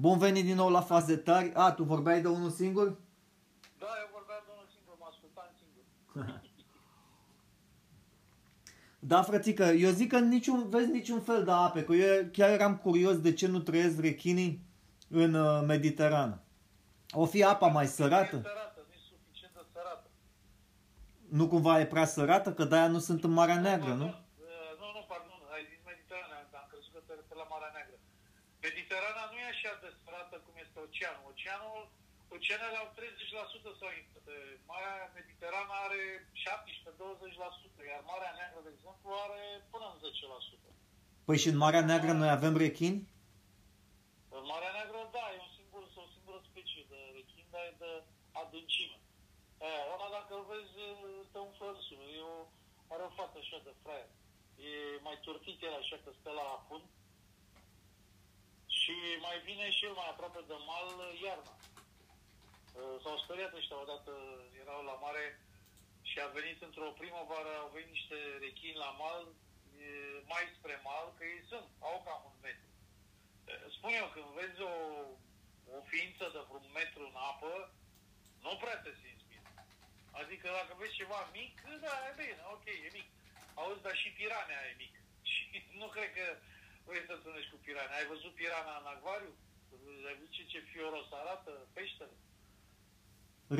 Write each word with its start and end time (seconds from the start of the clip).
Bun 0.00 0.18
venit 0.18 0.44
din 0.44 0.54
nou 0.54 0.70
la 0.70 0.80
faze 0.80 1.16
tari. 1.16 1.52
A, 1.54 1.72
tu 1.72 1.82
vorbeai 1.84 2.20
de 2.20 2.28
unul 2.28 2.50
singur? 2.50 2.86
Da, 3.78 3.86
eu 4.02 4.08
vorbeam 4.12 4.42
de 4.46 4.52
unul 4.56 4.68
singur, 4.74 4.94
mă 4.98 5.06
ascultam 5.08 5.50
singur. 5.58 6.40
Da, 9.02 9.22
frățică, 9.22 9.62
eu 9.64 9.90
zic 9.90 10.08
că 10.10 10.18
niciun, 10.18 10.68
vezi 10.68 10.90
niciun 10.90 11.20
fel 11.20 11.44
de 11.44 11.50
ape, 11.50 11.84
că 11.84 11.92
eu 11.92 12.28
chiar 12.32 12.50
eram 12.50 12.76
curios 12.76 13.20
de 13.20 13.32
ce 13.32 13.46
nu 13.46 13.58
trăiesc 13.58 14.00
rechinii 14.00 14.64
în 15.08 15.34
uh, 15.34 15.62
Mediterană. 15.66 16.42
O 17.10 17.26
fi 17.26 17.44
apa 17.44 17.66
mai 17.66 17.86
sărată? 17.86 18.36
E 18.36 18.40
sărată, 18.42 18.80
nu 18.88 18.94
e 18.94 19.00
suficient 19.10 19.52
de 19.54 19.64
sărată. 19.72 20.06
Nu 21.28 21.48
cumva 21.48 21.80
e 21.80 21.86
prea 21.86 22.04
sărată? 22.04 22.52
Că 22.52 22.64
de-aia 22.64 22.88
nu 22.88 22.98
sunt 22.98 23.24
în 23.24 23.30
Marea 23.30 23.60
Neagră, 23.60 23.92
nu? 24.02 24.08
Pardon, 24.08 24.24
uh, 24.38 24.78
Nu, 24.80 24.86
nu, 24.96 25.02
pardon, 25.12 25.40
ai 25.54 25.62
zis 25.70 25.80
Mediterana, 25.90 26.34
am 26.62 26.66
crezut 26.70 26.92
că 26.94 27.00
te 27.06 27.12
referi 27.18 27.38
la 27.42 27.46
Marea 27.52 27.70
Neagră. 27.74 27.96
Mediterana 28.66 29.22
nu 29.30 29.36
e 29.42 29.52
așa 29.54 29.72
de 29.82 29.90
sărată 30.00 30.36
cum 30.44 30.54
este 30.64 30.78
oceanul. 30.86 31.24
Oceanul, 31.32 31.80
oceanele 32.36 32.76
au 32.82 32.88
30% 32.98 33.80
sau 33.80 33.88
Marea 34.72 34.96
Mediterană 35.18 35.74
are 35.86 36.00
17-20%, 36.44 37.90
iar 37.90 38.02
Marea 38.12 38.32
Neagră, 38.38 38.60
de 38.66 38.72
exemplu, 38.76 39.08
are 39.26 39.40
până 39.72 39.86
în 39.92 39.98
10%. 39.98 40.70
Păi 41.26 41.38
și 41.42 41.48
în 41.52 41.58
Marea 41.64 41.84
Neagră 41.88 42.12
noi 42.12 42.30
avem 42.38 42.54
rechini? 42.66 42.98
În 44.36 44.44
Marea 44.52 44.72
Neagră, 44.76 45.00
da, 45.16 45.24
e 45.34 45.44
un 45.48 45.52
singur, 45.58 45.82
o 46.02 46.06
singură 46.14 46.38
specie 46.50 46.82
de 46.92 47.00
rechin, 47.16 47.46
dar 47.52 47.64
e 47.70 47.72
de 47.84 47.92
adâncime. 48.42 48.98
Aia, 49.64 49.82
ăla 49.92 50.08
dacă 50.16 50.32
îl 50.38 50.44
vezi, 50.50 50.78
stă 51.28 51.38
un 51.46 51.52
flărsul. 51.58 52.00
E 52.18 52.20
o, 52.34 52.38
are 52.92 53.02
o 53.08 53.16
față 53.18 53.36
așa 53.42 53.58
de 53.66 53.72
fraier. 53.82 54.10
E 54.68 54.72
mai 55.06 55.18
turtit 55.26 55.58
el 55.68 55.74
așa 55.82 55.96
că 56.04 56.10
stă 56.20 56.30
la 56.40 56.46
fund. 56.66 56.86
Și 58.90 58.96
mai 59.28 59.38
vine 59.48 59.66
și 59.76 59.84
el 59.88 59.94
mai 60.00 60.08
aproape 60.10 60.40
de 60.50 60.58
mal 60.70 60.88
iarna. 61.24 61.54
Uh, 62.78 62.96
S-au 63.02 63.16
speriat 63.24 63.52
ăștia 63.60 63.82
odată, 63.84 64.12
erau 64.62 64.80
la 64.90 64.96
mare 65.04 65.24
și 66.10 66.16
a 66.20 66.28
venit 66.38 66.58
într-o 66.68 66.96
primăvară, 67.00 67.52
au 67.58 67.70
venit 67.74 67.90
niște 67.96 68.18
rechini 68.46 68.82
la 68.84 68.90
mal, 69.02 69.22
e, 69.82 69.86
mai 70.32 70.44
spre 70.56 70.76
mal, 70.88 71.06
că 71.16 71.22
ei 71.32 71.42
sunt, 71.50 71.66
au 71.88 71.96
cam 72.06 72.22
un 72.30 72.36
metru. 72.46 72.68
Spun 73.76 73.92
eu, 74.00 74.08
când 74.14 74.28
vezi 74.40 74.60
o, 74.72 74.74
o 75.74 75.76
ființă 75.90 76.24
de 76.34 76.40
vreun 76.48 76.68
metru 76.80 77.02
în 77.10 77.16
apă, 77.30 77.52
nu 78.44 78.52
prea 78.62 78.78
te 78.84 78.92
simți 79.00 79.28
bine. 79.30 79.50
Adică 80.20 80.46
dacă 80.58 80.72
vezi 80.80 80.98
ceva 81.00 81.20
mic, 81.38 81.54
da, 81.84 81.94
e 82.08 82.12
bine, 82.22 82.42
ok, 82.54 82.66
e 82.86 82.90
mic. 82.98 83.08
Auzi, 83.60 83.84
dar 83.86 83.96
și 84.02 84.16
piranea 84.18 84.60
e 84.70 84.80
mic. 84.84 84.94
Și 85.32 85.42
nu 85.80 85.86
cred 85.94 86.10
că 86.18 86.26
vrei 86.90 87.08
să 87.08 87.14
întâlnești 87.16 87.52
cu 87.52 87.58
piranea. 87.66 87.96
Ai 88.00 88.10
văzut 88.12 88.32
pirana 88.40 88.74
în 88.82 88.88
acvariu? 88.94 89.32
Ai 90.08 90.14
văzut 90.18 90.32
ce, 90.36 90.42
ce 90.52 90.60
fioros 90.70 91.08
arată 91.20 91.50
peștele? 91.76 92.14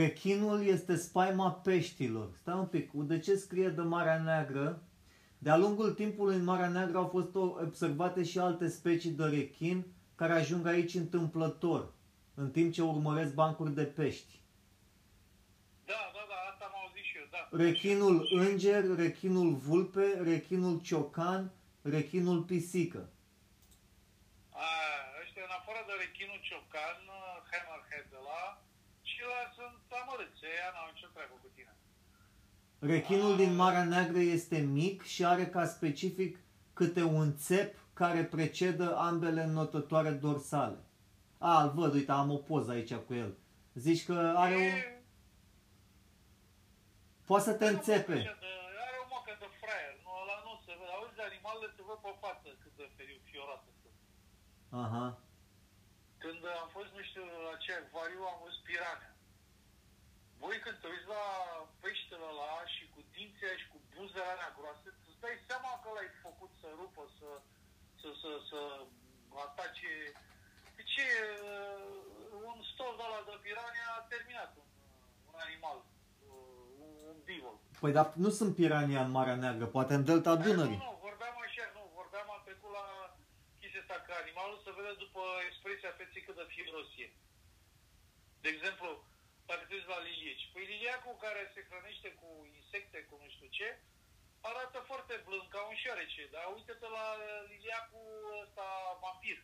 Rechinul 0.03 0.59
este 0.77 0.95
spaima 0.97 1.51
peștilor. 1.53 2.29
Stai 2.41 2.59
un 2.65 2.67
pic, 2.75 2.87
de 2.93 3.19
ce 3.19 3.35
scrie 3.45 3.69
de 3.69 3.85
Marea 3.95 4.23
Neagră? 4.23 4.83
De-a 5.39 5.57
lungul 5.57 5.91
timpului 5.93 6.37
în 6.37 6.45
Marea 6.45 6.69
Neagră 6.69 6.99
au 6.99 7.09
fost 7.17 7.35
observate 7.67 8.23
și 8.31 8.39
alte 8.39 8.69
specii 8.69 9.11
de 9.11 9.25
rechin 9.25 9.87
care 10.15 10.33
ajung 10.33 10.67
aici 10.67 10.95
întâmplător, 10.95 11.93
în 12.35 12.51
timp 12.51 12.73
ce 12.73 12.83
urmăresc 12.83 13.35
bancuri 13.35 13.75
de 13.75 13.85
pești. 13.85 14.41
Da, 15.85 16.11
da, 16.15 16.23
da, 16.29 16.35
asta 16.51 16.65
am 16.65 16.81
auzit 16.83 17.03
și 17.03 17.17
eu, 17.17 17.27
da. 17.31 17.65
Rechinul 17.65 18.29
înger, 18.31 18.97
rechinul 18.97 19.55
vulpe, 19.55 20.21
rechinul 20.23 20.81
ciocan, 20.81 21.53
rechinul 21.83 22.43
pisică. 22.43 23.09
A, 25.81 25.83
ăștia, 25.83 25.97
în 25.97 25.97
afară 25.97 25.99
de 25.99 26.05
rechinul 26.05 26.41
ciocan, 26.49 26.99
hammerhead 27.51 28.07
de 28.15 28.21
la, 28.29 28.43
și 29.11 29.21
la 29.31 29.41
sunt 29.57 29.79
amărâți, 30.01 30.45
ăia 30.53 30.69
n-au 30.75 30.89
nicio 30.93 31.07
treabă 31.15 31.35
cu 31.43 31.49
tine. 31.57 31.73
Rechinul 32.93 33.37
din 33.37 33.53
Marea 33.55 33.85
Neagră 33.85 34.19
este 34.19 34.59
mic 34.59 35.03
și 35.03 35.25
are 35.25 35.47
ca 35.47 35.65
specific 35.67 36.39
câte 36.79 37.03
un 37.03 37.37
țep 37.37 37.73
care 38.01 38.25
precedă 38.25 38.97
ambele 38.97 39.45
notătoare 39.47 40.11
dorsale. 40.11 40.79
A, 41.39 41.63
îl 41.63 41.71
văd, 41.71 41.93
uite, 41.95 42.13
am 42.13 42.31
o 42.31 42.37
poză 42.37 42.71
aici 42.71 42.95
cu 42.95 43.15
el. 43.15 43.31
Zici 43.75 44.05
că 44.07 44.33
are 44.37 44.55
un... 44.55 44.61
E- 44.63 44.95
Poate 47.27 47.45
să 47.45 47.53
te 47.53 47.65
are 47.65 47.73
o 47.73 47.77
mocă 47.77 47.91
înțepe. 47.91 48.13
așa 48.13 48.37
de- 48.45 48.47
Are 48.87 48.97
o 49.05 49.07
mocă 49.15 49.33
de 49.43 49.49
fraier, 49.61 49.93
nu, 50.05 50.11
ăla 50.23 50.37
nu 50.47 50.53
se 50.65 50.73
vede. 50.79 50.93
Auzi, 50.97 51.15
de 51.19 51.23
animalele 51.31 51.69
se 51.77 51.83
văd 51.89 51.99
pe 52.07 52.13
față 52.25 52.49
cât 52.63 52.73
de 52.81 52.87
feriu 52.97 53.19
fiorate 53.31 53.69
sunt. 53.81 53.97
Aha. 54.85 55.07
Când 56.23 56.41
am 56.63 56.69
fost, 56.77 56.91
nu 56.97 57.03
știu, 57.09 57.25
la 57.49 57.55
ce 57.65 57.71
acvariu, 57.73 58.23
am 58.33 58.39
văzut 58.45 58.63
piranea. 58.71 59.13
Voi 60.43 60.57
când 60.65 60.77
te 60.81 60.87
uiți 60.93 61.13
la 61.17 61.25
peștele 61.83 62.27
ăla 62.33 62.53
și 62.75 62.83
cu 62.95 63.01
dinții 63.15 63.47
aia 63.47 63.61
și 63.63 63.69
cu 63.73 63.79
buzele 63.95 64.31
alea 64.33 64.55
groase, 64.57 64.89
îți 65.09 65.23
dai 65.25 65.37
seama 65.49 65.71
că 65.83 65.89
l-ai 65.97 66.11
făcut 66.27 66.53
să 66.61 66.69
rupă, 66.81 67.03
să, 67.19 67.29
să, 68.01 68.09
să, 68.21 68.31
să 68.49 68.61
atace... 69.47 69.93
Deci 70.79 70.97
e, 71.07 71.11
uh, 71.53 72.51
un 72.51 72.59
stol 72.73 72.93
de 72.99 73.03
ăla 73.07 73.21
de 73.29 73.35
pirania 73.47 73.89
a 73.99 74.07
terminat 74.13 74.51
un, 74.61 74.69
un 75.31 75.37
animal, 75.47 75.79
uh, 75.81 76.65
un, 76.85 76.91
un 77.11 77.19
bivol. 77.29 77.57
Păi 77.83 77.93
dar 77.97 78.07
nu 78.25 78.31
sunt 78.39 78.51
pirania 78.61 79.01
în 79.05 79.11
Marea 79.17 79.39
Neagră, 79.43 79.67
poate 79.77 79.93
în 79.95 80.05
delta 80.09 80.33
Nu, 80.35 80.43
Dunării. 80.45 80.81
nu, 80.87 80.93
vorbeam 81.07 81.37
așa, 81.47 81.65
nu, 81.77 81.83
vorbeam 82.01 82.27
am 82.35 82.43
trecut 82.49 82.71
la 82.79 82.87
chestia 83.91 84.03
asta 84.03 84.07
că 84.07 84.13
animalul 84.25 84.59
se 84.65 84.77
vede 84.77 84.93
după 85.05 85.23
expresia 85.49 85.97
feței 85.99 86.27
cât 86.27 86.37
de 86.41 86.47
fieros 86.55 86.91
e. 87.05 87.09
De 88.45 88.49
exemplu, 88.55 88.89
dacă 89.51 89.63
te 89.65 89.75
uiți 89.75 89.93
la 89.95 90.01
lilieci, 90.09 90.45
păi 90.53 90.71
liliacul 90.73 91.23
care 91.25 91.43
se 91.55 91.61
hrănește 91.69 92.09
cu 92.21 92.29
insecte, 92.61 92.99
cu 93.09 93.15
nu 93.23 93.29
știu 93.35 93.49
ce, 93.59 93.69
arată 94.51 94.79
foarte 94.91 95.15
blând, 95.27 95.47
ca 95.55 95.61
un 95.71 95.77
șoarece, 95.83 96.23
dar 96.35 96.45
uite-te 96.57 96.89
la 96.99 97.07
liliacul 97.51 98.11
ăsta 98.45 98.67
vampir. 99.03 99.39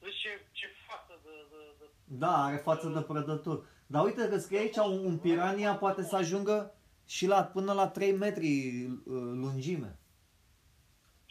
Vezi 0.00 0.20
ce, 0.22 0.32
ce 0.58 0.66
față 0.88 1.14
de, 1.24 1.34
de, 1.52 1.60
de... 1.78 1.86
Da, 2.22 2.32
are 2.46 2.58
față 2.68 2.86
de 2.96 3.02
prădător. 3.10 3.58
Dar 3.92 4.02
uite 4.08 4.22
că 4.30 4.36
scrie 4.38 4.62
aici 4.64 4.80
un, 4.90 4.98
un 5.10 5.18
pirania 5.26 5.72
poate 5.84 6.02
să 6.10 6.14
ajungă 6.16 6.56
și 7.14 7.24
la, 7.32 7.40
până 7.56 7.72
la 7.80 7.86
3 7.88 8.12
metri 8.24 8.50
uh, 8.84 9.26
lungime. 9.42 9.92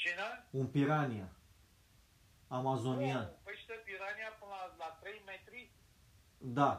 Cine? 0.02 0.28
Un 0.62 0.68
pirania. 0.76 1.28
Amazonian. 2.60 3.26
Nu, 3.32 3.40
pește 3.50 3.76
pirania 3.88 4.30
până 4.40 4.54
la, 4.60 4.64
la 4.84 4.90
3 5.02 5.22
metri 5.32 5.62
Da. 6.60 6.72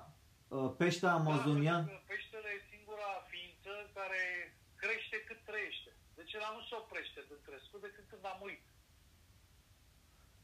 Uh, 0.49 0.71
Pește 0.81 1.07
amazonian. 1.07 1.83
Da, 1.85 1.89
pentru 1.89 2.05
că 2.07 2.13
peștele 2.13 2.49
e 2.57 2.71
singura 2.73 3.11
ființă 3.31 3.73
care 3.99 4.23
crește 4.83 5.17
cât 5.29 5.41
trăiește. 5.49 5.91
Deci 6.19 6.35
ăla 6.39 6.51
nu 6.57 6.63
se 6.69 6.75
oprește 6.83 7.21
din 7.29 7.41
crescut 7.49 7.81
decât 7.87 8.05
când 8.11 8.25
a 8.33 8.35
murit. 8.41 8.65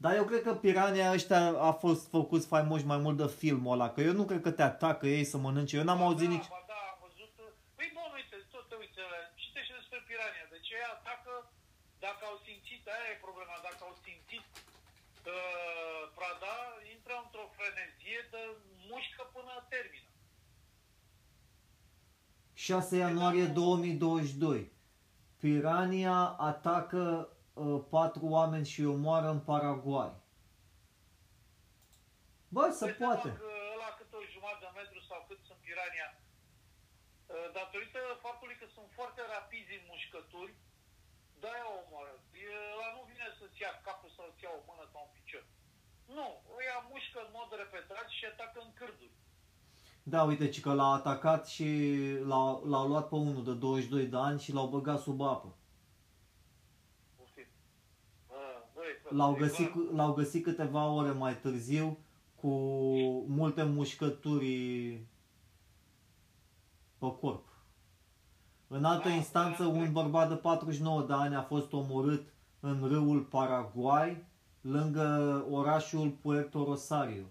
Dar 0.03 0.12
eu 0.21 0.25
cred 0.31 0.43
că 0.43 0.53
pirania 0.55 1.12
ăștia 1.16 1.43
a 1.71 1.72
fost 1.84 2.03
făcuți 2.16 2.50
faimoși 2.53 2.91
mai 2.93 3.00
mult 3.05 3.16
de 3.22 3.28
filmul 3.43 3.72
ăla, 3.75 3.89
că 3.95 4.00
eu 4.09 4.15
nu 4.21 4.25
cred 4.31 4.43
că 4.47 4.53
te 4.59 4.65
atacă 4.72 5.06
ei 5.16 5.25
să 5.33 5.37
mănânce. 5.37 5.77
Eu 5.77 5.87
n-am 5.89 6.03
Ba 6.03 6.06
auzit 6.09 6.28
da, 6.28 6.34
nici... 6.34 6.49
Ba 6.56 6.62
da, 6.72 6.81
am 6.93 6.99
văzut. 7.06 7.33
Păi 7.78 7.89
bun, 7.97 8.10
uite, 8.19 8.37
tot 8.55 8.65
te 8.69 8.75
uiți, 8.81 8.99
ăla, 9.06 9.21
citește 9.43 9.75
despre 9.81 9.99
pirania. 10.09 10.47
De 10.55 10.59
ce 10.66 10.75
ea 10.83 10.91
atacă 10.99 11.33
dacă 12.06 12.22
au 12.31 12.37
simțit, 12.47 12.83
aia 12.95 13.09
e 13.12 13.27
problema, 13.27 13.56
dacă 13.69 13.81
au 13.89 13.95
simțit 14.06 14.47
uh, 15.28 16.03
prada, 16.19 16.56
intră 16.94 17.15
într-o 17.25 17.47
frenezie 17.56 18.21
de 18.31 18.43
mușcă 18.91 19.22
până 19.34 19.66
termină. 19.69 20.11
6 22.53 22.97
ianuarie 22.97 23.47
2022. 23.47 24.72
Pirania 25.41 26.19
atacă 26.50 27.28
uh, 27.53 27.81
patru 27.91 28.25
oameni 28.37 28.66
și 28.66 28.81
îi 28.81 28.87
omoară 28.87 29.28
în 29.28 29.41
Paraguay. 29.41 30.12
Bă, 32.55 32.65
se 32.78 32.84
Dai 32.84 32.95
poate. 33.03 33.28
seama 33.28 33.39
Că 33.45 33.51
ăla 33.74 33.91
cât 33.98 34.10
o 34.19 34.21
jumătate 34.34 34.65
de 34.65 34.71
metru 34.81 35.01
sau 35.10 35.19
cât 35.28 35.41
sunt 35.48 35.59
pirania, 35.66 36.09
uh, 36.16 37.48
datorită 37.59 38.01
faptului 38.24 38.57
că 38.60 38.66
sunt 38.77 38.89
foarte 38.98 39.21
rapizi 39.34 39.78
în 39.78 39.84
mușcături, 39.91 40.54
de-aia 41.42 41.66
o 41.74 41.76
omoară. 41.84 42.12
E, 42.42 42.46
ăla 42.74 42.88
nu 42.96 43.02
vine 43.10 43.26
să-ți 43.38 43.60
ia 43.64 43.72
capul 43.86 44.10
sau 44.16 44.24
să-ți 44.28 44.44
ia 44.44 44.52
o 44.58 44.62
mână 44.68 44.84
sau 44.92 45.02
un 45.06 45.12
picior. 45.16 45.44
Nu, 46.18 46.28
ăia 46.58 46.78
mușcă 46.90 47.18
în 47.26 47.30
mod 47.38 47.48
repetat 47.62 48.06
și 48.16 48.24
atacă 48.32 48.58
în 48.66 48.72
cârduri. 48.78 49.16
Da, 50.12 50.20
uite, 50.30 50.46
ci 50.54 50.60
că 50.64 50.72
l-a 50.78 50.90
atacat 50.98 51.42
și 51.54 51.68
l-a, 52.30 52.44
l-a 52.72 52.82
luat 52.90 53.06
pe 53.08 53.14
unul 53.14 53.44
de 53.44 53.54
22 53.54 54.06
de 54.06 54.16
ani 54.28 54.40
și 54.44 54.52
l-au 54.52 54.68
băgat 54.68 55.00
sub 55.00 55.20
apă. 55.20 55.50
Poftim. 57.16 57.46
Bă, 58.28 58.36
băi, 58.74 58.92
frate, 59.00 59.14
L-au 59.14 59.32
e 59.34 59.38
găsit, 59.38 59.70
clar. 59.72 59.86
cu- 59.86 59.94
l-au 59.94 60.12
găsit 60.12 60.42
câteva 60.44 60.86
ore 60.88 61.10
mai 61.10 61.36
târziu 61.36 61.98
cu 62.34 62.48
multe 63.28 63.62
mușcături 63.62 64.92
pe 66.98 67.14
corp. 67.20 67.47
În 68.68 68.84
altă 68.84 69.09
Da, 69.09 69.15
instanță, 69.15 69.62
da, 69.62 69.68
un 69.68 69.84
da. 69.84 69.91
bărbat 69.91 70.28
de 70.28 70.34
49 70.34 71.03
de 71.06 71.12
ani 71.12 71.34
a 71.34 71.42
fost 71.42 71.72
omorât 71.72 72.32
în 72.60 72.88
râul 72.88 73.20
Paraguay, 73.20 74.24
lângă 74.60 75.06
orașul 75.50 76.10
Puerto 76.10 76.65
Rosario. 76.65 77.22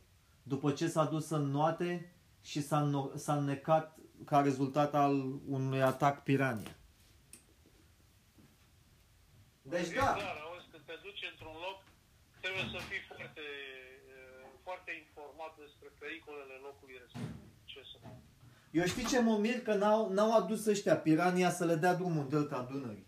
după 0.43 0.71
ce 0.71 0.87
s-a 0.87 1.05
dus 1.05 1.29
în 1.29 1.45
noate 1.51 2.13
și 2.41 2.61
s-a, 2.61 2.79
no- 2.91 3.15
s-a 3.15 3.35
înnecat 3.35 3.97
ca 4.25 4.41
rezultat 4.41 4.93
al 4.95 5.13
unui 5.47 5.81
atac 5.81 6.23
pirania. 6.23 6.75
Deci 9.61 9.87
E 9.89 9.95
da, 9.95 10.13
clar, 10.13 10.37
auzi, 10.47 10.67
când 10.71 10.83
te 10.89 10.95
duci 11.05 11.23
într-un 11.31 11.55
loc, 11.67 11.79
trebuie 12.43 12.67
să 12.73 12.79
fii 12.89 13.03
foarte, 13.11 13.45
eh, 14.15 14.43
foarte 14.67 14.91
informat 15.03 15.53
despre 15.63 15.87
pericolele 16.01 16.55
locului 16.67 16.97
respectiv. 17.03 17.41
Ce 17.71 17.79
să 17.91 17.97
mai... 18.03 18.15
eu 18.79 18.85
știi 18.85 19.05
ce 19.05 19.19
mă 19.19 19.37
mir 19.37 19.61
că 19.61 19.73
n-au, 19.73 20.09
n-au 20.15 20.31
adus 20.39 20.65
ăștia 20.65 20.97
pirania 20.97 21.49
să 21.51 21.65
le 21.65 21.75
dea 21.75 21.93
drumul 21.93 22.21
în 22.23 22.29
delta 22.29 22.61
Dunării. 22.69 23.07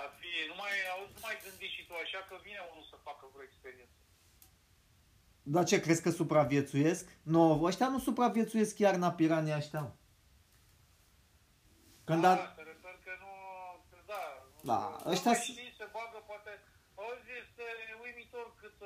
Ar 0.00 0.10
fi, 0.20 0.30
nu 0.48 0.54
mai, 0.62 0.70
auzi, 0.94 1.12
nu 1.16 1.20
mai 1.22 1.36
gândi 1.44 1.66
și 1.74 1.86
tu 1.86 1.92
așa 2.04 2.20
că 2.28 2.34
vine 2.46 2.60
unul 2.72 2.86
să 2.90 2.96
facă 3.08 3.24
vreo 3.32 3.44
experiență. 3.50 3.92
Dar 5.42 5.64
ce, 5.64 5.80
crezi 5.80 6.02
că 6.02 6.10
supraviețuiesc? 6.10 7.04
Nu, 7.22 7.62
ăștia 7.70 7.88
nu 7.88 7.98
supraviețuiesc 7.98 8.74
chiar 8.80 8.94
na 8.94 9.10
pirania 9.12 9.56
ăștia. 9.56 9.80
mă. 9.80 9.92
Când 12.04 12.22
da, 12.22 12.32
a... 12.32 12.36
te 12.58 12.62
refer 12.72 12.94
că 13.06 13.12
nu, 13.22 13.30
că 13.90 13.96
da. 14.12 14.22
nu 14.54 14.60
Da, 14.70 14.80
știu, 14.98 15.10
ăștia 15.12 15.30
nu 15.30 15.36
mai 15.38 15.46
s- 15.46 15.50
știi, 15.52 15.74
se 15.80 15.86
bagă 15.96 16.18
poate, 16.30 16.50
auzi, 17.02 17.30
este 17.42 17.66
uimitor 18.04 18.46
cât, 18.60 18.78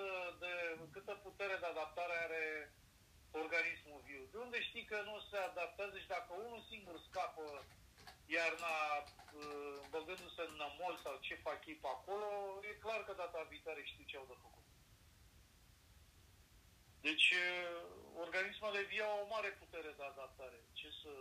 de, 0.42 0.52
câtă 0.94 1.12
putere 1.26 1.56
de 1.62 1.66
adaptare 1.72 2.16
are 2.26 2.42
organismul 3.42 4.00
viu. 4.08 4.22
De 4.32 4.38
unde 4.38 4.58
știi 4.68 4.84
că 4.84 4.98
nu 5.08 5.16
se 5.30 5.36
adaptează 5.36 5.96
și 5.98 6.12
dacă 6.16 6.30
unul 6.32 6.62
singur 6.70 6.96
scapă 7.08 7.44
iarna 8.36 8.76
uh, 8.98 9.78
băgându-se 9.92 10.42
în 10.48 10.54
nămol 10.60 10.94
sau 11.04 11.14
ce 11.26 11.34
fac 11.46 11.66
ei 11.66 11.82
pe 11.82 11.90
acolo, 11.96 12.28
e 12.70 12.82
clar 12.84 13.00
că 13.04 13.12
data 13.12 13.46
viitoare 13.50 13.82
știu 13.84 14.04
ce 14.06 14.16
au 14.16 14.26
de 14.32 14.36
făcut. 14.44 14.66
Deci, 17.06 17.28
uh, 17.30 17.82
organismele 18.24 18.82
vii 18.82 19.06
au 19.08 19.18
o 19.22 19.30
mare 19.34 19.50
putere 19.62 19.90
de 19.98 20.04
adaptare. 20.04 20.58
Ce 20.72 20.88
să... 21.02 21.12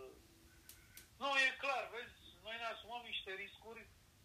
Nu, 1.22 1.28
e 1.46 1.60
clar, 1.64 1.84
vezi, 1.92 2.18
noi 2.42 2.56
ne 2.56 2.66
asumăm 2.74 3.02
niște 3.04 3.30
riscuri 3.42 3.82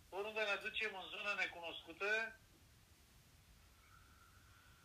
oriunde 0.09 0.41
ne 0.41 0.57
ducem 0.65 0.91
în 1.01 1.07
zone 1.13 1.33
necunoscute. 1.33 2.11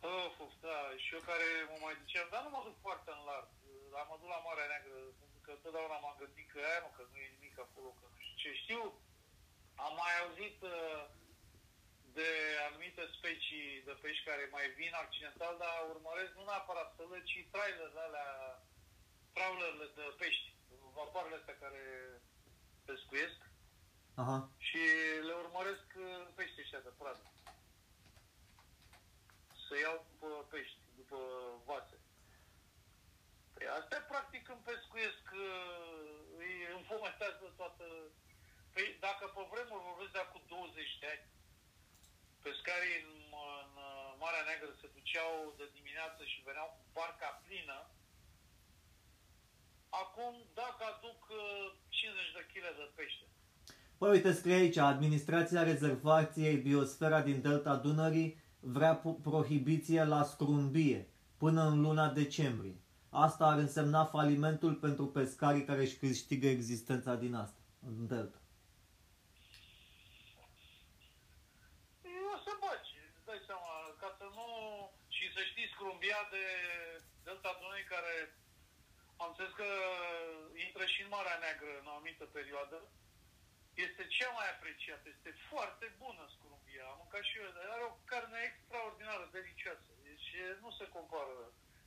Of, 0.05 0.39
of, 0.43 0.53
da, 0.67 0.77
și 1.03 1.13
eu 1.15 1.23
care 1.31 1.47
mă 1.71 1.77
mai 1.85 1.95
duceam, 2.01 2.27
dar 2.31 2.41
nu 2.43 2.51
mă 2.55 2.61
duc 2.67 2.77
foarte 2.85 3.09
în 3.15 3.21
larg. 3.29 3.49
Dar 3.93 4.03
mă 4.09 4.15
duc 4.19 4.29
la 4.35 4.45
Marea 4.45 4.69
Neagră, 4.71 4.97
pentru 5.21 5.39
că 5.45 5.51
totdeauna 5.63 5.97
m-am 5.99 6.17
gândit 6.21 6.47
că 6.51 6.59
aia, 6.61 6.79
mă, 6.83 6.89
că 6.95 7.03
nu 7.11 7.17
e 7.25 7.35
nimic 7.37 7.55
acolo, 7.65 7.89
că 7.99 8.05
nu 8.11 8.17
știu 8.23 8.35
ce. 8.41 8.49
Știu, 8.63 8.81
am 9.85 9.93
mai 10.01 10.13
auzit 10.21 10.57
uh, 10.73 11.03
de 12.17 12.29
anumite 12.67 13.03
specii 13.17 13.83
de 13.87 13.93
pești 14.03 14.27
care 14.29 14.53
mai 14.55 14.65
vin 14.79 14.93
accidental, 15.03 15.53
dar 15.63 15.75
urmăresc 15.93 16.31
nu 16.35 16.43
neapărat 16.45 16.89
sălă, 16.97 17.17
ci 17.29 17.37
trailerele 17.53 18.01
alea, 18.07 18.29
trawlerele 19.35 19.87
de 19.99 20.05
pești, 20.21 20.47
vapoarele 20.97 21.39
astea 21.39 21.61
care 21.63 21.83
pescuiesc 22.85 23.39
Aha. 24.21 24.37
și 24.67 24.81
le 25.27 25.33
urmăresc 25.43 25.87
uh, 25.95 26.27
peștii 26.35 26.63
ăștia 26.65 26.87
de 26.87 26.93
pradă. 26.99 27.25
Să 29.67 29.73
iau 29.77 29.97
după 30.11 30.29
pești, 30.51 30.79
după 30.99 31.19
vase. 31.69 31.97
Păi 33.53 33.67
astea 33.79 34.01
practic 34.11 34.43
îmi 34.53 34.67
pescuiesc, 34.69 35.25
uh, 35.47 36.15
îi 36.41 36.55
înfomeștează 36.77 37.45
toată... 37.59 37.85
Păi 38.73 38.85
dacă 39.07 39.23
pe 39.35 39.43
vremuri 39.51 39.87
vorbesc 39.89 40.13
de 40.15 40.21
acum 40.23 40.43
20 40.47 40.99
de 41.01 41.07
ani, 41.13 41.25
pescarii 42.43 42.97
în, 43.03 43.11
în 43.61 43.71
uh, 43.87 44.09
Marea 44.21 44.45
Neagră 44.47 44.71
se 44.81 44.87
duceau 44.95 45.31
de 45.59 45.65
dimineață 45.77 46.21
și 46.31 46.45
veneau 46.47 46.69
cu 46.75 46.83
barca 46.97 47.29
plină, 47.43 47.79
acum 50.01 50.33
dacă 50.61 50.81
aduc 50.91 51.21
uh, 51.29 51.65
50 51.89 52.35
de 52.37 52.43
kg 52.51 52.63
de 52.79 52.87
pește, 52.97 53.25
Păi 53.97 54.09
uite, 54.09 54.31
scrie 54.31 54.53
aici, 54.53 54.77
administrația 54.77 55.63
rezervației 55.63 56.55
Biosfera 56.55 57.21
din 57.21 57.41
Delta 57.41 57.75
Dunării 57.75 58.43
vrea 58.65 58.95
pu- 58.95 59.19
prohibiție 59.29 60.03
la 60.03 60.23
scrumbie 60.23 61.07
până 61.37 61.61
în 61.71 61.81
luna 61.81 62.07
decembrie. 62.21 62.75
Asta 63.09 63.45
ar 63.45 63.57
însemna 63.57 64.03
falimentul 64.05 64.73
pentru 64.85 65.05
pescarii 65.07 65.65
care 65.69 65.81
își 65.81 65.97
câștigă 65.97 66.47
existența 66.47 67.15
din 67.15 67.33
asta, 67.43 67.61
în 67.87 68.07
Delta. 68.07 68.39
O 72.35 72.37
să 72.45 72.51
faci, 72.65 72.89
îți 73.15 73.25
dai 73.29 73.41
seama, 73.49 73.71
ca 74.01 74.09
să 74.19 74.25
nu... 74.37 74.47
Și 75.15 75.25
să 75.35 75.41
știi, 75.49 75.71
scrumbia 75.73 76.21
de 76.35 76.45
Delta 77.25 77.51
Dunării 77.59 77.91
care 77.95 78.13
am 79.21 79.27
înțeles 79.29 79.53
că 79.61 79.69
intră 80.65 80.83
și 80.93 80.99
în 81.01 81.09
Marea 81.15 81.41
Neagră 81.43 81.71
în 81.79 81.87
o 81.89 81.93
anumită 81.95 82.25
perioadă, 82.37 82.77
este 83.85 84.03
cea 84.17 84.31
mai 84.37 84.47
apreciată, 84.51 85.05
este 85.15 85.31
foarte 85.51 85.85
bună 86.03 86.23
scrumbia. 86.75 86.91
Am 86.91 86.97
mâncat 87.01 87.23
și 87.29 87.37
eu, 87.37 87.49
dar 87.55 87.65
are 87.75 87.85
o 87.91 87.93
carne 88.11 88.39
extraordinară, 88.49 89.25
delicioasă. 89.37 89.89
Deci 90.07 90.29
nu 90.63 90.69
se 90.79 90.85
compară. 90.95 91.37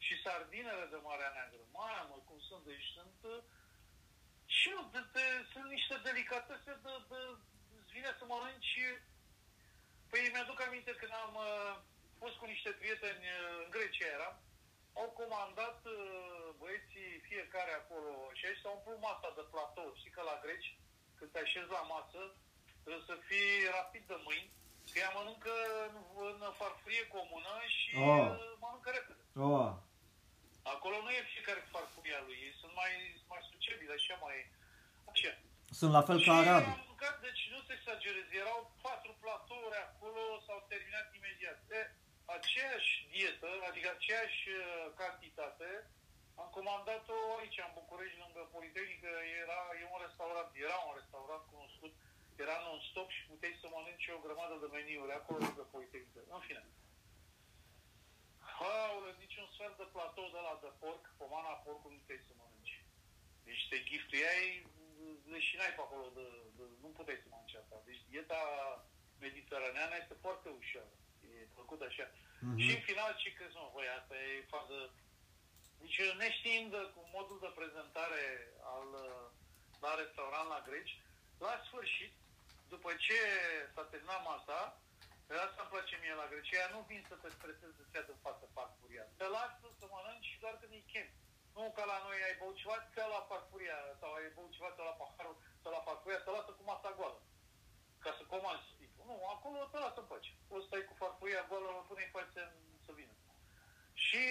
Și 0.05 0.23
sardinele 0.25 0.87
de 0.93 0.99
Marea 1.06 1.32
Neagră, 1.35 1.62
mamă, 1.81 2.17
cum 2.26 2.38
sunt, 2.49 2.64
deci 2.70 2.88
sunt... 2.96 3.19
uh, 3.35 3.43
Și 4.56 4.69
nu, 4.75 4.82
de, 4.94 5.00
de, 5.14 5.25
sunt 5.52 5.69
niște 5.76 5.96
delicatese 6.08 6.73
de, 6.85 6.94
de, 7.11 7.20
îți 7.79 7.94
vine 7.96 8.11
să 8.19 8.25
mănânci 8.25 8.75
Păi 10.11 10.31
mi-aduc 10.32 10.61
aminte 10.62 10.93
când 11.00 11.12
am 11.25 11.34
uh, 11.49 11.75
fost 12.20 12.37
cu 12.38 12.46
niște 12.55 12.70
prieteni 12.81 13.25
uh, 13.32 13.62
în 13.62 13.69
Grecia 13.75 14.14
eram, 14.17 14.37
au 15.00 15.08
comandat 15.20 15.79
uh, 15.84 15.96
băieții 16.61 17.25
fiecare 17.29 17.73
acolo 17.76 18.12
și 18.37 18.46
aici 18.46 18.62
s-au 18.62 18.75
umplut 18.76 18.99
masa 19.08 19.31
de 19.38 19.44
platou. 19.50 19.88
Știi 19.99 20.14
că 20.17 20.23
la 20.31 20.41
greci, 20.44 20.69
când 21.17 21.31
te 21.31 21.41
așezi 21.43 21.75
la 21.79 21.84
masă, 21.94 22.20
trebuie 22.82 23.08
să 23.11 23.17
fii 23.29 23.52
rapid 23.79 24.05
de 24.12 24.19
mâini, 24.26 24.52
că 24.93 24.99
ea 25.05 25.12
mănâncă 25.19 25.52
în, 25.87 25.94
în 26.46 26.52
farfurie 26.61 27.05
comună 27.17 27.52
și 27.76 27.90
Oh. 27.96 28.26
uh, 28.31 28.52
mănâncă 28.62 28.88
repede. 28.96 29.23
Oh, 29.49 29.70
Acolo 30.75 30.96
nu 31.05 31.11
e 31.11 31.31
fiecare 31.35 31.61
cu 31.64 31.70
farfuria 31.76 32.20
lui, 32.26 32.38
ei 32.46 32.55
sunt 32.61 32.73
mai, 32.81 32.93
mai 33.31 33.43
sucebili, 33.50 33.96
așa 33.99 34.14
mai... 34.25 34.37
Așa. 35.12 35.32
sunt 35.81 35.93
la 35.99 36.02
fel 36.08 36.19
Și 36.20 36.29
ca 36.29 36.37
arabii. 36.43 36.75
am 36.76 36.85
mâncat, 36.90 37.17
deci 37.26 37.43
nu 37.55 37.58
te 37.67 37.73
exagerez, 37.79 38.26
erau 38.43 38.58
patru 38.87 39.12
platouri 39.23 39.79
acolo, 39.87 40.23
s-au 40.46 40.61
terminat 40.73 41.06
imediat. 41.19 41.58
E, 41.79 41.81
aceeași 42.37 42.91
dietă, 43.12 43.50
adică 43.69 43.88
aceeași 43.96 44.43
uh, 44.50 44.62
cantitate, 45.02 45.70
am 46.41 46.48
comandat-o 46.56 47.17
aici, 47.39 47.58
în 47.67 47.72
București, 47.81 48.20
lângă 48.24 48.41
Politehnică, 48.55 49.10
era, 49.43 49.58
e 49.81 49.84
un 49.94 50.01
restaurant, 50.06 50.51
era 50.67 50.79
un 50.89 50.94
restaurant 51.01 51.44
cunoscut, 51.53 51.93
era 52.45 52.57
non-stop 52.67 53.09
și 53.17 53.29
puteai 53.31 53.61
să 53.61 53.67
mănânci 53.69 54.09
o 54.17 54.25
grămadă 54.27 54.55
de 54.63 54.69
meniuri 54.77 55.19
acolo 55.19 55.39
lângă 55.47 55.65
Politehnică. 55.73 56.21
În 56.37 56.41
fine. 56.47 56.63
Aoleu, 58.59 59.15
niciun 59.25 59.47
sfert 59.55 59.77
de 59.79 59.87
platou 59.95 60.29
de 60.37 60.41
la 60.47 60.55
de 60.65 60.71
porc, 60.81 61.03
pomana 61.21 61.63
porcului 61.65 61.97
nu 61.97 62.03
puteai 62.03 62.27
să 62.29 62.33
mănânci. 62.41 62.77
Deci 63.47 63.63
te 63.71 63.79
giftuiai, 63.89 64.47
leșinai 65.35 65.73
pe 65.77 65.83
acolo, 65.85 66.07
de, 66.19 66.27
de, 66.57 66.65
nu 66.83 66.89
puteai 66.99 67.23
să 67.23 67.29
mănânci 67.29 67.61
asta. 67.63 67.77
Deci 67.89 68.03
dieta 68.11 68.41
mediteraneană 69.25 69.95
este 69.97 70.17
foarte 70.25 70.49
ușoară. 70.61 70.93
E 71.29 71.57
făcută 71.61 71.85
așa. 71.85 72.07
Mhm. 72.41 72.59
Și 72.63 72.71
în 72.77 72.83
final, 72.89 73.11
ce 73.23 73.33
crezi, 73.33 73.57
mă, 73.57 73.71
băi, 73.75 73.89
asta 73.99 74.15
e 74.23 74.51
fază... 74.55 74.77
Deci 75.81 75.99
neștiind 76.23 76.73
cu 76.95 77.01
modul 77.17 77.39
de 77.45 77.51
prezentare 77.59 78.25
al, 78.77 78.89
uh, 79.07 79.27
la 79.85 79.93
restaurant 80.03 80.49
la 80.49 80.61
greci, 80.69 80.95
la 81.39 81.63
sfârșit, 81.67 82.13
după 82.75 82.91
ce 83.05 83.19
s-a 83.75 83.84
terminat 83.91 84.22
masa, 84.31 84.60
pe 85.27 85.34
asta 85.46 85.60
îmi 85.63 85.72
place 85.72 85.94
mie 86.03 86.15
la 86.22 86.31
Grecia, 86.32 86.72
nu 86.75 86.81
vin 86.91 87.03
să 87.10 87.15
te 87.22 87.29
stresezi 87.37 87.77
să-ți 87.79 87.94
ia 87.96 88.03
de 88.10 88.17
față 88.25 88.44
farfuria. 88.56 89.05
Te 89.19 89.27
lasă 89.37 89.67
să 89.79 89.84
mănânci 89.94 90.39
doar 90.43 90.55
când 90.60 90.72
îi 90.79 90.89
chem. 90.93 91.08
Nu 91.56 91.65
ca 91.77 91.84
la 91.93 91.98
noi 92.06 92.19
ai 92.29 92.39
băut 92.41 92.56
ceva, 92.60 92.77
ți 92.93 93.13
la 93.15 93.20
farfuria, 93.31 93.79
sau 94.01 94.10
ai 94.13 94.34
băut 94.37 94.53
ceva, 94.56 94.70
ți 94.75 94.87
la 94.91 94.98
paharul, 95.01 95.37
ți 95.60 95.69
la 95.77 95.84
farfuria, 95.87 96.20
te 96.25 96.31
lasă 96.37 96.51
cu 96.55 96.63
masa 96.70 96.91
goală. 96.98 97.20
Ca 98.05 98.10
să 98.19 98.22
comanzi 98.32 98.77
tipul. 98.79 99.05
Nu, 99.08 99.17
acolo 99.34 99.58
te 99.72 99.79
lasă 99.84 99.98
în 100.01 100.08
pace. 100.10 100.31
O 100.55 100.56
stai 100.67 100.89
cu 100.89 100.94
farfuria 101.01 101.46
goală, 101.48 101.69
mă 101.77 101.82
pune 101.89 102.03
în 102.05 102.15
față 102.17 102.41
să 102.87 102.91
vină. 102.98 103.15
Și 104.06 104.25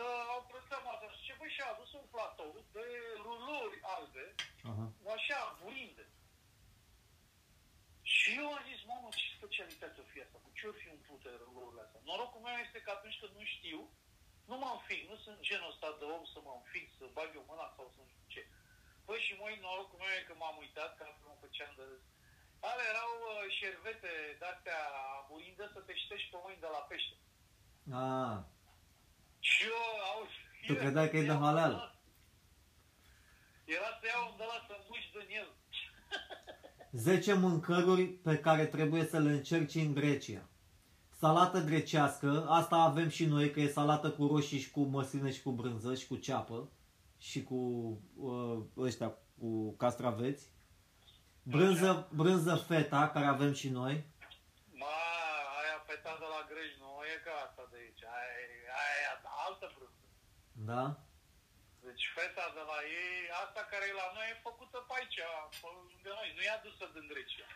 uh, 0.00 0.22
au 0.34 0.40
prezentat 0.50 0.82
masa 0.88 1.06
și 1.14 1.24
ce 1.26 1.32
băi, 1.38 1.54
și-a 1.56 1.68
adus 1.70 1.90
un 2.00 2.06
platou 2.14 2.52
de 2.76 2.86
ruluri 3.24 3.78
albe, 3.96 4.26
Aha. 4.70 4.86
așa, 5.14 5.40
burinde. 5.60 6.04
Și 8.16 8.28
eu 8.40 8.46
am 8.52 8.64
zis, 8.70 8.80
mamă, 8.90 9.08
ce 9.18 9.26
specialitate 9.38 10.00
o 10.70 10.72
fi 10.80 10.82
asta? 10.82 10.82
Cu 10.82 10.82
ce 10.82 10.82
ori 10.82 10.82
fi 10.82 10.88
umplute 10.96 11.30
rolurile 11.42 11.82
astea? 11.84 12.00
Norocul 12.10 12.40
meu 12.46 12.56
este 12.64 12.78
că 12.84 12.90
atunci 12.96 13.18
când 13.20 13.32
nu 13.40 13.44
știu, 13.54 13.80
nu 14.50 14.56
mă 14.62 14.68
înfig, 14.76 15.00
nu 15.12 15.16
sunt 15.24 15.38
genul 15.48 15.72
ăsta 15.72 15.88
de 16.00 16.06
om 16.16 16.24
să 16.32 16.38
mă 16.46 16.52
înfig, 16.60 16.86
să 16.98 17.04
bag 17.16 17.30
eu 17.38 17.44
mâna 17.50 17.66
sau 17.76 17.86
să 17.94 17.98
nu 18.02 18.08
știu 18.12 18.26
ce. 18.34 18.42
Păi 19.06 19.24
și 19.26 19.32
moi, 19.40 19.54
norocul 19.66 19.98
meu 20.00 20.12
e 20.18 20.28
că 20.28 20.34
m-am 20.40 20.56
uitat, 20.64 20.90
că 20.96 21.02
altfel 21.04 21.28
mă 21.30 21.36
făceam 21.44 21.72
de 21.78 21.84
râs. 21.90 22.04
Ale 22.68 22.82
erau 22.92 23.12
uh, 23.20 23.44
șervete 23.58 24.12
de-astea 24.40 24.80
burinde 25.28 25.64
să 25.74 25.80
te 25.86 25.94
ștești 26.02 26.30
pe 26.32 26.38
mâini 26.42 26.64
de 26.64 26.70
la 26.74 26.82
pește. 26.90 27.16
Ah, 28.02 28.36
Și 29.48 29.60
eu 29.72 29.82
au... 30.10 30.20
Tu 30.66 30.74
credeai 30.82 31.10
că 31.10 31.16
e 31.16 31.30
de 31.32 31.38
halal? 31.44 31.74
Era 33.76 33.90
să 34.00 34.04
iau 34.06 34.24
un 34.30 34.36
de 34.36 34.46
la 34.52 34.58
să 34.68 34.74
muși 34.88 35.10
din 35.14 35.36
el. 35.42 35.50
10 36.92 37.32
mâncăruri 37.32 38.06
pe 38.06 38.38
care 38.38 38.66
trebuie 38.66 39.04
să 39.04 39.18
le 39.18 39.30
încerci 39.30 39.74
în 39.74 39.94
Grecia. 39.94 40.48
Salată 41.24 41.58
grecească, 41.70 42.30
asta 42.58 42.76
avem 42.76 43.08
și 43.08 43.24
noi, 43.34 43.50
că 43.52 43.60
e 43.60 43.76
salată 43.78 44.08
cu 44.10 44.26
roșii 44.26 44.62
și 44.64 44.70
cu 44.70 44.82
măsline 44.96 45.30
și 45.36 45.42
cu 45.42 45.50
brânză 45.60 45.94
și 46.00 46.06
cu 46.10 46.16
ceapă 46.26 46.58
și 47.28 47.40
cu 47.48 47.58
uh, 48.30 48.58
ăștia 48.86 49.10
cu 49.40 49.76
castraveți. 49.82 50.44
Brânză, 51.52 51.90
brânză 52.20 52.54
feta, 52.68 53.02
care 53.14 53.26
avem 53.26 53.52
și 53.60 53.68
noi. 53.68 53.94
Ma, 54.80 54.96
aia 55.60 55.78
feta 55.88 56.12
de 56.22 56.28
la 56.34 56.40
Greci 56.50 56.76
nu 56.82 56.90
e 57.14 57.16
ca 57.26 57.34
asta 57.46 57.64
de 57.70 57.76
aici. 57.82 58.02
Aia, 58.16 58.32
e- 58.42 58.72
aia 58.82 58.98
e 59.02 59.10
altă 59.46 59.66
brânză. 59.76 60.04
Da? 60.70 60.84
Deci 61.86 62.04
feta 62.16 62.46
de 62.58 62.62
la 62.72 62.78
ei, 63.04 63.20
asta 63.44 63.60
care 63.72 63.84
e 63.90 64.00
la 64.02 64.08
noi 64.16 64.26
e 64.32 64.46
făcută 64.48 64.76
pe 64.88 64.92
aici, 64.98 65.20
pe 65.62 65.68
lângă 65.74 66.10
noi, 66.18 66.28
nu 66.36 66.42
e 66.48 66.58
adusă 66.58 66.84
din 66.94 67.06
Grecia. 67.12 67.48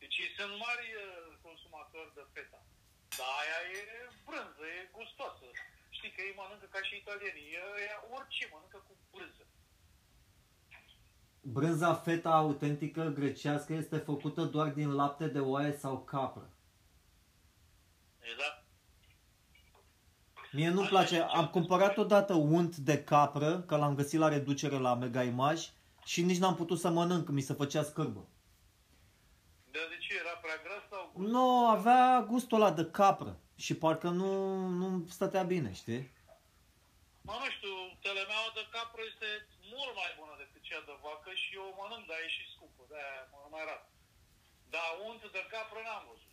Deci 0.00 0.16
ei 0.22 0.30
sunt 0.36 0.52
mari 0.66 0.86
uh, 0.94 1.06
consumatori 1.46 2.14
de 2.18 2.24
feta. 2.34 2.60
Dar 3.18 3.32
aia 3.40 3.60
e 3.78 3.82
brânză, 4.26 4.64
e 4.78 4.80
gustoasă. 4.96 5.46
Știi 5.96 6.12
că 6.14 6.20
ei 6.26 6.34
mănâncă 6.38 6.66
ca 6.74 6.80
și 6.86 6.94
italienii, 7.02 7.48
ea 7.86 7.98
orice 8.16 8.44
mănâncă 8.52 8.78
cu 8.86 8.92
brânză. 9.12 9.44
Brânza 11.40 11.94
feta 11.94 12.30
autentică 12.30 13.02
grecească 13.18 13.72
este 13.72 13.98
făcută 14.10 14.42
doar 14.54 14.68
din 14.68 14.90
lapte 15.00 15.26
de 15.26 15.40
oaie 15.40 15.72
sau 15.72 15.94
capră. 16.12 16.46
Exact. 18.30 18.64
Mie 20.52 20.68
nu-mi 20.68 20.88
place. 20.88 21.20
Am 21.20 21.48
cumpărat 21.48 21.96
odată 21.96 22.34
unt 22.34 22.76
de 22.76 23.04
capră, 23.04 23.60
că 23.60 23.76
l-am 23.76 23.94
găsit 23.94 24.18
la 24.18 24.28
reducere 24.28 24.78
la 24.78 24.94
Mega 24.94 25.22
Image 25.22 25.62
și 26.04 26.22
nici 26.22 26.38
n-am 26.38 26.54
putut 26.54 26.78
să 26.78 26.88
mănânc, 26.90 27.28
mi 27.28 27.40
se 27.40 27.52
făcea 27.52 27.82
scârbă. 27.82 28.28
Dar 29.72 29.82
de 29.88 29.96
ce? 30.04 30.14
Era 30.14 30.30
prea 30.30 30.58
gras 30.64 30.82
sau 30.90 30.93
gust? 30.93 30.93
Nu, 31.16 31.66
avea 31.76 32.24
gustul 32.30 32.60
ăla 32.60 32.72
de 32.80 32.84
capră 32.98 33.32
și 33.64 33.72
parcă 33.82 34.08
nu, 34.08 34.32
nu 34.80 34.88
stătea 35.16 35.42
bine, 35.42 35.70
știi? 35.80 36.02
Mă, 37.26 37.34
nu 37.42 37.48
știu, 37.56 37.74
telemeaua 38.06 38.50
de 38.58 38.64
capră 38.74 39.00
este 39.10 39.28
mult 39.74 39.92
mai 40.00 40.10
bună 40.18 40.34
decât 40.42 40.62
cea 40.68 40.82
de 40.88 40.94
vacă 41.04 41.30
și 41.42 41.48
eu 41.58 41.64
o 41.70 41.76
mănânc, 41.78 42.04
dar 42.10 42.18
e 42.24 42.28
și 42.36 42.52
scumpă, 42.54 42.82
de-aia 42.90 43.20
mă 43.32 43.38
mai 43.54 43.64
rat. 43.68 43.84
Dar 44.74 44.88
unt 45.08 45.22
de 45.36 45.42
capră 45.52 45.80
n-am 45.86 46.04
văzut. 46.10 46.32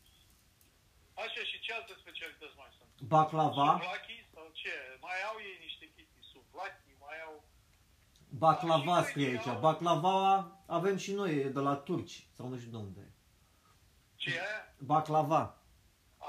Așa 1.24 1.42
și 1.50 1.58
ce 1.64 1.72
alte 1.74 1.94
specialități 2.04 2.58
mai 2.62 2.72
sunt? 2.78 2.92
Baclava, 3.14 3.70
Suvlachi 3.72 4.18
sau 4.34 4.46
ce? 4.62 4.76
Mai 5.06 5.20
au 5.30 5.36
ei 5.50 5.58
niște 5.68 5.86
chestii, 5.96 6.24
suvlachi, 6.34 6.92
mai 7.06 7.18
au... 7.28 7.36
baclava 8.44 9.04
scrie 9.10 9.30
aici. 9.34 9.60
Baclava 9.66 10.20
avem 10.78 10.98
și 11.04 11.12
noi, 11.20 11.32
e 11.44 11.56
de 11.58 11.60
la 11.60 11.76
turci 11.76 12.28
sau 12.36 12.48
nu 12.48 12.58
știu 12.58 12.72
de 12.72 12.78
unde. 12.78 13.11
E. 14.22 14.24
Ce 14.24 14.30
e 14.38 14.42
aia? 14.48 14.62
Baclava. 14.92 15.44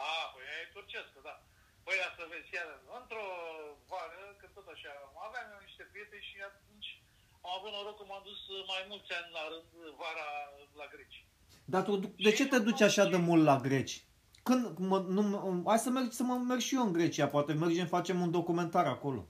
A, 0.05 0.07
păi 0.33 0.45
aia 0.51 0.63
e 0.65 0.75
turcescă, 0.77 1.19
da. 1.29 1.35
Păi 1.85 1.97
ia 2.01 2.11
să 2.19 2.23
vezi, 2.33 2.55
iar 2.59 2.69
într-o 3.01 3.27
vară, 3.91 4.23
că 4.41 4.47
tot 4.57 4.67
așa, 4.75 4.93
aveam 5.27 5.47
eu 5.55 5.61
niște 5.69 5.85
prieteni 5.93 6.29
și 6.31 6.37
atunci 6.51 6.89
am 7.45 7.53
avut 7.57 7.71
noroc 7.73 7.97
că 7.99 8.05
m-am 8.07 8.25
dus 8.31 8.41
mai 8.73 8.83
mulți 8.91 9.11
ani 9.19 9.31
la 9.39 9.45
rând 9.53 9.71
vara 10.03 10.29
la 10.81 10.87
Greci. 10.93 11.19
Dar 11.73 11.83
tu, 11.87 11.93
de 12.27 12.33
ce 12.39 12.45
te 12.47 12.59
duci 12.67 12.87
așa 12.89 13.05
de 13.15 13.21
mult 13.29 13.43
la 13.51 13.57
greci? 13.67 13.95
Când, 14.47 14.63
mă, 14.91 14.99
nu, 15.17 15.63
hai 15.67 15.79
să 15.87 15.91
merg, 15.91 16.09
să 16.19 16.23
mă 16.23 16.35
merg 16.35 16.61
și 16.61 16.75
eu 16.75 16.83
în 16.87 16.93
Grecia, 16.93 17.27
poate 17.35 17.53
mergem, 17.53 17.87
facem 17.87 18.21
un 18.21 18.31
documentar 18.31 18.87
acolo. 18.87 19.21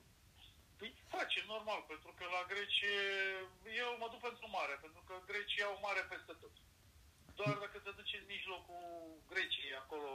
Păi 0.78 0.95
face, 1.14 1.38
normal, 1.47 1.81
pentru 1.92 2.11
că 2.19 2.25
la 2.37 2.42
Greci 2.52 2.81
e- 2.81 3.47
eu 3.83 3.90
mă 4.00 4.07
duc 4.12 4.21
pentru 4.28 4.47
mare, 4.57 4.75
pentru 4.85 5.02
că 5.07 5.14
grecii 5.31 5.62
au 5.62 5.78
mare 5.87 6.02
peste 6.12 6.33
tot. 6.40 6.54
Doar 7.39 7.55
dacă 7.65 7.79
te 7.79 7.91
duci 7.99 8.19
în 8.21 8.27
mijlocul 8.35 8.85
Greciei, 9.31 9.75
acolo, 9.83 10.11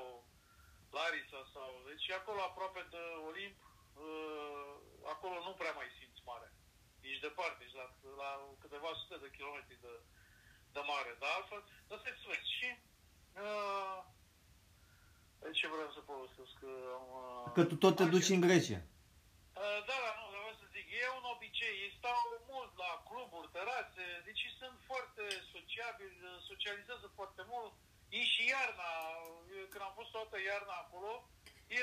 la 0.95 1.01
Arisa 1.07 1.41
sau... 1.53 1.69
Deci 1.89 2.07
acolo 2.19 2.39
aproape 2.41 2.81
de 2.93 3.01
Olimp, 3.29 3.57
uh, 4.05 4.73
acolo 5.13 5.35
nu 5.47 5.51
prea 5.59 5.73
mai 5.79 5.89
simți 5.97 6.21
mare. 6.29 6.49
Ești 7.09 7.25
departe, 7.27 7.63
ești 7.63 7.77
la, 7.81 7.87
la 8.21 8.29
câteva 8.61 8.89
sute 8.99 9.17
de 9.23 9.29
kilometri 9.37 9.77
de, 9.85 9.93
de 10.75 10.81
mare. 10.91 11.11
Dar 11.21 11.31
altfel, 11.37 11.61
dar 11.87 11.97
să 12.03 12.27
vezi. 12.31 12.53
Și... 12.57 12.69
Uh, 13.45 13.99
ce 15.59 15.67
vreau 15.67 15.91
să 15.97 15.99
povestesc? 16.11 16.53
Că, 16.61 16.71
am, 16.97 17.05
uh, 17.21 17.51
Că 17.57 17.63
tu 17.69 17.75
tot 17.75 17.95
te 17.95 18.03
face- 18.03 18.15
duci 18.15 18.29
în 18.35 18.39
Grecia. 18.47 18.79
Uh, 19.61 19.79
Da, 19.89 19.95
da, 20.05 20.09
nu, 20.19 20.23
vreau 20.23 20.23
să 20.23 20.25
zic, 20.25 20.26
e 21.01 21.01
un 21.19 21.25
obicei, 21.35 21.75
ei 21.85 21.97
stau 21.99 22.21
mult 22.51 22.71
la 22.83 22.91
cluburi, 23.09 23.53
terase, 23.57 24.05
deci 24.27 24.43
ei 24.47 24.55
sunt 24.61 24.77
foarte 24.89 25.23
sociabili, 25.53 26.19
uh, 26.23 26.35
socializează 26.49 27.07
foarte 27.19 27.43
mult. 27.53 27.73
Ei 28.17 28.25
și 28.33 28.43
iarna, 28.53 28.89
eu 29.57 29.65
când 29.71 29.83
am 29.87 29.93
fost 29.99 30.11
toată 30.11 30.35
iarna 30.39 30.75
acolo, 30.83 31.11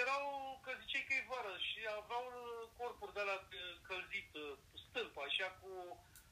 erau, 0.03 0.25
că 0.65 0.71
ziceai 0.81 1.07
că 1.09 1.15
e 1.15 1.31
vară 1.33 1.55
și 1.69 1.81
aveau 2.01 2.27
uh, 2.33 2.43
corpuri 2.79 3.17
de 3.19 3.25
la 3.31 3.37
călzit, 3.89 4.31
uh, 4.35 4.57
stâlpă, 4.85 5.21
așa 5.25 5.49
cu 5.61 5.71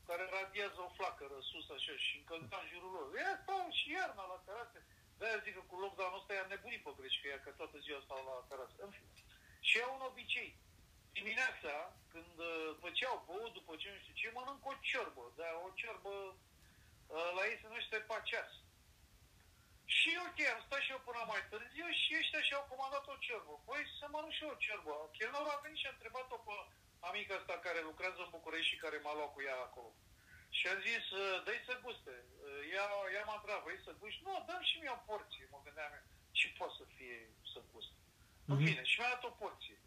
care 0.08 0.24
radiază 0.38 0.80
o 0.82 0.94
flacără 0.96 1.38
sus 1.50 1.66
așa 1.76 1.94
și 2.06 2.14
încălzea 2.18 2.60
în 2.62 2.68
jurul 2.72 2.92
lor. 2.96 3.06
Ea 3.16 3.40
stau 3.42 3.62
și 3.78 3.86
iarna 3.96 4.24
la 4.32 4.38
terase. 4.46 4.78
De-aia 5.18 5.44
zic 5.44 5.54
că 5.56 5.62
cu 5.66 5.76
lockdown 5.82 6.18
ăsta 6.18 6.32
i-a 6.34 6.46
nebunit 6.52 6.82
pe 6.82 6.90
greci, 6.98 7.20
că 7.20 7.26
ea 7.28 7.40
că 7.44 7.50
toată 7.60 7.76
ziua 7.84 8.00
stau 8.06 8.20
la 8.28 8.46
terase. 8.50 8.76
În 8.86 8.90
fine. 8.96 9.10
Și 9.68 9.76
au 9.84 9.94
un 9.98 10.04
obicei 10.10 10.50
dimineața, 11.18 11.74
când 12.12 12.34
uh, 12.38 12.66
după 12.74 12.88
ce 12.96 13.04
au 13.06 13.18
băut, 13.26 13.52
după 13.52 13.72
ce 13.80 13.86
nu 13.90 13.98
știu 14.02 14.14
ce, 14.20 14.30
mănânc 14.34 14.66
o 14.66 14.74
ciorbă, 14.88 15.24
dar 15.38 15.52
o 15.66 15.68
ciorbă 15.80 16.12
uh, 17.14 17.30
la 17.36 17.42
ei 17.50 17.58
se 17.60 17.66
numește 17.66 17.96
paceas. 18.10 18.50
Și 19.98 20.10
ok, 20.26 20.38
am 20.54 20.60
stat 20.66 20.80
și 20.84 20.90
eu 20.94 21.00
până 21.08 21.22
mai 21.32 21.42
târziu 21.50 21.88
și 22.02 22.10
ăștia 22.20 22.42
și-au 22.48 22.64
comandat 22.70 23.04
o 23.14 23.16
ciorbă. 23.26 23.54
Păi 23.68 23.82
să 23.98 24.04
mănânc 24.12 24.32
și 24.36 24.42
eu 24.44 24.50
o 24.54 24.60
ciorbă. 24.64 24.92
Chelnerul 25.16 25.54
a 25.54 25.62
venit 25.64 25.78
și 25.80 25.86
a 25.88 25.94
întrebat-o 25.96 26.36
pe 26.46 26.54
amica 27.08 27.34
asta 27.36 27.54
care 27.66 27.80
lucrează 27.90 28.20
în 28.22 28.34
București 28.36 28.70
și 28.70 28.82
care 28.84 28.96
m-a 29.04 29.14
luat 29.14 29.32
cu 29.32 29.40
ea 29.48 29.58
acolo. 29.66 29.92
Și 30.56 30.64
am 30.68 30.80
zis, 30.88 31.04
uh, 31.10 31.42
dă-i 31.44 31.66
să 31.68 31.74
guste. 31.84 32.14
Uh, 32.46 32.60
Ea, 32.76 32.84
ea 33.14 33.24
m-a 33.28 33.36
întrebat, 33.38 33.62
vrei 33.66 33.84
să 33.86 33.92
gusti? 34.00 34.24
Nu, 34.26 34.44
dăm 34.48 34.62
și 34.68 34.78
mie 34.80 34.92
o 34.98 35.00
porție, 35.08 35.48
mă 35.52 35.58
gândeam 35.66 35.92
eu. 35.98 36.04
Ce 36.38 36.46
poate 36.58 36.74
să 36.78 36.84
fie 36.96 37.16
să 37.52 37.58
guste? 37.70 37.96
În 38.50 38.56
Mhm. 38.56 38.64
fine, 38.66 38.82
și 38.90 38.98
mi-a 39.00 39.08
dat 39.14 39.24
o 39.30 39.32
porție. 39.42 39.78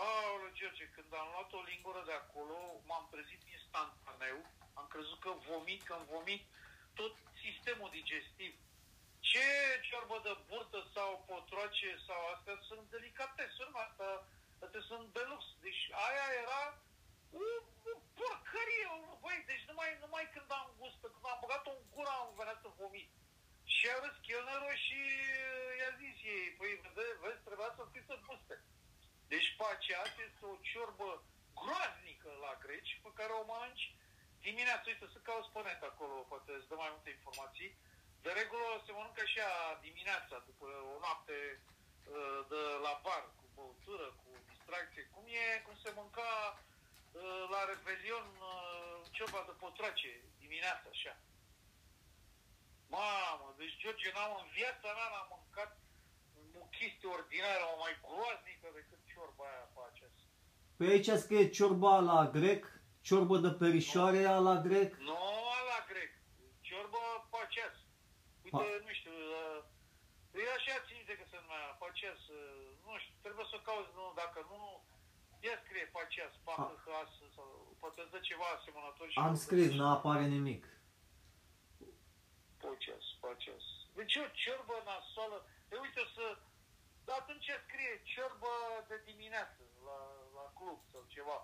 Aoleu, 0.00 0.50
George, 0.58 0.84
când 0.94 1.10
am 1.14 1.28
luat 1.34 1.52
o 1.52 1.60
lingură 1.70 2.02
de 2.06 2.12
acolo, 2.22 2.56
m-am 2.88 3.06
trezit 3.12 3.42
instantaneu, 3.56 4.38
am 4.78 4.86
crezut 4.92 5.20
că 5.20 5.30
vomit, 5.50 5.82
că 5.82 5.92
îmi 5.96 6.10
vomit 6.14 6.42
tot 6.94 7.14
sistemul 7.44 7.90
digestiv. 7.98 8.52
Ce 9.30 9.46
ciorbă 9.88 10.16
de 10.26 10.32
burtă 10.48 10.80
sau 10.94 11.10
potroace 11.30 11.90
sau 12.06 12.20
astea 12.34 12.56
sunt 12.68 12.84
delicatesuri, 12.94 13.70
astea, 13.84 14.12
astea 14.64 14.82
sunt 14.90 15.06
de 15.16 15.22
lux. 15.30 15.42
Deci 15.66 15.82
aia 16.06 16.26
era 16.42 16.62
o, 17.40 17.42
o 17.90 17.92
porcărie, 18.18 18.86
o- 18.96 19.18
băi, 19.22 19.42
deci 19.50 19.64
numai, 19.70 19.90
numai 20.04 20.24
când 20.34 20.50
am 20.60 20.68
gustă, 20.80 21.06
când 21.12 21.26
am 21.32 21.38
băgat-o 21.42 21.70
în 21.76 21.82
gură, 21.94 22.10
am 22.20 22.30
venit 22.40 22.58
să 22.64 22.68
vomit. 22.80 23.10
Și 23.74 23.84
a 23.88 23.96
râs 24.02 24.16
chelnerul 24.26 24.76
și 24.86 25.00
uh, 25.48 25.70
i-a 25.80 25.90
zis 26.02 26.16
ei, 26.34 26.48
păi 26.58 26.72
vezi, 26.96 27.18
vezi 27.22 27.44
trebuia 27.46 27.72
să 27.78 27.82
fii 27.92 28.08
să 28.10 28.16
guste. 28.26 28.56
Deci 29.32 29.54
pacea 29.60 30.02
este 30.26 30.44
o 30.52 30.54
ciorbă 30.70 31.08
groaznică 31.60 32.30
la 32.44 32.52
greci 32.64 32.92
pe 33.04 33.10
care 33.18 33.32
o 33.32 33.48
mănânci 33.50 33.84
dimineața. 34.46 34.88
Uite, 34.92 35.06
să 35.14 35.18
cauți 35.28 35.52
pe 35.52 35.60
net 35.62 35.82
acolo, 35.82 36.14
poate 36.30 36.50
îți 36.52 36.68
dă 36.70 36.76
mai 36.82 36.90
multe 36.94 37.10
informații. 37.10 37.70
De 38.24 38.30
regulă 38.40 38.68
se 38.84 38.92
mănâncă 38.92 39.22
așa 39.24 39.48
dimineața, 39.86 40.36
după 40.48 40.66
o 40.92 40.94
noapte 41.04 41.36
uh, 41.58 42.40
de 42.52 42.62
la 42.84 42.92
bar, 43.04 43.24
cu 43.38 43.44
băutură, 43.56 44.06
cu 44.20 44.28
distracție. 44.50 45.04
Cum 45.14 45.24
e, 45.44 45.62
cum 45.66 45.76
se 45.82 45.90
mânca 46.00 46.30
uh, 46.56 47.44
la 47.52 47.60
Revelion 47.70 48.28
uh, 48.40 48.96
ciorba 49.14 49.42
de 49.48 49.54
potrace 49.62 50.10
dimineața, 50.42 50.88
așa. 50.94 51.14
Mamă, 52.94 53.54
deci 53.60 53.76
George, 53.80 54.12
n-am 54.12 54.32
în 54.42 54.48
viața 54.58 54.88
mea 54.98 55.08
n-am 55.12 55.28
mâncat 55.34 55.72
o 55.78 55.81
chestie 56.82 57.08
ordinară, 57.18 57.64
o 57.74 57.76
mai 57.84 57.94
groaznică 58.04 58.66
decât 58.78 59.00
ciorba 59.10 59.44
aia 59.50 59.66
pe 59.74 59.80
aceasta. 59.90 60.24
Pe 60.78 60.84
aici 60.92 61.10
scrie 61.24 61.44
ciorba 61.56 61.94
la 62.10 62.20
grec, 62.36 62.62
ciorbă 63.08 63.36
de 63.44 63.50
perișoare 63.62 64.22
la 64.48 64.56
grec. 64.66 64.90
Nu 65.10 65.20
la 65.72 65.78
grec, 65.90 66.12
ciorbă 66.68 67.02
paceas. 67.34 67.76
Uite, 68.44 68.56
Pa- 68.56 68.80
nu 68.86 68.92
știu, 68.98 69.14
uh, 69.40 69.58
e 70.46 70.56
așa 70.58 70.74
ținite 70.88 71.12
că 71.18 71.24
se 71.30 71.36
numea 71.42 71.64
paceas, 71.82 72.20
uh, 72.38 72.66
nu 72.86 72.92
știu, 73.02 73.14
trebuie 73.24 73.46
să 73.52 73.56
cauți, 73.68 73.92
nu, 73.98 74.04
dacă 74.22 74.38
nu, 74.50 74.60
ia 75.46 75.56
scrie 75.64 75.86
paceas, 75.96 76.32
pacă, 76.46 76.74
has, 76.96 77.12
sau 77.36 77.48
poate 77.80 77.98
îți 78.02 78.12
dă 78.14 78.20
ceva 78.30 78.46
asemănător. 78.56 79.06
și 79.10 79.18
Am 79.18 79.34
nu 79.34 79.42
scris, 79.46 79.66
vezi. 79.66 79.78
nu 79.80 79.86
apare 79.96 80.24
nimic. 80.36 80.62
Paceas, 82.62 83.04
paceas. 83.24 83.64
Deci 83.98 84.14
o 84.24 84.26
ciorbă 84.40 84.76
nasoală, 84.90 85.38
de 85.70 85.76
uite 85.84 86.02
să, 86.16 86.24
Dar 87.06 87.16
atunci 87.20 87.50
scrie 87.66 87.94
ciorbă 88.12 88.52
de 88.88 88.96
dimineață 89.10 89.62
la, 89.86 89.98
la 90.36 90.44
club 90.58 90.80
sau 90.92 91.02
ceva. 91.14 91.38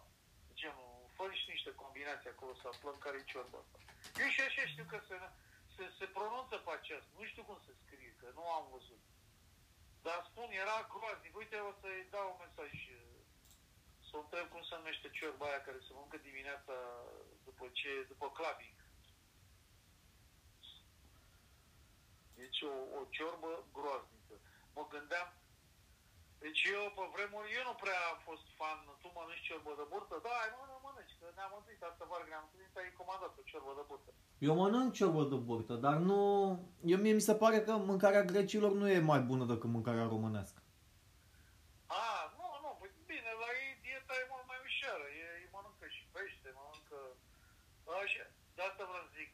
Genul, 0.55 1.11
fă 1.17 1.25
și 1.33 1.51
niște 1.51 1.75
combinații 1.75 2.31
acolo 2.31 2.55
să 2.55 2.67
aflăm 2.69 2.97
care 2.99 3.17
e 3.19 3.31
ciorba 3.33 3.59
asta. 3.59 3.79
Eu 4.23 4.29
și 4.35 4.41
așa 4.41 4.65
știu 4.73 4.87
că 4.93 4.99
se, 5.09 5.17
se, 5.75 5.85
se 5.99 6.07
pronunță 6.17 6.57
pe 6.57 6.71
acest. 6.71 7.07
Nu 7.19 7.25
știu 7.25 7.45
cum 7.45 7.59
se 7.67 7.73
scrie, 7.83 8.13
că 8.21 8.27
nu 8.35 8.45
am 8.59 8.67
văzut. 8.77 9.03
Dar 10.03 10.19
spun, 10.31 10.49
era 10.51 10.89
groaznic. 10.93 11.37
Uite, 11.37 11.57
o 11.71 11.73
să-i 11.81 12.09
dau 12.11 12.29
un 12.31 12.39
mesaj 12.45 12.73
să 14.09 14.17
o 14.17 14.21
întreb 14.21 14.47
cum 14.49 14.63
se 14.63 14.75
numește 14.75 15.09
ciorba 15.11 15.47
aia 15.47 15.61
care 15.61 15.79
se 15.81 15.93
mănâncă 15.93 16.17
dimineața 16.17 16.75
după 17.45 17.69
ce, 17.73 18.05
după 18.09 18.27
clubbing. 18.31 18.79
Deci 22.35 22.63
o, 22.63 22.73
o 22.99 23.01
ciorbă 23.11 23.65
groaznică. 23.73 24.35
Mă 24.75 24.87
gândeam, 24.89 25.29
deci 26.45 26.63
eu 26.77 26.85
pe 26.97 27.05
vremuri, 27.15 27.57
eu 27.59 27.65
nu 27.71 27.75
prea 27.83 28.01
am 28.13 28.19
fost 28.29 28.47
fan, 28.59 28.79
tu 29.03 29.09
mănânci 29.17 29.47
ciorbă 29.47 29.73
de 29.81 29.85
burtă? 29.93 30.15
Da, 30.27 30.37
nu, 30.53 30.61
nu 30.71 30.77
mănânci, 30.87 31.19
că 31.19 31.27
ne-am 31.37 31.53
întâlnit 31.59 31.83
asta 31.89 32.05
vară, 32.11 32.25
ne-am 32.29 32.47
întâlnit, 32.47 32.75
ai 32.77 32.99
comandat 33.01 33.33
o 33.41 33.43
ciorbă 33.51 33.73
de 33.79 33.85
burtă. 33.91 34.11
Eu 34.47 34.55
mănânc 34.61 34.91
ciorbă 34.99 35.23
de 35.33 35.39
burtă, 35.49 35.75
dar 35.85 35.97
nu... 36.09 36.21
Eu 36.93 36.99
mie 37.03 37.19
mi 37.19 37.29
se 37.29 37.35
pare 37.43 37.59
că 37.67 37.73
mâncarea 37.91 38.29
grecilor 38.33 38.73
nu 38.81 38.87
e 38.97 39.11
mai 39.13 39.21
bună 39.31 39.45
decât 39.53 39.71
mâncarea 39.77 40.13
românească. 40.15 40.61
A, 42.01 42.03
nu, 42.39 42.47
nu, 42.63 42.71
păi 42.81 42.91
bine, 43.11 43.31
la 43.43 43.49
ei 43.61 43.73
dieta 43.85 44.15
e 44.21 44.31
mult 44.33 44.47
mai 44.51 44.61
ușoară, 44.67 45.07
ei, 45.23 45.33
ei 45.41 45.49
mănâncă 45.55 45.87
și 45.97 46.03
pește, 46.15 46.49
mănâncă... 46.59 46.99
Așa, 48.03 48.25
de 48.57 48.63
asta 48.69 48.83
vreau 48.89 49.05
să 49.07 49.17
zic, 49.21 49.33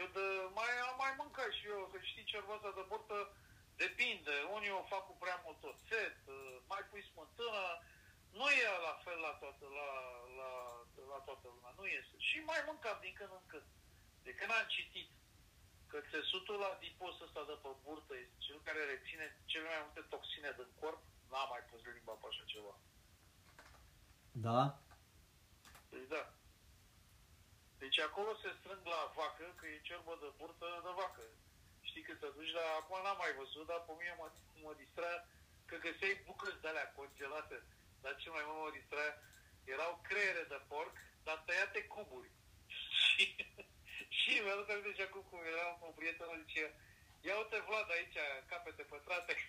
eu 0.00 0.06
de, 0.16 0.26
mai, 0.58 0.72
am 0.88 0.96
mai 1.02 1.12
mâncat 1.20 1.50
și 1.58 1.64
eu, 1.74 1.80
că 1.90 1.96
știi 2.10 2.30
ciorbă 2.30 2.52
asta 2.54 2.70
de 2.78 2.84
burtă, 2.90 3.18
Depinde, 3.84 4.34
unii 4.56 4.78
o 4.80 4.82
fac 4.92 5.02
cu 5.06 5.14
prea 5.22 5.38
mult 5.44 5.60
oțet, 5.72 6.16
mai 6.72 6.82
pui 6.90 7.08
smântână, 7.10 7.64
nu 8.38 8.46
e 8.62 8.66
la 8.88 8.94
fel 9.04 9.18
la 9.26 9.32
toată, 9.42 9.64
la, 9.78 9.90
la, 10.38 10.50
la 11.12 11.18
toată 11.26 11.46
lumea, 11.54 11.72
nu 11.80 11.86
este. 11.98 12.14
Și 12.28 12.38
mai 12.50 12.60
mâncam 12.68 12.98
din 13.04 13.14
când 13.18 13.32
în 13.40 13.46
când. 13.52 13.68
De 14.26 14.32
când 14.38 14.50
am 14.50 14.66
citit 14.76 15.10
că 15.90 15.98
țesutul 16.10 16.58
la 16.64 16.78
dipos 16.84 17.14
ăsta 17.26 17.42
de 17.50 17.56
pe 17.62 17.70
burtă 17.84 18.12
este 18.16 18.36
cel 18.46 18.58
care 18.66 18.80
reține 18.84 19.26
cele 19.52 19.68
mai 19.72 19.82
multe 19.84 20.02
toxine 20.12 20.50
din 20.58 20.70
corp, 20.80 21.02
n-am 21.30 21.48
mai 21.52 21.62
pus 21.68 21.80
limba 21.84 22.14
pe 22.20 22.26
așa 22.30 22.44
ceva. 22.52 22.74
Da? 24.46 24.60
Deci 25.90 26.08
da. 26.14 26.22
Deci 27.82 27.98
acolo 28.08 28.30
se 28.42 28.50
strâng 28.58 28.82
la 28.94 29.12
vacă, 29.16 29.46
că 29.58 29.66
e 29.66 29.86
ciorbă 29.88 30.14
de 30.22 30.28
burtă 30.38 30.66
de 30.86 30.92
vacă 31.00 31.24
știi 31.90 32.08
că 32.08 32.14
te 32.20 32.28
duci 32.36 32.56
la... 32.58 32.64
Acum 32.80 32.96
n-am 33.02 33.18
mai 33.22 33.32
văzut, 33.40 33.64
dar 33.70 33.80
pe 33.86 33.92
mine 34.00 34.14
mă, 34.20 34.26
mă 34.64 34.72
distra 34.82 35.10
că 35.68 35.74
găseai 35.86 36.22
bucăți 36.26 36.62
de-alea 36.62 36.88
congelate. 36.98 37.56
Dar 38.02 38.12
ce 38.20 38.28
mai 38.36 38.44
mult 38.46 38.60
mă 38.64 38.70
distra 38.78 39.04
erau 39.74 39.92
creiere 40.08 40.44
de 40.52 40.60
porc, 40.70 40.94
dar 41.26 41.38
tăiate 41.46 41.80
cuburi. 41.94 42.30
și, 43.00 43.24
și 44.18 44.32
mi-aduc 44.42 44.68
aminte 44.70 44.92
și 44.98 45.06
acum 45.06 45.22
cum 45.28 45.40
era 45.52 45.64
un 45.86 45.92
prieten, 45.98 46.40
zice, 46.42 46.64
ia 47.26 47.34
uite 47.40 47.58
Vlad 47.66 47.88
aici, 47.96 48.18
capete 48.50 48.84
pătrate. 48.94 49.32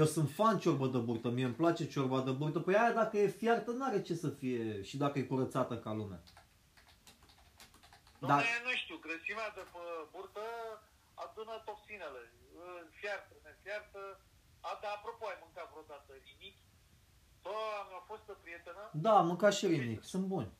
Eu 0.00 0.04
sunt 0.04 0.30
fan 0.30 0.58
ciorbă 0.58 0.86
de 0.86 0.98
burtă, 0.98 1.28
mie 1.28 1.44
îmi 1.44 1.60
place 1.62 1.88
ciorba 1.88 2.20
de 2.22 2.30
burtă. 2.30 2.60
Păi 2.60 2.76
aia 2.76 2.92
dacă 2.92 3.18
e 3.18 3.26
fiartă, 3.26 3.70
n-are 3.70 4.02
ce 4.02 4.14
să 4.14 4.28
fie 4.28 4.82
și 4.82 4.96
dacă 4.96 5.18
e 5.18 5.22
curățată 5.22 5.78
ca 5.78 5.92
lumea. 5.92 6.22
Dar... 8.30 8.42
nu 8.66 8.72
știu, 8.82 8.96
grăsimea 9.04 9.50
de 9.58 9.64
pe 9.72 9.82
burtă 10.12 10.44
adună 11.14 11.54
toxinele. 11.68 12.22
Fiartă, 12.98 13.34
nefiartă. 13.44 14.20
A, 14.68 14.78
da, 14.82 14.88
apropo, 14.96 15.24
ai 15.26 15.38
mâncat 15.42 15.70
vreodată 15.70 16.10
rinic? 16.24 16.56
Bă, 17.44 17.58
mi-a 17.88 18.02
fost 18.10 18.26
o 18.28 18.34
prietenă. 18.42 18.82
Da, 19.04 19.12
am 19.18 19.26
mâncat 19.26 19.52
și 19.58 19.66
rinic, 19.66 20.02
sunt 20.12 20.24
buni. 20.32 20.52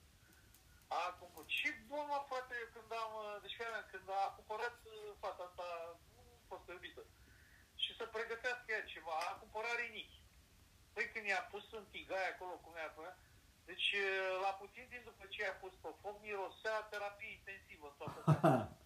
Acum, 1.07 1.35
ce 1.47 1.69
bun, 1.89 2.05
mă, 2.11 2.19
frate, 2.29 2.57
când 2.73 2.91
am, 3.03 3.13
deci 3.43 3.57
fiară, 3.59 3.81
când 3.91 4.07
a 4.21 4.23
cumpărat 4.37 4.77
uh, 4.85 4.95
fata 5.21 5.43
asta, 5.49 5.67
nu 6.15 6.23
fost 6.51 6.65
iubită, 6.69 7.03
și 7.83 7.91
să 7.99 8.05
pregătească 8.05 8.69
ea 8.73 8.85
ceva, 8.93 9.15
a 9.29 9.39
cumpărat 9.43 9.77
rinic. 9.83 10.11
Păi 10.93 11.11
când 11.13 11.27
i-a 11.27 11.43
pus 11.53 11.65
în 11.79 11.85
tigaie 11.95 12.29
acolo, 12.33 12.55
cum 12.65 12.75
i-a 12.77 12.93
pus, 12.97 13.15
deci, 13.71 13.89
la 14.45 14.53
puțin 14.63 14.87
timp 14.91 15.05
după 15.11 15.25
ce 15.35 15.47
a 15.47 15.53
pus 15.63 15.73
pe 15.83 15.91
foc, 16.01 16.17
mirosea 16.21 16.77
terapie 16.91 17.31
intensivă 17.39 17.87
în 17.91 17.97
toată 18.01 18.21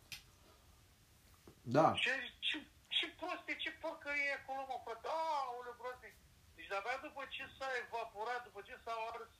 Da. 1.76 1.86
Ce, 2.04 2.14
ce, 2.46 2.56
ce 2.96 3.06
proste, 3.20 3.52
ce 3.62 3.70
porcărie 3.82 4.28
e 4.30 4.38
acolo, 4.40 4.60
mă, 4.68 4.76
frate. 4.84 5.06
Aoleu, 5.08 5.76
groaznic. 5.78 6.16
Deci, 6.56 6.72
abia 6.72 6.98
după 7.06 7.22
ce 7.34 7.44
s-a 7.56 7.70
evaporat, 7.84 8.40
după 8.48 8.60
ce 8.68 8.74
s-au 8.84 9.00
ars 9.12 9.34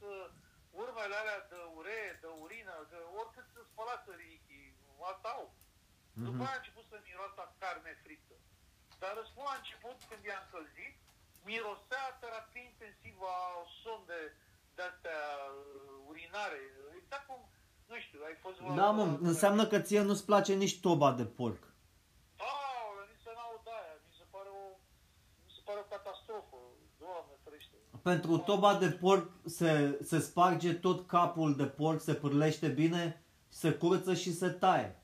urmele 0.83 1.14
alea 1.20 1.40
de 1.53 1.61
uree, 1.79 2.11
de 2.25 2.31
urină, 2.44 2.75
de 2.92 2.99
oricât 3.20 3.46
să 3.55 3.61
spălați 3.70 4.11
richii, 4.25 4.75
asta 5.12 5.29
au. 5.37 5.46
Mm-hmm. 5.53 6.27
După 6.27 6.42
aia 6.44 6.57
a 6.57 6.61
început 6.61 6.85
să 6.90 6.96
miroasă 7.07 7.42
carne 7.62 7.92
frită. 8.03 8.35
Dar 9.01 9.12
răspund 9.20 9.46
la 9.49 9.59
început, 9.59 9.99
când 10.09 10.22
i-a 10.25 10.38
încălzit, 10.42 10.96
mirosea 11.49 12.05
terapie 12.22 12.64
intensivă 12.72 13.29
a 13.42 13.46
sonde 13.83 14.20
de-astea 14.78 15.20
uh, 15.50 16.10
urinare. 16.10 16.60
Exact 17.00 17.24
cum, 17.28 17.40
nu 17.90 17.96
știu, 18.04 18.20
ai 18.28 18.36
fost... 18.44 18.56
Da, 18.80 18.88
mă, 18.98 19.04
înseamnă 19.30 19.64
că 19.66 19.78
ție 19.86 20.02
nu-ți 20.02 20.24
place 20.30 20.52
nici 20.54 20.80
toba 20.86 21.08
de 21.20 21.26
porc. 21.38 21.62
Aoleu, 22.50 23.04
nici 23.10 23.22
să 23.26 23.30
n-aud 23.36 23.66
aia. 23.78 23.94
Mi 24.08 24.14
se 24.20 24.26
pare 24.34 24.50
o, 24.60 24.64
mi 25.46 25.52
se 25.56 25.60
pare 25.66 25.78
o 25.84 25.86
catastrofă. 25.94 26.56
Doamne, 27.02 27.34
ferește. 27.44 27.74
Pentru 28.02 28.38
toba 28.38 28.74
de 28.82 28.90
porc 28.90 29.30
se, 29.44 29.98
se 30.02 30.18
sparge 30.18 30.74
tot 30.74 31.06
capul 31.06 31.56
de 31.56 31.66
porc, 31.66 32.00
se 32.00 32.14
pârlește 32.14 32.68
bine, 32.68 33.24
se 33.48 33.72
curăță 33.72 34.14
și 34.14 34.32
se 34.32 34.48
taie. 34.48 35.00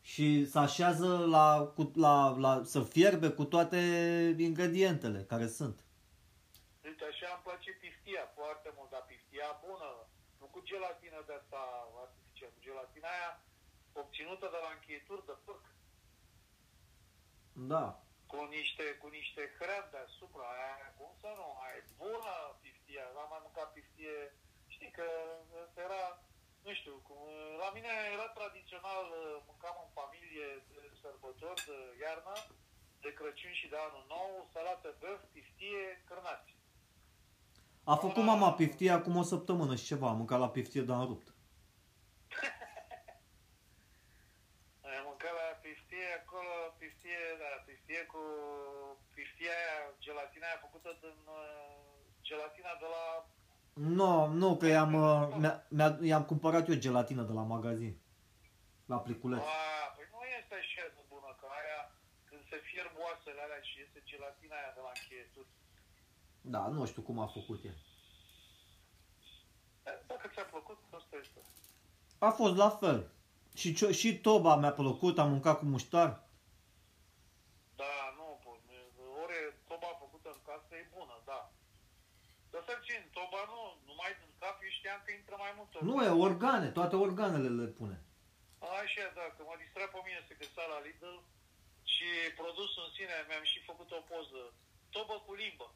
Și 0.00 0.46
se 0.46 0.58
așează 0.58 1.06
la, 1.16 1.72
cu, 1.74 1.90
la, 1.94 2.36
la, 2.38 2.60
să 2.64 2.80
fierbe 2.80 3.28
cu 3.28 3.44
toate 3.44 3.76
ingredientele 4.38 5.24
care 5.28 5.46
sunt. 5.48 5.81
Uite, 7.22 7.34
așa 7.34 7.40
îmi 7.42 7.48
place 7.50 7.70
piftia 7.84 8.24
foarte 8.38 8.70
mult, 8.76 8.90
dar 8.90 9.04
piftia 9.12 9.60
bună, 9.66 9.90
nu 10.40 10.46
cu 10.54 10.60
gelatină 10.68 11.20
de 11.26 11.34
asta 11.40 11.62
artificial, 12.04 12.50
cu 12.54 12.60
gelatina 12.66 13.08
aia 13.16 13.32
obținută 14.02 14.46
de 14.54 14.58
la 14.64 14.70
încheieturi 14.72 15.26
de 15.28 15.36
porc. 15.44 15.64
Da. 17.72 17.84
Cu 18.30 18.38
niște, 18.56 18.84
cu 19.00 19.08
niște 19.18 19.42
hrăni 19.56 19.90
deasupra, 19.90 20.46
aia, 20.54 20.94
cum 20.98 21.10
să 21.22 21.30
nu, 21.38 21.48
aia 21.64 21.76
e 21.76 21.84
bună 22.04 22.34
piftia, 22.62 23.04
am 23.22 23.28
mai 23.32 23.44
mâncat 23.44 23.72
piftie, 23.72 24.16
știi 24.74 24.92
că 24.98 25.08
era, 25.84 26.02
nu 26.66 26.72
știu, 26.78 26.94
cum, 27.06 27.18
la 27.62 27.68
mine 27.76 27.92
era 28.16 28.28
tradițional, 28.38 29.06
mâncam 29.48 29.76
în 29.84 29.90
familie 30.00 30.48
de 30.72 30.80
sărbători, 31.00 31.64
de 31.68 31.78
iarnă, 32.02 32.36
de 33.02 33.10
Crăciun 33.18 33.54
și 33.60 33.68
de 33.68 33.76
Anul 33.76 34.04
Nou, 34.08 34.48
salată 34.52 34.88
băf, 35.00 35.20
piftie, 35.32 36.02
cărnați. 36.08 36.60
A 37.84 37.94
făcut 37.96 38.24
mama 38.24 38.52
piftie 38.52 38.90
acum 38.90 39.16
o 39.16 39.22
săptămână 39.22 39.74
și 39.76 39.84
ceva, 39.84 40.08
am 40.08 40.16
mâncat 40.16 40.38
la 40.38 40.50
piftie, 40.50 40.82
dar 40.82 40.96
am 40.98 41.06
rupt. 41.06 41.26
Am 44.96 45.02
mâncat 45.08 45.34
la 45.42 45.48
piftie 45.64 46.06
acolo, 46.20 46.54
piftie, 46.78 47.18
da, 47.40 47.48
piftie 47.66 48.00
cu 48.12 48.20
piftia 49.14 49.50
aia, 49.58 49.78
gelatina 50.04 50.46
aia 50.46 50.58
făcută 50.66 50.90
din 51.00 51.18
uh, 51.26 51.92
gelatina 52.22 52.72
de 52.82 52.88
la... 52.94 53.04
Nu, 53.72 53.88
no, 53.94 54.28
nu, 54.40 54.56
că 54.56 54.66
i-am, 54.66 54.92
uh, 54.94 55.34
mi-a, 55.40 55.54
mi-a, 55.76 55.98
i-am 56.10 56.24
cumpărat 56.24 56.68
eu 56.68 56.74
gelatină 56.74 57.22
de 57.22 57.32
la 57.32 57.44
magazin. 57.54 57.94
La 58.86 58.98
pliculeț. 59.06 59.42
A, 59.42 59.46
păi 59.96 60.06
nu 60.12 60.20
este 60.38 60.54
așa 60.62 60.84
de 60.96 61.02
bună, 61.12 61.30
că 61.40 61.46
aia, 61.58 61.80
când 62.28 62.42
se 62.50 62.58
fierb 62.68 62.94
oasele 63.04 63.40
alea 63.42 63.60
și 63.68 63.78
iese 63.78 64.00
gelatina 64.10 64.56
aia 64.60 64.72
de 64.76 64.82
la 64.86 64.92
încheieturi, 64.94 65.50
da, 66.42 66.66
nu 66.66 66.86
știu 66.86 67.02
cum 67.02 67.18
a 67.18 67.26
făcut 67.26 67.64
el. 67.64 67.76
Dacă 70.06 70.28
ți-a 70.34 70.44
plăcut, 70.44 70.78
asta 70.90 71.16
este. 71.16 71.40
A 72.18 72.30
fost 72.30 72.56
la 72.56 72.70
fel. 72.70 73.10
Și, 73.54 73.68
și 74.00 74.18
toba 74.18 74.56
mi-a 74.56 74.72
plăcut, 74.72 75.18
am 75.18 75.30
mâncat 75.30 75.58
cu 75.58 75.64
muștar. 75.64 76.10
Da, 77.76 77.94
nu, 78.16 78.26
ori 79.22 79.36
toba 79.68 79.90
făcută 80.02 80.28
în 80.36 80.40
casă 80.48 80.72
e 80.74 80.90
bună, 80.96 81.16
da. 81.30 81.40
Dar 82.50 82.62
să 82.68 82.74
țin, 82.86 83.02
toba 83.18 83.40
nu, 83.52 83.60
numai 83.88 84.12
din 84.20 84.32
cap, 84.40 84.56
eu 84.64 84.72
știam 84.78 85.00
că 85.04 85.10
intră 85.12 85.36
mai 85.44 85.52
mult 85.56 85.70
organe. 85.74 85.90
Nu, 85.90 85.96
e 86.04 86.24
organe, 86.28 86.68
toate 86.78 86.96
organele 87.06 87.50
le 87.60 87.68
pune. 87.78 87.98
Așa, 88.80 89.04
da, 89.18 89.26
că 89.34 89.40
mă 89.48 89.54
distra 89.62 89.84
pe 89.92 90.00
mine 90.06 90.20
să 90.28 90.32
găsa 90.42 90.64
la 90.72 90.78
Lidl 90.86 91.16
și 91.94 92.08
produsul 92.40 92.82
în 92.86 92.92
sine, 92.96 93.16
mi-am 93.28 93.46
și 93.52 93.68
făcut 93.70 93.88
o 93.98 94.00
poză. 94.10 94.42
Tobă 94.94 95.16
cu 95.26 95.32
limbă. 95.42 95.66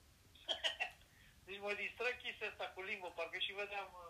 Deci 1.46 1.60
mă 1.64 1.72
distră 1.82 2.08
chestia 2.22 2.48
asta 2.50 2.66
cu 2.74 2.80
limbă, 2.88 3.08
parcă 3.16 3.38
și 3.46 3.58
vedeam 3.60 3.90
uh, 3.94 4.04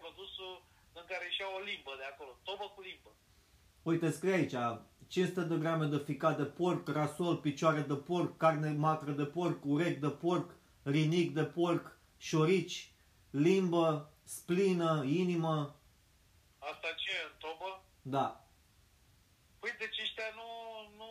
produsul 0.00 0.54
în 0.98 1.04
care 1.10 1.24
ieșea 1.24 1.48
o 1.56 1.60
limbă 1.70 1.92
de 2.00 2.06
acolo, 2.12 2.32
tobă 2.48 2.66
cu 2.74 2.80
limbă. 2.88 3.10
Uite, 3.90 4.10
scrie 4.10 4.38
aici, 4.40 4.58
500 5.08 5.40
de 5.40 5.56
grame 5.62 5.86
de 5.86 5.98
ficat 6.08 6.36
de 6.36 6.44
porc, 6.44 6.88
rasol, 6.88 7.36
picioare 7.36 7.80
de 7.80 7.94
porc, 7.94 8.36
carne 8.36 8.70
macră 8.70 9.10
de 9.10 9.24
porc, 9.24 9.64
urechi 9.64 10.04
de 10.06 10.08
porc, 10.08 10.48
rinic 10.82 11.34
de 11.34 11.44
porc, 11.44 11.98
șorici, 12.18 12.92
limbă, 13.30 14.12
splină, 14.24 15.04
inimă. 15.04 15.76
Asta 16.58 16.88
ce 17.00 17.10
e, 17.10 17.26
în 17.30 17.36
tobă? 17.38 17.82
Da. 18.02 18.26
Păi 19.60 19.74
deci 19.78 20.00
ăștia 20.04 20.28
nu, 20.40 20.48
nu, 21.00 21.10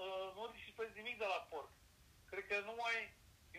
uh, 0.00 0.26
nu 0.34 0.42
risipesc 0.54 0.92
nimic 0.94 1.16
de 1.18 1.28
la 1.34 1.40
porc. 1.50 1.70
Cred 2.30 2.44
că 2.46 2.56
nu 2.68 2.74
mai 2.82 2.94
îi 3.00 3.15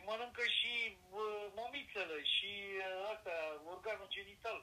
mănâncă 0.10 0.44
și 0.58 0.74
uh, 1.22 1.44
momițele 1.60 2.18
și 2.36 2.52
uh, 2.78 3.12
astea, 3.14 3.40
organul 3.74 4.10
genital. 4.18 4.60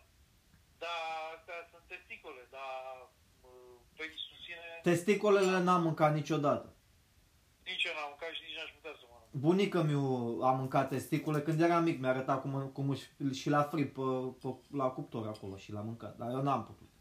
Da, 0.83 0.97
astea 1.35 1.59
sunt 1.71 1.85
testicole, 1.93 2.43
dar 2.57 2.73
uh, 3.49 3.75
penisul 3.97 4.29
susține... 4.33 4.67
Testicolele 4.91 5.59
n-am 5.67 5.83
mâncat 5.87 6.13
niciodată. 6.21 6.69
Nici 7.71 7.85
eu 7.89 7.95
n-am 7.97 8.09
mâncat 8.13 8.33
și 8.37 8.43
nici 8.47 8.57
n-aș 8.59 8.71
putea 8.77 8.95
să 9.01 9.05
mănânc. 9.11 9.31
Bunica 9.45 9.81
mi 9.89 9.97
a 10.49 10.53
mâncat 10.61 10.89
testicule 10.89 11.41
când 11.43 11.61
era 11.61 11.79
mic, 11.89 11.97
mi-a 12.01 12.11
arătat 12.15 12.41
cum, 12.41 12.53
cum 12.77 12.87
își, 12.91 13.07
și 13.41 13.49
la 13.57 13.63
frit 13.63 13.93
pe, 13.93 14.07
pe, 14.41 14.49
la 14.81 14.89
cuptor 14.97 15.27
acolo 15.27 15.57
și 15.57 15.73
l-a 15.73 15.81
mâncat, 15.81 16.17
dar 16.17 16.31
eu 16.31 16.43
n-am 16.43 16.65
putut. 16.65 16.89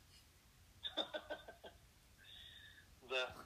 Da. 3.13 3.42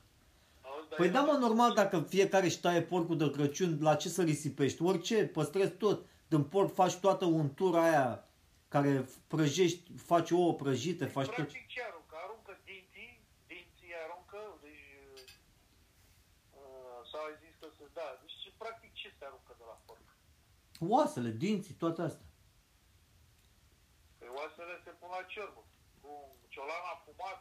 Auzi, 0.97 1.11
dar 1.11 1.23
Păi 1.23 1.31
eu- 1.31 1.31
da, 1.31 1.31
mă, 1.31 1.37
normal, 1.47 1.73
dacă 1.73 2.05
fiecare 2.09 2.45
își 2.45 2.59
taie 2.59 2.81
porcul 2.81 3.17
de 3.17 3.29
Crăciun, 3.31 3.77
la 3.81 3.95
ce 3.95 4.09
să 4.09 4.23
risipești? 4.23 4.81
Orice, 4.81 5.25
păstrezi 5.27 5.71
tot. 5.71 6.05
Din 6.27 6.43
porc 6.43 6.73
faci 6.73 6.95
toată 6.95 7.25
untura 7.25 7.81
aia 7.83 8.27
care 8.67 9.07
prăjești, 9.27 9.91
faci 10.11 10.31
ouă 10.31 10.53
prăjite, 10.53 11.05
faci 11.05 11.25
tot. 11.25 11.35
Practic 11.35 11.67
ce 11.67 11.81
aruncă? 11.89 12.15
Aruncă 12.25 12.51
dinții, 12.69 13.11
dinții 13.51 13.93
aruncă, 14.05 14.39
deci 14.63 14.85
uh, 16.59 16.99
s-a 17.11 17.21
zis 17.41 17.53
că 17.61 17.67
se, 17.77 17.83
da, 17.97 18.07
deci 18.21 18.53
practic 18.63 18.91
ce 18.99 19.07
se 19.17 19.23
aruncă 19.29 19.53
de 19.59 19.65
la 19.71 19.77
porc? 19.85 20.05
Oasele, 20.93 21.29
dinții, 21.43 21.73
toate 21.83 22.01
astea. 22.07 22.27
Pe 24.19 24.25
oasele 24.37 24.73
se 24.85 24.91
pun 24.99 25.09
la 25.17 25.23
ciorbă, 25.33 25.61
cu 26.01 26.11
ciolan 26.53 26.83
afumat, 26.95 27.39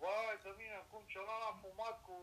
vai 0.00 0.36
de 0.46 0.52
mine, 0.60 0.78
cum 0.90 1.02
ciolan 1.12 1.42
afumat 1.52 1.96
cu, 2.06 2.16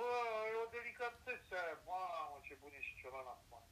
bă, 0.00 0.12
e 0.52 0.54
o 0.64 0.66
delicatețe 0.76 1.52
aia, 1.62 1.76
mamă, 1.88 2.36
ce 2.46 2.54
bun 2.60 2.72
e 2.78 2.80
și 2.88 2.94
ciolan 3.00 3.28
afumat. 3.34 3.66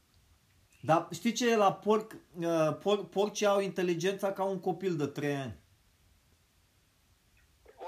Dar 0.88 1.00
știi 1.18 1.36
ce 1.38 1.44
e 1.50 1.64
la 1.66 1.72
porc? 1.86 2.08
Uh, 2.12 2.70
Por, 2.82 2.98
porcii 3.16 3.52
au 3.52 3.60
inteligența 3.70 4.28
ca 4.38 4.44
un 4.52 4.60
copil 4.68 4.94
de 5.02 5.06
3 5.06 5.36
ani. 5.44 5.56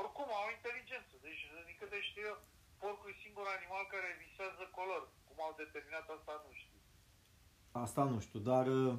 Oricum 0.01 0.29
au 0.41 0.49
inteligență, 0.57 1.15
deci 1.27 1.43
din 1.69 1.77
câte 1.81 1.99
știu 2.09 2.23
eu, 2.31 2.37
porcul 2.83 3.11
e 3.13 3.23
singurul 3.25 3.57
animal 3.59 3.85
care 3.95 4.09
visează 4.25 4.63
color. 4.79 5.03
Cum 5.29 5.37
au 5.47 5.53
determinat 5.63 6.07
asta, 6.17 6.33
nu 6.45 6.53
știu. 6.61 6.79
Asta 7.85 8.03
nu 8.13 8.19
știu, 8.27 8.41
dar 8.51 8.67
uh, 8.67 8.95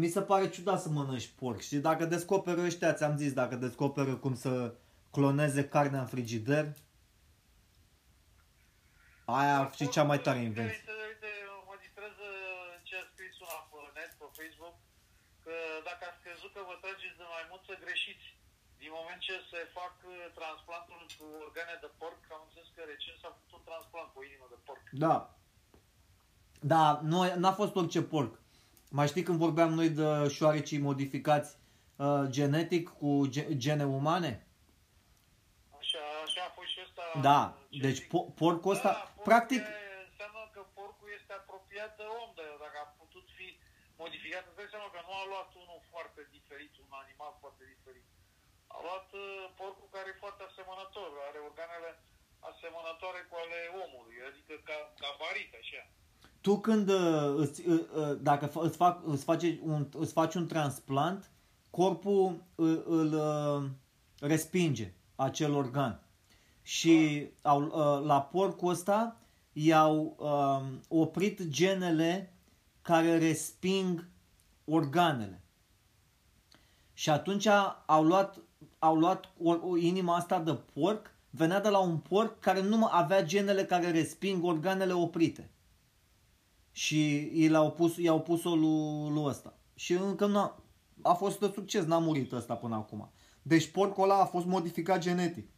mi 0.00 0.08
se 0.08 0.22
pare 0.22 0.48
ciudat 0.48 0.80
să 0.80 0.88
mănânci 0.88 1.34
porc. 1.40 1.60
Și 1.60 1.76
dacă 1.88 2.04
descoperă 2.04 2.60
ăștia, 2.60 2.92
ți-am 2.92 3.16
zis, 3.16 3.32
dacă 3.32 3.54
descoperă 3.56 4.16
cum 4.16 4.34
să 4.34 4.74
cloneze 5.10 5.68
carnea 5.68 6.00
în 6.00 6.06
frigider, 6.06 6.74
aia 9.34 9.54
ar 9.62 9.68
fi 9.78 9.84
cea 9.94 10.06
mai 10.10 10.20
tare 10.26 10.38
Uite, 10.38 10.48
invenție. 10.50 10.80
Uite, 10.80 10.94
uite, 11.10 11.30
mă 11.68 11.74
distrează 11.84 12.26
ce 12.88 12.94
a 13.02 13.04
scris 13.12 13.34
una 13.44 13.58
pe 13.70 13.78
net, 13.96 14.10
pe 14.20 14.26
Facebook, 14.38 14.76
că 15.44 15.54
dacă 15.88 16.02
ați 16.10 16.22
crezut 16.24 16.50
că 16.56 16.60
vă 16.68 16.74
trageți 16.84 17.18
de 17.20 17.26
maimuță, 17.32 17.72
greșiți. 17.84 18.26
Din 18.82 18.90
moment 18.98 19.20
ce 19.28 19.34
se 19.50 19.60
fac 19.78 19.94
uh, 20.04 20.14
transplantul 20.38 21.00
cu 21.16 21.26
organe 21.46 21.74
de 21.84 21.90
porc, 22.00 22.20
am 22.36 22.42
înțeles 22.46 22.68
că 22.74 22.82
recent 22.92 23.18
s-a 23.22 23.30
făcut 23.36 23.52
un 23.58 23.64
transplant 23.70 24.08
cu 24.10 24.18
o 24.20 24.26
inimă 24.30 24.46
de 24.54 24.58
porc. 24.66 24.84
Da. 25.06 25.14
Da, 26.72 26.84
nu, 27.10 27.18
n-a 27.42 27.54
fost 27.60 27.74
orice 27.80 28.02
porc. 28.14 28.32
Mai 28.98 29.08
știi 29.12 29.26
când 29.26 29.38
vorbeam 29.46 29.70
noi 29.78 29.88
de 30.00 30.08
șoarecii 30.36 30.86
modificați 30.88 31.50
uh, 31.96 32.22
genetic 32.36 32.84
cu 33.00 33.10
ge- 33.34 33.56
gene 33.64 33.84
umane? 33.98 34.32
Așa, 35.78 36.02
așa 36.26 36.40
a 36.48 36.52
fost 36.56 36.68
și 36.74 36.80
ăsta. 36.86 36.95
Da, 37.28 37.40
ce 37.74 37.80
deci 37.86 38.00
zic. 38.00 38.08
po- 38.12 38.28
porcul 38.40 38.72
ăsta, 38.76 38.90
da, 38.92 38.98
porcul 38.98 39.26
practic, 39.28 39.62
e- 39.66 39.84
Înseamnă 40.10 40.42
că 40.54 40.62
porcul 40.78 41.08
este 41.18 41.32
apropiat 41.40 41.92
de 42.00 42.06
om, 42.22 42.28
de 42.38 42.44
dacă 42.64 42.76
a 42.84 42.88
putut 43.02 43.26
fi 43.38 43.48
modificat, 44.02 44.42
îți 44.48 44.58
dai 44.60 44.72
seama 44.74 44.88
că 44.94 45.00
nu 45.08 45.12
a 45.22 45.24
luat 45.32 45.50
unul 45.62 45.80
foarte 45.92 46.20
diferit, 46.36 46.72
un 46.84 46.92
animal 47.04 47.32
foarte 47.42 47.64
diferit. 47.74 48.06
A 48.74 48.76
luat 48.86 49.08
uh, 49.22 49.24
porcul 49.60 49.88
care 49.94 50.08
e 50.10 50.22
foarte 50.24 50.42
asemănător, 50.48 51.08
are 51.28 51.38
organele 51.50 51.90
asemănătoare 52.50 53.20
cu 53.28 53.34
ale 53.42 53.58
omului, 53.84 54.16
adică 54.28 54.54
ca, 54.68 54.76
ca 55.02 55.10
barit, 55.22 55.50
așa. 55.62 55.82
tu 56.44 56.52
când 56.66 56.86
uh, 57.00 57.28
îți, 57.42 57.58
uh, 57.68 57.80
uh, 58.00 58.12
dacă 58.30 58.44
fa- 58.54 58.64
îți, 58.68 58.76
fac, 58.82 58.94
îți, 59.12 59.24
face 59.30 59.48
un, 59.72 59.82
îți 60.02 60.12
faci 60.18 60.34
un 60.40 60.46
transplant, 60.54 61.22
corpul 61.70 62.44
îl, 62.66 62.74
îl 63.00 63.10
uh, 63.28 63.60
respinge 64.32 64.86
acel 65.16 65.52
organ. 65.54 66.00
Și 66.66 67.26
au, 67.42 67.62
uh, 67.62 68.06
la 68.06 68.22
porcul 68.22 68.68
ăsta 68.68 69.16
i-au 69.52 70.16
uh, 70.18 70.78
oprit 70.88 71.42
genele 71.48 72.34
care 72.82 73.18
resping 73.18 74.08
organele. 74.64 75.42
Și 76.92 77.10
atunci 77.10 77.46
au 77.86 78.04
luat, 78.04 78.38
au 78.78 78.96
luat 78.96 79.32
o, 79.42 79.50
o 79.50 79.76
inima 79.76 80.16
asta 80.16 80.40
de 80.40 80.54
porc, 80.72 81.14
venea 81.30 81.60
de 81.60 81.68
la 81.68 81.78
un 81.78 81.98
porc 81.98 82.40
care 82.40 82.62
nu 82.62 82.76
mai 82.76 82.90
avea 82.92 83.24
genele 83.24 83.64
care 83.64 83.90
resping 83.90 84.44
organele 84.44 84.92
oprite. 84.92 85.50
Și 86.72 87.30
i 87.42 87.48
l-au 87.48 87.72
pus, 87.72 87.96
i-au 87.96 88.20
pus-o 88.22 88.54
lui, 88.54 89.10
lui 89.10 89.24
ăsta. 89.24 89.58
Și 89.74 89.92
încă 89.92 90.26
nu 90.26 90.38
a, 90.38 90.62
a 91.02 91.12
fost 91.12 91.40
de 91.40 91.50
succes, 91.54 91.84
n-a 91.84 91.98
murit 91.98 92.32
ăsta 92.32 92.54
până 92.54 92.74
acum. 92.74 93.10
Deci 93.42 93.70
porcul 93.70 94.02
ăla 94.02 94.20
a 94.20 94.24
fost 94.24 94.46
modificat 94.46 95.00
genetic. 95.00 95.48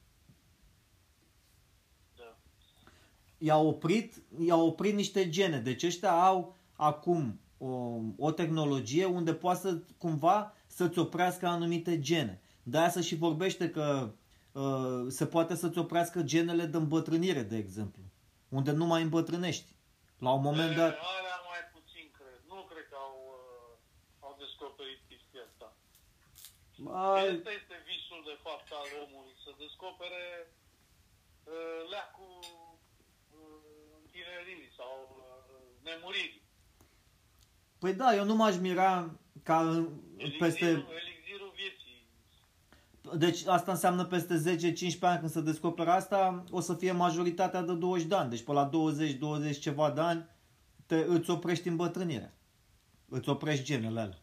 Da. 2.17 2.37
I-a 3.39 3.57
oprit, 3.57 4.23
i-a 4.47 4.57
oprit 4.57 4.95
niște 4.95 5.29
gene. 5.29 5.59
Deci 5.59 5.83
ăștia 5.83 6.25
au 6.25 6.57
acum 6.77 7.41
o, 7.59 8.01
o 8.17 8.31
tehnologie 8.31 9.05
unde 9.05 9.35
poate 9.35 9.61
să 9.61 9.83
cumva 9.99 10.55
să-ți 10.67 10.99
oprească 10.99 11.47
anumite 11.47 12.01
gene. 12.01 12.43
De 12.63 12.79
aia 12.79 12.91
se 12.91 13.01
și 13.01 13.17
vorbește 13.17 13.71
că 13.71 14.15
uh, 14.53 15.05
se 15.09 15.27
poate 15.27 15.55
să-ți 15.55 15.79
oprească 15.79 16.23
genele 16.23 16.65
de 16.65 16.77
îmbătrânire, 16.77 17.43
de 17.43 17.57
exemplu. 17.57 18.03
Unde 18.49 18.71
nu 18.71 18.87
mai 18.87 19.03
îmbătrânești. 19.03 19.73
La 20.19 20.31
un 20.33 20.43
moment 20.43 20.73
dat... 20.77 20.93
E, 20.93 20.99
Alea 21.19 21.41
mai 21.53 21.63
puțin, 21.77 22.07
cred. 22.19 22.41
Nu 22.53 22.61
cred 22.71 22.85
că 22.91 22.97
au, 23.07 23.17
uh, 23.37 24.27
au 24.27 24.35
descoperit 24.45 25.01
chestia 25.11 25.43
asta. 25.51 25.69
Ai, 27.17 27.27
Asta 27.37 27.53
este 27.61 27.77
visul, 27.91 28.21
de 28.31 28.37
fapt, 28.47 28.69
al 28.81 28.89
omului, 29.05 29.35
să 29.45 29.51
descopere 29.65 30.25
uh, 31.53 31.81
leacul 31.93 32.37
uh, 34.29 34.35
întineririi 34.39 34.71
sau 34.77 34.93
uh, 35.11 35.85
nemuririi. 35.85 36.43
păi 37.79 37.95
da, 37.95 38.15
eu 38.15 38.25
nu 38.25 38.35
m-aș 38.35 38.57
mira 38.57 39.11
ca 39.43 39.61
în- 39.61 40.01
peste... 40.39 40.65
Elixirul, 40.65 40.95
elixirul 41.07 41.53
vieții. 41.57 42.07
Deci 43.19 43.47
asta 43.47 43.71
înseamnă 43.73 44.05
peste 44.05 44.35
10-15 44.35 44.99
ani 45.01 45.19
când 45.19 45.31
se 45.31 45.41
descoperă 45.41 45.91
asta, 45.91 46.45
o 46.51 46.61
să 46.61 46.75
fie 46.75 46.93
majoritatea 46.93 47.63
de 47.63 47.75
20 47.75 48.07
de 48.07 48.15
ani. 48.15 48.31
Deci 48.31 48.43
pe 48.45 48.53
la 48.53 48.71
20-20 49.55 49.59
ceva 49.61 49.91
de 49.91 50.01
ani 50.01 50.29
te, 50.87 50.97
îți 50.97 51.31
oprești 51.31 51.69
îmbătrânirea. 51.69 52.33
Îți 53.09 53.29
oprești 53.29 53.65
genele 53.65 54.01
alea. 54.01 54.19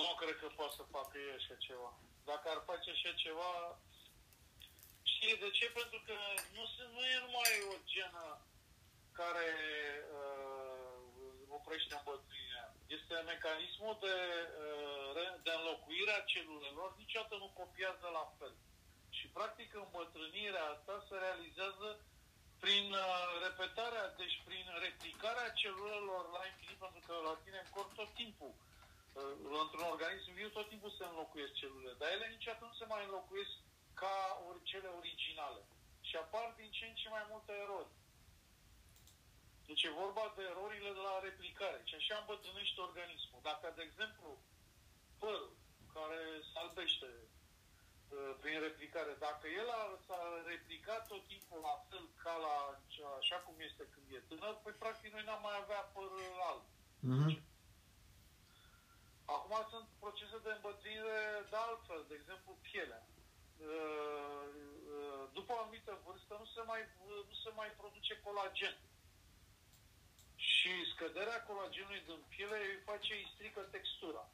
Nu 0.00 0.14
cred 0.20 0.36
că 0.40 0.46
poate 0.56 0.74
să 0.78 0.84
facă 0.96 1.14
ei 1.26 1.32
așa 1.40 1.54
ceva. 1.66 1.90
Dacă 2.30 2.46
ar 2.54 2.60
face 2.70 2.88
așa 2.96 3.12
ceva, 3.24 3.50
știi 5.12 5.36
de 5.42 5.48
ce? 5.56 5.64
Pentru 5.78 5.98
că 6.06 6.16
nu, 6.56 6.62
se, 6.74 6.82
nu 6.94 7.00
e 7.14 7.16
numai 7.26 7.50
o 7.72 7.74
genă 7.92 8.24
care 9.20 9.48
uh, 10.18 10.76
oprește 11.58 11.94
îmbătrânirea. 11.96 12.66
Este 12.96 13.14
mecanismul 13.32 13.94
de, 14.06 14.16
uh, 14.64 15.06
re- 15.16 15.38
de 15.46 15.52
înlocuire 15.58 16.12
a 16.16 16.28
celulelor, 16.32 16.88
niciodată 17.02 17.34
nu 17.42 17.48
copiază 17.60 18.06
la 18.18 18.24
fel. 18.38 18.54
Și 19.18 19.26
practic 19.38 19.70
îmbătrânirea 19.74 20.64
asta 20.74 20.94
se 21.08 21.14
realizează 21.24 21.88
prin 22.64 22.86
uh, 22.92 23.04
repetarea, 23.46 24.06
deci 24.20 24.36
prin 24.48 24.66
replicarea 24.86 25.56
celulelor 25.62 26.24
la 26.36 26.42
infinit, 26.50 26.78
pentru 26.84 27.00
că 27.06 27.14
la 27.28 27.34
tine 27.44 27.58
în 27.64 27.70
corp 27.76 27.90
tot 28.00 28.10
timpul 28.20 28.52
uh, 28.54 29.34
într-un 29.64 29.86
organism 29.94 30.30
viu 30.40 30.48
tot 30.48 30.68
timpul 30.68 30.92
se 30.98 31.04
înlocuiesc 31.06 31.52
celulele, 31.60 31.94
dar 32.00 32.08
ele 32.10 32.26
niciodată 32.34 32.64
nu 32.64 32.74
se 32.80 32.86
mai 32.92 33.02
înlocuiesc 33.04 33.54
ca 34.02 34.16
ori 34.48 34.62
cele 34.70 34.88
originale. 35.00 35.62
Și 36.08 36.16
apar 36.16 36.46
din 36.56 36.70
ce 36.76 36.84
în 36.86 36.94
ce 37.00 37.08
mai 37.08 37.24
multe 37.32 37.52
erori. 37.64 37.90
Deci 39.66 39.82
e 39.82 40.00
vorba 40.02 40.32
de 40.36 40.42
erorile 40.52 40.90
de 40.98 41.02
la 41.08 41.14
replicare. 41.28 41.80
Și 41.88 41.94
așa 41.94 42.16
îmbătrânește 42.18 42.80
organismul. 42.80 43.40
Dacă, 43.50 43.72
de 43.76 43.82
exemplu, 43.88 44.28
părul 45.18 45.52
care 45.96 46.20
se 46.48 46.58
albește 46.64 47.08
uh, 47.18 48.32
prin 48.40 48.58
replicare. 48.66 49.12
Dacă 49.28 49.46
el 49.60 49.68
a, 49.80 49.82
s-a 50.06 50.20
replicat 50.52 51.02
tot 51.06 51.22
timpul 51.32 51.60
la 51.68 51.74
fel 51.88 52.04
ca 52.22 52.34
la 52.46 52.56
așa 53.20 53.36
cum 53.44 53.54
este 53.68 53.84
când 53.92 54.06
e 54.10 54.28
tânăr, 54.28 54.54
păi 54.62 54.72
practic 54.72 55.12
noi 55.12 55.24
n-am 55.26 55.42
mai 55.42 55.56
avea 55.62 55.82
păr 55.94 56.10
alb. 56.50 56.64
Mhm. 57.00 57.42
Acum 59.36 59.54
sunt 59.72 59.88
procese 60.02 60.38
de 60.44 60.50
îmbătrânire 60.52 61.20
de 61.50 61.56
altfel, 61.56 62.04
de 62.08 62.14
exemplu 62.20 62.52
pielea. 62.66 63.02
Uh, 63.70 64.44
uh, 64.92 65.24
După 65.36 65.52
o 65.52 65.58
anumită 65.58 65.92
vârstă 66.04 66.32
nu 66.38 66.46
se 66.54 66.62
mai, 66.70 66.80
nu 67.30 67.34
se 67.44 67.50
mai 67.60 67.70
produce 67.80 68.20
colagen. 68.24 68.76
Și 70.66 70.92
scăderea 70.94 71.46
colagenului 71.48 72.02
din 72.10 72.22
piele 72.32 72.58
îi 72.66 72.80
face, 72.88 73.12
îi 73.14 73.30
strică 73.34 73.60
textura. 73.76 74.24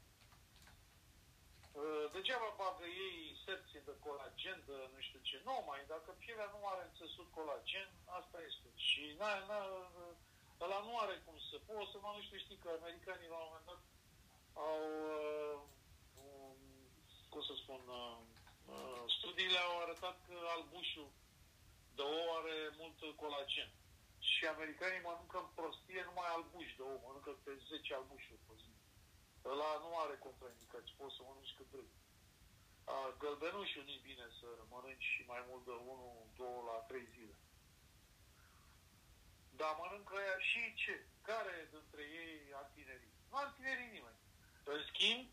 Uh, 1.81 2.05
Degeaba 2.15 2.51
bagă 2.61 2.87
ei 3.05 3.17
inserții 3.33 3.87
de 3.89 3.95
colagen, 4.05 4.59
de 4.69 4.77
nu 4.93 5.01
știu 5.07 5.21
ce. 5.29 5.37
Nu 5.49 5.57
mai, 5.69 5.81
dacă 5.95 6.11
pielea 6.23 6.49
nu 6.55 6.61
are 6.73 6.83
înțesut 6.87 7.29
colagen, 7.39 7.89
asta 8.19 8.39
este. 8.49 8.69
Și 8.89 9.03
n-a, 9.19 9.33
n-a, 9.49 9.63
ăla 10.65 10.81
nu 10.89 10.95
are 11.03 11.15
cum 11.25 11.37
să... 11.49 11.55
Poți 11.69 11.91
să 11.93 11.99
mă 12.01 12.11
nu 12.17 12.23
știu, 12.27 12.39
știi 12.45 12.63
că 12.63 12.69
americanii 12.73 13.33
la 13.35 13.41
un 13.41 13.47
moment 13.49 13.67
dat 13.71 13.83
au, 14.69 14.81
uh, 15.17 15.59
um, 16.23 16.61
cum 17.33 17.43
să 17.49 17.55
spun, 17.63 17.83
uh, 18.01 18.19
uh, 18.73 19.03
studiile 19.17 19.61
au 19.69 19.75
arătat 19.85 20.17
că 20.27 20.37
albușul 20.57 21.09
de 21.97 22.03
ou 22.03 22.27
are 22.39 22.57
mult 22.81 22.99
colagen. 23.23 23.71
Și 24.43 24.57
americanii 24.57 25.07
mănâncă 25.09 25.39
în 25.41 25.51
prostie 25.59 26.03
numai 26.09 26.29
albuși 26.35 26.77
de 26.79 26.83
ou, 26.91 26.99
mănâncă 27.05 27.33
pe 27.45 27.53
10 27.69 27.95
albușuri 27.95 28.45
pe 28.47 28.55
zi. 28.63 28.73
Ăla 29.53 29.71
nu 29.85 29.91
are 30.03 30.17
contraindicații, 30.27 30.99
poți 31.01 31.17
să 31.17 31.21
mănânci 31.23 31.57
cât 31.59 31.69
vrei. 31.73 31.91
A, 32.95 32.97
Gălbenușul 33.21 33.85
nu-i 33.87 34.07
bine 34.09 34.27
să 34.39 34.49
mănânci 34.73 35.11
și 35.13 35.23
mai 35.33 35.43
mult 35.49 35.65
de 35.69 35.71
1, 35.71 36.33
2 36.37 36.69
la 36.71 36.77
3 36.89 37.15
zile. 37.15 37.35
Dar 39.59 39.73
mănâncă 39.81 40.15
ea 40.29 40.39
și 40.51 40.63
ce? 40.83 40.95
Care 41.29 41.55
dintre 41.75 42.03
ei 42.23 42.41
a 42.61 42.63
tinerii? 42.75 43.15
Nu 43.31 43.37
a 43.37 43.55
tinerii 43.57 43.95
nimeni. 43.97 44.21
În 44.73 44.81
schimb, 44.91 45.25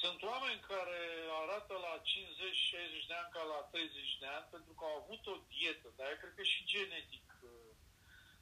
sunt 0.00 0.20
oameni 0.32 0.66
care 0.72 1.00
arată 1.42 1.74
la 1.86 1.94
50-60 2.02 3.06
de 3.10 3.14
ani 3.20 3.32
ca 3.36 3.42
la 3.52 3.60
30 3.70 4.18
de 4.22 4.26
ani 4.36 4.46
pentru 4.54 4.72
că 4.78 4.82
au 4.84 4.96
avut 5.02 5.22
o 5.26 5.36
dietă, 5.52 5.88
dar 5.96 6.06
eu 6.10 6.18
cred 6.20 6.34
că 6.34 6.42
și 6.42 6.70
genetic. 6.74 7.25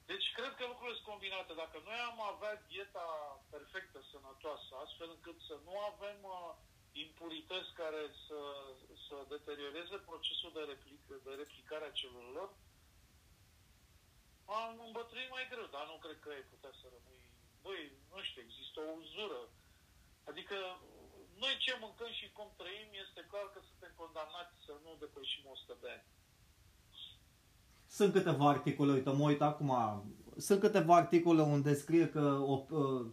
Uh, 0.05 0.13
Deci 0.13 0.27
cred 0.37 0.53
că 0.57 0.65
lucrurile 0.67 0.99
sunt 0.99 1.11
combinate. 1.13 1.53
Dacă 1.65 1.79
noi 1.89 1.99
am 2.11 2.21
avea 2.33 2.55
dieta 2.73 3.07
perfectă, 3.55 3.99
sănătoasă, 4.13 4.71
astfel 4.85 5.09
încât 5.17 5.39
să 5.49 5.57
nu 5.67 5.75
avem 5.91 6.19
uh, 6.23 6.55
impurități 7.05 7.71
care 7.83 8.03
să, 8.27 8.41
să 9.07 9.17
deterioreze 9.35 9.97
procesul 9.97 10.53
de, 10.57 10.63
replic, 10.73 11.01
de 11.27 11.33
replicare 11.43 11.85
a 11.87 11.99
celulelor, 12.01 12.51
am 14.61 14.81
îmbătrânit 14.89 15.31
mai 15.31 15.49
greu, 15.51 15.67
dar 15.77 15.85
nu 15.87 15.97
cred 16.05 16.19
că 16.21 16.29
ai 16.31 16.51
putea 16.53 16.73
să 16.81 16.87
rămâi... 16.95 17.23
Băi, 17.63 17.83
nu 18.13 18.21
știu, 18.23 18.43
există 18.43 18.81
o 18.81 18.97
uzură. 19.01 19.41
Adică 20.31 20.57
noi 21.43 21.55
ce 21.65 21.77
mâncăm 21.81 22.13
și 22.13 22.33
cum 22.37 22.49
trăim, 22.57 22.89
este 23.05 23.21
clar 23.31 23.47
că 23.51 23.61
suntem 23.69 23.93
condamnați 23.97 24.55
să 24.67 24.73
nu 24.85 24.97
depășim 25.05 25.45
100 25.47 25.77
de 25.81 25.91
ani. 25.91 26.07
Sunt 27.99 28.13
câteva 28.13 28.49
articole, 28.49 28.93
uite, 28.93 29.11
mă 29.11 29.25
uit 29.25 29.41
acum, 29.41 29.71
sunt 30.37 30.61
câteva 30.61 30.95
articole 30.97 31.43
unde 31.43 31.75
scrie 31.75 32.09
că 32.09 32.25
o, 32.53 32.55
uh, 32.71 33.07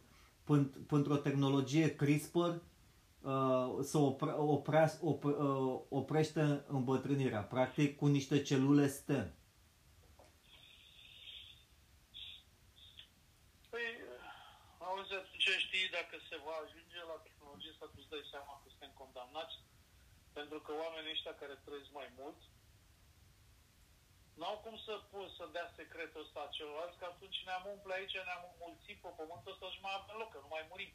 pânt- 0.44 0.76
pentru 0.88 1.13
o 1.13 1.24
tehnologie 1.28 1.96
CRISPR 1.96 2.50
uh, 2.50 3.67
să 3.82 3.98
opre, 3.98 4.32
oprea, 4.32 4.86
op, 5.02 5.24
uh, 5.24 5.80
oprește 5.89 6.65
îmbătrânirea, 6.67 7.44
practic 7.44 7.98
cu 7.98 8.06
niște 8.08 8.41
celule 8.41 8.88
stem. 8.88 9.28
Păi, 13.70 13.86
auzi, 14.78 15.13
atunci 15.22 15.50
știi 15.65 15.88
dacă 15.98 16.15
se 16.30 16.38
va 16.46 16.56
ajunge 16.63 17.00
la 17.12 17.17
tehnologie 17.28 17.72
asta, 17.74 17.86
tu 17.86 18.00
îți 18.02 18.12
dai 18.13 18.26
seama 18.34 18.54
că 18.62 18.67
suntem 18.70 18.91
condamnați, 19.02 19.56
pentru 20.38 20.58
că 20.65 20.72
oamenii 20.84 21.15
ăștia 21.15 21.34
care 21.41 21.56
trăiesc 21.65 21.91
mai 22.02 22.10
mult, 22.20 22.39
n-au 24.41 24.58
cum 24.65 24.75
să 24.88 24.93
pun 25.12 25.25
să 25.38 25.43
dea 25.56 25.67
secretul 25.80 26.23
ăsta 26.25 26.54
celorlalți, 26.56 26.99
că 26.99 27.06
atunci 27.08 27.39
ne-am 27.47 27.65
umple 27.73 27.93
aici, 27.97 28.15
ne-am 28.27 28.43
mulțit 28.65 28.97
pe 29.04 29.10
pământul 29.19 29.54
ăsta 29.54 29.67
și 29.73 29.84
mai 29.86 29.95
avem 29.97 30.17
loc, 30.21 30.30
că 30.34 30.39
nu 30.43 30.49
mai 30.56 30.63
murim. 30.69 30.91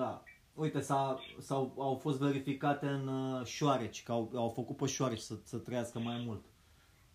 Da. 0.00 0.12
Uite, 0.64 0.80
s-a, 0.88 1.02
s-au, 1.46 1.64
au 1.88 1.94
fost 2.04 2.18
verificate 2.18 2.86
în 2.86 3.04
uh, 3.08 3.46
șoareci, 3.54 4.02
că 4.02 4.12
au, 4.12 4.24
au 4.34 4.50
făcut 4.58 4.76
pe 4.76 4.86
șoareci 4.86 5.26
să, 5.28 5.34
să 5.44 5.56
trăiască 5.58 5.98
mai 5.98 6.18
mult. 6.26 6.44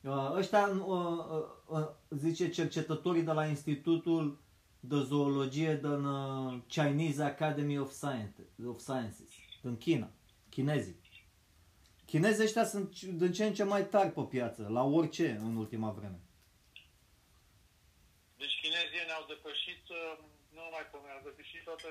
Uh, 0.02 0.32
ăștia, 0.40 0.68
uh, 0.68 1.26
uh, 1.36 1.46
uh, 1.68 1.88
zice 2.10 2.50
cercetătorii 2.50 3.24
de 3.24 3.32
la 3.32 3.46
Institutul 3.46 4.40
de 4.80 5.00
Zoologie 5.00 5.76
din 5.76 6.06
uh, 6.06 6.62
Chinese 6.68 7.24
Academy 7.24 7.78
of, 7.80 7.92
Science, 7.92 8.36
of 8.66 8.80
Sciences, 8.80 9.30
din 9.62 9.78
China, 9.78 10.10
chinezii. 10.50 11.04
Chinezii 12.06 12.44
ăștia 12.44 12.66
sunt 12.66 13.02
din 13.02 13.32
ce 13.32 13.46
în 13.46 13.54
ce 13.54 13.64
mai 13.64 13.88
tari 13.94 14.12
pe 14.12 14.22
piață, 14.22 14.68
la 14.78 14.84
orice 14.84 15.28
în 15.46 15.56
ultima 15.56 15.92
vreme. 15.92 16.20
Deci 18.38 18.60
chinezii 18.62 19.06
ne-au 19.06 19.26
depășit, 19.34 19.84
uh, 19.90 20.18
nu 20.54 20.62
numai 20.64 20.86
că 20.92 20.96
ne-au 21.04 21.22
depășit 21.24 21.64
toate... 21.64 21.90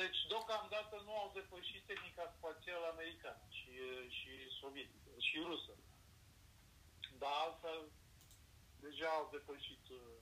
Deci, 0.00 0.20
deocamdată 0.28 1.02
nu 1.06 1.12
au 1.22 1.30
depășit 1.38 1.82
tehnica 1.86 2.34
spațială 2.36 2.86
americană 2.86 3.44
și, 3.58 3.72
și 4.18 4.30
sovietică 4.60 5.10
și 5.26 5.36
rusă. 5.48 5.74
Dar 7.20 7.34
altfel, 7.44 7.80
deja 8.80 9.08
au 9.18 9.28
depășit 9.36 9.84
uh, 10.00 10.16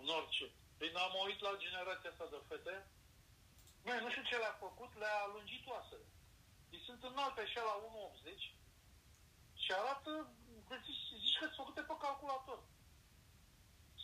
în 0.00 0.08
orice. 0.18 0.46
Păi 0.78 0.90
n-am 0.94 1.14
uit 1.26 1.40
la 1.40 1.60
generația 1.64 2.10
asta 2.10 2.26
de 2.30 2.40
fete. 2.48 2.76
Măi, 3.84 3.98
nu 4.04 4.10
știu 4.10 4.24
ce 4.30 4.36
le-a 4.42 4.56
făcut, 4.66 4.90
le-a 5.02 5.18
lungit 5.34 5.64
oasele. 5.72 6.06
Ei 6.74 6.82
sunt 6.88 7.00
înalte 7.10 7.40
așa 7.40 7.62
la 7.70 7.74
1,80 7.80 8.42
și 9.62 9.70
arată, 9.80 10.10
zici, 10.86 11.04
zici 11.22 11.38
că 11.38 11.44
sunt 11.46 11.60
făcute 11.60 11.82
pe 11.88 11.96
calculator. 12.06 12.58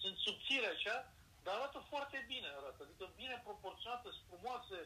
Sunt 0.01 0.16
subțire 0.27 0.69
așa, 0.77 0.97
dar 1.45 1.55
arată 1.55 1.79
foarte 1.93 2.19
bine, 2.33 2.49
arată. 2.61 2.81
Adică 2.83 3.05
bine 3.21 3.37
proporționate, 3.49 4.09
sunt 4.16 4.27
frumoase. 4.31 4.79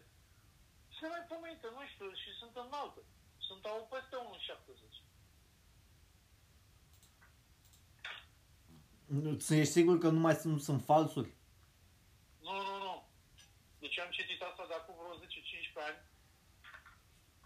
Se 0.99 1.05
mai 1.13 1.23
pomenite, 1.33 1.69
nu 1.77 1.83
știu, 1.93 2.09
și 2.23 2.31
sunt 2.41 2.55
înalte. 2.65 3.01
Sunt 3.47 3.63
au 3.65 3.89
peste 3.93 4.17
1,70. 4.17 5.03
Nu- 9.07 9.39
Ești 9.61 9.73
sigur 9.79 9.99
că 9.99 10.09
nu 10.09 10.21
mai 10.21 10.35
sunt, 10.35 10.53
nu 10.53 10.59
sunt 10.59 10.83
falsuri? 10.85 11.31
Nu, 13.85 13.91
nu, 13.91 13.93
nu. 13.93 13.93
Deci 13.93 13.99
am 14.05 14.11
citit 14.19 14.41
asta 14.43 14.65
de 14.71 14.75
acum 14.75 14.95
vreo 15.01 15.17
10-15 15.19 15.89
ani, 15.89 16.01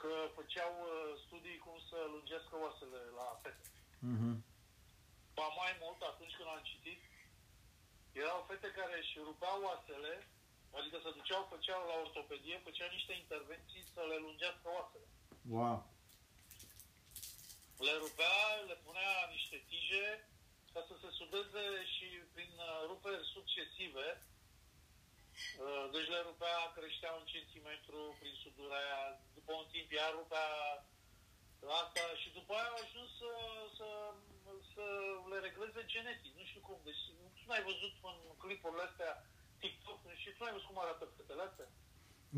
că 0.02 0.12
făceau 0.38 0.72
uh, 0.80 1.20
studii 1.24 1.58
cum 1.64 1.76
să 1.88 1.98
lungească 2.14 2.54
oasele 2.64 3.00
la 3.20 3.28
fete. 3.42 3.68
Mhm. 4.12 4.44
Ba 5.36 5.46
mai 5.60 5.72
mult, 5.82 6.00
atunci 6.02 6.36
când 6.36 6.48
am 6.50 6.62
citit, 6.70 7.00
erau 8.12 8.46
fete 8.48 8.68
care 8.78 8.94
își 8.98 9.14
rupeau 9.28 9.58
oasele, 9.68 10.12
adică 10.78 10.96
se 11.00 11.10
duceau, 11.18 11.42
făceau 11.54 11.80
la 11.90 11.96
ortopedie, 12.04 12.66
făceau 12.68 12.88
niște 12.90 13.12
intervenții 13.12 13.90
să 13.94 14.00
le 14.10 14.16
lungească 14.26 14.66
oasele. 14.76 15.06
Wow. 15.56 15.78
Le 17.86 17.94
rupea, 18.02 18.38
le 18.70 18.76
punea 18.84 19.12
niște 19.36 19.56
tije 19.68 20.06
ca 20.72 20.80
să 20.88 20.94
se 21.02 21.10
sudeze 21.18 21.64
și 21.94 22.06
prin 22.34 22.52
uh, 22.56 22.80
ruperi 22.90 23.30
succesive, 23.34 24.06
uh, 24.10 24.37
deci 25.94 26.10
le 26.14 26.20
rupea, 26.28 26.58
creștea 26.76 27.12
un 27.18 27.26
centimetru 27.32 27.98
prin 28.20 28.34
sudura 28.42 28.76
aia, 28.82 29.02
după 29.36 29.52
un 29.60 29.66
timp 29.74 29.88
ea 29.98 30.08
rupea 30.18 30.48
asta 31.82 32.04
și 32.22 32.28
după 32.38 32.52
aia 32.54 32.70
au 32.72 32.78
ajuns 32.84 33.10
să, 33.20 33.30
să, 33.78 33.88
să 34.72 34.84
le 35.30 35.38
regleze 35.46 35.80
genetic, 35.92 36.32
nu 36.40 36.44
știu 36.50 36.62
cum, 36.66 36.78
deci 36.88 37.02
tu 37.36 37.42
n-ai 37.48 37.66
văzut 37.70 37.94
în 38.10 38.18
clipurile 38.42 38.84
astea 38.88 39.10
TikTok, 39.62 39.98
nu 40.08 40.14
știu, 40.20 40.32
tu 40.34 40.42
n-ai 40.42 40.56
văzut 40.56 40.68
cum 40.70 40.78
arată 40.84 41.04
fetele 41.16 41.44
astea? 41.48 41.68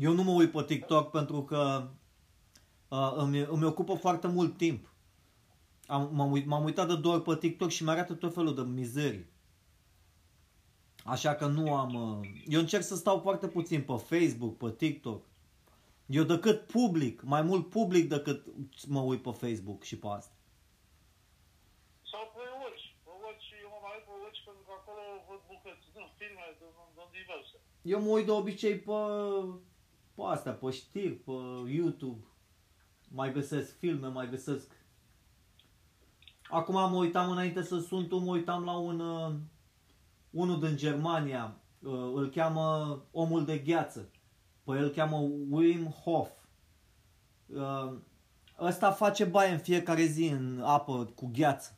Eu 0.05 0.13
nu 0.17 0.23
mă 0.23 0.33
uit 0.39 0.51
pe 0.51 0.63
TikTok 0.71 1.05
pentru 1.17 1.39
că 1.49 1.61
uh, 2.95 3.11
îmi, 3.23 3.39
îmi 3.55 3.69
ocupă 3.71 3.93
foarte 4.05 4.27
mult 4.27 4.53
timp. 4.57 4.81
Am, 5.87 6.01
m-am, 6.15 6.31
uit, 6.31 6.45
m-am 6.45 6.63
uitat 6.63 6.87
de 6.87 6.95
două 6.95 7.15
ori 7.15 7.23
pe 7.23 7.37
TikTok 7.37 7.69
și 7.69 7.83
mi-arată 7.83 8.13
tot 8.13 8.33
felul 8.33 8.55
de 8.55 8.61
mizerii. 8.61 9.29
Așa 11.05 11.35
că 11.35 11.45
nu 11.45 11.75
am... 11.75 11.93
Uh, 11.93 12.27
eu 12.47 12.59
încerc 12.59 12.83
să 12.83 12.95
stau 12.95 13.19
foarte 13.19 13.47
puțin 13.47 13.81
pe 13.81 13.93
Facebook, 13.93 14.57
pe 14.57 14.71
TikTok. 14.77 15.25
Eu 16.05 16.23
decât 16.23 16.67
public, 16.67 17.21
mai 17.21 17.41
mult 17.41 17.69
public 17.69 18.09
decât 18.09 18.45
mă 18.87 18.99
uit 18.99 19.21
pe 19.21 19.31
Facebook 19.31 19.83
și 19.83 19.97
pe 19.97 20.07
asta. 20.07 20.35
Sau 22.11 22.31
pe 22.35 22.41
Watch, 22.61 22.83
pe 23.03 23.11
Watch, 23.23 23.45
eu 23.63 23.69
mă 23.73 23.79
mai 23.81 23.91
uit 23.97 24.05
pe 24.05 24.15
Watch 24.23 24.39
pentru 24.45 24.63
că 24.67 24.71
acolo 24.79 25.01
văd 25.29 25.41
bucăți, 25.47 25.85
nu, 25.95 26.05
filme, 26.17 26.45
de, 26.59 26.65
de, 26.77 26.83
de 26.95 27.03
diverse. 27.17 27.55
Eu 27.81 28.01
mă 28.01 28.09
uit 28.09 28.25
de 28.25 28.31
obicei 28.31 28.75
pe, 28.77 28.99
pe 30.15 30.21
Pe 30.21 30.21
astea, 30.25 30.53
pe 30.53 30.69
știri, 30.71 31.13
pe 31.13 31.31
YouTube. 31.67 32.25
Mai 33.09 33.31
găsesc 33.31 33.77
filme, 33.77 34.07
mai 34.07 34.29
găsesc... 34.29 34.79
Acum 36.49 36.75
mă 36.75 36.97
uitam 36.97 37.31
înainte 37.31 37.63
să 37.63 37.79
sun 37.79 38.07
tu, 38.07 38.17
mă 38.17 38.31
uitam 38.31 38.63
la 38.63 38.77
un... 38.77 38.99
Uh, 38.99 39.33
unul 40.31 40.59
din 40.59 40.77
Germania, 40.77 41.55
uh, 41.79 41.91
îl 41.91 42.29
cheamă 42.29 42.97
Omul 43.11 43.45
de 43.45 43.57
Gheață. 43.57 44.11
Păi 44.63 44.79
îl 44.79 44.89
cheamă 44.89 45.17
Wim 45.49 45.85
Hof. 46.03 46.29
Uh, 47.47 47.93
ăsta 48.59 48.91
face 48.91 49.25
baie 49.25 49.51
în 49.51 49.59
fiecare 49.59 50.03
zi 50.15 50.25
în 50.27 50.61
apă 50.63 51.05
cu 51.05 51.25
gheață. 51.37 51.69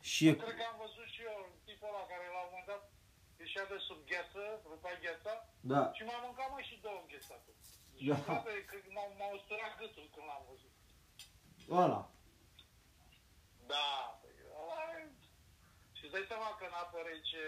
Și... 0.00 0.24
Cred 0.24 0.56
că 0.60 0.64
am 0.72 0.78
văzut 0.84 1.08
și 1.14 1.20
eu 1.30 1.38
tipul 1.66 1.88
ăla 1.90 2.02
care 2.12 2.26
la 2.36 2.40
un 2.44 2.50
moment 2.50 2.68
dat 2.72 2.82
ieșea 3.42 3.64
de 3.72 3.78
sub 3.88 4.00
gheață, 4.10 4.40
rupa 4.70 4.92
gheața 5.04 5.32
da. 5.72 5.82
și 5.96 6.02
m-am 6.08 6.22
mâncat 6.26 6.48
mai 6.54 6.64
și 6.68 6.76
două 6.84 6.98
înghețate. 7.02 7.50
Da. 7.56 7.98
Și 8.02 8.10
aproape, 8.16 8.52
cred 8.68 8.80
că 8.84 8.90
m-au, 8.96 9.08
m-au 9.18 9.34
stărat 9.44 9.72
gâtul 9.80 10.06
când 10.14 10.26
l-am 10.30 10.44
văzut. 10.50 10.74
Ăla. 11.82 12.02
Da, 13.72 13.88
păi 14.20 14.36
ăla 14.60 14.80
e... 14.98 15.02
Și 15.98 16.03
îți 16.14 16.22
dai 16.22 16.36
seama 16.36 16.56
că 16.58 16.64
în 16.66 16.76
apă 16.82 16.98
rece 17.10 17.44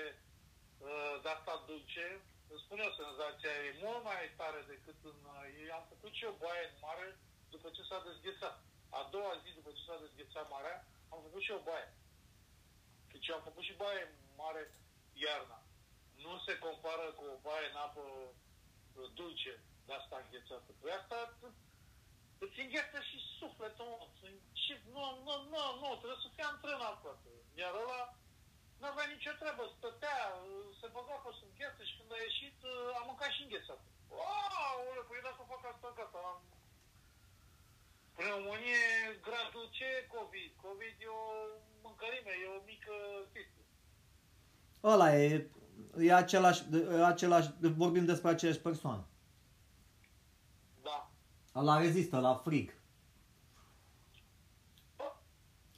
uh, 0.87 1.15
de 1.23 1.29
asta 1.37 1.65
dulce, 1.69 2.07
îmi 2.53 2.63
spune 2.65 2.83
o 2.87 2.97
senzația, 3.01 3.53
e 3.67 3.81
mult 3.85 4.03
mai 4.11 4.35
tare 4.41 4.61
decât 4.73 4.99
în... 5.11 5.19
Uh, 5.35 5.77
am 5.79 5.85
făcut 5.93 6.13
și 6.15 6.25
eu 6.29 6.35
baie 6.45 6.65
în 6.69 6.77
mare 6.87 7.07
după 7.55 7.69
ce 7.75 7.83
s-a 7.89 7.99
dezghețat. 8.09 8.57
A 8.99 9.01
doua 9.15 9.33
zi 9.43 9.51
după 9.59 9.71
ce 9.77 9.83
s-a 9.89 9.99
dezghețat 10.05 10.47
marea, 10.55 10.77
am 11.13 11.21
făcut 11.27 11.43
și 11.43 11.53
eu 11.55 11.63
baie. 11.69 11.89
Deci 13.13 13.31
am 13.31 13.43
făcut 13.49 13.65
și 13.69 13.81
baie 13.83 14.03
mare 14.43 14.63
iarna. 15.25 15.59
Nu 16.25 16.33
se 16.47 16.59
compară 16.67 17.07
cu 17.19 17.25
o 17.35 17.37
baie 17.47 17.67
în 17.71 17.79
apă 17.87 18.05
uh, 18.11 19.09
dulce, 19.19 19.55
de 19.87 19.93
asta 19.93 20.17
înghețată. 20.19 20.71
Păi 20.81 20.93
asta 21.01 21.19
îți 22.45 22.61
îngheță 22.65 22.99
și 23.11 23.19
sufletul, 23.39 24.11
și 24.65 24.73
nu, 24.95 25.05
nu, 25.27 25.35
nu, 25.53 25.63
nu, 25.83 25.89
trebuie 26.01 26.25
să 26.25 26.33
fie 26.35 26.45
antrenat 26.45 26.97
toată. 27.03 27.29
Iar 27.63 27.75
ăla 27.85 28.03
nu 28.81 28.87
avea 28.89 29.07
nicio 29.15 29.33
treabă, 29.41 29.63
stătea, 29.77 30.21
se 30.79 30.87
băga 30.95 31.17
pe 31.25 31.31
sub 31.39 31.51
gheță 31.59 31.83
și 31.89 31.97
când 31.99 32.11
a 32.17 32.19
ieșit, 32.27 32.59
uh, 32.73 32.99
a 32.99 33.01
mâncat 33.09 33.31
și 33.35 33.43
înghețat. 33.45 33.81
Wow, 34.17 34.81
păi 35.09 35.27
dacă 35.27 35.43
fac 35.51 35.63
asta, 35.73 35.89
gata, 35.99 36.21
am 36.31 36.41
Pneumonie 38.17 38.85
gradul 39.27 39.67
ce 39.71 39.89
COVID? 40.15 40.53
COVID 40.65 40.97
e 40.99 41.09
o 41.23 41.27
mâncărime, 41.83 42.33
e 42.43 42.57
o 42.59 42.65
mică 42.67 42.95
chestie. 43.33 43.65
Ăla 44.83 45.17
e, 45.17 45.51
e 45.99 46.15
același, 46.15 46.63
e 46.73 47.05
același, 47.05 47.51
vorbim 47.61 48.05
despre 48.05 48.31
aceeași 48.31 48.59
persoană. 48.59 49.07
Da. 50.83 51.11
Ăla 51.55 51.79
rezistă 51.79 52.19
la 52.19 52.35
frig. 52.35 52.75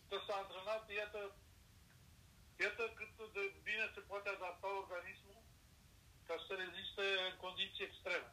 Că 0.08 0.16
s-a 0.26 0.34
antrenat, 0.34 0.90
iată, 0.90 1.36
iată 2.64 2.82
cât 2.98 3.12
de 3.36 3.44
bine 3.66 3.86
se 3.94 4.00
poate 4.10 4.28
adapta 4.28 4.68
organismul 4.82 5.40
ca 6.28 6.36
să 6.46 6.52
reziste 6.62 7.04
în 7.28 7.34
condiții 7.44 7.86
extreme. 7.88 8.28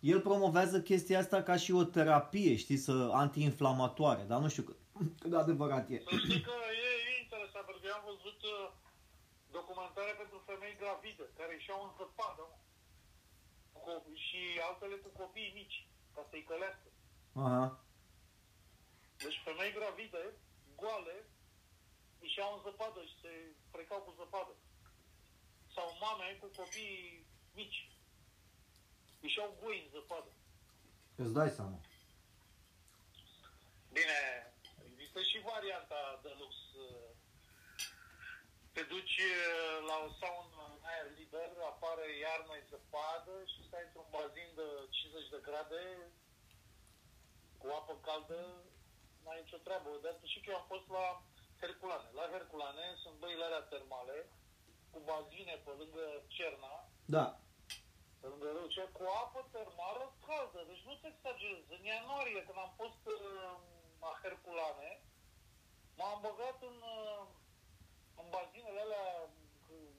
el 0.00 0.20
promovează 0.20 0.82
chestia 0.82 1.18
asta 1.18 1.42
ca 1.42 1.56
și 1.56 1.72
o 1.72 1.84
terapie, 1.84 2.56
știi, 2.56 2.76
să 2.76 3.10
antiinflamatoare, 3.12 4.22
dar 4.22 4.40
nu 4.40 4.48
știu 4.48 4.62
cât, 4.62 4.78
cât 5.20 5.30
de 5.30 5.36
adevărat 5.36 5.90
e. 5.90 5.98
Să 6.10 6.16
știi 6.24 6.40
că 6.48 6.56
e, 6.86 6.90
e 7.10 7.22
interesant, 7.24 7.64
pentru 7.64 7.82
că 7.82 7.86
eu 7.90 7.98
am 8.00 8.06
văzut 8.12 8.38
uh, 8.42 8.70
documentare 9.58 10.12
pentru 10.22 10.42
femei 10.48 10.76
gravide, 10.80 11.24
care 11.38 11.54
și-au 11.64 11.80
înzăpadă, 11.88 12.44
și 14.26 14.40
altele 14.68 14.96
cu 15.04 15.10
copii 15.20 15.52
mici, 15.54 15.78
ca 16.14 16.26
să-i 16.30 16.46
călească. 16.48 16.88
Aha. 17.32 17.64
Deci 19.22 19.40
femei 19.44 19.72
gravide, 19.72 20.24
goale, 20.76 21.16
și 22.30 22.40
au 22.40 22.54
în 22.54 22.62
zăpadă 22.62 23.00
și 23.04 23.20
se 23.22 23.32
frecau 23.70 24.00
cu 24.00 24.14
zăpadă. 24.16 24.54
Sau 25.74 25.96
mame 26.00 26.38
cu 26.40 26.46
copii 26.56 27.26
mici 27.54 27.90
ieșeau 29.20 29.56
goi 29.62 29.82
în 29.84 29.90
zăpadă. 29.90 30.30
Îți 31.16 31.32
dai 31.38 31.50
seama. 31.50 31.80
Bine, 33.96 34.20
există 34.88 35.20
și 35.30 35.46
varianta 35.52 36.20
de 36.22 36.32
lux. 36.40 36.54
Te 38.72 38.82
duci 38.82 39.18
uh, 39.18 39.76
la 39.88 39.96
o 40.06 40.08
saună 40.18 40.62
în 40.74 40.78
aer 40.90 41.06
liber, 41.18 41.50
apare 41.70 42.06
iarnă 42.24 42.54
zăpadă 42.70 43.34
și 43.52 43.66
stai 43.66 43.84
într-un 43.86 44.08
bazin 44.16 44.50
de 44.58 44.68
50 44.90 45.28
de 45.34 45.40
grade 45.46 45.84
cu 47.60 47.66
apă 47.78 47.94
caldă, 48.06 48.40
n-ai 49.28 49.42
nicio 49.44 49.64
treabă. 49.66 49.88
Dar 50.04 50.14
și 50.32 50.40
că 50.40 50.50
eu 50.50 50.58
am 50.60 50.66
fost 50.74 50.88
la 50.98 51.06
Herculane. 51.60 52.08
La 52.20 52.26
Herculane 52.32 52.86
sunt 53.02 53.16
băile 53.22 53.44
alea 53.44 53.64
termale 53.74 54.16
cu 54.92 54.98
bazine 55.08 55.54
pe 55.64 55.72
lângă 55.80 56.04
Cerna. 56.36 56.74
Da 57.16 57.26
lângă 58.26 58.48
râuce, 58.56 58.82
cu 58.96 59.02
apă 59.22 59.40
termală 59.56 60.04
caldă. 60.26 60.60
Deci 60.70 60.86
nu 60.88 60.94
te 61.00 61.06
exagerez. 61.12 61.64
În 61.76 61.82
ianuarie, 61.84 62.40
când 62.46 62.58
am 62.64 62.72
fost 62.80 63.02
uh, 63.14 63.54
la 64.02 64.12
Herculane, 64.22 64.90
m-am 65.98 66.18
băgat 66.26 66.58
în, 66.70 66.76
uh, 66.96 67.22
în 68.20 68.26
bazinele 68.34 68.80
alea 68.80 69.06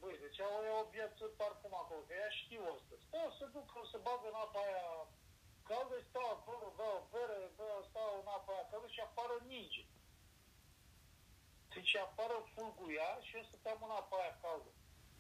Băi, 0.02 0.18
deci 0.26 0.40
au 0.42 0.54
o 0.82 0.90
viață 0.96 1.24
parfum 1.42 1.74
acolo, 1.82 2.02
că 2.08 2.14
ea 2.14 2.30
știu 2.42 2.62
asta. 2.74 2.94
Stau, 3.06 3.28
se 3.38 3.46
duc, 3.56 3.70
se 3.92 3.98
bagă 4.06 4.28
în 4.30 4.38
apa 4.46 4.62
aia 4.66 4.88
caldă, 5.70 5.96
stau 6.10 6.28
acolo, 6.38 6.66
beau 6.78 7.00
bere, 7.14 7.40
beau, 7.58 7.80
stau 7.90 8.10
în 8.22 8.28
apa 8.38 8.52
aia 8.54 8.70
caldă 8.70 8.88
și 8.96 9.02
afară 9.08 9.36
ninge. 9.52 9.84
Deci 11.74 11.96
afară 11.96 12.36
fulguia 12.54 13.10
și 13.26 13.36
eu 13.38 13.44
stăteam 13.50 13.80
în 13.88 13.94
apa 14.02 14.16
aia 14.20 14.36
caldă. 14.44 14.72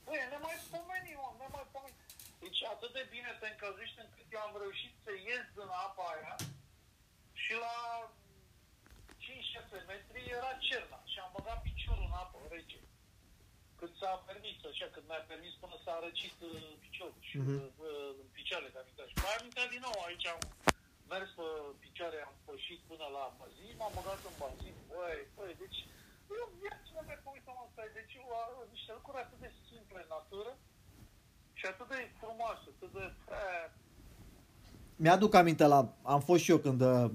Băi, 0.05 0.19
ne 0.31 0.37
mai 0.45 0.57
pomeni, 0.71 1.19
mă, 1.21 1.27
ne 1.41 1.47
mai 1.55 1.67
pomeni. 1.73 1.97
Deci 2.43 2.59
atât 2.73 2.91
de 2.97 3.03
bine 3.13 3.31
te 3.39 3.47
încălzești 3.49 3.99
încât 4.03 4.27
eu 4.35 4.41
am 4.47 4.55
reușit 4.63 4.93
să 5.03 5.11
ies 5.11 5.45
din 5.57 5.69
apa 5.87 6.05
aia 6.13 6.35
și 7.43 7.53
la 7.65 7.77
5-6 9.23 9.85
metri 9.87 10.29
era 10.37 10.51
cerna 10.67 10.99
și 11.11 11.17
am 11.19 11.31
băgat 11.35 11.61
piciorul 11.61 12.07
în 12.09 12.15
apă 12.21 12.37
rece. 12.49 12.79
Cât 13.79 13.91
s-a 14.01 14.13
permis, 14.29 14.57
așa, 14.71 14.87
cât 14.95 15.05
mi-a 15.09 15.23
permis 15.31 15.53
până 15.61 15.75
s-a 15.85 15.95
răcit 16.05 16.37
uh, 16.49 16.51
piciorul 16.83 17.21
și 17.29 17.37
uh-huh. 17.41 17.61
în 18.21 18.27
picioarele 18.37 18.73
de 18.73 18.79
amintat. 18.81 19.07
Și 19.11 19.17
mai 19.23 19.35
am 19.35 19.45
intrat 19.47 19.69
din 19.73 19.83
nou, 19.87 19.97
aici 20.07 20.27
am 20.33 20.41
mers 21.11 21.29
pe 21.37 21.47
picioare, 21.83 22.17
am 22.29 22.35
pășit 22.47 22.79
până 22.89 23.05
la 23.17 23.23
bazin, 23.39 23.75
m-am 23.79 23.93
băgat 23.97 24.21
în 24.29 24.35
bazin, 24.43 24.75
băi, 24.91 25.19
băi, 25.35 25.53
deci 25.63 25.79
eu 26.41 26.47
viața 26.61 26.89
nu 26.95 27.01
mai 27.07 27.19
cum 27.45 27.57
asta, 27.65 27.81
deci 27.99 28.13
eu, 28.19 28.27
niște 28.75 28.91
lucruri 28.97 29.23
atât 29.23 29.39
de 29.45 29.51
simple 29.69 29.99
în 30.05 30.09
natură, 30.17 30.51
și 31.59 31.65
atât 31.71 31.87
de 31.93 31.99
frumoasă, 32.19 32.65
atât 32.73 32.91
de... 32.97 33.05
Mi-aduc 34.95 35.33
aminte 35.33 35.65
la... 35.65 35.93
Am 36.01 36.21
fost 36.21 36.41
și 36.43 36.51
eu 36.51 36.57
când 36.57 36.81
uh, 36.81 37.09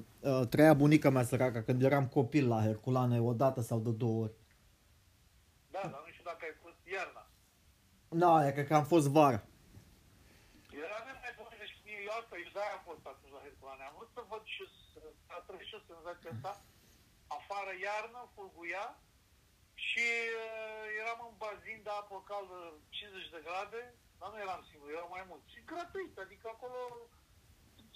trăia 0.49 0.75
bunica 0.75 1.11
mea 1.11 1.25
săracă, 1.25 1.61
când 1.61 1.83
eram 1.83 2.07
copil 2.07 2.49
la 2.49 2.63
Herculane, 2.63 3.21
o 3.21 3.33
dată 3.33 3.61
sau 3.61 3.79
de 3.79 3.91
două 3.91 4.23
ori. 4.23 4.33
Da, 5.71 5.81
dar 5.81 6.03
nu 6.05 6.11
știu 6.13 6.25
dacă 6.25 6.39
ai 6.43 6.55
fost 6.63 6.77
iarna. 6.93 7.27
Nu, 8.21 8.29
no, 8.33 8.45
e 8.47 8.57
cred 8.57 8.67
că 8.69 8.77
am 8.81 8.89
fost 8.95 9.09
vara. 9.19 9.41
Era 10.85 10.99
nemaipomenit, 11.07 11.61
deci 11.65 11.77
eu 12.07 12.13
altă, 12.17 12.35
eu 12.45 12.51
de-aia 12.57 12.75
am 12.79 12.85
fost 12.91 13.05
atunci 13.13 13.35
la 13.37 13.45
Herculane. 13.45 13.83
Am 13.85 13.95
vrut 13.97 14.11
să 14.17 14.21
văd 14.33 14.45
și 14.55 14.65
să 14.93 15.01
trăiesc 15.47 15.71
și 15.71 15.87
senzația 15.91 16.31
asta. 16.35 16.53
Afară 17.39 17.73
iarnă, 17.87 18.21
fulguia 18.35 18.87
și 19.89 20.09
uh, 20.45 21.01
eram 21.01 21.21
în 21.29 21.35
bazin 21.45 21.79
de 21.87 21.93
apă 22.01 22.17
caldă 22.31 22.59
50 22.89 23.35
de 23.35 23.41
grade 23.47 23.83
dar 24.25 24.33
nu 24.33 24.39
eram 24.47 24.63
singur, 24.71 24.89
erau 24.97 25.09
mai 25.17 25.25
mulți. 25.31 25.53
Și 25.53 25.61
gratuit, 25.71 26.15
adică 26.25 26.47
acolo 26.51 26.81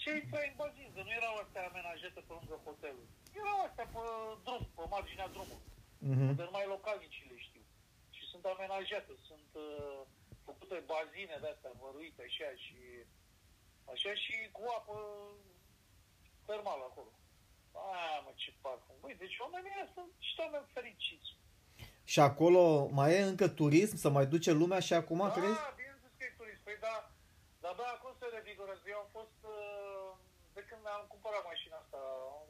cei 0.03 0.21
trei 0.31 0.49
în 0.51 0.57
bazin, 0.63 0.89
nu 1.07 1.13
erau 1.21 1.35
astea 1.43 1.63
amenajate 1.71 2.21
pe 2.27 2.33
lângă 2.39 2.57
hotelul. 2.67 3.07
Erau 3.41 3.59
astea 3.67 3.87
pe 3.95 4.03
drum, 4.45 4.63
pe 4.77 4.85
marginea 4.95 5.29
drumului. 5.35 5.71
Uh-huh. 6.09 6.33
Dar 6.39 6.49
mai 6.57 6.67
localnicii 6.75 7.31
le 7.31 7.39
știu. 7.47 7.58
Și 8.39 8.45
sunt 8.45 8.59
amenajate, 8.59 9.13
sunt 9.31 9.51
uh, 9.67 10.01
făcute 10.45 10.77
bazine 10.93 11.37
de 11.41 11.49
astea 11.55 11.81
văruite 11.85 12.23
așa 12.29 12.51
și 12.65 12.79
așa 13.93 14.13
și 14.23 14.35
cu 14.57 14.63
apă 14.79 14.97
termală 16.47 16.83
acolo. 16.91 17.13
Aia, 17.73 18.21
mă, 18.25 18.33
ce 18.43 18.51
parfum. 18.61 18.97
Băi, 19.01 19.15
deci 19.23 19.37
oamenii 19.45 19.73
ăia 19.77 19.89
sunt 19.95 20.11
niște 20.23 20.41
oameni 20.45 20.73
fericiți. 20.77 21.29
Și 22.13 22.21
acolo 22.21 22.63
mai 22.99 23.11
e 23.15 23.31
încă 23.31 23.47
turism? 23.49 23.97
Să 23.97 24.09
mai 24.17 24.27
duce 24.35 24.51
lumea 24.61 24.81
și 24.89 24.95
acum, 25.01 25.19
da, 25.19 25.33
crezi? 25.37 25.61
Păi 26.67 26.77
da, 26.87 26.97
dar 27.65 27.75
da, 27.83 27.91
cum 28.03 28.13
se 28.19 28.27
revigorez? 28.37 28.81
Eu 28.93 28.99
am 29.05 29.11
fost, 29.19 29.39
uh, 29.57 30.11
de 30.57 30.63
când 30.69 30.83
am 30.97 31.05
cumpărat 31.13 31.45
mașina 31.51 31.77
asta, 31.77 32.01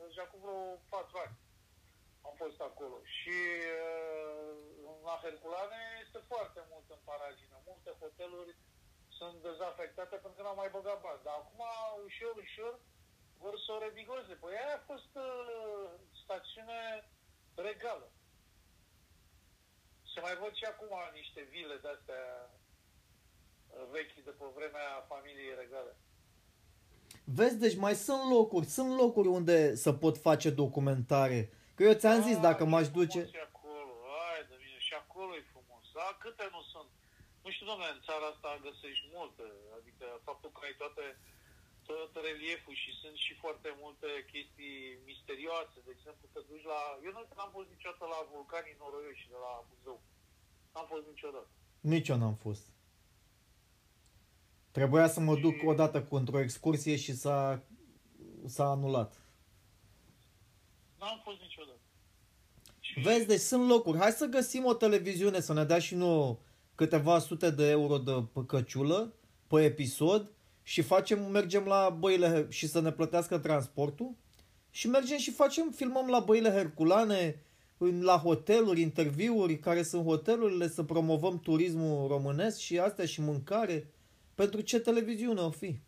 deja 0.03 0.25
cu 0.31 0.37
vreo 0.43 0.61
4 0.89 1.19
ani 1.25 1.35
am 2.29 2.35
fost 2.43 2.61
acolo. 2.69 2.97
Și 3.17 3.39
uh, 3.85 4.53
în 4.91 5.17
Herculane 5.23 5.83
este 6.05 6.21
foarte 6.33 6.61
mult 6.71 6.87
în 6.97 7.03
paragină. 7.11 7.57
Multe 7.71 7.91
hoteluri 8.01 8.53
sunt 9.19 9.37
dezafectate 9.49 10.17
pentru 10.17 10.37
că 10.37 10.43
n-au 10.43 10.61
mai 10.63 10.75
băgat 10.77 10.99
bani. 11.07 11.25
Dar 11.27 11.37
acum, 11.39 11.63
ușor, 12.09 12.35
ușor, 12.45 12.75
vor 13.43 13.55
să 13.65 13.71
o 13.73 13.83
revigoreze. 13.87 14.35
Păi 14.43 14.55
aia 14.63 14.77
a 14.79 14.89
fost 14.91 15.13
uh, 15.27 15.89
stațiune 16.23 16.81
regală. 17.69 18.09
Se 20.13 20.19
mai 20.27 20.37
văd 20.43 20.53
și 20.61 20.67
acum 20.73 20.93
niște 21.21 21.41
vile 21.55 21.77
de-astea 21.85 22.25
uh, 22.51 23.85
vechi 23.95 24.19
de 24.29 24.33
pe 24.39 24.47
vremea 24.59 24.89
familiei 25.13 25.61
regale. 25.63 25.93
Vezi, 27.25 27.59
deci 27.59 27.77
mai 27.77 27.95
sunt 27.95 28.31
locuri, 28.31 28.67
sunt 28.67 28.97
locuri 28.97 29.29
unde 29.29 29.75
să 29.75 29.93
pot 29.93 30.19
face 30.19 30.51
documentare. 30.51 31.51
Că 31.79 31.85
eu 31.91 31.97
ți-am 32.03 32.21
zis, 32.29 32.39
dacă 32.49 32.63
Ah, 32.65 32.71
m-aș 32.73 32.87
e 32.91 32.97
duce... 32.99 33.21
frumos 33.23 33.35
Și 33.37 33.43
acolo, 33.51 33.93
hai 34.29 34.41
de 34.53 34.57
mine, 34.65 34.79
și 34.89 34.95
acolo 35.03 35.31
e 35.41 35.51
frumos. 35.55 35.85
Da, 35.99 36.09
câte 36.23 36.45
nu 36.55 36.61
sunt? 36.73 36.91
Nu 37.43 37.49
știu, 37.55 37.67
domnule, 37.71 37.91
în 37.97 38.03
țara 38.09 38.27
asta 38.33 38.51
găsești 38.69 39.07
multe. 39.17 39.45
Adică 39.79 40.07
faptul 40.29 40.51
că 40.55 40.61
ai 40.67 40.75
toate, 40.83 41.05
tot 41.91 42.13
relieful 42.29 42.75
și 42.83 42.91
sunt 43.03 43.17
și 43.25 43.33
foarte 43.43 43.71
multe 43.83 44.09
chestii 44.33 44.77
misterioase. 45.11 45.77
De 45.87 45.93
exemplu, 45.97 46.25
te 46.35 46.41
duci 46.51 46.67
la... 46.73 46.81
Eu 47.07 47.13
nu 47.17 47.23
n-am 47.39 47.51
fost 47.57 47.69
niciodată 47.75 48.05
la 48.15 48.21
vulcanii 48.33 48.79
noroioși 48.83 49.31
de 49.35 49.39
la 49.47 49.53
Buzău. 49.69 49.99
N-am 50.73 50.87
fost 50.93 51.05
niciodată. 51.13 51.51
Nici 51.93 52.09
eu 52.13 52.19
n-am 52.23 52.37
fost. 52.47 52.65
Trebuia 54.71 55.07
să 55.15 55.21
mă 55.21 55.35
duc 55.45 55.55
Și- 55.59 55.67
odată 55.73 55.99
cu 56.09 56.15
într-o 56.21 56.41
excursie 56.47 56.97
și 57.05 57.13
s-a, 57.23 57.63
s-a 58.55 58.67
anulat. 58.77 59.18
N-am 61.01 61.21
fost 61.25 61.41
niciodată. 61.41 61.79
Și 62.81 63.01
Vezi, 63.01 63.27
deci 63.27 63.41
sunt 63.41 63.69
locuri. 63.69 63.99
Hai 63.99 64.11
să 64.11 64.27
găsim 64.27 64.65
o 64.65 64.75
televiziune 64.75 65.41
să 65.41 65.53
ne 65.53 65.65
dea 65.65 65.79
și 65.79 65.95
nouă 65.95 66.39
câteva 66.75 67.19
sute 67.19 67.51
de 67.51 67.69
euro 67.71 67.99
de 67.99 68.13
păcăciulă 68.33 69.13
pe 69.47 69.65
episod 69.65 70.31
și 70.63 70.83
facem, 70.83 71.31
mergem 71.31 71.65
la 71.65 71.97
băile 71.99 72.47
și 72.51 72.67
să 72.69 72.81
ne 72.81 72.93
plătească 72.93 73.39
transportul 73.39 74.15
și 74.71 74.89
mergem 74.89 75.19
și 75.19 75.31
facem, 75.31 75.71
filmăm 75.71 76.09
la 76.09 76.19
băile 76.21 76.51
Herculane, 76.51 77.43
în- 77.79 78.03
la 78.03 78.17
hoteluri, 78.19 78.81
interviuri, 78.81 79.59
care 79.59 79.83
sunt 79.83 80.05
hotelurile, 80.05 80.69
să 80.69 80.83
promovăm 80.83 81.41
turismul 81.41 82.09
românesc 82.09 82.59
și 82.59 82.79
astea 82.79 83.05
și 83.07 83.21
mâncare. 83.21 83.93
Pentru 84.35 84.61
ce 84.61 84.79
televiziune 84.81 85.41
o 85.41 85.51
fi? 85.51 85.79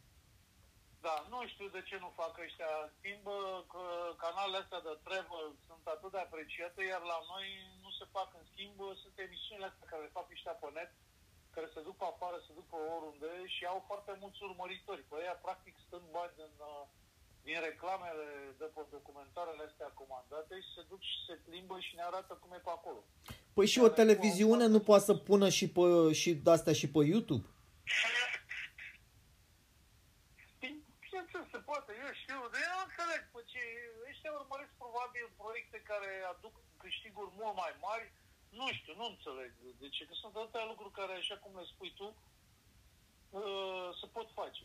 Da, 1.06 1.14
nu 1.32 1.38
știu 1.52 1.68
de 1.76 1.82
ce 1.88 1.96
nu 2.04 2.18
fac 2.20 2.32
ăștia. 2.46 2.70
În 2.84 2.90
schimb, 2.96 3.26
că 3.72 3.82
canalele 4.24 4.60
astea 4.62 4.80
de 4.88 4.94
travel 5.06 5.46
sunt 5.68 5.84
atât 5.94 6.10
de 6.12 6.20
apreciate, 6.22 6.80
iar 6.82 7.02
la 7.12 7.18
noi 7.32 7.46
nu 7.84 7.90
se 7.98 8.04
fac. 8.16 8.28
În 8.40 8.44
schimb, 8.50 8.78
sunt 9.02 9.16
emisiunile 9.26 9.68
astea 9.68 9.90
care 9.90 10.02
le 10.02 10.16
fac 10.18 10.26
ăștia 10.34 10.56
pe 10.60 10.68
net, 10.76 10.92
care 11.54 11.68
se 11.74 11.80
duc 11.86 11.96
pe 12.00 12.08
afară, 12.08 12.36
se 12.46 12.56
duc 12.58 12.66
pe 12.70 12.78
oriunde 12.96 13.30
și 13.54 13.62
au 13.72 13.78
foarte 13.90 14.12
mulți 14.22 14.42
urmăritori. 14.48 15.08
Păi 15.10 15.26
ea, 15.26 15.36
practic, 15.46 15.74
stând 15.86 16.06
bani 16.16 16.36
din, 16.40 16.54
uh, 16.70 16.84
din 17.46 17.58
reclamele 17.68 18.26
de 18.60 18.68
pe 18.74 18.82
documentarele 18.96 19.62
astea 19.68 19.90
comandate 20.00 20.54
și 20.64 20.70
se 20.76 20.82
duc 20.90 21.00
și 21.10 21.16
se 21.26 21.34
plimbă 21.46 21.76
și 21.86 21.94
ne 21.94 22.04
arată 22.10 22.32
cum 22.40 22.50
e 22.52 22.60
pe 22.66 22.72
acolo. 22.78 23.00
Păi 23.54 23.66
și 23.72 23.78
o 23.86 23.88
televiziune 24.00 24.66
nu 24.66 24.80
poate 24.88 25.04
să 25.04 25.14
pună 25.28 25.48
și, 25.48 25.66
pe, 25.76 26.12
și 26.20 26.30
de-astea 26.44 26.72
și 26.80 26.90
pe 26.94 27.00
YouTube? 27.12 27.46
Bine, 30.60 30.78
Bineînțeles, 31.04 31.46
se 31.54 31.60
poate, 31.70 31.90
eu 32.04 32.12
știu, 32.22 32.40
dar 32.52 32.60
eu 32.66 32.72
nu 32.78 32.84
înțeleg, 32.88 33.22
pe 33.34 33.40
ce, 33.50 33.62
ăștia 34.20 34.40
urmăresc 34.42 34.72
probabil 34.84 35.24
proiecte 35.42 35.78
care 35.90 36.10
aduc 36.32 36.54
câștiguri 36.82 37.30
mult 37.40 37.56
mai 37.62 37.72
mari, 37.86 38.06
nu 38.58 38.66
știu, 38.78 38.94
nu 39.00 39.06
înțeleg 39.12 39.50
de 39.82 39.88
ce, 39.94 40.02
că 40.08 40.14
sunt 40.22 40.34
atâtea 40.36 40.64
lucruri 40.70 40.96
care, 41.00 41.12
așa 41.12 41.36
cum 41.42 41.52
le 41.56 41.64
spui 41.72 41.92
tu, 41.98 42.08
uh, 43.38 43.88
se 44.00 44.06
pot 44.16 44.28
face. 44.40 44.64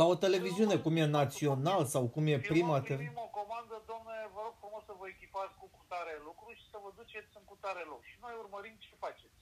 La 0.00 0.04
o 0.12 0.16
televiziune, 0.24 0.76
cum 0.84 0.94
e 0.96 1.04
național 1.20 1.82
sau 1.94 2.04
cum 2.14 2.24
e 2.26 2.38
prima 2.38 2.54
Filmăm, 2.54 2.82
TV. 2.82 2.96
primim 3.02 3.24
o 3.28 3.34
comandă, 3.38 3.76
domne, 3.92 4.16
vă 4.34 4.40
rog 4.46 4.54
frumos 4.62 4.82
să 4.88 4.94
vă 5.00 5.06
echipați 5.08 5.54
cu 5.60 5.66
cutare 5.76 6.14
lucru 6.28 6.48
și 6.58 6.64
să 6.72 6.76
vă 6.84 6.90
duceți 6.98 7.36
în 7.40 7.44
cutare 7.50 7.82
loc. 7.92 8.02
Și 8.10 8.16
noi 8.24 8.34
urmărim 8.42 8.74
ce 8.84 9.02
faceți. 9.04 9.38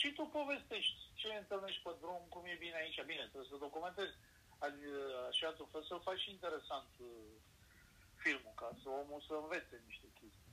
Și 0.00 0.08
tu 0.16 0.22
povestești 0.38 1.00
ce 1.20 1.28
întâlnești 1.42 1.82
pe 1.86 1.92
drum, 2.00 2.22
cum 2.34 2.42
e 2.52 2.62
bine 2.64 2.76
aici. 2.82 3.00
Bine, 3.12 3.24
trebuie 3.30 3.52
să 3.52 3.64
documentezi. 3.66 4.14
Adi- 4.66 5.28
Așa 5.28 5.48
tu 5.56 5.68
fă 5.72 5.78
să 5.88 5.98
faci 6.02 6.18
și 6.18 6.30
interesant 6.30 6.88
uh, 6.98 7.06
filmul, 8.16 8.52
ca 8.54 8.70
să 8.82 8.88
omul 9.02 9.20
să 9.26 9.32
învețe 9.42 9.82
niște 9.86 10.06
chestii. 10.20 10.48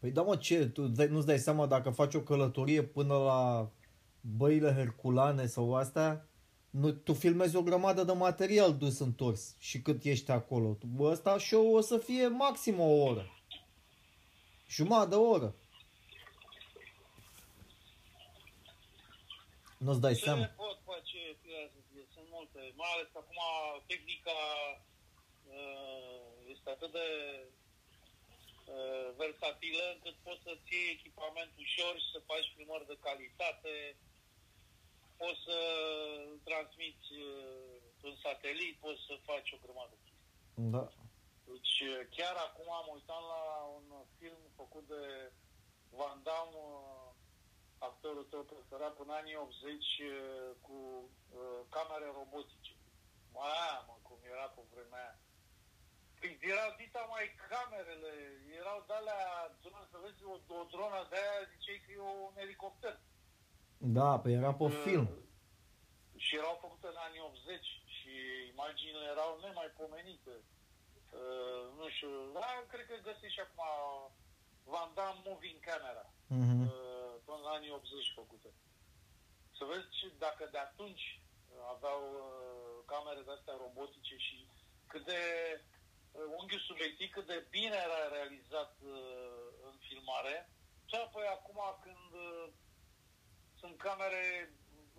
Păi 0.00 0.10
da 0.10 0.22
mă, 0.22 0.36
ce, 0.36 0.66
tu 0.68 0.86
dai- 0.88 1.06
nu-ți 1.08 1.26
dai 1.26 1.38
seama 1.38 1.66
dacă 1.66 1.90
faci 1.90 2.14
o 2.14 2.20
călătorie 2.22 2.82
până 2.82 3.16
la 3.18 3.70
băile 4.20 4.72
Herculane 4.74 5.46
sau 5.46 5.74
astea, 5.74 6.26
nu, 6.70 6.90
tu 6.92 7.12
filmezi 7.14 7.56
o 7.56 7.62
grămadă 7.62 8.04
de 8.04 8.12
material 8.12 8.76
dus 8.76 8.98
întors 8.98 9.56
și 9.58 9.82
cât 9.82 10.04
ești 10.04 10.30
acolo. 10.30 10.72
Tu, 10.72 10.86
Bă, 10.86 11.10
ăsta 11.10 11.38
show 11.38 11.74
o 11.74 11.80
să 11.80 11.98
fie 11.98 12.26
maxim 12.26 12.80
o 12.80 12.90
oră. 13.02 13.26
Jumătate 14.68 15.08
de 15.08 15.14
oră. 15.14 15.54
Nu-ți 19.78 20.00
dai 20.00 20.14
Ce 20.14 20.22
seama. 20.22 20.44
pot 20.44 20.78
face, 20.84 21.18
fie 21.42 21.70
să 21.74 21.78
fie, 21.92 22.02
sunt 22.14 22.26
multe. 22.42 22.72
Mai 22.80 22.90
ales 22.94 23.08
că 23.12 23.18
acum 23.20 23.40
tehnica 23.90 24.38
uh, 25.56 26.30
este 26.54 26.68
atât 26.70 26.90
de 27.00 27.08
uh, 28.74 29.08
versatilă 29.22 29.84
încât 29.94 30.16
poți 30.26 30.44
să-ți 30.46 30.72
iei 30.74 30.94
echipament 30.96 31.52
ușor 31.64 31.94
și 32.02 32.12
să 32.14 32.28
faci 32.30 32.52
filmări 32.56 32.90
de 32.90 33.02
calitate, 33.06 33.74
poți 35.20 35.40
să 35.48 35.58
transmiți 36.48 37.08
uh, 37.28 38.08
un 38.08 38.16
satelit, 38.24 38.74
poți 38.84 39.02
să 39.08 39.14
faci 39.30 39.52
o 39.54 39.62
grămadă 39.64 39.94
de 39.94 40.04
chestii. 40.06 40.70
Da. 40.74 40.84
Deci 41.50 41.76
uh, 41.90 42.00
chiar 42.16 42.36
acum 42.48 42.68
am 42.80 42.88
uitat 42.96 43.22
la 43.34 43.42
un 43.76 43.86
film 44.18 44.42
făcut 44.60 44.84
de 44.94 45.04
Van 45.98 46.18
Damme, 46.26 46.56
uh, 46.66 47.11
actorul 47.88 48.24
tău 48.32 48.42
preferat 48.52 48.92
până 49.00 49.12
anii 49.12 49.36
80 49.36 49.84
uh, 50.00 50.50
cu 50.66 50.76
uh, 50.78 51.60
camere 51.74 52.08
robotice. 52.18 52.74
Mamă, 53.36 53.94
cum 54.06 54.18
era 54.32 54.46
pe 54.54 54.62
vremea 54.72 55.02
aia. 55.04 55.16
Păi 56.18 56.38
erau 56.52 56.70
dita 56.80 57.02
mai 57.14 57.26
camerele, 57.50 58.12
erau 58.60 58.78
de-alea, 58.88 59.22
drone, 59.62 59.86
să 59.92 59.98
vezi 60.04 60.22
o, 60.32 60.34
o 60.60 60.62
dronă 60.72 61.00
de 61.10 61.16
aia, 61.22 61.50
ziceai 61.52 61.82
că 61.84 61.90
e 61.92 62.00
un 62.28 62.34
elicopter. 62.44 62.94
Da, 63.98 64.10
pe 64.22 64.28
era 64.38 64.52
pe 64.60 64.68
film. 64.84 65.06
Uh, 65.10 66.20
Și 66.24 66.32
erau 66.40 66.54
făcute 66.64 66.86
în 66.90 67.00
anii 67.06 67.20
80 67.20 67.64
și 67.96 68.12
imaginile 68.54 69.04
erau 69.14 69.30
nemaipomenite. 69.44 70.34
Uh, 71.18 71.62
nu 71.78 71.86
știu, 71.94 72.12
da, 72.38 72.48
cred 72.70 72.84
că 72.86 72.96
găsești 73.08 73.36
și 73.36 73.44
acum 73.44 73.62
Van 74.72 74.90
Damme 74.96 75.22
Moving 75.26 75.60
Camera, 75.68 76.04
Mhm. 76.40 76.62
uh, 76.62 77.14
până 77.24 77.40
la 77.46 77.50
anii 77.50 77.70
80 77.70 78.12
făcute. 78.14 78.50
Să 79.56 79.64
vezi 79.64 79.86
ce, 79.96 80.06
dacă 80.18 80.48
de 80.50 80.58
atunci 80.58 81.06
uh, 81.20 81.62
aveau 81.74 82.02
uh, 82.12 82.84
camere 82.92 83.22
de-astea 83.22 83.56
robotice 83.64 84.16
și 84.16 84.46
cât 84.86 85.04
de 85.04 85.20
uh, 86.12 86.24
unghiul 86.38 86.66
subiectiv, 86.68 87.08
cât 87.12 87.26
de 87.26 87.46
bine 87.50 87.78
era 87.86 88.00
realizat 88.16 88.72
uh, 88.82 89.46
în 89.68 89.74
filmare. 89.88 90.36
Și 90.88 90.94
apoi 90.94 91.26
acum 91.26 91.60
când 91.84 92.08
uh, 92.26 92.46
sunt 93.60 93.74
camere, 93.78 94.24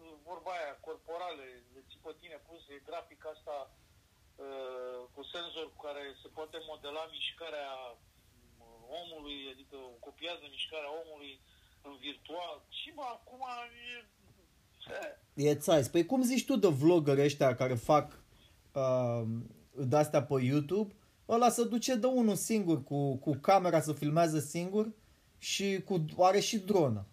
uh, 0.01 0.13
vorba 0.23 0.51
aia, 0.51 0.73
corporale, 0.87 1.45
le 1.73 1.81
ții 1.87 1.99
pe 2.03 2.15
tine 2.19 2.37
puse, 2.47 2.81
grafica 2.87 3.29
asta 3.29 3.57
uh, 4.35 5.01
cu 5.13 5.21
senzor 5.23 5.65
cu 5.73 5.81
care 5.87 6.03
se 6.21 6.27
poate 6.27 6.57
modela 6.71 7.05
mișcarea 7.05 7.71
uh, 7.71 7.97
omului, 9.01 9.37
adică 9.53 9.77
copiază 9.99 10.45
mișcarea 10.49 10.91
omului 11.03 11.33
în 11.81 11.93
virtual. 12.05 12.57
Și 12.69 12.91
bă, 12.95 13.03
acum 13.17 13.41
e... 13.91 14.05
E 15.33 15.55
țais. 15.55 15.87
Păi 15.87 16.05
cum 16.05 16.21
zici 16.21 16.45
tu 16.45 16.55
de 16.55 16.67
vlogger 16.67 17.17
ăștia 17.17 17.55
care 17.55 17.73
fac 17.73 18.23
uh, 18.73 19.23
de-astea 19.75 20.23
pe 20.23 20.43
YouTube, 20.43 20.95
ăla 21.29 21.49
se 21.49 21.63
duce 21.63 21.95
de 21.95 22.07
unul 22.07 22.35
singur 22.35 22.83
cu, 22.83 23.15
cu 23.17 23.35
camera 23.35 23.81
să 23.81 23.93
filmează 23.93 24.39
singur 24.39 24.91
și 25.37 25.81
cu, 25.85 26.05
are 26.17 26.39
și 26.39 26.57
dronă. 26.57 27.07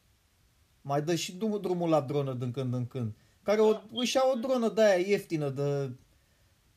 Mai 0.83 1.03
dă 1.03 1.15
și 1.15 1.33
drum, 1.37 1.61
drumul 1.61 1.89
la 1.89 2.01
dronă 2.01 2.33
din 2.33 2.51
când 2.51 2.75
în 2.75 2.87
când. 2.87 3.17
Care 3.43 3.61
o, 3.61 3.81
își 3.93 4.17
ia 4.17 4.23
o 4.33 4.39
dronă 4.39 4.69
de 4.69 4.83
aia 4.83 5.07
ieftină 5.07 5.49
de... 5.49 5.91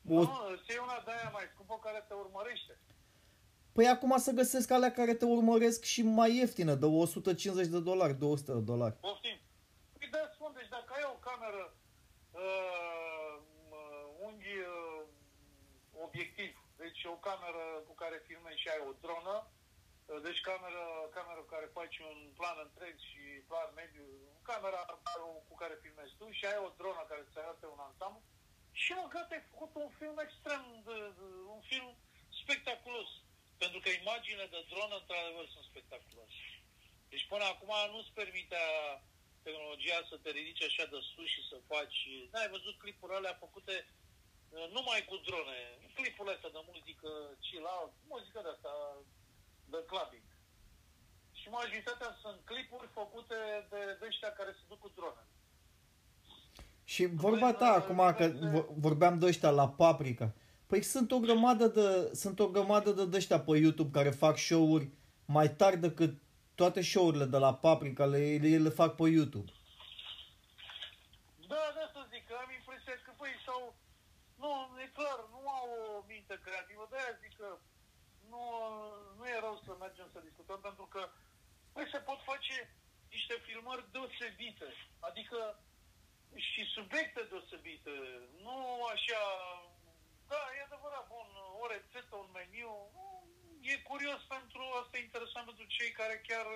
O, 0.08 0.14
Nu, 0.14 0.36
îți 0.54 0.68
iei 0.68 0.80
una 0.82 1.02
de 1.04 1.10
aia 1.10 1.30
mai 1.32 1.44
scumpă 1.52 1.78
care 1.82 2.04
te 2.08 2.14
urmărește. 2.14 2.78
Păi 3.74 3.86
acum 3.94 4.12
să 4.18 4.30
găsesc 4.40 4.70
alea 4.70 4.92
care 4.92 5.14
te 5.14 5.24
urmăresc 5.24 5.80
și 5.92 6.02
mai 6.02 6.36
ieftină, 6.36 6.74
de 6.74 6.86
150 6.86 7.66
de 7.66 7.80
dolari, 7.80 8.14
200 8.14 8.52
de 8.52 8.64
dolari. 8.72 8.96
Poftim. 9.00 9.38
Păi 9.98 10.08
da, 10.14 10.22
spun, 10.34 10.50
deci 10.58 10.72
dacă 10.76 10.90
ai 10.96 11.06
o 11.14 11.16
cameră 11.28 11.62
uh, 12.44 13.36
uh, 13.78 14.26
unghi 14.26 14.56
uh, 14.58 15.02
obiectiv, 16.06 16.52
deci 16.82 17.00
o 17.14 17.16
cameră 17.28 17.64
cu 17.86 17.94
care 18.02 18.16
filmezi 18.26 18.60
și 18.62 18.68
ai 18.68 18.82
o 18.88 18.92
dronă, 19.04 19.36
Uh, 20.06 20.20
Deci 20.26 20.40
camera, 20.50 20.86
camera 21.16 21.40
cu 21.44 21.52
care 21.54 21.76
faci 21.78 21.98
un 22.10 22.18
plan 22.38 22.56
întreg 22.66 22.94
și 23.08 23.22
plan 23.50 23.70
mediu, 23.80 24.06
camera 24.50 24.82
cu 25.48 25.54
care 25.62 25.74
filmezi 25.82 26.16
tu 26.18 26.26
și 26.38 26.44
ai 26.46 26.60
o 26.66 26.70
dronă 26.80 27.02
care 27.08 27.20
îți 27.24 27.38
arată 27.42 27.64
un 27.66 27.80
ansamblu 27.88 28.22
și 28.82 28.92
mă, 28.92 29.06
gata, 29.14 29.34
ai 29.34 29.48
făcut 29.50 29.70
un 29.84 29.90
film 29.98 30.16
extrem 30.26 30.62
de, 30.86 30.96
de 31.18 31.26
un 31.54 31.60
film 31.70 31.90
spectaculos. 32.40 33.10
Pentru 33.62 33.78
că 33.82 33.88
imaginile 34.02 34.46
de 34.54 34.62
dronă, 34.72 34.94
într-adevăr, 34.98 35.46
sunt 35.54 35.64
spectaculoase. 35.70 36.42
Deci 37.12 37.28
până 37.32 37.44
acum 37.52 37.72
nu-ți 37.92 38.16
permitea 38.20 38.66
tehnologia 39.46 40.00
să 40.10 40.16
te 40.22 40.30
ridici 40.38 40.66
așa 40.68 40.84
de 40.92 41.00
sus 41.10 41.28
și 41.34 41.42
să 41.50 41.56
faci... 41.72 41.98
N-ai 42.32 42.48
văzut 42.56 42.74
clipurile 42.82 43.18
alea 43.18 43.42
făcute 43.44 43.74
uh, 43.86 44.66
numai 44.76 45.00
cu 45.10 45.16
drone. 45.28 45.58
Clipurile 45.98 46.34
astea 46.34 46.54
de 46.56 46.62
muzică 46.72 47.10
chill 47.44 47.66
out, 47.76 47.92
muzică 48.12 48.38
de 48.42 48.50
asta 48.54 48.72
de 49.72 49.80
clubbing. 49.90 50.28
Și 51.40 51.46
majoritatea 51.48 52.10
sunt 52.22 52.38
clipuri 52.44 52.88
făcute 53.00 53.36
de, 53.70 53.80
de 54.00 54.06
ăștia 54.10 54.32
care 54.32 54.50
se 54.58 54.64
duc 54.68 54.78
cu 54.78 54.90
drone. 54.94 55.24
Și 56.84 57.06
vorba 57.06 57.52
ta 57.52 57.66
acum 57.66 58.14
că 58.18 58.24
vo- 58.52 58.68
vorbeam 58.86 59.18
de 59.18 59.26
ăștia 59.26 59.50
la 59.50 59.68
Paprika. 59.68 60.34
Păi 60.66 60.82
sunt 60.82 61.10
o 61.10 61.18
grămadă 61.18 61.66
de, 61.66 62.14
sunt 62.14 62.38
o 62.38 62.48
grămadă 62.48 62.90
de 62.92 63.16
ăștia 63.16 63.40
pe 63.40 63.58
YouTube 63.58 63.98
care 63.98 64.10
fac 64.10 64.36
show-uri 64.38 64.88
mai 65.24 65.48
tari 65.54 65.76
decât 65.76 66.12
toate 66.54 66.80
show-urile 66.82 67.24
de 67.24 67.38
la 67.38 67.54
Paprika, 67.54 68.04
le, 68.04 68.38
le, 68.42 68.58
le 68.66 68.68
fac 68.80 68.94
pe 68.94 69.06
YouTube. 69.16 69.50
Da, 71.50 71.62
da 71.76 71.84
să 71.94 72.00
zic, 72.12 72.22
că 72.28 72.34
am 72.44 72.50
impresia 72.58 72.94
că, 73.04 73.12
păi, 73.20 73.34
sau... 73.46 73.60
Nu, 74.42 74.50
e 74.84 74.96
clar, 74.98 75.18
nu 75.34 75.40
au 75.58 75.68
o 75.96 76.04
minte 76.12 76.36
creativă, 76.44 76.84
de-aia 76.90 77.20
zic 77.22 77.32
că 77.40 77.48
nu, 78.30 78.42
nu 79.16 79.24
e 79.34 79.44
rău 79.46 79.56
să 79.66 79.72
mergem 79.84 80.08
să 80.12 80.26
discutăm, 80.28 80.60
pentru 80.68 80.86
că, 80.94 81.02
păi, 81.72 81.86
se 81.92 81.98
pot 82.08 82.20
face 82.30 82.56
niște 83.14 83.34
filmări 83.46 83.90
deosebite, 83.94 84.68
adică 85.08 85.38
și 86.48 86.62
subiecte 86.76 87.20
deosebite, 87.30 87.94
nu 88.44 88.56
așa... 88.94 89.22
Da, 90.30 90.42
e 90.56 90.62
adevărat, 90.62 91.06
bun, 91.08 91.28
o 91.62 91.66
rețetă, 91.74 92.14
un 92.16 92.30
meniu, 92.32 92.72
e 93.60 93.76
curios 93.90 94.22
pentru, 94.34 94.62
asta 94.80 94.96
e 94.96 95.08
interesant 95.08 95.46
pentru 95.46 95.66
cei 95.76 95.90
care 96.00 96.24
chiar 96.28 96.46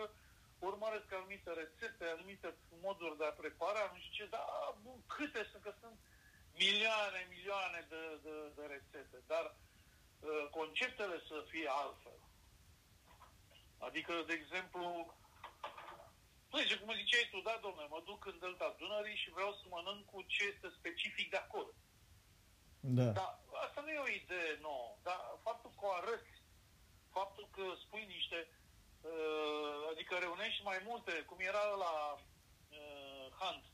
urmăresc 0.59 1.13
anumite 1.13 1.51
rețete, 1.53 2.05
anumite 2.05 2.49
moduri 2.81 3.19
de 3.19 3.25
a 3.25 3.39
prepara, 3.43 3.91
nu 3.93 3.99
știu 3.99 4.13
ce, 4.19 4.31
dar 4.31 4.45
bun, 4.83 4.99
câte 5.07 5.49
sunt, 5.51 5.63
că 5.63 5.75
sunt 5.81 5.99
milioane, 6.63 7.27
milioane 7.35 7.87
de, 7.89 8.03
de, 8.23 8.35
de 8.57 8.65
rețete, 8.67 9.19
dar 9.27 9.45
uh, 10.21 10.47
conceptele 10.51 11.23
să 11.29 11.45
fie 11.49 11.69
altfel. 11.69 12.19
Adică, 13.79 14.13
de 14.27 14.33
exemplu, 14.33 15.17
Zice, 16.57 16.79
cum 16.79 16.95
ziceai 16.95 17.29
tu, 17.31 17.41
da, 17.41 17.59
domnule, 17.63 17.89
mă 17.91 18.03
duc 18.05 18.27
în 18.27 18.39
Delta 18.39 18.75
Dunării 18.79 19.17
și 19.23 19.31
vreau 19.31 19.53
să 19.53 19.65
mănânc 19.69 20.05
cu 20.05 20.23
ce 20.23 20.45
este 20.45 20.69
specific 20.79 21.31
de 21.31 21.37
acolo. 21.37 21.71
Da. 22.81 23.11
Dar 23.19 23.39
asta 23.65 23.81
nu 23.81 23.91
e 23.91 24.07
o 24.07 24.15
idee 24.23 24.59
nouă, 24.61 24.97
dar 25.03 25.21
faptul 25.43 25.71
că 25.79 25.87
o 25.87 25.93
arăți, 25.93 26.35
faptul 27.11 27.49
că 27.57 27.65
spui 27.85 28.05
niște, 28.17 28.49
uh, 29.01 29.81
adică 29.93 30.15
reunești 30.15 30.63
mai 30.71 30.81
multe, 30.89 31.13
cum 31.29 31.39
era 31.41 31.65
la 31.85 31.95
uh, 32.79 33.27
Hunt, 33.41 33.65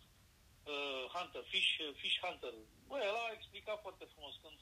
uh, 0.73 1.05
Hunter, 1.15 1.43
Fish, 1.53 1.73
Fish 2.01 2.19
Hunter. 2.25 2.53
Băi, 2.89 3.09
ăla 3.09 3.25
a 3.27 3.37
explicat 3.39 3.81
foarte 3.81 4.05
frumos 4.13 4.35
când, 4.43 4.59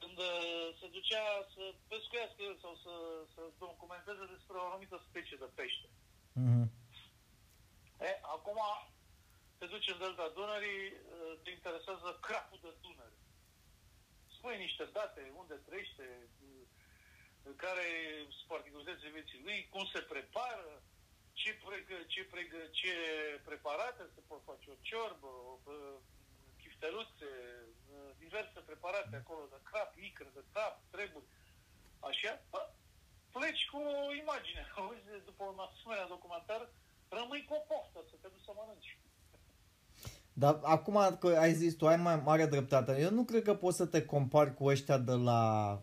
când 0.00 0.18
uh, 0.18 0.68
se 0.80 0.86
ducea 0.96 1.22
să 1.54 1.62
pescuiască 1.88 2.42
el 2.42 2.56
sau 2.64 2.74
să, 2.84 2.94
să 3.34 3.42
documenteze 3.58 4.24
despre 4.34 4.56
o 4.56 4.66
anumită 4.68 4.96
specie 5.08 5.36
de 5.40 5.48
pește. 5.54 5.88
Mhm. 6.32 6.70
E, 8.00 8.18
acum 8.22 8.60
te 9.58 9.66
duci 9.66 9.90
în 9.92 9.98
Delta 9.98 10.28
Dunării, 10.34 10.84
uh, 10.92 11.32
te 11.42 11.50
interesează 11.50 12.18
crapul 12.26 12.58
de 12.62 12.72
Dunăre. 12.80 13.16
Spui 14.38 14.56
niște 14.66 14.84
date, 14.92 15.32
unde 15.36 15.54
trăiește, 15.54 16.06
uh, 16.42 17.54
care 17.56 17.86
sunt 18.36 18.48
particularitățile 18.54 19.16
vieții 19.16 19.44
lui, 19.46 19.68
cum 19.72 19.84
se 19.94 20.00
prepară, 20.12 20.82
ce, 21.32 21.50
pregă, 21.64 21.96
ce, 22.12 22.22
pregă, 22.24 22.60
ce 22.78 22.94
preparate 23.44 24.02
se 24.14 24.20
pot 24.28 24.42
face, 24.44 24.70
o 24.70 24.82
ciorbă, 24.88 25.26
o, 25.26 25.58
uh, 25.64 25.98
chifteluțe, 26.60 27.30
uh, 27.94 28.10
diverse 28.18 28.60
preparate 28.60 29.16
acolo 29.16 29.44
de 29.50 29.58
crap, 29.62 29.90
icră, 30.08 30.30
de 30.34 30.44
crap, 30.52 30.74
treburi. 30.90 31.28
Așa, 32.00 32.42
bă, 32.50 32.62
pleci 33.32 33.68
cu 33.70 33.78
o 33.78 34.12
imagine. 34.22 34.62
Auzi, 34.76 35.24
după 35.24 35.44
un 35.44 35.58
asemenea 35.58 36.06
documentar, 36.14 36.62
rămâi 37.08 37.44
cu 37.44 37.54
o 37.54 37.66
poftă 37.70 38.00
să 38.10 38.16
te 38.20 38.28
duci 38.28 38.46
să 38.48 38.52
mănânci. 38.54 38.98
Dar 40.38 40.58
acum 40.62 41.16
că 41.20 41.36
ai 41.38 41.54
zis 41.54 41.74
tu, 41.74 41.86
ai 41.86 41.96
mai 41.96 42.22
mare 42.24 42.46
dreptate. 42.46 43.00
Eu 43.00 43.10
nu 43.10 43.22
cred 43.22 43.42
că 43.42 43.54
poți 43.54 43.76
să 43.76 43.84
te 43.84 44.02
compari 44.02 44.54
cu 44.54 44.64
ăștia 44.64 44.98
de 44.98 45.12
la... 45.12 45.82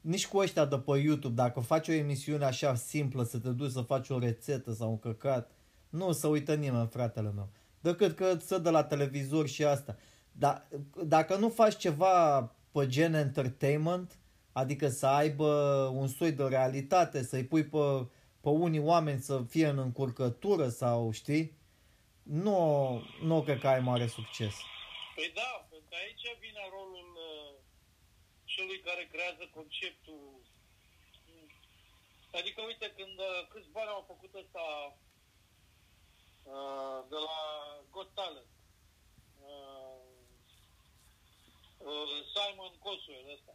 Nici 0.00 0.26
cu 0.26 0.38
ăștia 0.38 0.64
de 0.64 0.78
pe 0.78 0.98
YouTube. 0.98 1.34
Dacă 1.34 1.60
faci 1.60 1.88
o 1.88 1.92
emisiune 1.92 2.44
așa 2.44 2.74
simplă, 2.74 3.22
să 3.22 3.38
te 3.38 3.48
duci 3.48 3.70
să 3.70 3.80
faci 3.80 4.08
o 4.08 4.18
rețetă 4.18 4.72
sau 4.72 4.90
un 4.90 4.98
căcat, 4.98 5.50
nu 5.88 6.12
să 6.12 6.26
uită 6.26 6.54
nimeni, 6.54 6.86
fratele 6.86 7.32
meu. 7.34 7.48
Decât 7.80 8.16
că 8.16 8.36
să 8.44 8.58
de 8.58 8.70
la 8.70 8.84
televizor 8.84 9.46
și 9.46 9.64
asta. 9.64 9.96
Dar 10.32 10.68
dacă 11.06 11.36
nu 11.36 11.48
faci 11.48 11.76
ceva 11.76 12.40
pe 12.72 12.86
gen 12.86 13.14
entertainment, 13.14 14.18
adică 14.52 14.88
să 14.88 15.06
aibă 15.06 15.46
un 15.94 16.06
soi 16.06 16.32
de 16.32 16.42
realitate, 16.42 17.22
să-i 17.22 17.44
pui 17.44 17.64
pe, 17.64 18.06
pe 18.40 18.48
unii 18.48 18.80
oameni 18.80 19.20
să 19.20 19.42
fie 19.48 19.66
în 19.66 19.78
încurcătură 19.78 20.68
sau 20.68 21.10
știi, 21.10 21.62
nu, 22.24 22.58
nu 23.20 23.42
cred 23.42 23.58
că 23.60 23.68
ai 23.68 23.80
mare 23.80 24.06
succes. 24.06 24.54
Păi 25.14 25.30
da, 25.34 25.66
pentru 25.70 25.88
că 25.88 25.94
aici 25.94 26.38
vine 26.40 26.60
rolul 26.70 27.08
uh, 27.28 27.54
celui 28.44 28.80
care 28.80 29.08
creează 29.12 29.50
conceptul. 29.54 30.42
Adică, 32.32 32.62
uite, 32.62 32.92
când 32.96 33.18
uh, 33.18 33.46
câți 33.48 33.68
bani 33.68 33.88
au 33.88 34.04
făcut 34.06 34.34
ăsta 34.34 34.96
uh, 36.42 36.98
de 37.08 37.18
la 37.28 37.40
Got 37.90 38.14
Talent, 38.14 38.54
uh, 39.40 40.04
uh, 41.78 42.18
Simon 42.32 42.74
Cosuel 42.78 43.32
ăsta. 43.32 43.54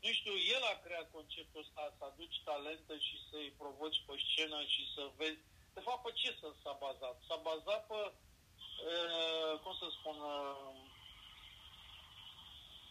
Nu 0.00 0.12
știu, 0.12 0.34
el 0.56 0.62
a 0.62 0.80
creat 0.84 1.10
conceptul 1.10 1.60
ăsta, 1.60 1.94
să 1.98 2.04
aduci 2.04 2.42
talente 2.44 2.98
și 2.98 3.16
să-i 3.30 3.54
provoci 3.58 4.02
pe 4.06 4.14
scenă 4.26 4.64
și 4.64 4.82
să 4.94 5.10
vezi. 5.16 5.42
De 5.74 5.80
fapt, 5.80 6.02
pe 6.02 6.10
ce 6.20 6.30
să- 6.40 6.54
s-a 6.62 6.76
bazat? 6.84 7.16
S-a 7.28 7.36
bazat 7.48 7.86
pe, 7.86 8.00
uh, 8.90 9.60
cum 9.62 9.74
să 9.82 9.86
spun, 9.98 10.16
uh, 10.20 10.74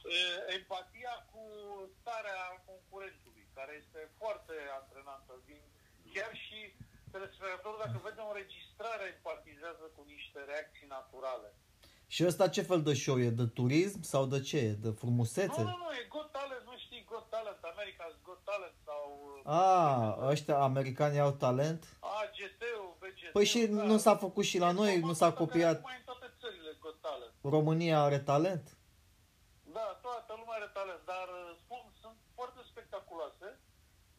uh, 0.03 0.38
empatia 0.57 1.15
cu 1.32 1.43
starea 1.99 2.41
concurențului, 2.65 3.45
care 3.53 3.73
este 3.84 4.11
foarte 4.17 4.53
antrenantă. 4.80 5.34
Din, 5.45 5.61
chiar 6.13 6.36
și 6.45 6.59
telespectatorul, 7.11 7.84
dacă 7.86 7.97
vede 8.03 8.21
o 8.21 8.27
înregistrare, 8.27 9.05
empatizează 9.15 9.86
cu 9.95 10.01
niște 10.13 10.39
reacții 10.43 10.88
naturale. 10.88 11.53
Și 12.14 12.26
ăsta 12.30 12.53
ce 12.55 12.62
fel 12.62 12.82
de 12.82 12.93
show 12.93 13.18
e? 13.20 13.30
De 13.30 13.47
turism 13.57 14.01
sau 14.01 14.26
de 14.26 14.39
ce? 14.41 14.57
e? 14.57 14.72
De 14.86 14.91
frumusețe? 15.01 15.62
Nu, 15.62 15.70
nu, 15.74 15.78
nu, 15.84 15.89
e 15.99 16.07
Got 16.16 16.32
Talent, 16.32 16.64
nu 16.66 16.76
știi 16.84 17.05
Got 17.10 17.30
Talent, 17.30 17.60
America's 17.74 18.16
Got 18.28 18.41
Talent 18.49 18.76
sau 18.88 19.03
A, 19.43 20.18
ăștia 20.34 20.57
americani 20.72 21.20
au 21.20 21.32
talent? 21.45 21.82
AGT-ul, 22.20 22.89
BGT. 23.01 23.32
Păi 23.38 23.45
și 23.51 23.60
nu 23.91 23.97
s-a 24.05 24.16
făcut 24.26 24.45
și 24.51 24.57
la 24.66 24.72
noi, 24.72 24.99
nu 25.10 25.14
s-a 25.14 25.32
copiat. 25.41 25.78
Mai 25.82 25.97
în 26.01 26.05
toate 26.10 26.28
țările 26.41 26.72
Got 26.84 26.97
Talent. 27.07 27.34
România 27.55 27.97
are 28.07 28.20
talent? 28.32 28.66
Da, 29.78 29.88
toată 30.05 30.32
lumea 30.39 30.55
are 30.60 30.70
talent, 30.80 31.03
dar 31.14 31.28
uh, 31.41 31.57
spun, 31.64 31.84
sunt 32.01 32.18
foarte 32.38 32.62
spectaculoase. 32.72 33.47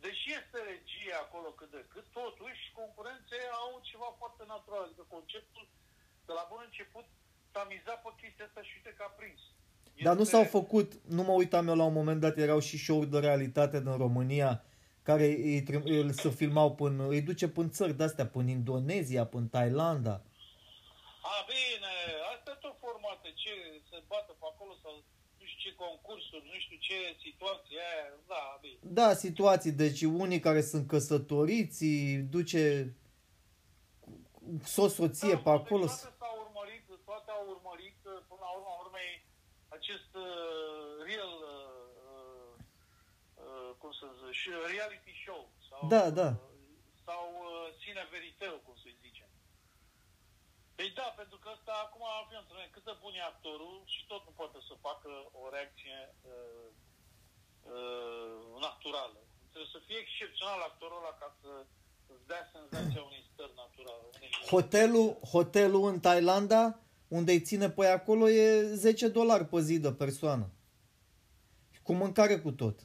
Deși 0.05 0.29
este 0.41 0.59
regie 0.73 1.15
acolo 1.25 1.49
cât 1.59 1.71
de 1.77 1.83
cât, 1.93 2.07
totuși 2.21 2.63
concurenței 2.81 3.45
au 3.63 3.71
ceva 3.91 4.09
foarte 4.21 4.45
natural. 4.55 4.83
Adică 4.87 5.05
conceptul 5.17 5.65
de 6.29 6.33
la 6.39 6.45
bun 6.51 6.63
început 6.69 7.07
s-a 7.53 7.67
mizat 7.71 7.99
pe 8.03 8.11
chestia 8.21 8.45
asta 8.49 8.63
și 8.63 8.73
uite 8.77 8.95
că 8.99 9.03
a 9.07 9.11
prins. 9.21 9.41
Dar 10.07 10.15
nu 10.15 10.21
Este- 10.21 10.33
s-au 10.35 10.45
făcut, 10.45 10.93
nu 11.17 11.23
mă 11.23 11.33
uitam 11.33 11.69
eu 11.69 11.77
la 11.77 11.85
un 11.85 11.93
moment 11.93 12.21
dat, 12.21 12.37
erau 12.39 12.59
și 12.61 12.79
show-uri 12.79 13.11
de 13.11 13.19
realitate 13.19 13.81
din 13.81 13.97
România 13.97 14.65
care 15.03 15.25
îi, 15.25 15.63
trim- 15.69 15.85
îl 15.85 16.13
să 16.13 16.29
filmau 16.29 16.75
până, 16.75 17.09
îi 17.09 17.21
duce 17.23 17.49
până 17.49 17.69
țări 17.69 17.97
de-astea, 17.97 18.27
până 18.27 18.51
Indonezia, 18.51 19.25
până 19.27 19.47
Thailanda. 19.51 20.17
A, 21.33 21.35
bine, 21.53 21.95
astea 22.35 22.55
tot 22.55 22.77
formate, 22.81 23.29
ce 23.43 23.51
se 23.91 23.97
bată 24.09 24.33
pe 24.41 24.47
acolo 24.53 24.73
sau 24.83 24.93
nu 25.39 25.45
știu 25.47 25.71
ce 25.71 25.77
concursuri, 25.77 26.45
nu 26.53 26.59
știu 26.65 26.77
ce 26.89 26.95
situație 27.27 27.79
aia, 27.91 28.09
da, 28.33 28.59
bine. 28.61 28.79
Da, 28.99 29.15
situații, 29.15 29.73
deci 29.73 30.03
unii 30.03 30.41
care 30.41 30.61
sunt 30.63 30.87
căsătoriți, 30.89 31.83
îi 31.85 32.17
duce 32.37 32.95
soț-soție 34.65 35.37
pe 35.37 35.51
acolo. 35.51 35.87
Deci 35.87 35.95
toate 36.01 36.17
s-au 36.19 36.37
urmărit, 36.45 36.85
toate 37.05 37.31
au 37.37 37.45
urmărit, 37.55 37.99
până 38.31 38.41
la 38.47 38.51
urma 38.59 38.73
urmei, 38.85 39.13
acest 39.91 40.15
uh, 40.15 40.93
real, 41.09 41.35
uh, 41.55 42.55
uh, 43.45 43.71
cum 43.81 43.93
să 44.01 44.07
zic, 44.19 44.33
și 44.41 44.49
reality 44.75 45.13
show. 45.25 45.43
Sau, 45.69 45.81
Da, 45.95 46.05
da. 46.21 46.29
uh, 46.31 46.37
Sau 47.09 47.25
uh, 47.47 47.67
cine 47.83 48.03
veriteu, 48.15 48.55
cum 48.67 48.75
să-i 48.83 48.97
zicem. 49.05 49.29
Păi 50.77 50.89
da, 51.01 51.07
pentru 51.21 51.37
că 51.43 51.49
ăsta 51.57 51.73
acum 51.87 52.03
avem 52.23 52.43
să 52.47 52.53
vedem 52.57 52.71
cât 52.77 52.85
de 52.91 52.95
bun 53.03 53.15
e 53.15 53.23
actorul 53.35 53.77
și 53.95 54.01
tot 54.11 54.23
nu 54.27 54.33
poate 54.41 54.59
să 54.69 54.75
facă 54.89 55.11
o 55.41 55.43
reacție 55.55 55.99
uh, 56.33 56.69
uh, 57.75 58.39
naturală. 58.67 59.21
Trebuie 59.53 59.75
să 59.77 59.81
fie 59.87 59.99
excepțional 60.05 60.61
actorul 60.71 60.99
ăla 61.03 61.15
ca 61.23 61.29
să 61.41 61.51
îți 62.15 62.27
dea 62.31 62.43
senzația 62.55 63.03
unei 63.09 63.23
stări 63.33 63.55
naturale. 63.63 64.05
unei- 64.15 64.33
Hotelul, 64.55 65.09
hotelul 65.35 65.85
în 65.93 66.01
Thailanda, 66.07 66.63
unde 67.11 67.33
îi 67.33 67.41
ține 67.41 67.71
pe 67.71 67.87
acolo, 67.87 68.31
e 68.31 68.63
10 68.75 69.09
dolari 69.09 69.47
pe 69.47 69.61
zi 69.61 69.79
de 69.79 69.93
persoană. 69.93 70.51
Cu 71.83 71.93
mâncare 71.93 72.39
cu 72.39 72.51
tot. 72.53 72.79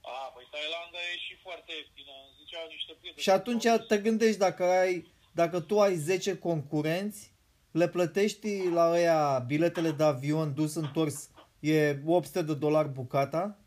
A, 0.00 0.32
păi 0.34 0.46
Thailanda 0.50 0.98
e 1.14 1.18
și 1.18 1.34
foarte 1.42 1.72
ieftină. 1.78 2.12
Îmi 2.26 2.36
ziceau 2.38 2.66
niște 2.68 2.92
prieteni. 2.98 3.22
Și 3.22 3.30
atunci 3.30 3.86
te 3.88 3.98
gândești 3.98 4.38
dacă 4.38 4.64
ai, 4.64 5.12
dacă 5.32 5.60
tu 5.60 5.80
ai 5.80 5.96
10 5.96 6.38
concurenți, 6.38 7.32
le 7.70 7.88
plătești 7.88 8.68
la 8.68 8.90
ăia 8.90 9.38
biletele 9.38 9.90
de 9.90 10.02
avion 10.02 10.54
dus 10.54 10.74
întors, 10.74 11.30
e 11.60 12.00
800 12.04 12.42
de 12.42 12.54
dolari 12.54 12.88
bucata, 12.88 13.58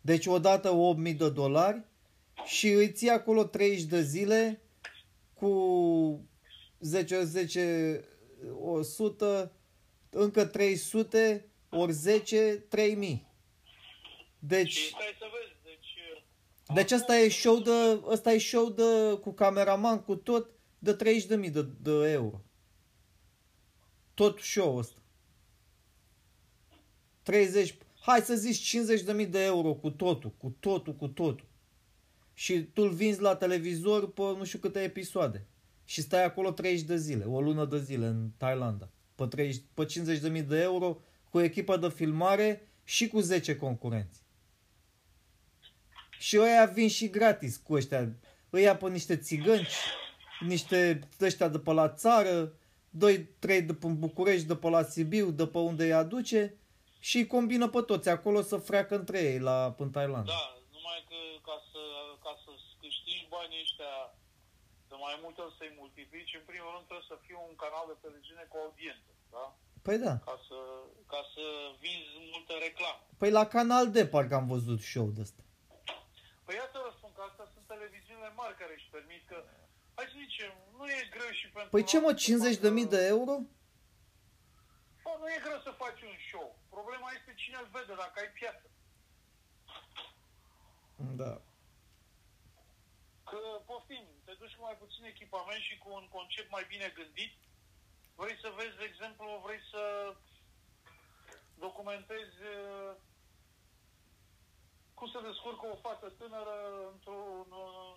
deci 0.00 0.26
odată 0.26 0.70
8000 0.70 1.14
de 1.14 1.30
dolari 1.30 1.82
și 2.44 2.68
îi 2.68 2.92
ții 2.92 3.08
acolo 3.08 3.44
30 3.44 3.82
de 3.82 4.02
zile 4.02 4.62
cu 5.34 6.28
10, 6.80 7.22
10, 7.22 8.04
100, 8.60 9.52
încă 10.10 10.44
300, 10.44 11.48
ori 11.68 11.92
10, 11.92 12.64
3000. 12.68 13.26
Deci... 14.38 14.72
Și 14.72 14.88
stai 14.88 15.16
să 15.18 15.24
vezi, 15.32 15.54
deci... 15.64 15.98
Deci 16.74 16.90
ăsta 16.90 17.16
e 17.16 17.28
show 17.28 17.58
de, 17.58 18.00
ăsta 18.04 18.32
e 18.32 18.38
show 18.38 18.70
de, 18.70 19.18
cu 19.20 19.32
cameraman, 19.32 20.02
cu 20.02 20.16
tot, 20.16 20.50
de 20.78 20.96
30.000 21.46 21.52
de, 21.52 21.66
de 21.82 22.10
euro. 22.10 22.40
Tot 24.14 24.38
show 24.38 24.76
ăsta. 24.76 24.98
30, 27.22 27.78
hai 28.00 28.20
să 28.20 28.34
zici 28.34 28.76
50.000 29.24 29.28
de 29.28 29.44
euro 29.44 29.72
cu 29.74 29.90
totul, 29.90 30.30
cu 30.30 30.56
totul, 30.60 30.94
cu 30.94 31.08
totul. 31.08 31.46
Și 32.34 32.62
tu 32.62 32.82
îl 32.82 32.90
vinzi 32.90 33.20
la 33.20 33.36
televizor 33.36 34.12
pe 34.12 34.22
nu 34.22 34.44
știu 34.44 34.58
câte 34.58 34.82
episoade. 34.82 35.46
Și 35.84 36.00
stai 36.00 36.24
acolo 36.24 36.50
30 36.50 36.86
de 36.86 36.96
zile, 36.96 37.24
o 37.24 37.40
lună 37.40 37.64
de 37.64 37.78
zile 37.78 38.06
în 38.06 38.30
Thailanda. 38.36 38.88
Pe, 39.14 39.26
30, 39.26 39.62
pe 39.74 39.86
50.000 40.40 40.46
de 40.46 40.60
euro 40.60 40.98
cu 41.30 41.40
echipă 41.40 41.76
de 41.76 41.88
filmare 41.88 42.68
și 42.84 43.08
cu 43.08 43.20
10 43.20 43.56
concurenți. 43.56 44.22
Și 46.18 46.38
ăia 46.38 46.64
vin 46.64 46.88
și 46.88 47.08
gratis 47.08 47.56
cu 47.56 47.74
ăștia. 47.74 48.12
Îi 48.50 48.62
ia 48.62 48.76
pe 48.76 48.88
niște 48.88 49.16
țigănci, 49.16 49.74
niște 50.40 51.08
ăștia 51.20 51.48
de 51.48 51.58
pe 51.58 51.72
la 51.72 51.88
țară, 51.88 52.52
doi, 52.90 53.24
trei 53.38 53.62
de 53.62 53.74
pe 53.74 53.86
București, 53.86 54.46
de 54.46 54.56
pe 54.56 54.68
la 54.68 54.82
Sibiu, 54.82 55.30
de 55.30 55.46
pe 55.46 55.58
unde 55.58 55.84
îi 55.84 55.92
aduce 55.92 56.54
și 56.98 57.16
îi 57.16 57.26
combină 57.26 57.68
pe 57.68 57.80
toți 57.80 58.08
acolo 58.08 58.42
să 58.42 58.56
freacă 58.56 58.94
între 58.94 59.18
ei 59.18 59.38
la 59.38 59.74
în 59.78 59.90
Thailand. 59.90 60.26
Da, 60.26 60.42
numai 60.72 61.04
că 61.08 61.18
ca 61.42 61.56
să, 61.72 61.82
ca 62.22 62.32
să 62.44 62.50
câștigi 62.80 63.26
banii 63.30 63.60
ăștia 63.60 63.92
de 64.18 64.23
mai 65.06 65.16
multe 65.22 65.40
ori 65.46 65.58
să-i 65.58 65.76
multiplici, 65.82 66.36
în 66.40 66.44
primul 66.50 66.70
rând 66.74 66.86
trebuie 66.88 67.10
să 67.12 67.16
fie 67.24 67.36
un 67.48 67.54
canal 67.64 67.84
de 67.90 67.96
televiziune 68.04 68.44
cu 68.50 68.56
audiență, 68.64 69.10
da? 69.34 69.44
Păi 69.86 69.98
da. 70.06 70.14
Ca 70.30 70.36
să, 70.48 70.58
ca 71.12 71.20
să 71.34 71.44
vinzi 71.82 72.12
multă 72.34 72.52
reclamă. 72.66 73.00
Păi 73.20 73.30
la 73.38 73.44
Canal 73.54 73.84
D 73.94 73.96
parcă 74.14 74.34
am 74.40 74.46
văzut 74.54 74.80
show 74.92 75.08
de 75.16 75.20
ăsta. 75.26 75.42
Păi 76.44 76.54
iată 76.62 76.76
vă 76.84 76.90
spun 76.96 77.10
că 77.16 77.22
astea 77.28 77.46
sunt 77.54 77.66
televiziunile 77.72 78.30
mari 78.40 78.58
care 78.60 78.72
își 78.76 78.88
permit 78.96 79.22
că, 79.30 79.36
hai 79.96 80.06
să 80.12 80.16
zicem, 80.24 80.52
nu 80.78 80.84
e 80.98 81.00
greu 81.16 81.30
și 81.40 81.46
pentru... 81.54 81.70
Păi 81.74 81.84
ce 81.90 81.96
mă, 81.98 82.04
oameni 82.06 82.20
să 82.20 82.24
50 82.26 82.64
de 82.64 82.70
mii 82.76 82.88
facă- 82.88 82.96
de 82.96 83.02
euro? 83.14 83.34
Bă, 85.04 85.12
nu 85.20 85.26
e 85.36 85.44
greu 85.46 85.58
să 85.66 85.80
faci 85.82 86.00
un 86.10 86.16
show. 86.30 86.48
Problema 86.76 87.08
este 87.18 87.32
cine 87.42 87.56
îl 87.60 87.68
vede, 87.76 87.94
dacă 88.02 88.16
ai 88.22 88.30
piață. 88.38 88.66
Da. 91.22 91.32
Că, 93.30 93.40
poftim, 93.70 94.04
te 94.34 94.40
duci 94.44 94.56
cu 94.58 94.62
mai 94.68 94.76
puțin 94.84 95.04
echipament 95.04 95.62
și 95.68 95.78
cu 95.82 95.88
un 95.98 96.06
concept 96.16 96.50
mai 96.50 96.64
bine 96.72 96.88
gândit. 96.98 97.34
Vrei 98.20 98.36
să 98.42 98.48
vezi, 98.58 98.76
de 98.80 98.86
exemplu, 98.88 99.26
vrei 99.44 99.62
să 99.72 99.82
documentezi 101.66 102.38
uh, 102.56 102.92
cum 104.98 105.08
se 105.10 105.20
descurcă 105.28 105.64
o 105.66 105.80
fată 105.84 106.08
tânără 106.20 106.56
într-o, 106.92 107.18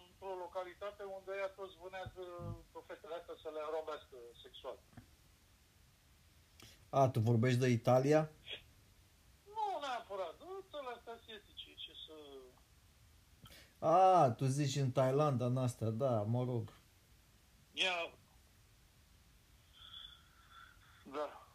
într-o 0.09 0.33
localitate 0.45 1.03
unde 1.03 1.31
ea 1.41 1.49
toți 1.59 1.75
vânează 1.83 2.23
pe 2.71 2.79
fetele 2.87 3.15
astea 3.15 3.35
să 3.43 3.49
le 3.55 3.61
înrobească 3.63 4.17
sexual. 4.43 4.77
A, 6.89 7.09
tu 7.09 7.19
vorbești 7.19 7.63
de 7.63 7.69
Italia? 7.79 8.21
Nu 9.55 9.65
neapărat, 9.83 10.35
nu 10.39 10.65
țările 10.69 10.93
astea 10.95 11.13
asiatice, 11.13 11.53
ce 11.53 11.55
să... 11.55 11.56
A, 13.79 14.33
tu 14.37 14.45
zici 14.45 14.75
în 14.75 14.91
Thailanda, 14.91 15.45
în 15.45 15.57
astea, 15.57 15.89
da, 15.89 16.25
mă 16.29 16.43
rog. 16.43 16.73
Ia... 17.73 18.11
Da. 21.11 21.47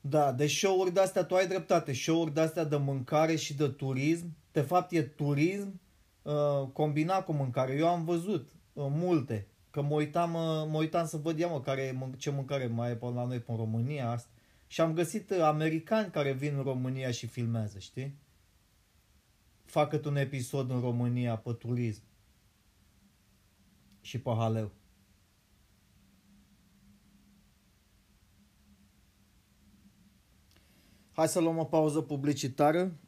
Da, 0.00 0.32
de 0.32 0.46
show-uri 0.46 0.92
de-astea, 0.92 1.24
tu 1.24 1.34
ai 1.34 1.46
dreptate, 1.46 1.92
show-uri 1.92 2.34
de-astea 2.34 2.64
de 2.64 2.76
mâncare 2.76 3.36
și 3.36 3.54
de 3.54 3.68
turism, 3.68 4.36
de 4.52 4.60
fapt 4.60 4.92
e 4.92 5.02
turism 5.02 5.80
uh, 6.22 6.68
combinat 6.72 7.24
cu 7.24 7.32
mâncare. 7.32 7.74
Eu 7.74 7.88
am 7.88 8.04
văzut 8.04 8.50
uh, 8.72 8.86
multe, 8.88 9.46
că 9.70 9.82
mă 9.82 9.94
uitam, 9.94 10.34
uh, 10.34 10.66
mă 10.68 10.78
uitam 10.78 11.06
să 11.06 11.16
văd 11.16 11.38
ia, 11.38 11.46
mă, 11.48 11.60
care, 11.60 11.82
e 11.82 11.92
mân- 11.92 12.18
ce 12.18 12.30
mâncare 12.30 12.66
mai 12.66 12.90
e 12.90 12.94
pe 12.94 13.06
la 13.06 13.24
noi 13.24 13.40
pe 13.40 13.52
România 13.56 14.10
asta. 14.10 14.30
Și 14.66 14.80
am 14.80 14.94
găsit 14.94 15.30
uh, 15.30 15.40
americani 15.40 16.10
care 16.10 16.32
vin 16.32 16.56
în 16.56 16.62
România 16.62 17.10
și 17.10 17.26
filmează, 17.26 17.78
știi? 17.78 18.16
Facă 19.72 20.00
un 20.04 20.16
episod 20.16 20.70
în 20.70 20.80
România 20.80 21.36
pe 21.36 21.52
turism 21.52 22.02
și 24.00 24.20
pe 24.20 24.30
haleu. 24.30 24.70
Hai 31.12 31.28
să 31.28 31.40
luăm 31.40 31.58
o 31.58 31.64
pauză 31.64 32.00
publicitară 32.00 32.98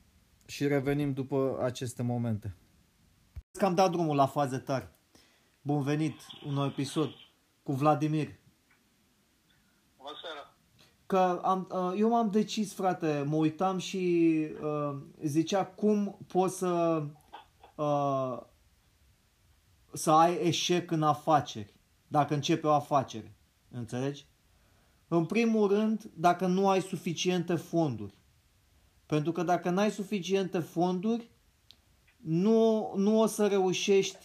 și 0.47 0.67
revenim 0.67 1.13
după 1.13 1.59
aceste 1.63 2.03
momente. 2.03 2.57
Că 3.59 3.65
am 3.65 3.75
dat 3.75 3.91
drumul 3.91 4.17
la 4.17 4.27
faze 4.27 4.59
tari. 4.59 4.89
Bun 5.61 5.83
venit, 5.83 6.21
un 6.47 6.53
nou 6.53 6.67
episod 6.67 7.11
cu 7.63 7.73
Vladimir. 7.73 8.29
Bună 11.07 11.21
seara. 11.21 11.37
Că 11.37 11.41
am, 11.47 11.69
uh, 11.71 11.99
eu 11.99 12.09
m-am 12.09 12.31
decis, 12.31 12.75
frate, 12.75 13.25
mă 13.27 13.37
uitam 13.37 13.79
și 13.79 14.47
uh, 14.63 14.97
zicea 15.23 15.65
cum 15.65 16.19
poți 16.27 16.59
să 16.59 17.03
uh, 17.75 18.39
să 19.93 20.11
ai 20.11 20.47
eșec 20.47 20.91
în 20.91 21.03
afaceri, 21.03 21.75
dacă 22.09 22.35
începe 22.35 22.67
o 22.67 22.73
afacere. 22.73 23.35
Înțelegi? 23.71 24.27
În 25.09 25.25
primul 25.25 25.69
rând, 25.69 26.11
dacă 26.15 26.47
nu 26.47 26.69
ai 26.69 26.81
suficiente 26.81 27.55
fonduri. 27.55 28.15
Pentru 29.07 29.33
că 29.33 29.43
dacă 29.43 29.71
n-ai 29.71 29.91
suficiente 29.91 30.59
fonduri, 30.59 31.31
nu, 32.17 32.93
nu 32.97 33.21
o 33.21 33.27
să 33.27 33.47
reușești 33.47 34.19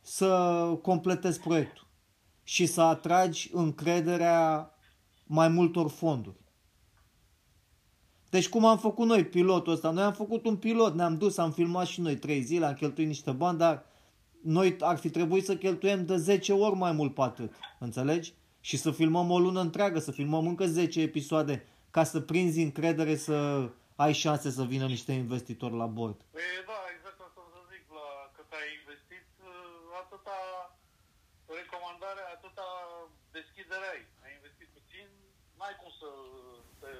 să 0.00 0.28
completezi 0.82 1.40
proiectul 1.40 1.86
și 2.42 2.66
să 2.66 2.80
atragi 2.80 3.50
încrederea 3.52 4.70
mai 5.26 5.48
multor 5.48 5.90
fonduri. 5.90 6.36
Deci 8.30 8.48
cum 8.48 8.64
am 8.64 8.78
făcut 8.78 9.06
noi 9.06 9.24
pilotul 9.24 9.72
ăsta? 9.72 9.90
Noi 9.90 10.04
am 10.04 10.12
făcut 10.12 10.46
un 10.46 10.56
pilot, 10.56 10.94
ne-am 10.94 11.18
dus, 11.18 11.38
am 11.38 11.52
filmat 11.52 11.86
și 11.86 12.00
noi 12.00 12.16
trei 12.16 12.40
zile, 12.40 12.66
am 12.66 12.74
cheltuit 12.74 13.06
niște 13.06 13.30
bani, 13.30 13.58
dar 13.58 13.84
noi 14.42 14.76
ar 14.80 14.96
fi 14.96 15.10
trebuit 15.10 15.44
să 15.44 15.56
cheltuiem 15.56 16.06
de 16.06 16.16
10 16.16 16.52
ori 16.52 16.76
mai 16.76 16.92
mult 16.92 17.14
pe 17.14 17.22
atât. 17.22 17.52
Înțelegi? 17.78 18.34
Și 18.60 18.76
să 18.76 18.90
filmăm 18.90 19.30
o 19.30 19.38
lună 19.38 19.60
întreagă, 19.60 19.98
să 19.98 20.10
filmăm 20.10 20.46
încă 20.46 20.66
10 20.66 21.00
episoade 21.00 21.66
ca 21.90 22.04
să 22.04 22.20
prinzi 22.20 22.62
încredere 22.62 23.16
să 23.16 23.68
ai 23.96 24.12
șanse 24.12 24.50
să 24.50 24.64
vină 24.72 24.86
niște 24.86 25.12
investitori 25.12 25.76
la 25.82 25.86
bord. 25.86 26.18
Păi 26.36 26.42
da, 26.70 26.78
exact 26.94 27.20
asta 27.26 27.40
o 27.46 27.48
să 27.54 27.60
zic, 27.72 27.84
la 27.98 28.08
cât 28.36 28.50
ai 28.58 28.68
investit, 28.80 29.26
uh, 29.50 30.00
atâta 30.02 30.38
recomandare, 31.58 32.22
atâta 32.36 32.66
deschidere 33.36 33.86
ai. 33.94 34.02
Ai 35.58 35.72
investit 35.72 35.76
puțin, 35.76 35.76
n-ai 35.76 35.76
cum 35.80 35.90
să 36.00 36.08
te, 36.80 36.92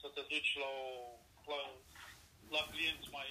să 0.00 0.06
te 0.14 0.20
duci 0.28 0.52
la, 0.62 0.70
o, 0.84 1.52
la, 1.52 1.58
la 2.54 2.62
clienți 2.70 3.08
mai 3.12 3.28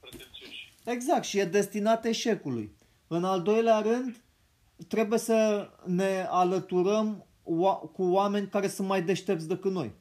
pretențioși. 0.00 0.72
Exact, 0.84 1.24
și 1.24 1.38
e 1.38 1.44
destinat 1.44 2.04
eșecului. 2.04 2.76
În 3.06 3.24
al 3.24 3.42
doilea 3.42 3.80
rând, 3.80 4.22
trebuie 4.88 5.18
să 5.18 5.70
ne 5.84 6.26
alăturăm 6.28 7.26
oa- 7.42 7.92
cu 7.92 8.02
oameni 8.02 8.48
care 8.48 8.68
sunt 8.68 8.88
mai 8.88 9.02
deștepți 9.02 9.48
decât 9.48 9.72
noi. 9.72 9.92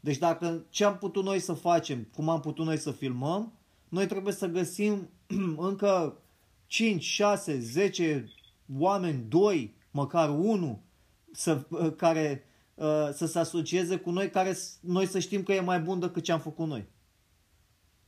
Deci 0.00 0.18
dacă 0.18 0.66
ce 0.70 0.84
am 0.84 0.98
putut 0.98 1.24
noi 1.24 1.38
să 1.38 1.52
facem, 1.52 2.08
cum 2.14 2.28
am 2.28 2.40
putut 2.40 2.64
noi 2.64 2.76
să 2.76 2.92
filmăm, 2.92 3.52
noi 3.88 4.06
trebuie 4.06 4.32
să 4.32 4.46
găsim 4.46 5.10
încă 5.68 6.22
5, 6.66 7.02
6, 7.02 7.58
10 7.58 8.32
oameni, 8.78 9.24
2, 9.28 9.74
măcar 9.90 10.28
unul, 10.28 10.78
să, 11.32 11.66
care 11.96 12.47
uh, 12.78 13.08
să 13.12 13.26
se 13.26 13.38
asocieze 13.38 13.96
cu 14.04 14.10
noi, 14.10 14.30
care 14.30 14.52
noi 14.80 15.06
să 15.06 15.18
știm 15.18 15.42
că 15.42 15.52
e 15.52 15.70
mai 15.72 15.80
bun 15.80 15.98
decât 16.00 16.22
ce 16.22 16.32
am 16.32 16.40
făcut 16.40 16.66
noi. 16.66 16.84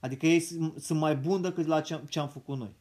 Adică 0.04 0.24
ei 0.26 0.40
sunt 0.86 0.98
mai 1.06 1.14
buni 1.26 1.42
decât 1.48 1.66
la 1.66 1.80
ce, 1.80 1.94
ce 2.12 2.18
am 2.24 2.30
făcut 2.38 2.56
noi. 2.62 2.72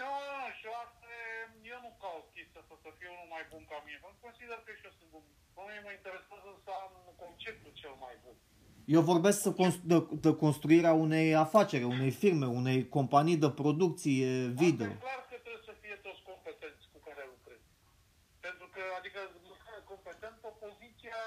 Nu, 0.00 0.10
și 0.58 0.66
asta 0.84 1.08
eu 1.72 1.78
nu 1.86 1.90
caut 2.02 2.26
chestia 2.36 2.60
asta 2.62 2.74
să 2.84 2.88
fiu 2.98 3.10
unul 3.16 3.28
mai 3.36 3.44
bun 3.52 3.62
ca 3.70 3.76
mine. 3.86 3.98
Consider 4.26 4.58
că 4.64 4.70
și 4.78 4.84
eu 4.88 4.94
sunt 4.98 5.10
bun. 5.14 5.24
Pe 5.54 5.60
mine 5.66 5.80
mă 5.86 5.92
interesează 5.98 6.50
să 6.64 6.70
am 6.84 6.92
conceptul 7.24 7.70
cel 7.82 7.94
mai 8.04 8.16
bun. 8.24 8.36
Eu 8.96 9.02
vorbesc 9.12 9.38
de, 9.92 9.98
de 10.24 10.32
construirea 10.44 10.92
unei 11.06 11.28
afaceri, 11.46 11.84
unei 11.96 12.12
firme, 12.22 12.46
unei 12.60 12.78
companii 12.96 13.42
de 13.44 13.50
producție 13.62 14.28
video. 14.62 14.92
Asta 14.92 15.04
clar 15.06 15.20
că 15.30 15.36
trebuie 15.44 15.64
să 15.70 15.74
fie 15.82 15.96
toți 16.06 16.20
competenți 16.30 16.84
cu 16.92 16.98
care 17.06 17.22
lucrez. 17.34 17.60
Pentru 18.46 18.66
că, 18.74 18.82
adică, 18.98 19.20
competent 19.96 20.36
pe 20.40 20.50
poziția 20.64 21.22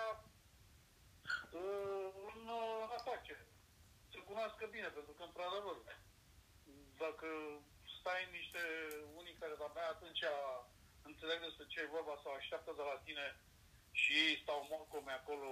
uh, 1.59 2.07
în 2.30 2.39
uh, 2.59 2.84
afacere. 2.97 3.43
Să 4.11 4.17
cunoască 4.30 4.63
bine, 4.76 4.89
pentru 4.97 5.13
că, 5.17 5.24
într-adevăr, 5.26 5.78
dacă 7.03 7.28
stai 7.97 8.22
în 8.26 8.32
niște 8.39 8.61
unii 9.20 9.39
care 9.41 9.53
de-abia 9.57 9.88
atunci 9.95 10.24
înțeleg 11.09 11.39
despre 11.47 11.65
ce 11.72 11.80
e 11.80 11.95
vorba 11.97 12.15
sau 12.24 12.32
așteaptă 12.34 12.72
de 12.80 12.84
la 12.91 12.97
tine 13.05 13.26
și 14.01 14.11
ei 14.26 14.41
stau 14.43 14.67
morcomi 14.70 15.17
acolo, 15.20 15.49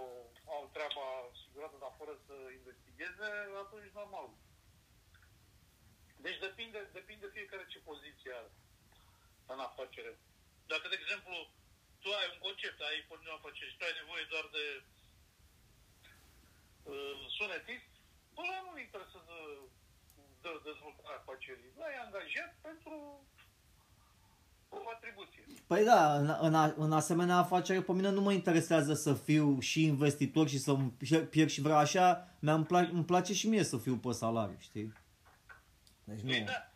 au 0.56 0.64
treaba 0.76 1.06
asigurată, 1.32 1.78
dar 1.84 1.94
fără 2.00 2.14
să 2.26 2.36
investigheze, 2.60 3.30
atunci 3.64 3.98
normal. 4.00 4.28
Deci 6.26 6.40
depinde, 6.48 6.80
depinde 7.00 7.28
fiecare 7.38 7.66
ce 7.72 7.88
poziție 7.90 8.32
are 8.40 8.52
în 9.54 9.60
afacere. 9.70 10.12
Dacă, 10.72 10.86
de 10.88 10.98
exemplu, 11.02 11.36
tu 12.02 12.08
ai 12.20 12.28
un 12.34 12.40
concept, 12.46 12.80
ai 12.82 13.06
pornit 13.08 13.30
o 13.32 13.38
afacere 13.40 13.70
și 13.72 13.78
tu 13.78 13.86
ai 13.88 14.00
nevoie 14.02 14.26
doar 14.34 14.46
de 14.58 14.66
uh, 16.92 17.18
sunetist, 17.38 17.90
ăla 18.42 18.60
nu-l 18.66 18.80
interesează 18.88 19.36
de 20.42 20.50
dezvoltarea 20.70 21.20
afacerii. 21.22 21.72
L-ai 21.80 21.96
angajat 22.06 22.52
pentru 22.68 22.96
o 24.70 24.90
atribuție. 24.96 25.44
Păi 25.68 25.84
da, 25.84 26.02
în, 26.16 26.28
în, 26.40 26.74
în 26.78 26.92
asemenea 26.92 27.38
afacere 27.38 27.82
pe 27.82 27.92
mine 27.92 28.10
nu 28.10 28.22
mă 28.22 28.32
interesează 28.32 28.94
să 28.94 29.14
fiu 29.14 29.60
și 29.60 29.84
investitor 29.84 30.48
și 30.48 30.60
să 30.60 30.74
pierd 31.30 31.50
și 31.50 31.62
vreau 31.62 31.78
așa, 31.78 32.28
mi-am 32.40 32.66
pla- 32.66 32.92
îmi 32.92 33.06
place 33.06 33.34
și 33.34 33.48
mie 33.48 33.64
să 33.64 33.78
fiu 33.78 33.96
pe 33.98 34.12
salariu, 34.12 34.58
știi? 34.60 34.94
Deci 36.04 36.20
nu. 36.20 36.30
Păi 36.30 36.42
da. 36.42 36.72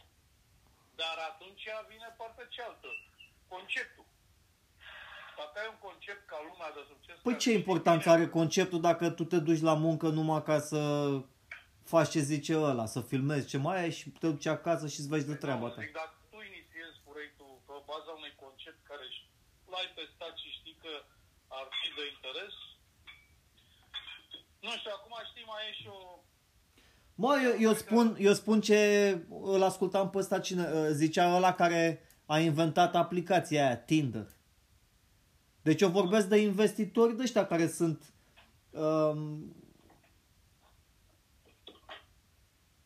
Dar 0.95 1.17
atunci 1.31 1.67
vine 1.87 2.15
partea 2.17 2.45
cealaltă. 2.49 2.87
Conceptul. 3.47 4.05
Dacă 5.41 5.55
ai 5.61 5.69
un 5.73 5.79
concept 5.87 6.23
ca 6.31 6.37
lumea 6.49 6.71
de 6.77 6.83
succes... 6.91 7.15
Păi 7.23 7.37
ce 7.43 7.51
importanță 7.53 8.09
are 8.09 8.27
conceptul 8.27 8.81
dacă 8.81 9.09
tu 9.09 9.23
te 9.23 9.39
duci 9.39 9.61
la 9.69 9.73
muncă 9.73 10.07
numai 10.07 10.43
ca 10.43 10.59
să 10.59 10.79
faci 11.83 12.09
ce 12.09 12.19
zice 12.19 12.53
ăla, 12.57 12.85
să 12.85 12.99
filmezi 13.01 13.47
ce 13.47 13.57
mai 13.57 13.81
ai 13.81 13.91
și 13.91 14.09
te 14.09 14.27
duci 14.27 14.45
acasă 14.45 14.87
și 14.87 14.99
îți 14.99 15.09
vezi 15.09 15.25
de 15.25 15.31
păi 15.31 15.39
treaba 15.39 15.67
ta. 15.67 15.81
Zic, 15.81 15.91
dacă 15.91 16.15
baza 17.91 18.11
unui 18.19 18.33
concept 18.43 18.79
care 18.89 19.05
l-ai 19.71 19.89
testat 19.95 20.33
și 20.41 20.49
știi 20.57 20.77
că 20.83 20.93
ar 21.59 21.67
fi 21.79 21.87
de 21.97 22.03
interes. 22.13 22.53
Nu 24.65 24.71
știu, 24.79 24.91
acum 24.97 25.13
știi, 25.29 25.45
mai 25.51 25.63
e 25.69 25.73
și 25.81 25.87
o... 25.97 26.01
Mă, 27.15 27.33
eu, 27.47 27.53
eu, 27.67 27.73
spun, 27.73 28.15
eu 28.19 28.33
spun 28.33 28.61
ce 28.61 28.79
îl 29.53 29.63
ascultam 29.63 30.09
pe 30.09 30.17
ăsta, 30.17 30.39
cine, 30.39 30.63
uh, 30.63 30.87
zicea 30.91 31.35
ăla 31.35 31.53
care 31.53 31.83
a 32.25 32.39
inventat 32.39 32.95
aplicația 32.95 33.65
aia, 33.65 33.77
Tinder. 33.77 34.27
Deci 35.61 35.81
eu 35.81 35.89
vorbesc 35.89 36.27
de 36.27 36.37
investitori 36.37 37.15
de 37.15 37.23
ăștia 37.23 37.45
care 37.45 37.67
sunt 37.67 38.13
um, 38.69 39.55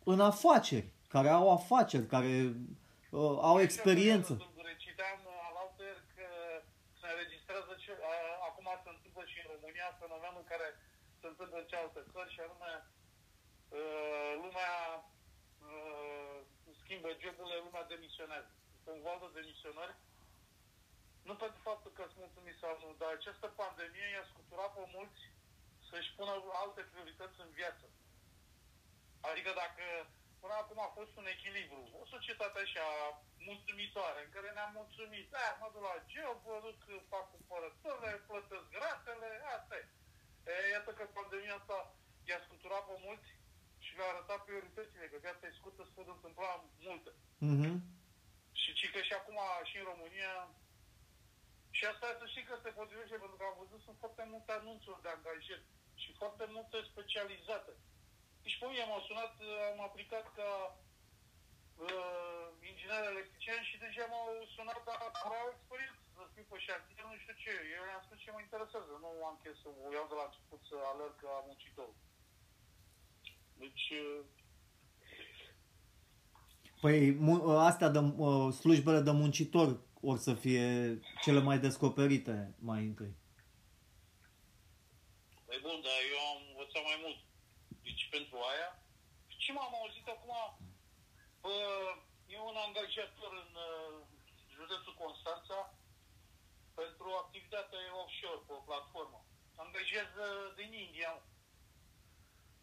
în 0.04 0.20
afaceri, 0.20 0.94
care 1.08 1.30
au 1.30 1.52
afaceri, 1.52 2.06
care 2.06 2.56
uh, 3.10 3.38
au 3.42 3.62
experiență 3.62 4.38
acum 8.66 8.84
se 8.84 8.90
întâmplă 8.96 9.24
și 9.32 9.38
în 9.44 9.48
România 9.56 9.98
fenomenul 10.02 10.44
care 10.52 10.68
se 11.20 11.28
întâmplă 11.28 11.58
în 11.60 11.68
cealaltă 11.72 12.02
țări 12.12 12.34
și 12.34 12.40
anume 12.46 12.72
uh, 13.78 14.32
lumea 14.44 14.74
uh, 15.70 16.38
schimbă 16.82 17.10
joburile, 17.22 17.58
lumea 17.66 17.92
demisionează. 17.94 18.52
Este 18.78 18.90
un 18.96 19.02
val 19.06 19.20
de 19.22 19.30
demisionări. 19.40 19.96
Nu 21.28 21.34
pentru 21.42 21.60
faptul 21.70 21.92
că 21.98 22.04
sunt 22.06 22.24
mulțumit 22.26 22.58
sau 22.64 22.74
nu, 22.82 22.90
dar 23.02 23.12
această 23.14 23.48
pandemie 23.62 24.08
i-a 24.12 24.26
scuturat 24.32 24.72
pe 24.74 24.84
mulți 24.96 25.22
să-și 25.90 26.14
pună 26.18 26.34
alte 26.64 26.82
priorități 26.92 27.42
în 27.46 27.52
viață. 27.60 27.86
Adică 29.30 29.52
dacă 29.62 29.86
Până 30.46 30.60
acum 30.62 30.80
a 30.88 30.98
fost 31.00 31.14
un 31.22 31.28
echilibru. 31.36 31.82
O 32.02 32.04
societate 32.14 32.60
așa 32.62 32.88
mulțumitoare, 33.50 34.20
în 34.24 34.32
care 34.36 34.50
ne-am 34.52 34.74
mulțumit. 34.80 35.26
Da, 35.36 35.46
mă 35.60 35.68
duc 35.74 35.84
la 35.90 35.96
job, 36.14 36.38
mă 36.50 36.58
duc, 36.66 36.80
fac 37.14 37.26
cumpărăturile, 37.36 38.12
plătesc 38.28 38.68
gratele, 38.78 39.30
asta 39.56 39.74
e. 39.82 39.86
e. 40.54 40.74
Iată 40.76 40.92
că 40.98 41.04
pandemia 41.18 41.56
asta 41.60 41.78
i-a 42.30 42.40
scuturat 42.46 42.84
pe 42.88 42.96
mulți 43.06 43.30
și 43.86 43.92
le-a 43.98 44.12
arătat 44.14 44.40
prioritățile, 44.48 45.06
că 45.12 45.18
viața 45.26 45.44
e 45.48 45.60
scurtă, 45.60 45.82
se 45.84 45.96
pot 45.98 46.08
întâmpla 46.16 46.52
multe. 46.88 47.12
Mm-hmm. 47.48 47.76
Și 48.62 48.70
ci 48.80 48.86
că 48.94 49.00
și 49.08 49.14
acum 49.20 49.40
și 49.70 49.76
în 49.78 49.88
România 49.92 50.34
și 51.78 51.84
asta 51.92 52.08
să 52.20 52.26
știi 52.28 52.50
că 52.50 52.56
se 52.58 52.78
potrivește, 52.80 53.16
pentru 53.24 53.38
că 53.38 53.46
am 53.48 53.58
văzut 53.64 53.82
sunt 53.88 53.98
foarte 54.04 54.24
multe 54.34 54.52
anunțuri 54.60 55.04
de 55.06 55.10
angajări 55.14 55.68
și 56.02 56.10
foarte 56.22 56.46
multe 56.56 56.78
specializate. 56.92 57.72
Deci 58.44 58.60
pe 58.60 58.66
mine 58.68 58.86
m-au 58.88 59.04
sunat, 59.08 59.34
am 59.72 59.80
aplicat 59.90 60.26
ca 60.38 60.50
uh, 61.86 62.48
inginer 62.70 63.04
electrician 63.14 63.62
și 63.70 63.82
deja 63.86 64.06
m-au 64.12 64.28
sunat, 64.56 64.80
dar 64.88 65.00
au 65.42 65.50
experiență 65.56 66.04
să 66.16 66.22
fiu 66.34 66.46
pe 66.50 66.58
șantier, 66.66 67.06
nu 67.10 67.18
știu 67.22 67.36
ce. 67.44 67.54
Eu 67.76 67.84
i-am 67.86 68.04
spus 68.06 68.18
ce 68.24 68.32
mă 68.32 68.42
interesează, 68.44 68.92
nu 69.04 69.10
am 69.30 69.38
chef 69.42 69.56
să 69.64 69.68
o 69.86 69.88
iau 69.96 70.08
de 70.12 70.16
la 70.20 70.26
început 70.28 70.62
să 70.70 70.76
alerg 70.92 71.16
ca 71.24 71.32
muncitor. 71.48 71.92
Deci... 73.62 73.88
Uh, 74.04 74.22
Păi 76.84 77.00
astea 77.70 77.90
de 77.96 78.02
uh, 78.26 78.54
slujbele 78.62 79.02
de 79.08 79.12
muncitor 79.22 79.70
or 80.10 80.18
să 80.18 80.34
fie 80.34 81.00
cele 81.24 81.40
mai 81.40 81.60
descoperite 81.60 82.56
mai 82.60 82.82
întâi. 82.90 83.14
Păi 85.46 85.60
bun, 85.62 85.78
dar 85.88 86.00
eu 86.14 86.20
am 86.34 86.42
învățat 86.52 86.84
mai 86.84 87.00
mult 87.04 87.18
pentru 88.16 88.38
aia. 88.52 88.70
Și 89.44 89.50
m-am 89.56 89.74
auzit 89.82 90.08
acum, 90.16 90.36
bă, 91.42 91.56
e 92.36 92.38
un 92.52 92.58
angajator 92.66 93.32
în 93.44 93.52
uh, 93.70 93.96
județul 94.58 95.00
Constanța 95.04 95.60
pentru 96.80 97.08
activitate 97.24 97.78
offshore 98.02 98.42
pe 98.48 98.54
o 98.60 98.66
platformă. 98.70 99.20
Angajează 99.66 100.26
din 100.60 100.72
India. 100.86 101.14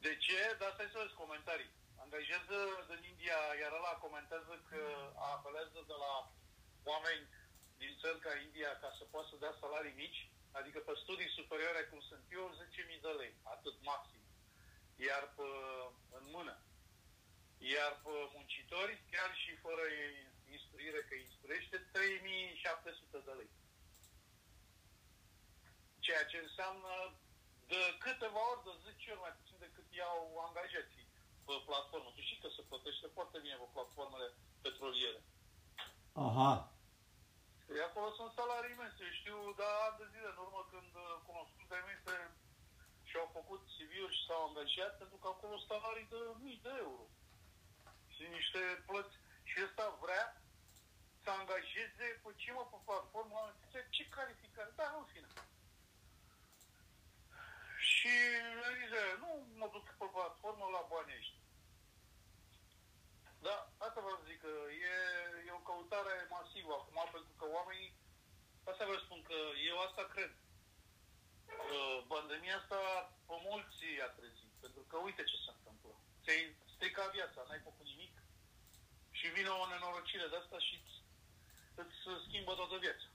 De 0.05 0.13
ce? 0.25 0.41
Dar 0.61 0.71
stai 0.73 0.93
să 0.93 0.99
vezi 1.03 1.21
comentarii. 1.23 1.71
Angajează 2.05 2.59
din 2.91 3.03
India, 3.13 3.39
iar 3.61 3.73
ăla 3.79 3.95
comentează 4.05 4.55
că 4.71 4.83
apelează 5.35 5.79
de 5.91 5.97
la 6.05 6.13
oameni 6.85 7.25
din 7.83 7.93
țări 8.01 8.19
ca 8.25 8.33
India 8.47 8.79
ca 8.83 8.91
să 8.99 9.05
poată 9.05 9.29
să 9.31 9.37
dea 9.37 9.55
salarii 9.61 10.01
mici, 10.05 10.31
adică 10.59 10.79
pe 10.79 10.93
studii 11.03 11.37
superioare 11.39 11.83
cum 11.91 12.01
sunt 12.01 12.25
eu, 12.39 12.47
10.000 12.97 13.01
de 13.01 13.13
lei, 13.21 13.35
atât 13.43 13.77
maxim 13.83 14.23
iar 15.09 15.25
pe, 15.37 15.49
în 16.19 16.25
mână. 16.35 16.55
Iar 17.75 17.93
pe 18.05 18.15
muncitori, 18.35 19.03
chiar 19.13 19.31
și 19.43 19.53
fără 19.65 19.85
instruire 20.57 21.01
că 21.09 21.15
instruiește, 21.15 21.77
3700 21.93 23.19
de 23.27 23.33
lei. 23.41 23.51
Ceea 25.99 26.25
ce 26.25 26.39
înseamnă 26.39 26.93
de 27.67 27.81
câteva 27.99 28.43
ori, 28.51 28.65
de 28.65 28.73
10 28.83 29.11
ori 29.11 29.25
mai 29.27 29.37
puțin 29.39 29.59
decât 29.59 29.87
iau 29.91 30.19
angajații 30.47 31.07
pe 31.47 31.55
platformă. 31.69 32.11
Tu 32.15 32.21
știi 32.21 32.43
că 32.43 32.49
se 32.57 32.63
plătește 32.71 33.07
foarte 33.17 33.39
bine 33.39 33.57
pe 33.61 33.69
platformele 33.77 34.29
petroliere. 34.63 35.21
Aha. 36.13 36.53
Păi 37.67 37.81
acolo 37.89 38.09
sunt 38.19 38.33
salarii 38.33 38.75
imense. 38.75 39.03
Eu 39.05 39.13
știu, 39.21 39.39
dar 39.61 39.75
ani 39.87 39.99
de 40.01 40.07
zile 40.13 40.29
în 40.33 40.39
urmă 40.45 40.61
când 40.71 40.91
cunoscut 41.27 41.69
de 41.73 41.79
mine 41.89 42.19
și 43.09 43.17
au 43.17 43.29
făcut 43.39 43.61
CV-uri 43.73 44.17
și 44.17 44.27
s-au 44.27 44.43
angajat 44.45 44.93
pentru 45.01 45.17
că 45.23 45.29
acolo 45.31 45.57
salarii 45.59 46.13
de 46.15 46.21
mii 46.45 46.65
de 46.67 46.73
euro. 46.87 47.05
Și 48.15 48.23
niște 48.37 48.63
plăți. 48.87 49.17
Și 49.51 49.57
ăsta 49.67 49.99
vrea 50.05 50.25
să 51.23 51.31
angajeze 51.31 52.07
pe 52.23 52.31
ce 52.43 52.53
mă 52.53 52.65
pe 52.71 52.79
platformă, 52.87 53.41
ce 53.95 54.09
calificare, 54.17 54.73
da, 54.81 54.87
în 54.99 55.05
fine. 55.13 55.31
Și 57.91 58.15
zice, 58.79 59.03
nu 59.23 59.31
mă 59.61 59.69
duc 59.73 59.85
pe 60.01 60.07
platformă 60.15 60.67
la 60.77 60.83
banii 60.91 61.19
ăștia. 61.21 61.42
Adică 64.23 64.51
e, 64.91 64.95
e 65.49 65.61
o 65.61 65.67
căutare 65.69 66.15
masivă 66.37 66.73
acum, 66.75 66.99
pentru 67.17 67.35
că 67.39 67.45
oamenii, 67.57 67.93
asta 68.71 68.85
vă 68.85 68.97
spun 69.05 69.23
că 69.23 69.39
eu 69.71 69.77
asta 69.81 70.05
cred. 70.13 70.33
Că 71.69 71.79
pandemia 72.13 72.57
asta 72.59 72.81
pe 73.29 73.37
mulți 73.49 73.85
a 74.07 74.09
trezit. 74.19 74.53
Pentru 74.65 74.83
că 74.91 74.97
uite 74.97 75.23
ce 75.31 75.37
se 75.45 75.51
întâmplă. 75.57 75.93
Ți-ai 76.23 76.57
stricat 76.75 77.11
viața, 77.13 77.45
n-ai 77.49 77.67
făcut 77.69 77.87
nimic 77.87 78.15
și 79.19 79.27
vine 79.37 79.49
o 79.49 79.69
nenorocire 79.69 80.27
de 80.29 80.37
asta 80.37 80.59
și 80.67 80.75
îți, 80.85 81.97
îți 82.13 82.25
schimbă 82.27 82.53
toată 82.55 82.77
viața. 82.77 83.09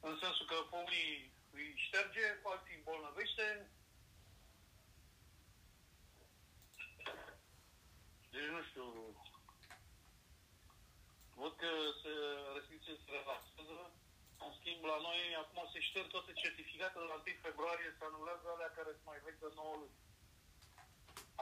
În 0.00 0.18
sensul 0.22 0.46
că 0.46 0.56
pe 0.70 0.76
unii 0.76 1.32
îi 1.56 1.74
șterge, 1.86 2.26
pe 2.42 2.48
alții 2.52 2.76
îmbolnăvește, 2.76 3.70
deci 8.32 8.52
nu 8.56 8.62
știu, 8.68 8.86
văd 11.40 11.52
că 11.62 11.70
se 12.02 12.12
restricție 12.56 12.94
se 13.04 13.10
relaxează, 13.18 13.78
în 14.44 14.52
schimb 14.58 14.82
la 14.92 14.98
noi 15.06 15.20
acum 15.42 15.60
se 15.72 15.80
șterg 15.88 16.08
toate 16.10 16.32
certificatele 16.42 17.06
la 17.08 17.18
1 17.20 17.22
februarie, 17.46 17.96
se 17.98 18.04
anulează 18.04 18.46
alea 18.48 18.70
care 18.78 18.90
sunt 18.96 19.08
mai 19.10 19.20
vechi 19.26 19.42
de 19.44 19.50
9 19.54 19.76
luni. 19.80 19.96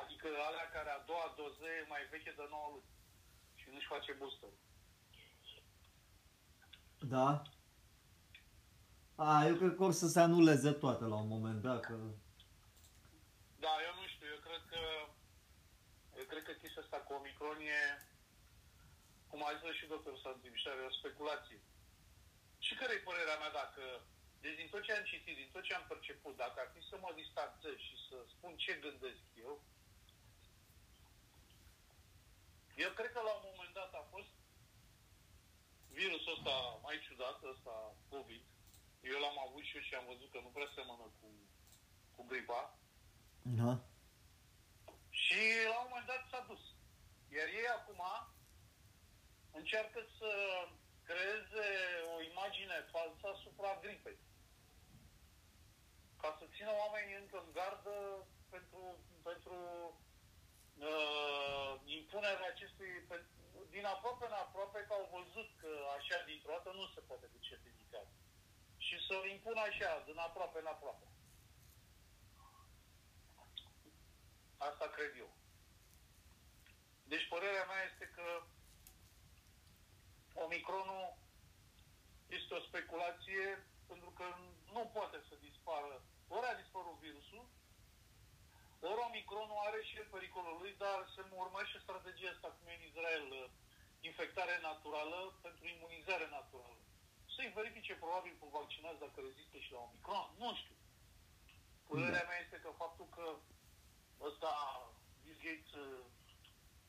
Adică 0.03 0.27
alea 0.49 0.67
care 0.77 0.91
a 0.93 1.05
doua 1.11 1.29
doză 1.41 1.65
e 1.67 1.93
mai 1.95 2.03
veche 2.13 2.33
de 2.41 2.47
9 2.51 2.69
luni 2.73 2.89
și 3.61 3.67
nu-și 3.73 3.93
face 3.95 4.13
booster. 4.21 4.53
Da. 7.15 7.29
A, 9.15 9.47
eu 9.51 9.57
cred 9.61 9.75
că 9.75 9.83
or 9.83 9.93
să 9.93 10.09
se 10.09 10.21
anuleze 10.21 10.73
toate 10.73 11.05
la 11.05 11.17
un 11.17 11.29
moment 11.29 11.61
dat, 11.63 11.81
că... 11.81 11.97
Da, 13.65 13.73
eu 13.87 13.95
nu 14.01 14.07
știu, 14.07 14.27
eu 14.35 14.41
cred 14.47 14.63
că 14.73 14.81
eu 16.19 16.25
cred 16.25 16.38
că 16.49 16.55
chestia 16.63 16.83
asta 16.83 16.99
cu 17.07 17.13
Omicron 17.13 17.61
e, 17.79 17.81
cum 19.31 19.41
a 19.45 19.53
zis 19.61 19.75
și 19.79 19.93
doctorul 19.95 20.25
Santim, 20.25 20.55
și 20.61 20.69
are 20.69 20.83
o 20.91 20.99
speculație. 21.01 21.61
Și 22.67 22.73
care 22.81 22.93
e 22.95 23.09
părerea 23.09 23.39
mea 23.43 23.53
dacă, 23.63 23.85
deci 24.43 24.59
din 24.61 24.69
tot 24.73 24.83
ce 24.85 24.93
am 24.93 25.05
citit, 25.13 25.37
din 25.43 25.51
tot 25.55 25.63
ce 25.67 25.75
am 25.75 25.87
perceput, 25.93 26.35
dacă 26.45 26.57
ar 26.61 26.69
fi 26.75 26.81
să 26.91 26.97
mă 27.05 27.11
distanțez 27.21 27.77
și 27.89 27.97
să 28.07 28.17
spun 28.35 28.53
ce 28.65 28.83
gândesc 28.85 29.25
eu, 29.47 29.55
eu 32.85 32.91
cred 32.99 33.11
că 33.13 33.21
la 33.29 33.33
un 33.39 33.45
moment 33.51 33.73
dat 33.81 33.93
a 34.01 34.05
fost 34.15 34.33
virusul 35.99 36.37
ăsta 36.37 36.55
mai 36.87 37.05
ciudat, 37.07 37.39
ăsta 37.53 37.75
COVID. 38.13 38.45
Eu 39.13 39.19
l-am 39.25 39.39
avut 39.47 39.65
și 39.69 39.77
eu 39.77 39.83
și 39.83 39.95
am 39.95 40.07
văzut 40.13 40.29
că 40.31 40.39
nu 40.43 40.51
prea 40.57 40.71
semănă 40.75 41.07
cu, 41.19 41.29
cu 42.15 42.23
gripa. 42.31 42.63
Da. 43.61 43.73
Și 45.29 45.43
la 45.73 45.79
un 45.81 45.89
moment 45.91 46.09
dat 46.13 46.23
s-a 46.31 46.43
dus. 46.51 46.65
Iar 47.37 47.49
ei 47.61 47.69
acum 47.79 48.03
încearcă 49.59 50.01
să 50.19 50.31
creeze 51.09 51.67
o 52.15 52.17
imagine 52.31 52.89
falsă 52.93 53.27
asupra 53.35 53.81
gripei. 53.83 54.19
Ca 56.23 56.31
să 56.39 56.45
țină 56.55 56.73
oamenii 56.83 57.21
încă 57.23 57.37
în 57.45 57.51
gardă 57.59 57.95
pentru, 58.53 58.81
pentru 59.29 59.57
uh, 60.89 61.73
impunerea 61.99 62.51
acestui, 62.53 62.93
pe, 63.09 63.17
din 63.75 63.85
aproape 63.85 64.25
în 64.27 64.37
aproape 64.45 64.79
că 64.87 64.93
au 64.93 65.07
văzut 65.19 65.49
că 65.63 65.71
așa 65.97 66.17
dintr-o 66.29 66.53
dată 66.57 66.71
nu 66.79 66.87
se 66.95 67.01
poate 67.09 67.27
cu 67.33 67.39
certificat. 67.49 68.09
Și 68.87 68.97
să 69.07 69.15
impună 69.35 69.61
așa, 69.61 70.03
din 70.07 70.19
aproape 70.19 70.59
în 70.59 70.71
aproape. 70.75 71.07
Asta 74.59 74.87
cred 74.97 75.13
eu. 75.19 75.31
Deci 77.05 77.29
părerea 77.29 77.65
mea 77.65 77.83
este 77.91 78.07
că 78.17 78.27
Omicronul 80.45 81.17
este 82.27 82.55
o 82.55 82.67
speculație 82.69 83.45
pentru 83.87 84.11
că 84.19 84.27
nu 84.75 84.91
poate 84.97 85.19
să 85.29 85.35
dispară. 85.49 86.03
Ori 86.29 86.47
a 86.47 86.61
dispărut 86.63 86.99
virusul, 87.07 87.45
ori 88.81 89.05
Omicronul 89.09 89.65
are 89.67 89.81
și 89.89 89.97
el 90.01 90.09
pericolul 90.15 90.57
lui, 90.61 90.75
dar 90.85 90.99
se 91.15 91.21
urmărește 91.45 91.79
strategia 91.79 92.31
asta 92.33 92.49
cum 92.49 92.69
e 92.69 92.79
în 92.79 92.89
Israel, 92.91 93.51
infectare 94.01 94.59
naturală 94.63 95.21
pentru 95.45 95.65
imunizare 95.67 96.27
naturală. 96.39 96.83
Să-i 97.35 97.55
verifice 97.59 97.95
probabil 97.95 98.35
cu 98.41 98.47
vaccinați 98.59 99.03
dacă 99.05 99.19
rezistă 99.21 99.57
și 99.59 99.73
la 99.73 99.79
Omicron, 99.87 100.29
nu 100.43 100.51
știu. 100.61 100.77
Părerea 101.89 102.25
mea 102.29 102.39
este 102.45 102.59
că 102.65 102.71
faptul 102.83 103.07
că 103.17 103.25
ăsta 104.29 104.53
Bill 105.23 105.41
Gates 105.45 105.73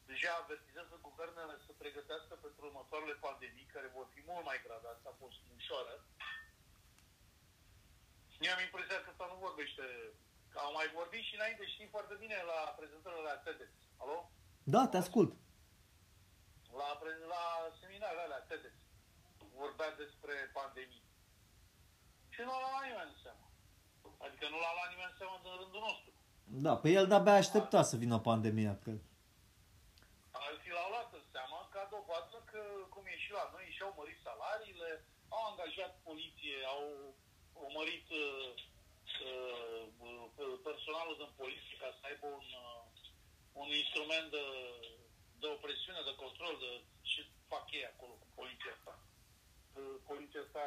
deja 0.06 0.32
avertizează 0.36 0.96
guvernele 1.08 1.56
să 1.66 1.72
pregătească 1.82 2.34
pentru 2.44 2.62
următoarele 2.66 3.16
pandemii, 3.26 3.74
care 3.76 3.88
vor 3.98 4.08
fi 4.14 4.22
mult 4.30 4.46
mai 4.46 4.60
grave, 4.66 4.88
asta 4.88 5.10
a 5.12 5.20
fost 5.24 5.40
ușoară. 5.58 5.96
Mie 8.40 8.52
am 8.54 8.66
impresia 8.68 9.00
că 9.02 9.10
ăsta 9.14 9.26
nu 9.32 9.46
vorbește, 9.48 9.86
că 10.52 10.58
am 10.60 10.74
mai 10.80 10.90
vorbit 11.00 11.24
și 11.26 11.36
înainte, 11.36 11.64
știi 11.66 11.94
foarte 11.96 12.16
bine 12.24 12.38
la 12.52 12.60
prezentările 12.80 13.22
la 13.22 13.38
TEDx. 13.44 13.72
Alo? 14.02 14.18
Da, 14.74 14.88
te 14.88 14.98
ascult. 14.98 15.32
La, 16.80 16.90
la 17.34 17.44
seminarele 17.80 18.22
alea 18.22 18.42
TEDx 18.50 18.76
vorbea 19.62 19.92
despre 20.04 20.36
pandemii. 20.58 21.04
Și 22.34 22.40
nu 22.46 22.52
l-a 22.52 22.70
luat 22.74 22.86
nimeni 22.88 23.14
în 23.14 23.20
seama. 23.24 23.48
Adică 24.26 24.46
nu 24.50 24.58
l-a 24.64 24.76
luat 24.78 24.90
nimeni 24.90 25.12
în 25.12 25.18
seama 25.20 25.38
din 25.44 25.56
rândul 25.62 25.82
nostru. 25.90 26.14
Da, 26.52 26.74
pe 26.78 26.90
el 26.90 27.08
de-abia 27.08 27.34
aștepta 27.34 27.82
să 27.90 27.96
vină 28.04 28.18
pandemia, 28.30 28.76
cred. 28.84 29.02
Alții 30.32 30.76
l-au 30.76 30.90
luat 30.94 31.10
în 31.20 31.26
seama 31.34 31.60
ca 31.74 31.82
dovadă 31.96 32.38
că, 32.52 32.62
cum 32.94 33.04
e 33.14 33.16
și 33.26 33.32
la 33.40 33.46
noi, 33.54 33.66
și-au 33.76 33.94
mărit 34.00 34.20
salariile, 34.28 34.90
au 35.36 35.44
angajat 35.52 35.94
poliție, 36.08 36.58
au, 36.76 36.86
au 37.62 37.68
mărit 37.80 38.08
uh, 38.24 38.48
uh, 39.28 40.60
personalul 40.70 41.16
din 41.22 41.32
poliție 41.42 41.76
ca 41.84 41.90
să 41.98 42.04
aibă 42.10 42.28
un, 42.40 42.48
uh, 42.66 42.82
un 43.62 43.70
instrument 43.82 44.28
de, 44.36 44.46
de 45.42 45.48
opresiune, 45.56 46.02
de 46.10 46.16
control, 46.24 46.54
de 46.66 46.72
ce 47.10 47.22
fac 47.52 47.66
ei 47.78 47.86
acolo 47.92 48.14
cu 48.22 48.28
poliția 48.40 48.72
asta. 48.78 48.94
Uh, 49.78 49.96
poliția 50.10 50.42
asta 50.46 50.66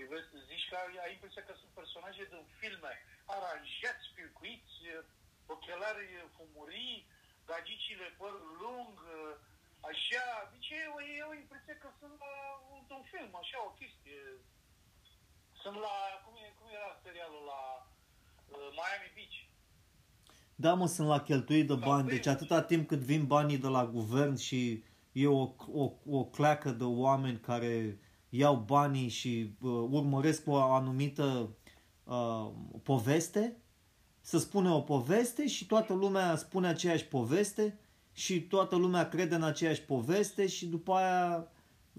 îi 0.00 0.10
vezi, 0.12 0.28
zici 0.50 0.68
că 0.68 0.76
ai 1.04 1.12
impresia 1.16 1.42
că 1.44 1.54
sunt 1.60 1.72
personaje 1.80 2.22
din 2.32 2.42
filme 2.60 2.92
aranjați, 3.36 4.04
filcuiți, 4.14 4.76
ochelari 5.52 6.08
fumurii, 6.36 6.96
gagicile 7.50 8.08
păr 8.20 8.34
lung, 8.62 8.94
așa, 9.90 10.24
deci 10.52 10.70
e, 10.78 10.82
e 11.18 11.30
o 11.32 11.34
impresie 11.42 11.74
că 11.82 11.88
sunt 12.00 12.16
la 12.24 12.34
un 12.96 13.02
film, 13.12 13.32
așa, 13.42 13.58
o 13.68 13.70
chestie. 13.80 14.20
Sunt 15.62 15.76
la, 15.84 15.94
cum, 16.24 16.34
e, 16.44 16.54
cum 16.58 16.68
era 16.78 16.90
serialul, 17.02 17.44
la 17.52 17.62
uh, 18.54 18.68
Miami 18.78 19.10
Beach. 19.14 19.38
Da, 20.54 20.74
mă, 20.74 20.86
sunt 20.86 21.08
la 21.08 21.20
cheltuit 21.20 21.66
de 21.66 21.74
bani, 21.74 22.08
deci 22.08 22.26
atâta 22.26 22.62
timp 22.62 22.88
cât 22.88 22.98
vin 22.98 23.26
banii 23.26 23.58
de 23.58 23.66
la 23.68 23.86
guvern 23.86 24.36
și 24.36 24.84
e 25.12 25.26
o, 25.26 25.54
o, 25.72 25.92
o 26.06 26.24
cleacă 26.24 26.70
de 26.70 26.84
oameni 26.84 27.40
care 27.40 27.98
iau 28.28 28.56
banii 28.56 29.08
și 29.08 29.54
uh, 29.60 29.70
urmăresc 29.90 30.46
o 30.46 30.62
anumită 30.62 31.56
uh, 32.10 32.50
poveste, 32.82 33.56
să 34.20 34.38
spune 34.38 34.70
o 34.70 34.80
poveste 34.80 35.46
și 35.46 35.66
toată 35.66 35.92
lumea 35.92 36.36
spune 36.36 36.68
aceeași 36.68 37.04
poveste 37.04 37.78
și 38.12 38.42
toată 38.42 38.76
lumea 38.76 39.08
crede 39.08 39.34
în 39.34 39.42
aceeași 39.42 39.82
poveste 39.82 40.46
și 40.46 40.66
după 40.66 40.92
aia 40.92 41.48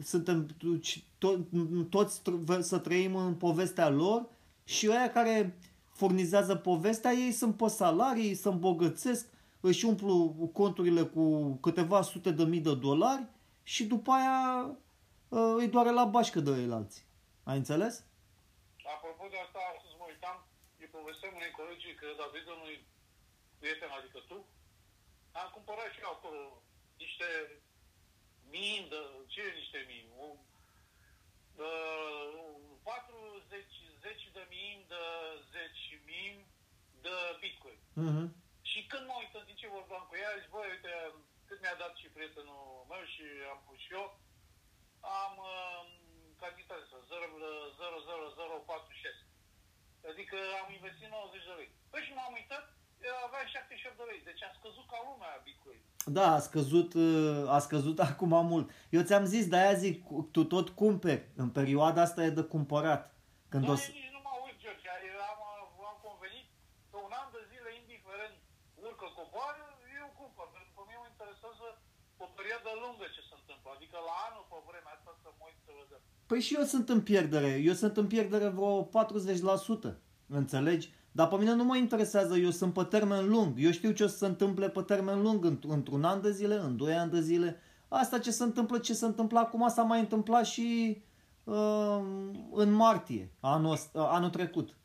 suntem 0.04 0.48
to- 1.18 1.90
toți 1.90 2.22
să 2.60 2.78
trăim 2.78 3.16
în 3.16 3.36
povestea 3.36 3.90
lor 3.90 4.30
și 4.64 4.90
ăia 4.90 5.12
care 5.12 5.58
furnizează 5.94 6.56
povestea, 6.56 7.12
ei 7.12 7.32
sunt 7.32 7.58
pe 7.58 7.68
salarii, 7.68 8.36
să 8.36 8.50
îmbogățesc, 8.50 9.28
își 9.60 9.86
umplu 9.86 10.36
conturile 10.54 11.02
cu 11.02 11.54
câteva 11.62 12.02
sute 12.02 12.32
de 12.32 12.44
mii 12.44 12.60
de 12.60 12.76
dolari 12.76 13.24
și 13.64 13.86
după 13.86 14.12
aia 14.12 14.70
uh, 15.30 15.54
îi 15.58 15.68
doare 15.68 15.92
la 15.92 16.06
bașcă 16.06 16.40
de 16.40 16.52
ei 16.52 16.72
alții. 16.72 17.04
Ai 17.44 17.58
înțeles? 17.58 18.04
Apropo 18.96 19.28
de 19.30 19.38
asta, 19.46 19.60
astăzi 19.60 19.62
mă 19.62 19.62
uitam, 19.62 19.81
îi 20.92 21.00
povesteam 21.00 21.34
unei 21.36 21.58
colegii 21.60 21.96
că 21.96 22.08
datorită 22.18 22.52
unui 22.52 22.78
prieten, 23.60 23.90
adică 23.90 24.20
tu, 24.30 24.38
am 25.32 25.50
cumpărat 25.56 25.92
și 25.92 26.04
eu 26.06 26.12
acolo 26.12 26.64
niște 26.98 27.28
mii 28.54 28.88
de, 28.90 29.00
ce 29.34 29.44
niște 29.60 29.80
mii? 29.88 30.06
Un, 30.26 30.38
uh, 31.56 32.52
40, 32.84 33.66
10 34.00 34.30
de 34.38 34.46
mii 34.50 34.86
de 34.88 35.04
10 35.52 36.02
mii 36.06 36.46
de 37.06 37.16
bitcoin. 37.40 37.80
Uh-huh. 38.04 38.28
Și 38.70 38.80
când 38.92 39.06
mă 39.08 39.16
uit 39.18 39.34
în 39.34 39.46
timp 39.46 39.58
ce 39.58 39.76
vorbeam 39.78 40.06
cu 40.10 40.16
ea, 40.16 40.40
zic, 40.42 40.50
băi, 40.50 40.70
uite, 40.76 40.94
cât 41.48 41.60
mi-a 41.62 41.82
dat 41.84 41.94
și 41.96 42.14
prietenul 42.16 42.86
meu 42.92 43.04
și 43.14 43.26
am 43.52 43.60
pus 43.66 43.78
și 43.86 43.94
eu, 44.00 44.08
am 45.22 45.34
uh, 45.52 45.84
cantitate 46.42 46.84
asta, 46.84 47.00
0,00046. 47.08 49.31
Adică 50.10 50.38
am 50.62 50.70
investit 50.78 51.10
90 51.10 51.50
de 51.50 51.54
lei. 51.60 51.70
Păi 51.92 52.02
și 52.06 52.14
m-am 52.18 52.34
uitat, 52.40 52.66
avea 53.26 53.44
78 53.46 53.98
de 53.98 54.06
lei. 54.10 54.22
Deci 54.30 54.44
a 54.48 54.52
scăzut 54.58 54.86
ca 54.92 55.00
lumea 55.08 55.42
Bitcoin. 55.46 55.82
Da, 56.18 56.28
a 56.38 56.40
scăzut, 56.48 56.90
uh, 56.94 57.56
a 57.56 57.60
scăzut 57.68 57.98
acum 58.10 58.34
mult. 58.54 58.68
Eu 58.96 59.02
ți-am 59.08 59.26
zis, 59.34 59.44
de-aia 59.48 59.74
zic, 59.84 59.96
tu 60.36 60.42
tot 60.54 60.68
cumperi. 60.82 61.28
În 61.44 61.50
perioada 61.60 62.02
asta 62.02 62.24
e 62.24 62.40
de 62.40 62.46
cumpărat. 62.54 63.02
Când 63.52 63.66
da, 63.66 63.72
o 63.72 63.76
să... 63.76 63.88
nici 64.00 64.14
nu 64.18 64.22
mă 64.28 64.34
uit, 64.46 64.58
George. 64.64 64.88
Am, 65.32 65.40
am 65.92 65.98
convenit 66.08 66.48
că 66.92 66.98
un 67.08 67.14
an 67.22 67.28
de 67.36 67.42
zile, 67.52 67.70
indiferent 67.82 68.36
urcă, 68.86 69.08
coboară, 69.18 69.64
eu 70.02 70.08
cumpăr. 70.20 70.48
Pentru 70.56 70.72
că 70.76 70.82
mie 70.88 71.00
mă 71.04 71.08
interesează 71.14 71.66
o 72.26 72.28
perioadă 72.40 72.70
lungă 72.84 73.06
ce 73.16 73.22
se 73.30 73.36
întâmplă. 73.40 73.70
Adică 73.78 73.98
la 74.10 74.14
anul, 74.28 74.44
pe 74.52 74.58
vremea 74.70 74.94
asta, 74.98 75.12
să 75.24 75.30
mă 75.38 75.44
uit 75.50 75.60
să 75.68 75.72
vedem. 75.80 76.02
Păi 76.30 76.42
și 76.48 76.54
eu 76.60 76.66
sunt 76.74 76.88
în 76.96 77.02
pierdere. 77.10 77.52
Eu 77.70 77.76
sunt 77.82 77.96
în 78.02 78.08
pierdere 78.14 78.48
vreo 78.58 78.72
40%. 78.84 79.94
Înțelegi? 80.42 80.88
Dar 81.18 81.28
pe 81.28 81.36
mine 81.42 81.54
nu 81.54 81.64
mă 81.70 81.76
interesează, 81.78 82.34
eu 82.46 82.50
sunt 82.60 82.74
pe 82.74 82.84
termen 82.96 83.24
lung. 83.34 83.50
Eu 83.66 83.72
știu 83.72 83.92
ce 83.92 84.04
o 84.04 84.08
să 84.08 84.18
se 84.18 84.26
întâmple 84.26 84.70
pe 84.70 84.82
termen 84.82 85.22
lung, 85.22 85.40
într-un 85.68 86.04
an 86.04 86.22
de 86.22 86.32
zile, 86.32 86.56
în 86.56 86.78
doi 86.78 86.94
ani 86.94 87.12
de 87.12 87.22
zile. 87.22 87.50
Asta 87.88 88.20
ce 88.20 88.32
se 88.32 88.44
întâmplă, 88.44 88.78
ce 88.78 88.94
se 88.94 89.06
întâmplă 89.06 89.40
acum, 89.40 89.68
s-a 89.70 89.84
mai 89.84 90.00
întâmplat 90.00 90.46
și 90.46 91.02
uh, 91.44 92.00
în 92.54 92.72
martie, 92.72 93.32
anul, 93.40 93.72
ăsta- 93.72 94.08
anul 94.12 94.30
trecut. 94.30 94.76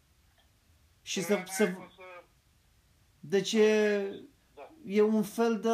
Și 1.03 1.21
să, 1.21 1.27
Vremea 1.27 1.47
să, 1.47 1.63
aia 1.63 1.77
o 1.87 1.91
să... 1.91 2.03
deci 3.21 3.53
e, 3.53 3.99
Da. 4.11 4.17
E 4.87 5.03
un 5.03 5.23
fel 5.23 5.61
de... 5.61 5.69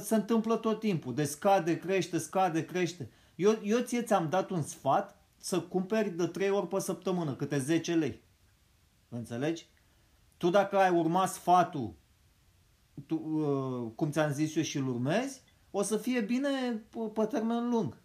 se 0.00 0.14
întâmplă 0.14 0.56
tot 0.56 0.80
timpul. 0.80 1.14
De 1.14 1.24
scade, 1.24 1.78
crește, 1.78 2.18
scade, 2.18 2.64
crește. 2.64 3.10
Eu, 3.34 3.58
eu 3.62 3.78
ție 3.78 4.02
ți-am 4.02 4.28
dat 4.28 4.50
un 4.50 4.62
sfat 4.62 5.20
să 5.36 5.60
cumperi 5.60 6.10
de 6.10 6.26
3 6.26 6.50
ori 6.50 6.68
pe 6.68 6.80
săptămână, 6.80 7.34
câte 7.34 7.58
10 7.58 7.94
lei. 7.94 8.22
Înțelegi? 9.08 9.66
Tu 10.36 10.50
dacă 10.50 10.76
ai 10.76 10.90
urmat 10.90 11.28
sfatul, 11.28 11.94
tu, 13.06 13.14
uh, 13.14 13.92
cum 13.94 14.10
ți-am 14.10 14.32
zis 14.32 14.56
eu 14.56 14.62
și 14.62 14.76
îl 14.76 14.88
urmezi, 14.88 15.42
o 15.70 15.82
să 15.82 15.96
fie 15.96 16.20
bine 16.20 16.48
pe, 16.90 16.98
pe 17.14 17.24
termen 17.24 17.68
lung. 17.68 17.96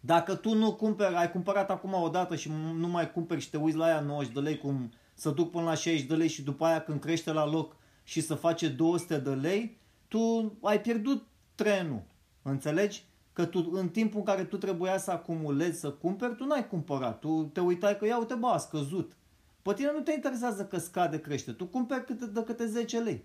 Dacă 0.00 0.34
tu 0.34 0.54
nu 0.54 0.74
cumperi, 0.74 1.14
ai 1.14 1.30
cumpărat 1.30 1.70
acum 1.70 1.92
o 1.92 2.08
dată 2.08 2.36
și 2.36 2.50
nu 2.74 2.88
mai 2.88 3.12
cumperi 3.12 3.40
și 3.40 3.50
te 3.50 3.56
uiți 3.56 3.76
la 3.76 3.84
aia 3.84 4.00
90 4.00 4.32
de 4.32 4.40
lei, 4.40 4.58
cum 4.58 4.92
să 5.14 5.30
duc 5.30 5.50
până 5.50 5.64
la 5.64 5.74
60 5.74 6.06
de 6.06 6.14
lei 6.14 6.28
și 6.28 6.42
după 6.42 6.64
aia 6.64 6.82
când 6.82 7.00
crește 7.00 7.32
la 7.32 7.46
loc 7.46 7.76
și 8.08 8.20
să 8.20 8.34
face 8.34 8.68
200 8.68 9.18
de 9.18 9.34
lei, 9.34 9.78
tu 10.08 10.52
ai 10.62 10.80
pierdut 10.80 11.26
trenul. 11.54 12.02
Înțelegi? 12.42 13.04
Că 13.32 13.46
tu, 13.46 13.58
în 13.72 13.88
timpul 13.88 14.18
în 14.18 14.24
care 14.24 14.44
tu 14.44 14.56
trebuia 14.56 14.98
să 14.98 15.10
acumulezi, 15.10 15.80
să 15.80 15.90
cumperi, 15.90 16.36
tu 16.36 16.44
n-ai 16.44 16.68
cumpărat. 16.68 17.18
Tu 17.18 17.50
te 17.52 17.60
uitai 17.60 17.98
că, 17.98 18.04
ia 18.06 18.18
uite, 18.18 18.34
bă, 18.34 18.46
a 18.46 18.58
scăzut. 18.58 19.08
Pe 19.62 19.72
tine 19.74 19.92
nu 19.92 20.00
te 20.00 20.12
interesează 20.12 20.66
că 20.66 20.78
scade, 20.78 21.20
crește. 21.20 21.52
Tu 21.52 21.66
cumperi 21.66 22.04
câte, 22.04 22.26
de 22.26 22.42
câte 22.42 22.66
10 22.66 22.98
lei. 22.98 23.24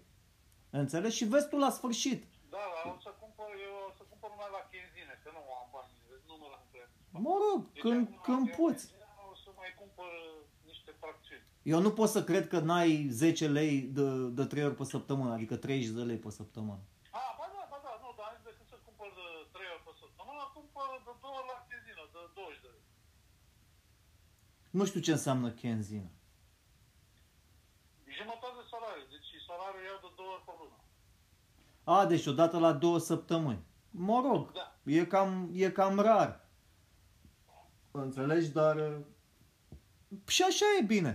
Înțelegi? 0.70 1.16
Și 1.16 1.26
vezi 1.26 1.50
tu 1.50 1.58
la 1.58 1.70
sfârșit. 1.70 2.20
Da, 2.50 2.64
dar 2.74 2.94
o 2.94 3.00
să 3.06 3.12
cumpăr, 3.22 3.50
eu 3.68 3.74
o 3.90 3.92
să 3.98 4.04
cumpăr 4.10 4.30
numai 4.34 4.52
la 4.58 4.64
chenzine, 4.72 5.14
că 5.24 5.30
nu 5.36 5.42
am 5.62 5.68
bani, 5.74 5.92
nu 6.30 6.36
mă 6.42 6.48
l-am 6.52 6.64
plătit. 6.72 7.24
Mă 7.26 7.36
rog, 7.44 7.60
când, 7.84 8.04
acum, 8.08 8.22
când 8.28 8.44
eu 8.48 8.56
poți. 8.60 8.84
O 9.32 9.36
să 9.44 9.50
mai 9.60 9.72
cumpăr 9.82 10.12
niște 10.70 10.92
fracțiuni. 11.02 11.52
Eu 11.64 11.80
nu 11.82 11.92
pot 11.92 12.10
să 12.10 12.24
cred 12.24 12.48
că 12.48 12.60
n-ai 12.60 13.08
10 13.12 13.48
lei 13.48 13.82
de, 13.82 14.28
de 14.30 14.46
3 14.46 14.64
ori 14.66 14.76
pe 14.76 14.84
săptămână, 14.84 15.34
adică 15.34 15.56
30 15.56 15.90
de 16.00 16.02
lei 16.02 16.18
pe 16.26 16.30
săptămână. 16.30 16.80
A, 17.12 17.22
ba 17.40 17.46
da, 17.54 17.62
ba 17.72 17.78
da, 17.86 17.92
nu, 18.04 18.10
dar 18.18 18.26
am 18.30 18.34
zis 18.36 18.44
decât 18.50 18.68
să 18.74 18.78
cumpăr 18.88 19.10
de 19.20 19.28
3 19.56 19.66
ori 19.76 19.84
pe 19.88 19.94
săptămână, 20.04 20.42
cumpăr 20.58 20.88
de 21.08 21.14
2 21.22 21.32
ori 21.40 21.48
la 21.54 21.58
chenzină, 21.70 22.04
de 22.16 22.22
20 22.36 22.62
de 22.66 22.70
lei. 22.76 22.86
Nu 24.78 24.84
știu 24.90 25.02
ce 25.08 25.12
înseamnă 25.18 25.50
Kenzina. 25.62 26.12
Jumătate 28.18 28.56
de 28.62 28.66
salariu, 28.74 29.06
deci 29.14 29.30
salariul 29.50 29.84
iau 29.90 30.00
de 30.06 30.10
2 30.20 30.26
ori 30.36 30.46
pe 30.48 30.54
lună. 30.60 30.78
A, 31.94 31.98
deci 32.12 32.26
odată 32.34 32.56
la 32.66 32.72
două 32.84 33.00
săptămâni. 33.12 33.64
Mă 34.08 34.18
rog, 34.28 34.42
Da. 34.60 34.66
e 34.98 35.06
cam, 35.14 35.32
e 35.64 35.70
cam 35.80 35.96
rar. 36.08 36.32
Înțelegi, 37.92 38.50
dar... 38.60 38.76
uh, 38.76 38.98
Și 40.36 40.42
așa 40.44 40.66
e 40.80 40.84
bine. 40.96 41.14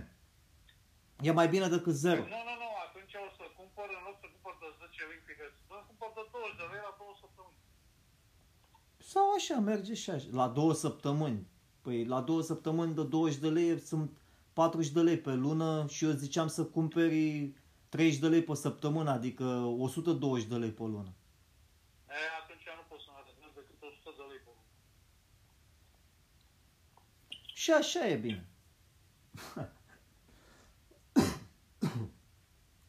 E 1.21 1.31
mai 1.31 1.47
bine 1.47 1.67
decât 1.67 1.93
zero. 1.93 2.21
Nu, 2.21 2.41
nu, 2.49 2.55
nu, 2.63 2.69
atunci 2.85 3.13
o 3.13 3.29
să 3.37 3.43
cumpăr, 3.57 3.87
în 3.97 4.03
loc 4.07 4.15
să 4.21 4.27
cumpăr 4.33 4.53
de 4.61 4.67
10 4.79 5.03
lei 5.09 5.21
pe 5.27 5.33
care 5.37 5.51
să 5.57 5.61
cumpăr 5.87 6.09
de 6.17 6.23
20 6.31 6.57
de 6.61 6.65
lei 6.71 6.81
la 6.87 6.93
2 6.97 7.07
săptămâni. 7.23 7.57
Sau 9.11 9.25
așa, 9.37 9.57
merge 9.71 9.93
și 9.93 10.09
așa. 10.09 10.27
La 10.31 10.47
două 10.47 10.73
săptămâni. 10.73 11.47
Păi 11.81 12.05
la 12.05 12.21
două 12.21 12.41
săptămâni 12.41 12.93
de 12.99 13.03
20 13.03 13.39
de 13.39 13.49
lei 13.49 13.79
sunt 13.79 14.09
40 14.53 14.91
de 14.91 15.01
lei 15.01 15.19
pe 15.27 15.33
lună 15.33 15.85
și 15.87 16.05
eu 16.05 16.11
ziceam 16.11 16.47
să 16.47 16.61
cumperi 16.65 17.53
30 17.89 18.19
de 18.19 18.27
lei 18.27 18.43
pe 18.43 18.53
săptămână, 18.53 19.09
adică 19.11 19.43
120 19.43 20.47
de 20.47 20.55
lei 20.55 20.71
pe 20.71 20.83
lună. 20.83 21.11
E, 22.09 22.21
atunci 22.41 22.67
nu 22.79 22.83
pot 22.89 22.99
să 23.05 23.09
mă 23.15 23.21
reglez 23.27 23.51
decât 23.59 23.81
100 23.81 24.13
de 24.17 24.23
lei 24.29 24.39
pe 24.45 24.51
lună. 24.55 24.65
Și 27.53 27.71
așa 27.71 28.07
e 28.07 28.15
bine. 28.15 28.43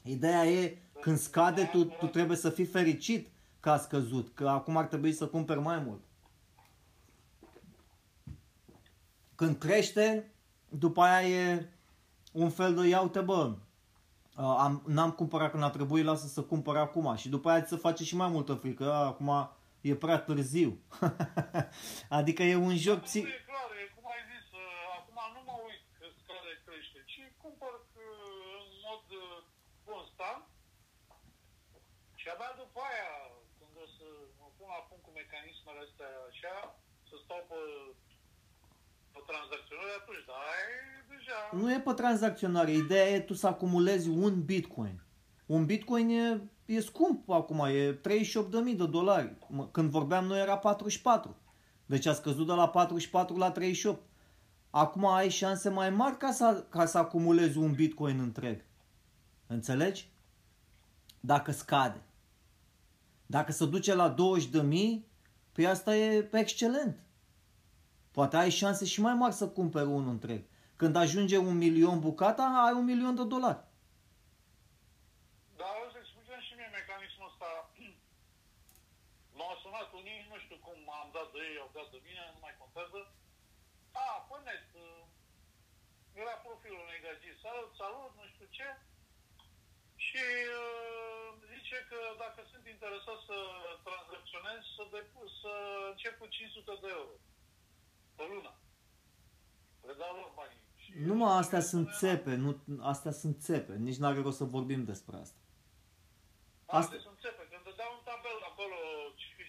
Ideea 0.02 0.46
e, 0.46 0.78
când 1.00 1.18
scade, 1.18 1.64
tu, 1.64 1.84
tu 1.84 2.06
trebuie 2.06 2.36
să 2.36 2.50
fii 2.50 2.64
fericit 2.64 3.30
că 3.60 3.70
a 3.70 3.76
scăzut, 3.76 4.34
că 4.34 4.48
acum 4.48 4.76
ar 4.76 4.84
trebui 4.84 5.12
să 5.12 5.26
cumperi 5.26 5.60
mai 5.60 5.78
mult. 5.78 6.00
Când 9.34 9.56
crește, 9.56 10.32
după 10.68 11.00
aia 11.00 11.28
e 11.28 11.68
un 12.32 12.50
fel 12.50 12.74
de, 12.74 12.88
ia 12.88 13.00
uite 13.00 13.20
bă, 13.20 13.56
am, 14.34 14.82
n-am 14.86 15.10
cumpărat 15.10 15.50
când 15.50 15.62
a 15.62 15.70
trebuit, 15.70 16.04
lasă 16.04 16.26
să 16.26 16.42
cumpăr 16.42 16.76
acum. 16.76 17.16
Și 17.16 17.28
după 17.28 17.50
aia 17.50 17.62
ți 17.62 17.68
se 17.68 17.76
face 17.76 18.04
și 18.04 18.16
mai 18.16 18.28
multă 18.28 18.54
frică, 18.54 18.92
a, 18.92 19.06
acum 19.06 19.50
e 19.80 19.94
prea 19.94 20.18
târziu. 20.18 20.78
adică 22.18 22.42
e 22.42 22.54
un 22.56 22.76
joc... 22.76 22.96
Nu 22.96 23.02
Psi- 23.02 23.18
e 23.18 23.44
clar, 23.50 23.70
e 23.82 23.84
cum 23.94 24.04
ai 24.14 24.22
zis, 24.32 24.46
uh, 24.52 24.98
acum 24.98 25.18
nu 25.34 25.40
mă 25.48 25.56
uit 25.66 25.84
că 25.98 26.06
scade 26.20 26.52
crește, 26.64 26.98
ci 27.12 27.20
cumpăr 27.42 27.74
uh, 27.74 28.60
în 28.60 28.70
mod 28.86 29.04
uh, 29.24 29.50
constant 30.20 30.44
și 32.20 32.26
abia 32.32 32.52
după 32.62 32.80
aia, 32.90 33.12
când 33.58 33.74
o 33.84 33.86
să 33.96 34.06
mă 34.40 34.48
pun 34.56 34.68
la 34.74 34.80
punct 34.88 35.02
cu 35.06 35.12
mecanismele 35.20 35.80
astea 35.86 36.12
așa, 36.30 36.56
să 37.08 37.14
stau 37.24 37.40
pe, 37.50 37.60
pe 39.12 39.20
tranzacționare 39.30 39.94
atunci, 40.00 40.24
dar 40.30 40.42
e 40.64 40.68
deja... 41.12 41.38
Nu 41.60 41.66
e 41.76 41.86
pe 41.86 41.92
tranzacționare, 42.00 42.72
ideea 42.84 43.08
e 43.14 43.28
tu 43.28 43.34
să 43.42 43.46
acumulezi 43.46 44.08
un 44.24 44.34
bitcoin. 44.50 44.96
Un 45.54 45.62
bitcoin 45.70 46.08
e, 46.22 46.26
e 46.74 46.88
scump 46.90 47.18
acum, 47.40 47.60
e 47.80 47.82
38.000 47.92 48.76
de 48.82 48.86
dolari. 48.96 49.30
Mă, 49.56 49.64
Când 49.74 49.88
vorbeam 49.90 50.24
noi 50.24 50.40
era 50.40 50.56
44. 50.58 51.36
Deci 51.86 52.06
a 52.06 52.12
scăzut 52.12 52.46
de 52.46 52.52
la 52.52 52.68
44 52.68 53.36
la 53.36 53.50
38. 53.50 54.02
Acum 54.70 55.06
ai 55.06 55.30
șanse 55.30 55.68
mai 55.68 55.90
mari 55.90 56.16
ca 56.16 56.30
să, 56.32 56.64
ca 56.68 56.86
să 56.86 56.98
acumulezi 56.98 57.58
un 57.58 57.72
bitcoin 57.72 58.18
întreg. 58.18 58.64
Înțelegi? 59.56 60.02
Dacă 61.20 61.50
scade. 61.50 62.00
Dacă 63.26 63.50
se 63.52 63.66
duce 63.74 63.92
la 63.94 64.14
20.000, 64.14 64.16
păi 65.52 65.66
asta 65.66 65.96
e 65.96 66.28
excelent. 66.32 66.96
Poate 68.16 68.36
ai 68.36 68.50
șanse 68.60 68.84
și 68.92 69.00
mai 69.06 69.14
mari 69.22 69.40
să 69.40 69.54
cumperi 69.58 69.94
unul 69.98 70.14
întreg. 70.16 70.42
Când 70.80 70.94
ajunge 70.96 71.36
un 71.50 71.56
milion 71.64 71.98
bucata, 72.06 72.44
ai 72.66 72.74
un 72.80 72.86
milion 72.92 73.14
de 73.14 73.24
dolari. 73.34 73.62
Dar 75.60 75.72
o 75.82 75.86
să 75.92 75.98
explicați 76.00 76.46
și 76.48 76.54
mie 76.58 76.70
mecanismul 76.78 77.28
ăsta. 77.30 77.48
M-au 79.36 79.54
sunat 79.62 79.88
unii, 80.00 80.20
nu 80.30 80.36
știu 80.44 80.58
cum 80.66 80.78
am 81.00 81.08
dat 81.16 81.28
de 81.34 81.40
ei, 81.48 81.56
au 81.64 81.70
dat 81.78 81.88
de 81.94 82.00
mine, 82.06 82.22
nu 82.34 82.40
mai 82.44 82.54
contează. 82.60 83.00
A, 84.04 84.06
pe 84.28 84.36
net, 84.46 84.66
uh, 84.84 85.02
era 86.22 86.34
profilul 86.46 86.82
unui 86.84 87.00
gagic, 87.04 87.34
salut, 87.44 87.70
salut, 87.82 88.10
nu 88.18 88.24
știu 88.32 88.48
ce. 88.58 88.68
Și 90.10 90.24
uh, 90.62 91.28
zice 91.54 91.76
că 91.90 91.98
dacă 92.24 92.40
sunt 92.52 92.64
interesat 92.74 93.18
să 93.28 93.36
tranzacționez, 93.86 94.60
să, 94.76 94.82
depus, 94.96 95.30
să 95.44 95.52
încep 95.92 96.14
cu 96.20 96.26
500 96.26 96.72
de 96.84 96.88
euro 96.98 97.14
pe 98.16 98.24
lună. 98.32 98.52
Le 99.86 99.94
dau 100.00 100.12
lor 100.20 100.30
banii. 100.38 100.62
Și 100.82 100.90
Numai 101.08 101.32
astea 101.42 101.62
sunt 101.72 101.86
țepe, 102.02 102.32
nu, 102.44 102.50
astea 102.92 103.14
sunt 103.22 103.36
țepe. 103.48 103.72
Nici 103.86 104.00
n-are 104.00 104.20
rost 104.20 104.36
să 104.42 104.54
vorbim 104.56 104.82
despre 104.92 105.14
asta. 105.24 105.40
Asta 106.66 106.78
Asta- 106.78 107.04
sunt 107.06 107.18
țepe, 107.24 107.42
când 107.50 107.64
îți 107.70 107.80
dau 107.82 107.90
un 107.98 108.02
tabel 108.08 108.38
acolo... 108.50 108.76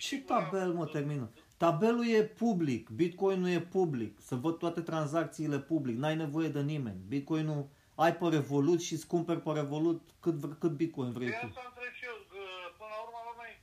Ce 0.05 0.17
tabel, 0.21 0.69
mă, 0.73 0.85
termină? 0.85 1.25
Tabelul 1.57 2.07
e 2.07 2.23
public, 2.23 2.89
Bitcoin-ul 2.89 3.49
e 3.49 3.61
public, 3.61 4.19
să 4.21 4.35
văd 4.35 4.57
toate 4.57 4.81
tranzacțiile 4.81 5.59
public, 5.59 5.95
n-ai 5.97 6.15
nevoie 6.15 6.47
de 6.47 6.61
nimeni. 6.61 6.99
Bitcoin-ul 7.07 7.69
ai 7.95 8.15
pe 8.15 8.27
Revolut 8.37 8.81
și 8.81 8.93
îți 8.93 9.07
cumperi 9.07 9.41
pe 9.41 9.51
Revolut 9.51 10.01
cât, 10.19 10.33
vre- 10.33 10.57
cât 10.59 10.71
Bitcoin 10.71 11.11
vrei 11.11 11.29
Pe 11.29 11.37
tu. 11.41 11.45
asta 11.47 11.63
întreb 11.71 11.93
și 11.99 12.05
eu, 12.11 12.17
că 12.31 12.41
până 12.77 12.89
la 12.95 12.99
urmă, 13.05 13.19
la 13.27 13.33
noi, 13.41 13.53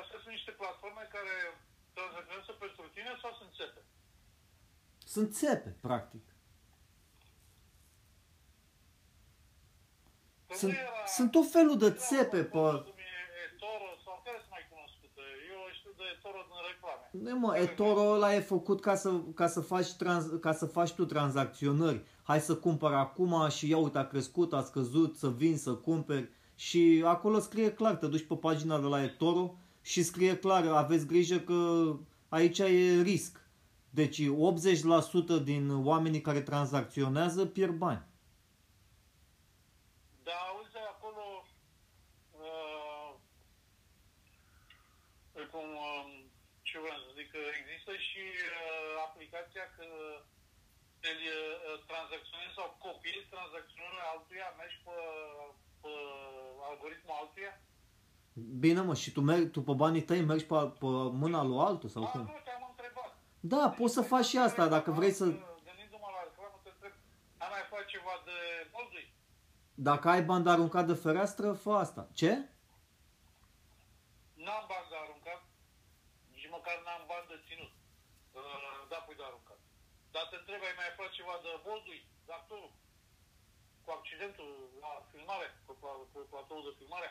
astea 0.00 0.18
sunt 0.22 0.32
niște 0.38 0.50
platforme 0.60 1.02
care 1.16 1.34
tranzacționează 1.96 2.52
pentru 2.64 2.82
tine 2.94 3.12
sau 3.22 3.30
sunt 3.40 3.50
țepe? 3.58 3.80
Sunt 5.14 5.28
țepe, 5.40 5.70
practic. 5.88 6.24
Că 10.48 10.54
Sunt, 10.58 10.72
nu 10.72 10.78
era, 10.78 11.06
sunt 11.16 11.30
tot 11.36 11.46
felul 11.50 11.76
de 11.78 11.86
era 11.86 11.94
țepe 11.94 12.40
vorba 12.42 12.78
pe... 12.78 12.90
cum 12.90 12.98
e 12.98 13.46
Toro 13.62 13.88
sau 14.04 14.14
care 14.24 14.38
sunt 14.42 14.50
mai 14.56 14.64
cunoscută. 14.72 15.20
Eu 15.52 15.60
știu 15.78 15.92
de 16.00 16.08
Toro 16.22 16.40
din 16.48 16.60
reclame. 16.68 17.04
Nu 17.26 17.38
mă, 17.42 17.50
eToro 17.64 18.04
ăla 18.16 18.34
e 18.34 18.40
făcut 18.54 18.80
ca 18.80 18.94
să, 18.94 19.10
ca 19.34 19.46
să, 19.54 19.60
faci, 19.60 19.92
trans, 20.00 20.24
ca 20.40 20.52
să 20.52 20.66
faci 20.66 20.92
tu 20.92 21.04
tranzacționări. 21.04 22.00
Hai 22.22 22.40
să 22.40 22.56
cumpăr 22.56 22.92
acum 22.92 23.48
și 23.48 23.68
ia 23.68 23.76
uite 23.76 23.98
a 23.98 24.06
crescut, 24.06 24.52
a 24.52 24.62
scăzut, 24.62 25.16
să 25.16 25.30
vin, 25.30 25.56
să 25.56 25.74
cumperi. 25.74 26.28
Și 26.54 27.02
acolo 27.06 27.38
scrie 27.38 27.72
clar, 27.72 27.94
te 27.94 28.06
duci 28.06 28.26
pe 28.26 28.34
pagina 28.34 28.80
de 28.80 28.86
la 28.86 29.02
eToro 29.02 29.54
și 29.82 30.02
scrie 30.02 30.36
clar, 30.36 30.66
aveți 30.66 31.06
grijă 31.06 31.38
că 31.38 31.92
aici 32.28 32.58
e 32.58 33.00
risc. 33.02 33.40
Deci 33.90 34.20
80% 34.22 35.42
din 35.42 35.84
oamenii 35.84 36.20
care 36.20 36.40
tranzacționează 36.40 37.46
pierd 37.46 37.74
bani. 37.74 38.02
Da, 40.22 40.32
auzi, 40.50 40.76
acolo, 40.94 41.44
uh, 42.30 43.10
cum, 45.52 45.68
uh, 45.88 46.24
ce 46.62 46.78
vreau 46.78 46.98
să 47.04 47.10
zic, 47.18 47.30
că 47.30 47.38
există 47.60 47.92
și 48.08 48.22
uh, 48.58 49.04
aplicația 49.06 49.64
că 49.76 49.86
îl 51.10 51.20
uh, 51.30 51.74
tranzacționezi 51.90 52.56
sau 52.58 52.66
copiezi 52.86 53.30
tranzacționările 53.34 54.04
altuia, 54.12 54.48
mergi 54.60 54.78
pe, 54.86 54.96
pe 55.82 55.92
algoritmul 56.70 57.14
altuia. 57.22 57.52
Bine 58.64 58.80
mă, 58.88 58.94
și 59.02 59.10
tu, 59.14 59.20
mergi, 59.30 59.48
tu 59.54 59.60
pe 59.68 59.74
banii 59.82 60.06
tăi 60.08 60.20
mergi 60.30 60.46
pe, 60.52 60.58
pe 60.82 60.90
mâna 61.22 61.40
lui 61.48 61.58
altul 61.68 61.88
sau 61.94 62.02
A, 62.04 62.10
cum? 62.12 62.20
nu, 62.20 62.40
te-am 62.46 62.64
întrebat. 62.72 63.10
Da, 63.52 63.62
poți 63.78 63.94
să 63.98 64.02
faci 64.12 64.24
și 64.30 64.38
asta 64.38 64.64
dacă 64.76 64.90
vrei 64.98 65.12
să... 65.20 65.24
Gândindu-mă 65.68 66.08
la 66.16 66.20
reclamă, 66.28 66.56
te 66.64 66.70
întreb, 66.74 66.94
am 67.44 67.48
mai 67.54 67.64
fac 67.72 67.84
ceva 67.94 68.14
de 68.28 68.36
Boldui? 68.72 69.06
Dacă 69.88 70.08
ai 70.08 70.22
bani 70.30 70.44
de 70.44 70.50
aruncat 70.50 70.86
de 70.86 70.94
fereastră, 71.04 71.52
fă 71.52 71.72
asta. 71.84 72.02
Ce? 72.20 72.30
N-am 74.44 74.64
bani 74.72 74.88
de 74.92 74.96
aruncat, 75.04 75.40
nici 76.34 76.48
măcar 76.56 76.76
n-am 76.86 77.02
bani 77.12 77.26
de 77.32 77.36
ținut. 77.46 77.72
Uh, 78.38 78.88
da, 78.90 78.96
pui 79.06 79.16
de 79.20 79.24
aruncat. 79.30 79.58
Dar 80.14 80.24
te 80.30 80.36
întreb, 80.40 80.60
ai 80.68 80.76
mai 80.80 80.88
aflat 80.90 81.10
ceva 81.18 81.34
de 81.44 81.50
Boldui, 81.66 82.00
de 82.28 82.32
actorul? 82.40 82.72
Cu 83.84 83.90
accidentul 83.98 84.50
la 84.84 84.92
filmare, 85.12 85.46
cu, 85.66 85.72
pla- 85.80 86.06
cu 86.12 86.18
platoul 86.32 86.64
de 86.68 86.72
filmare? 86.80 87.08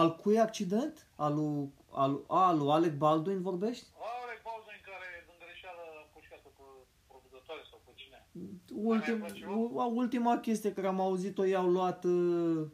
Al 0.00 0.08
cui 0.20 0.38
accident? 0.46 0.94
Al 1.24 1.32
lui, 1.38 1.72
al, 2.02 2.12
a, 2.38 2.40
al 2.50 2.56
lui 2.60 2.70
Alec 2.76 2.94
Baldwin 3.02 3.40
vorbești? 3.50 3.86
Are 4.22 4.34
Baldwin 4.46 4.80
care 4.90 5.06
din 5.28 5.36
greșeală 5.44 5.82
a 6.02 6.04
pușcat-o 6.14 6.50
pe 6.58 6.64
producătoare 7.10 7.62
sau 7.70 7.78
pe 7.86 7.92
cine? 8.00 8.18
Ultim, 8.90 9.18
Mai 9.18 9.28
face 9.28 9.44
u- 9.46 9.92
ultima 10.02 10.34
chestie 10.46 10.72
care 10.76 10.86
am 10.86 11.00
auzit-o, 11.00 11.44
i-au 11.44 11.68
luat 11.76 12.04
uh, 12.04 12.66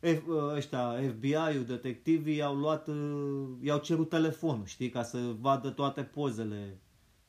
F, 0.00 0.26
uh, 0.26 0.52
ăștia, 0.60 0.84
FBI-ul, 1.12 1.64
detectivii, 1.74 2.36
i-au 2.36 2.54
luat, 2.54 2.88
uh, 2.88 3.48
i-au 3.62 3.78
cerut 3.78 4.08
telefonul, 4.08 4.66
știi, 4.66 4.90
ca 4.90 5.02
să 5.02 5.18
vadă 5.18 5.70
toate 5.70 6.04
pozele 6.04 6.80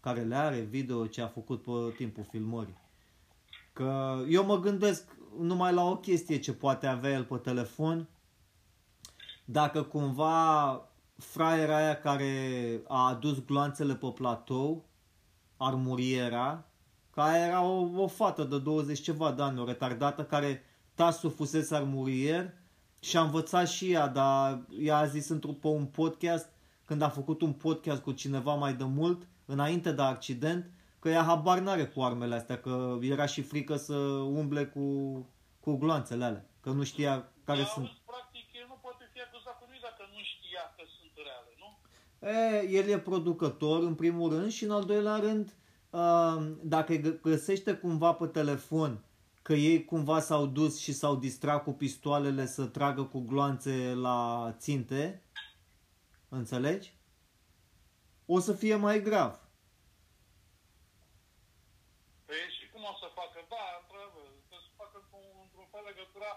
care 0.02 0.22
le 0.22 0.36
are, 0.36 0.60
video 0.60 1.08
ce 1.08 1.22
a 1.22 1.28
făcut 1.28 1.62
pe 1.62 1.94
timpul 1.96 2.24
filmării. 2.30 2.78
Că 3.74 4.20
eu 4.28 4.46
mă 4.46 4.60
gândesc 4.60 5.18
numai 5.40 5.74
la 5.74 5.84
o 5.84 5.98
chestie 5.98 6.40
ce 6.40 6.54
poate 6.54 6.88
avea 6.88 7.12
el 7.12 7.24
pe 7.24 7.36
telefon, 7.36 8.08
dacă 9.46 9.84
cumva 9.84 10.82
fraiera 11.18 11.76
aia 11.76 12.00
care 12.00 12.82
a 12.88 13.08
adus 13.08 13.46
gloanțele 13.46 13.96
pe 13.96 14.08
platou, 14.08 14.86
armuriera, 15.58 16.66
că 17.10 17.22
aia 17.22 17.46
era 17.46 17.62
o, 17.64 18.02
o 18.02 18.08
fată 18.08 18.44
de 18.44 18.60
20 18.60 19.02
ceva 19.02 19.32
de 19.32 19.42
ani, 19.42 19.60
o 19.60 19.66
retardată, 19.66 20.24
care 20.24 20.64
tasul 20.94 21.32
fusese 21.32 21.76
armurier 21.76 22.54
și 23.00 23.18
a 23.18 23.22
învățat 23.22 23.68
și 23.68 23.92
ea, 23.92 24.08
dar 24.08 24.62
ea 24.80 24.98
a 24.98 25.06
zis 25.06 25.30
într-un 25.30 25.54
pe 25.54 25.68
un 25.68 25.86
podcast, 25.86 26.50
când 26.86 27.02
a 27.02 27.10
făcut 27.10 27.42
un 27.42 27.54
podcast 27.54 28.02
cu 28.02 28.12
cineva 28.12 28.54
mai 28.54 28.74
de 28.74 28.84
mult, 28.84 29.28
înainte 29.52 29.92
de 29.92 30.02
accident, 30.02 30.72
că 31.00 31.10
ea 31.10 31.24
habar 31.24 31.60
n-are 31.60 31.86
cu 31.88 32.02
armele 32.02 32.36
astea, 32.36 32.60
că 32.60 32.98
era 33.02 33.26
și 33.26 33.42
frică 33.42 33.76
să 33.76 33.94
umble 34.42 34.66
cu, 34.66 34.82
cu 35.60 35.76
gloanțele 35.78 36.24
alea, 36.24 36.46
că 36.62 36.70
nu 36.70 36.84
știa 36.84 37.32
care 37.44 37.60
Dar, 37.60 37.68
sunt. 37.68 37.86
auzi, 37.86 38.02
practic, 38.06 38.46
el 38.54 38.66
nu 38.68 38.78
poate 38.82 39.10
fi 39.14 39.20
acuzat 39.22 39.60
cu 39.60 39.64
nimic 39.68 39.82
dacă 39.82 40.04
nu 40.14 40.20
știa 40.24 40.62
că 40.76 40.84
sunt 40.98 41.12
reale, 41.26 41.52
nu? 41.62 41.70
E, 42.28 42.78
el 42.80 42.88
e 42.90 43.00
producător 43.00 43.84
în 43.84 43.96
primul 43.96 44.30
rând 44.30 44.52
și 44.52 44.64
în 44.64 44.72
al 44.72 44.84
doilea 44.84 45.16
rând, 45.18 45.56
uh, 45.90 46.52
dacă 46.64 46.94
gă- 47.00 47.22
găsește 47.22 47.74
cumva 47.74 48.14
pe 48.14 48.28
telefon 48.28 49.04
că 49.42 49.54
ei 49.54 49.86
cumva 49.86 50.20
s-au 50.20 50.46
dus 50.46 50.80
și 50.80 50.94
s-au 50.94 51.16
distrat 51.16 51.64
cu 51.64 51.72
pistoalele 51.72 52.46
să 52.46 52.66
tragă 52.66 53.04
cu 53.04 53.20
gloanțe 53.20 53.94
la 53.96 54.52
ținte, 54.58 55.22
înțelegi? 56.30 57.00
O 58.26 58.40
să 58.40 58.54
fie 58.54 58.76
mai 58.76 59.02
grav. 59.02 59.40
Păi 62.28 62.44
și 62.58 62.66
cum 62.74 62.82
o 62.92 62.94
să 63.02 63.08
facă? 63.20 63.38
Da, 63.54 63.64
într-adevăr, 63.82 64.28
trebuie 64.48 64.66
să 64.68 64.74
facă 64.82 64.96
într-un, 65.04 65.26
într-un 65.46 65.68
fel 65.74 65.84
legătura. 65.92 66.32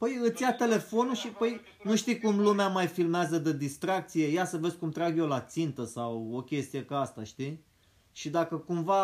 Păi 0.00 0.14
îți 0.14 0.42
ia 0.42 0.54
telefonul 0.54 1.14
și 1.14 1.28
păi 1.28 1.60
nu 1.82 1.96
știi 1.96 2.20
cum 2.20 2.40
lumea 2.40 2.68
mai 2.68 2.86
filmează 2.86 3.38
de 3.38 3.52
distracție, 3.64 4.26
ia 4.26 4.44
să 4.44 4.56
vezi 4.56 4.78
cum 4.78 4.90
trag 4.90 5.18
eu 5.18 5.26
la 5.26 5.40
țintă 5.54 5.84
sau 5.84 6.12
o 6.38 6.40
chestie 6.42 6.84
ca 6.84 6.96
asta, 7.00 7.22
știi? 7.32 7.64
Și 8.12 8.28
dacă 8.38 8.54
cumva 8.58 9.02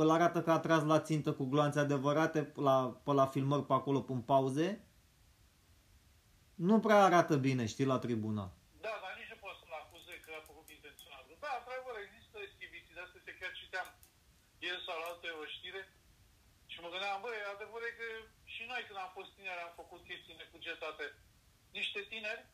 îl 0.00 0.08
arată 0.16 0.38
că 0.42 0.50
a 0.50 0.64
tras 0.66 0.82
la 0.92 1.00
țintă 1.08 1.30
cu 1.38 1.44
gloanțe 1.52 1.78
adevărate 1.78 2.40
pe 2.54 2.60
la, 2.60 3.00
pe 3.04 3.12
la 3.20 3.26
filmări 3.34 3.66
pe 3.68 3.76
acolo, 3.78 4.00
pe 4.00 4.12
în 4.12 4.22
pauze, 4.30 4.68
nu 6.66 6.76
prea 6.84 7.00
arată 7.08 7.34
bine, 7.46 7.64
știi, 7.72 7.90
la 7.92 7.98
tribunal. 8.06 8.50
Da, 8.86 8.94
dar 9.02 9.12
nici 9.18 9.32
nu 9.34 9.38
poți 9.44 9.58
să-l 9.60 9.74
acuze 9.82 10.14
că 10.24 10.30
a 10.38 10.42
făcut 10.50 10.66
intenționat. 10.76 11.24
Da, 11.44 11.52
într-adevăr, 11.58 11.94
există 12.06 12.36
eschiviții 12.48 12.96
de 12.96 13.02
astea, 13.04 13.38
chiar 13.40 13.52
citeam 13.60 13.88
ieri 14.64 14.84
sau 14.86 14.96
la 15.00 15.06
alte 15.10 15.28
o 15.42 15.44
știre 15.54 15.82
și 16.72 16.78
mă 16.82 16.88
gândeam, 16.92 17.18
băi, 17.24 17.38
adevărul 17.54 17.90
e 17.90 18.00
că 18.00 18.08
și 18.58 18.64
noi 18.72 18.82
când 18.86 18.98
am 18.98 19.12
fost 19.18 19.30
tineri 19.36 19.64
am 19.66 19.74
făcut 19.82 20.00
chestii 20.08 20.40
necugetate. 20.42 21.06
Niște 21.78 22.00
tineri 22.12 22.46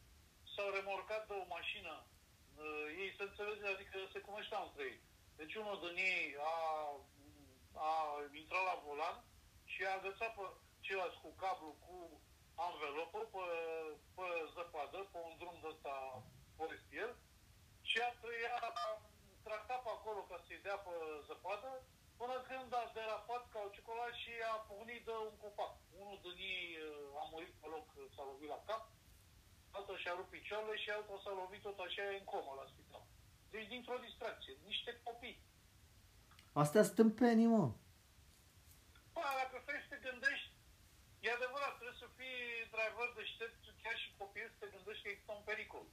s-au 0.52 0.68
remorcat 0.76 1.22
de 1.28 1.34
o 1.42 1.52
mașină. 1.56 1.94
Uh, 2.04 2.86
ei 3.02 3.10
se 3.16 3.22
înțelege, 3.26 3.66
adică 3.66 3.96
se 4.12 4.20
cunoșteau 4.28 4.62
între 4.64 4.82
ei. 4.90 4.98
Deci 5.38 5.54
unul 5.62 5.78
din 5.84 5.96
ei 6.12 6.26
a, 6.52 6.54
a 7.88 7.92
intrat 8.40 8.64
la 8.70 8.76
volan 8.84 9.16
și 9.72 9.80
a 9.84 9.96
agățat 9.98 10.32
pe 10.36 10.44
ceilalți 10.84 11.20
cu 11.22 11.30
cablu, 11.42 11.70
cu 11.84 11.96
anvelopă, 12.66 13.20
pe, 13.34 13.46
pe 14.16 14.26
zăpadă, 14.54 14.98
pe 15.12 15.18
un 15.28 15.34
drum 15.40 15.56
de 15.62 15.68
ăsta 15.72 15.94
forestier 16.56 17.10
și 17.88 17.98
a, 18.06 18.08
i-a 18.42 18.58
tratat 19.46 19.80
pe 19.82 19.90
acolo 19.96 20.20
ca 20.30 20.36
să-i 20.46 20.64
dea 20.66 20.78
pe 20.86 20.94
zăpadă 21.26 21.70
până 22.20 22.36
când 22.48 22.70
a 22.74 22.84
derapat 22.98 23.42
ca 23.52 23.58
o 23.66 23.72
ciocolată 23.74 24.16
și 24.22 24.32
a 24.52 24.54
pornit 24.68 25.02
de 25.08 25.14
un 25.28 25.36
copac. 25.44 25.74
Unul 26.00 26.18
din 26.22 26.38
ei 26.54 26.68
uh, 26.76 27.20
a 27.20 27.24
murit 27.32 27.54
pe 27.60 27.66
loc, 27.74 27.86
s-a 28.14 28.24
lovit 28.30 28.50
la 28.54 28.60
cap, 28.68 28.82
altul 29.76 29.98
și-a 29.98 30.14
rupt 30.16 30.30
picioarele 30.34 30.76
și 30.82 30.90
altul 30.90 31.18
s-a 31.24 31.32
lovit 31.40 31.62
tot 31.66 31.78
așa 31.78 32.02
e 32.02 32.18
în 32.20 32.26
comă 32.32 32.52
la 32.60 32.66
spital. 32.72 33.04
Deci 33.52 33.70
dintr-o 33.72 34.04
distracție, 34.06 34.54
niște 34.70 34.90
copii. 35.06 35.38
Astea 36.62 36.84
stâmpenii, 36.92 37.52
mă. 37.54 37.64
Bă, 39.14 39.22
dacă 39.40 39.56
stai 39.62 39.80
să 39.82 39.88
te 39.90 39.98
gândești, 40.06 40.50
e 41.24 41.30
adevărat, 41.38 41.74
trebuie 41.76 42.02
să 42.04 42.08
fii 42.18 42.40
driver 42.74 43.08
deștept, 43.18 43.60
chiar 43.82 43.96
și 44.02 44.08
copil, 44.20 44.46
să 44.52 44.56
te 44.60 44.72
gândești 44.74 45.02
că 45.02 45.08
există 45.10 45.32
un 45.38 45.44
pericol. 45.50 45.86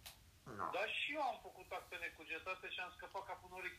No. 0.57 0.65
Dar 0.76 0.88
și 0.99 1.10
eu 1.18 1.23
am 1.31 1.38
făcut 1.48 1.68
acte 1.72 1.95
necugetate 1.95 2.65
și 2.73 2.80
am 2.80 2.91
scăpat 2.98 3.23
ca 3.26 3.34
până 3.41 3.56
ori 3.60 3.72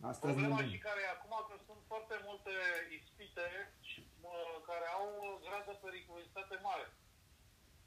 Asta 0.00 0.26
Problema 0.26 0.62
și 0.72 0.78
care 0.88 1.00
e 1.02 1.16
acum 1.16 1.34
că 1.48 1.54
sunt 1.66 1.82
foarte 1.90 2.16
multe 2.26 2.52
ispite 2.98 3.48
și, 3.88 4.00
mă, 4.22 4.34
care 4.70 4.86
au 4.98 5.06
uh, 5.16 5.30
grad 5.44 5.64
de 5.70 5.76
periculositate 5.84 6.56
mare. 6.68 6.86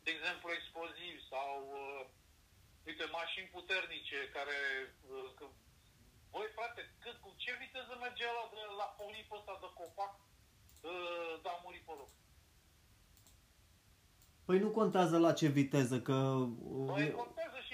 De 0.03 0.11
exemplu, 0.15 0.47
explozivi 0.51 1.27
sau, 1.33 1.51
uh, 1.81 2.01
uite, 2.87 3.05
mașini 3.19 3.53
puternice 3.57 4.19
care, 4.37 4.59
uh, 5.13 5.29
că, 5.37 5.45
voi 6.35 6.49
frate, 6.57 6.81
cât, 7.03 7.17
cu 7.23 7.31
ce 7.43 7.51
viteză 7.63 7.93
merge 8.05 8.25
la, 8.37 8.45
de, 8.53 8.61
la 8.81 8.87
polipul 8.99 9.39
ăsta 9.39 9.55
de 9.63 9.69
copac, 9.79 10.13
uh, 10.19 11.33
dar 11.43 11.53
a 11.55 11.61
murit 11.65 11.83
pe 11.87 11.93
loc. 12.01 12.11
Păi 14.45 14.59
nu 14.65 14.69
contează 14.79 15.17
la 15.25 15.33
ce 15.39 15.47
viteză, 15.47 15.97
că 16.07 16.17
Băi, 16.89 17.05
e, 17.05 17.19
contează 17.23 17.57
și 17.59 17.61
viteză. 17.63 17.70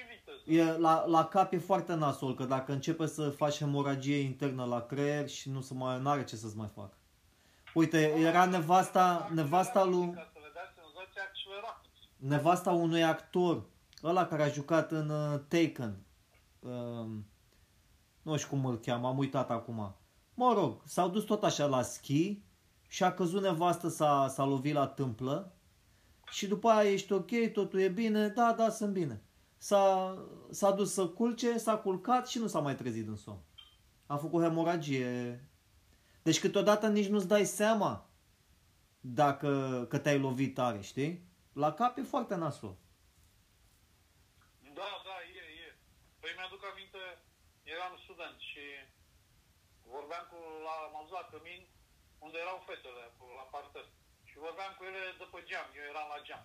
E, 0.48 0.64
la, 0.78 1.06
la 1.06 1.26
cap 1.26 1.53
e 1.53 1.57
foarte 1.57 1.94
nasol, 1.94 2.36
că 2.36 2.44
dacă 2.45 2.72
începe 2.72 3.06
să 3.06 3.30
faci 3.30 3.57
hemoragie 3.57 4.18
internă 4.18 4.64
la 4.65 4.82
creier 4.82 5.28
și 5.30 5.49
nu 5.49 5.61
se 5.61 5.74
mai 5.74 6.02
are 6.03 6.24
ce 6.24 6.36
să-ți 6.36 6.57
mai 6.57 6.69
facă. 6.76 6.98
Uite, 7.74 8.14
era 8.18 8.45
nevasta, 8.45 9.30
nevasta 9.34 9.84
lui, 9.84 10.11
Ca 10.14 10.30
să 10.34 10.40
le 10.40 10.52
dați 10.53 10.74
senzația 10.76 11.22
accelerat. 11.30 11.82
nevasta 12.18 12.72
unui 12.72 13.03
actor, 13.03 13.64
ăla 14.03 14.26
care 14.26 14.44
a 14.44 14.48
jucat 14.48 14.91
în 14.91 15.10
uh, 15.10 15.40
Taken. 15.48 15.98
Uh, 16.60 17.07
nu 18.22 18.38
știu 18.38 18.49
cum 18.49 18.65
îl 18.65 18.80
cheamă, 18.80 19.07
am 19.07 19.18
uitat 19.18 19.49
acum. 19.49 19.95
Mă 20.34 20.53
rog, 20.53 20.82
s-au 20.86 21.10
dus 21.10 21.24
tot 21.24 21.44
așa 21.44 21.65
la 21.65 21.82
schi 21.82 22.41
și 22.88 23.03
a 23.03 23.14
căzut 23.14 23.41
nevastă, 23.41 23.88
s-a, 23.88 24.28
s-a 24.30 24.44
lovit 24.45 24.74
la 24.74 24.88
tâmplă 24.88 25.52
și 26.30 26.48
după 26.48 26.69
aia 26.69 26.91
ești 26.91 27.11
ok, 27.14 27.52
totul 27.53 27.80
e 27.80 27.88
bine, 27.90 28.28
da, 28.28 28.53
da, 28.57 28.69
sunt 28.69 28.94
bine. 28.94 29.22
S-a, 29.57 30.17
s-a 30.49 30.71
dus 30.71 30.93
să 30.93 31.07
culce, 31.07 31.57
s-a 31.57 31.77
culcat 31.77 32.27
și 32.27 32.39
nu 32.39 32.47
s-a 32.47 32.59
mai 32.59 32.75
trezit 32.75 33.07
în 33.07 33.15
somn. 33.15 33.41
A 34.05 34.17
făcut 34.17 34.43
hemoragie. 34.43 35.43
Deci 36.23 36.39
câteodată 36.39 36.88
nici 36.88 37.07
nu-ți 37.07 37.27
dai 37.27 37.45
seama 37.45 38.09
dacă 38.99 39.51
că 39.89 39.97
te-ai 39.99 40.19
lovit 40.19 40.53
tare, 40.53 40.81
știi? 40.81 41.11
La 41.53 41.73
cap 41.73 41.97
e 41.97 42.13
foarte 42.13 42.35
nasol. 42.35 42.75
Da, 44.79 44.89
da, 45.07 45.15
e, 45.41 45.43
e. 45.65 45.69
Păi 46.21 46.31
mi-aduc 46.38 46.63
aminte, 46.71 47.01
eram 47.75 47.93
student 48.05 48.39
și 48.49 48.63
vorbeam 49.95 50.25
cu, 50.31 50.38
la, 50.67 50.75
m-am 50.91 51.05
dus 51.07 51.15
la 51.19 51.29
cămin, 51.31 51.61
unde 52.25 52.38
erau 52.45 52.59
fetele, 52.67 53.01
acolo, 53.09 53.31
la 53.41 53.47
parter. 53.53 53.88
Și 54.29 54.35
vorbeam 54.45 54.71
cu 54.77 54.84
ele 54.89 55.01
de 55.21 55.27
pe 55.31 55.39
geam, 55.49 55.67
eu 55.77 55.85
eram 55.91 56.07
la 56.13 56.19
geam. 56.27 56.43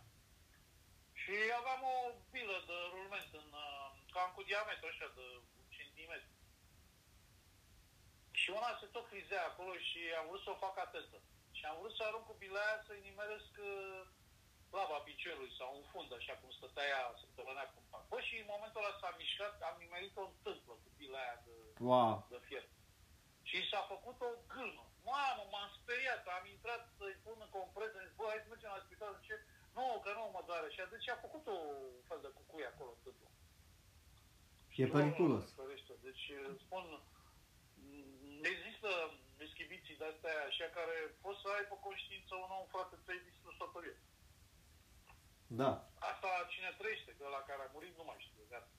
Și 1.22 1.34
aveam 1.60 1.82
o 1.94 1.96
bilă 2.32 2.56
de 2.68 2.76
rulment 2.94 3.30
în, 3.40 3.48
uh, 3.66 3.86
cam 4.14 4.30
cu 4.36 4.42
diametru 4.48 4.86
așa 4.88 5.08
de 5.18 5.26
centimetri. 5.76 6.30
Și 8.40 8.48
una 8.58 8.70
se 8.80 8.86
tot 8.94 9.06
frizea 9.12 9.42
acolo 9.46 9.72
și 9.88 10.00
am 10.18 10.26
vrut 10.28 10.42
să 10.44 10.50
o 10.50 10.62
fac 10.64 10.76
atentă. 10.78 11.18
Și 11.56 11.64
am 11.64 11.76
vrut 11.80 11.94
să 11.96 12.02
arunc 12.04 12.24
cu 12.26 12.34
bila 12.42 12.60
aia 12.64 12.78
să-i 12.86 13.06
nimeresc 13.10 13.52
uh, 13.70 14.00
laba 14.76 14.98
piciorului 15.08 15.56
sau 15.58 15.68
un 15.78 15.84
fund, 15.90 16.10
așa 16.14 16.34
cum 16.40 16.50
stătea 16.50 16.86
ea, 16.92 17.02
se 17.20 17.26
tălănea 17.36 17.66
cum 17.72 17.82
fac. 17.92 18.02
Bă, 18.12 18.18
și 18.28 18.34
în 18.42 18.48
momentul 18.54 18.80
ăla 18.82 18.98
s-a 19.00 19.10
mișcat, 19.22 19.54
am 19.68 19.76
nimerit-o 19.84 20.22
în 20.28 20.34
tâmplă 20.44 20.72
cu 20.82 20.88
bila 20.98 21.18
aia 21.24 21.38
de, 21.46 21.54
Wow. 21.90 22.26
de 22.32 22.38
fier. 22.46 22.64
Și 23.48 23.68
s-a 23.70 23.82
făcut 23.92 24.16
o 24.28 24.30
gâlmă. 24.52 24.84
Mamă, 25.10 25.42
m-am 25.52 25.70
speriat, 25.78 26.22
am 26.36 26.46
intrat 26.54 26.82
să-i 26.98 27.20
pun 27.24 27.36
în 27.44 27.50
compresă, 27.58 27.94
am 27.96 28.04
zis, 28.06 28.14
bă, 28.18 28.24
hai 28.28 28.42
să 28.44 28.48
mergem 28.48 28.70
la 28.74 28.84
spital, 28.86 29.12
ce? 29.26 29.34
Nu, 29.78 29.86
că 30.04 30.10
nu 30.18 30.24
mă 30.34 30.42
doare. 30.48 30.68
Și 30.70 30.80
deci 30.94 31.08
a 31.08 31.24
făcut 31.26 31.44
o 31.56 31.58
fel 32.08 32.20
de 32.24 32.30
cucui 32.38 32.64
acolo 32.72 32.90
în 32.94 33.00
tâmplă. 33.04 33.28
E 34.82 34.86
periculos. 34.96 35.44
Doamne, 35.44 35.58
ferește. 35.60 35.92
Deci, 36.06 36.24
spun, 36.64 36.84
m, 37.74 38.44
există 38.52 38.90
deschibiții 39.42 40.00
de-astea 40.00 40.36
așa 40.50 40.66
care 40.78 40.96
pot 41.24 41.36
să 41.42 41.48
aibă 41.48 41.74
conștiință 41.88 42.32
un 42.34 42.50
om 42.58 42.66
frate 42.74 42.96
trei 43.06 43.20
distrusătorie. 43.28 43.96
Da. 45.60 45.70
Asta 46.10 46.28
cine 46.52 46.70
trăiește, 46.78 47.10
că 47.18 47.24
la 47.36 47.42
care 47.48 47.62
a 47.64 47.72
murit 47.74 47.94
nu 47.96 48.04
mai 48.10 48.24
știu. 48.26 48.42
Gata. 48.52 48.70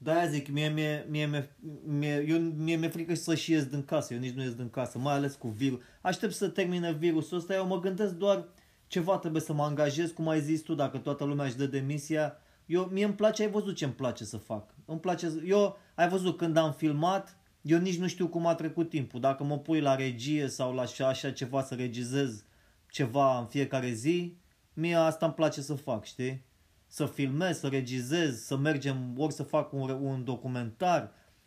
Da, 0.00 0.26
zic, 0.26 0.48
mie, 0.48 0.68
mie, 0.68 1.06
mie, 1.08 1.26
mie, 1.26 1.56
mie, 1.86 2.24
eu, 2.28 2.38
mie 2.38 2.76
mi-e 2.76 2.88
frică 2.88 3.14
să 3.14 3.34
și 3.34 3.52
ies 3.52 3.64
din 3.64 3.84
casă, 3.84 4.14
eu 4.14 4.20
nici 4.20 4.34
nu 4.34 4.42
ies 4.42 4.54
din 4.54 4.70
casă, 4.70 4.98
mai 4.98 5.14
ales 5.14 5.34
cu 5.34 5.48
virus. 5.48 5.80
Aștept 6.00 6.34
să 6.34 6.48
termine 6.48 6.92
virusul 6.92 7.36
ăsta, 7.36 7.54
eu 7.54 7.66
mă 7.66 7.80
gândesc 7.80 8.12
doar 8.12 8.48
ceva 8.86 9.18
trebuie 9.18 9.42
să 9.42 9.52
mă 9.52 9.62
angajez, 9.62 10.10
cum 10.10 10.28
ai 10.28 10.40
zis 10.40 10.60
tu, 10.60 10.74
dacă 10.74 10.98
toată 10.98 11.24
lumea 11.24 11.44
își 11.44 11.56
dă 11.56 11.66
demisia. 11.66 12.36
Eu, 12.66 12.84
mie 12.84 13.04
îmi 13.04 13.14
place, 13.14 13.42
ai 13.42 13.50
văzut 13.50 13.76
ce 13.76 13.84
îmi 13.84 13.94
place 13.94 14.24
să 14.24 14.36
fac. 14.36 14.74
Îmi 14.84 15.00
place, 15.00 15.32
eu, 15.46 15.78
ai 15.94 16.08
văzut 16.08 16.36
când 16.36 16.56
am 16.56 16.72
filmat, 16.72 17.38
eu 17.62 17.78
nici 17.78 17.98
nu 17.98 18.06
știu 18.06 18.28
cum 18.28 18.46
a 18.46 18.54
trecut 18.54 18.88
timpul. 18.88 19.20
Dacă 19.20 19.44
mă 19.44 19.58
pui 19.58 19.80
la 19.80 19.94
regie 19.94 20.48
sau 20.48 20.74
la 20.74 20.82
așa, 20.82 21.08
așa 21.08 21.30
ceva 21.30 21.62
să 21.62 21.74
regizez 21.74 22.44
ceva 22.90 23.38
în 23.38 23.46
fiecare 23.46 23.92
zi, 23.92 24.36
mie 24.72 24.94
asta 24.94 25.26
îmi 25.26 25.34
place 25.34 25.60
să 25.60 25.74
fac, 25.74 26.04
știi? 26.04 26.46
Să 26.90 27.06
filmez, 27.06 27.58
să 27.58 27.68
regizez, 27.68 28.32
să 28.50 28.56
mergem, 28.56 28.96
ori 29.24 29.32
să 29.32 29.42
fac 29.42 29.72
un, 29.72 29.90
un 29.90 30.24
documentar, 30.24 31.02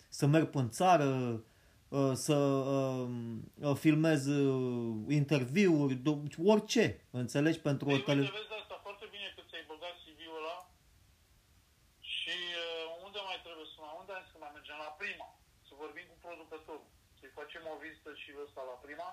să 0.09 0.25
merg 0.25 0.55
în 0.55 0.69
țară, 0.79 1.09
uh, 1.97 2.11
să 2.25 2.37
uh, 2.75 3.09
uh, 3.67 3.75
filmez 3.83 4.21
uh, 4.27 5.05
interviuri, 5.19 5.95
do- 6.07 6.21
orice, 6.53 6.85
înțelegi, 7.21 7.59
pentru 7.67 7.85
o 7.87 7.91
Ei, 7.91 8.03
tele... 8.07 8.21
uite, 8.21 8.37
vezi 8.39 8.53
asta 8.61 8.77
foarte 8.85 9.05
bine 9.15 9.27
că 9.35 9.41
ți-ai 9.49 9.65
băgat 9.71 9.95
CV-ul 10.03 10.37
ăla 10.39 10.57
și 12.15 12.37
uh, 12.63 13.05
unde 13.05 13.19
mai 13.29 13.37
trebuie 13.45 13.67
să 13.73 13.77
mai, 13.83 13.93
unde 14.01 14.11
ai 14.13 14.23
zis 14.23 14.31
că 14.33 14.39
mai 14.45 14.53
mergem? 14.57 14.77
La 14.85 14.91
prima. 15.01 15.27
Să 15.67 15.73
vorbim 15.83 16.05
cu 16.11 16.17
producătorul. 16.25 16.87
Să-i 17.17 17.37
facem 17.39 17.63
o 17.73 17.75
vizită 17.85 18.11
și 18.21 18.29
ăsta 18.45 18.61
la 18.71 18.77
prima. 18.85 19.09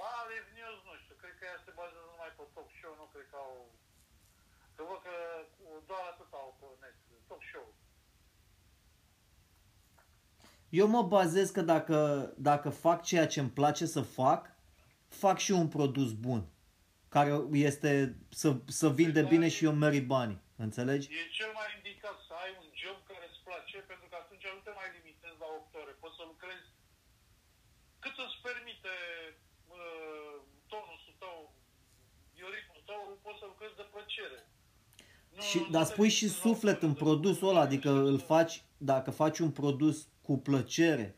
La 0.00 0.12
Live 0.30 0.50
News, 0.56 0.78
nu 0.88 0.94
știu, 1.02 1.14
cred 1.22 1.34
că 1.38 1.44
ea 1.50 1.58
se 1.66 1.72
bazează 1.78 2.08
numai 2.12 2.32
pe 2.38 2.44
talk 2.54 2.70
show, 2.78 2.92
nu 3.00 3.06
cred 3.12 3.26
că 3.32 3.36
au... 3.46 3.54
Că 4.78 4.84
văd 4.90 5.00
că 5.06 5.16
doar 5.90 6.02
atât 6.12 6.30
au 6.40 6.56
pe 6.60 6.66
net, 6.80 6.96
talk 7.28 7.42
show. 7.52 7.66
Eu 10.80 10.86
mă 10.86 11.02
bazez 11.02 11.50
că 11.50 11.62
dacă, 11.74 11.98
dacă 12.36 12.68
fac 12.70 12.98
ceea 13.02 13.26
ce 13.32 13.40
îmi 13.40 13.56
place 13.60 13.86
să 13.86 14.02
fac, 14.20 14.42
fac 15.22 15.36
și 15.46 15.52
un 15.60 15.68
produs 15.76 16.10
bun. 16.12 16.42
Care 17.08 17.32
este 17.68 17.90
să, 18.40 18.48
să 18.80 18.88
vinde 18.90 19.22
bine 19.22 19.48
și 19.48 19.64
eu 19.64 19.72
merit 19.72 20.06
banii. 20.06 20.42
Înțelegi? 20.66 21.06
E 21.20 21.36
cel 21.38 21.52
mai 21.58 21.68
indicat 21.76 22.16
să 22.28 22.32
ai 22.42 22.50
un 22.62 22.68
job 22.82 22.98
care 23.10 23.24
îți 23.30 23.42
place, 23.46 23.76
pentru 23.90 24.06
că 24.10 24.16
atunci 24.22 24.46
nu 24.56 24.60
te 24.66 24.72
mai 24.80 24.88
limitezi 24.96 25.38
la 25.42 25.48
8 25.58 25.74
ore. 25.80 25.92
Poți 26.02 26.16
să 26.18 26.24
lucrezi 26.32 26.66
cât 28.02 28.16
îți 28.24 28.38
permite 28.48 28.94
uh, 29.78 30.36
tonusul 30.72 31.14
tău, 31.24 31.38
bioritmul 32.34 32.82
tău, 32.90 33.02
poți 33.24 33.40
să 33.40 33.46
lucrezi 33.52 33.78
de 33.80 33.86
plăcere. 33.94 34.40
Nu, 35.36 35.42
Și, 35.42 35.58
nu 35.58 35.68
dar 35.70 35.86
te 35.86 35.92
spui 35.92 36.08
și 36.08 36.22
limitezi 36.22 36.46
la 36.46 36.52
suflet 36.52 36.74
opt 36.74 36.82
ore 36.82 36.86
în 36.86 36.92
de 36.92 36.98
produsul 37.04 37.48
ăla, 37.48 37.60
lucru. 37.60 37.74
adică 37.74 37.90
îl 37.90 38.18
faci, 38.18 38.64
dacă 38.76 39.10
faci 39.10 39.38
un 39.38 39.50
produs 39.50 40.08
cu 40.22 40.38
plăcere, 40.38 41.16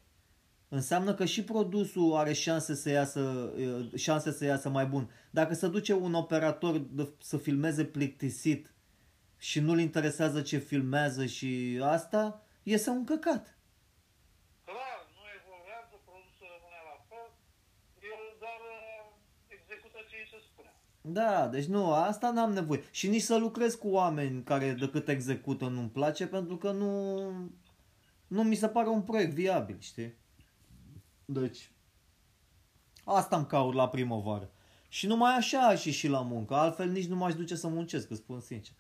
înseamnă 0.69 1.15
că 1.15 1.25
și 1.25 1.45
produsul 1.45 2.15
are 2.17 2.33
șanse 2.33 2.75
să 2.75 2.89
iasă, 2.91 3.21
uh, 3.21 3.95
șanse 3.95 4.33
să 4.33 4.45
iasă 4.45 4.69
mai 4.69 4.87
bun. 4.87 5.11
Dacă 5.31 5.55
se 5.55 5.69
duce 5.69 5.93
un 5.93 6.15
operator 6.15 6.79
de, 6.79 7.09
să 7.19 7.37
filmeze 7.37 7.85
plictisit 7.85 8.75
și 9.39 9.61
nu-l 9.61 9.79
interesează 9.81 10.43
ce 10.43 10.59
filmează 10.59 11.27
și 11.27 11.81
asta, 11.83 12.47
iese 12.63 12.91
un 12.91 13.05
căcat. 13.05 13.59
Clar, 14.65 15.01
nu 15.17 15.23
evoluează, 15.39 15.95
produsul 16.09 16.47
rămâne 16.55 16.81
la 16.91 16.97
fel, 17.09 17.29
el 18.13 18.23
doar 18.43 18.61
uh, 18.77 19.05
execută 19.57 19.99
ce 20.09 20.17
îi 20.23 20.29
se 20.33 20.39
spune. 20.49 20.73
Da, 21.03 21.49
deci 21.49 21.65
nu, 21.65 21.93
asta 21.93 22.31
n-am 22.31 22.53
nevoie. 22.53 22.85
Și 22.91 23.09
nici 23.09 23.23
să 23.23 23.37
lucrez 23.37 23.75
cu 23.75 23.89
oameni 23.89 24.43
care 24.43 24.73
decât 24.73 25.09
execută 25.09 25.67
nu-mi 25.69 25.91
place, 25.91 26.27
pentru 26.27 26.57
că 26.57 26.71
nu, 26.71 27.21
nu 28.27 28.43
mi 28.43 28.55
se 28.55 28.69
pare 28.69 28.89
un 28.89 29.03
proiect 29.03 29.33
viabil, 29.33 29.79
știi? 29.81 30.17
Deci, 31.25 31.71
asta 33.05 33.37
îmi 33.37 33.47
caut 33.47 33.75
la 33.75 33.89
primăvară. 33.89 34.51
Și 34.89 35.07
numai 35.07 35.37
așa 35.37 35.67
aș 35.67 35.81
și 35.81 36.09
la 36.09 36.23
muncă, 36.23 36.55
altfel 36.55 36.89
nici 36.89 37.07
nu 37.07 37.17
m-aș 37.17 37.35
duce 37.35 37.55
să 37.55 37.69
muncesc, 37.69 38.11
îți 38.11 38.21
spun 38.21 38.41
sincer. 38.41 38.75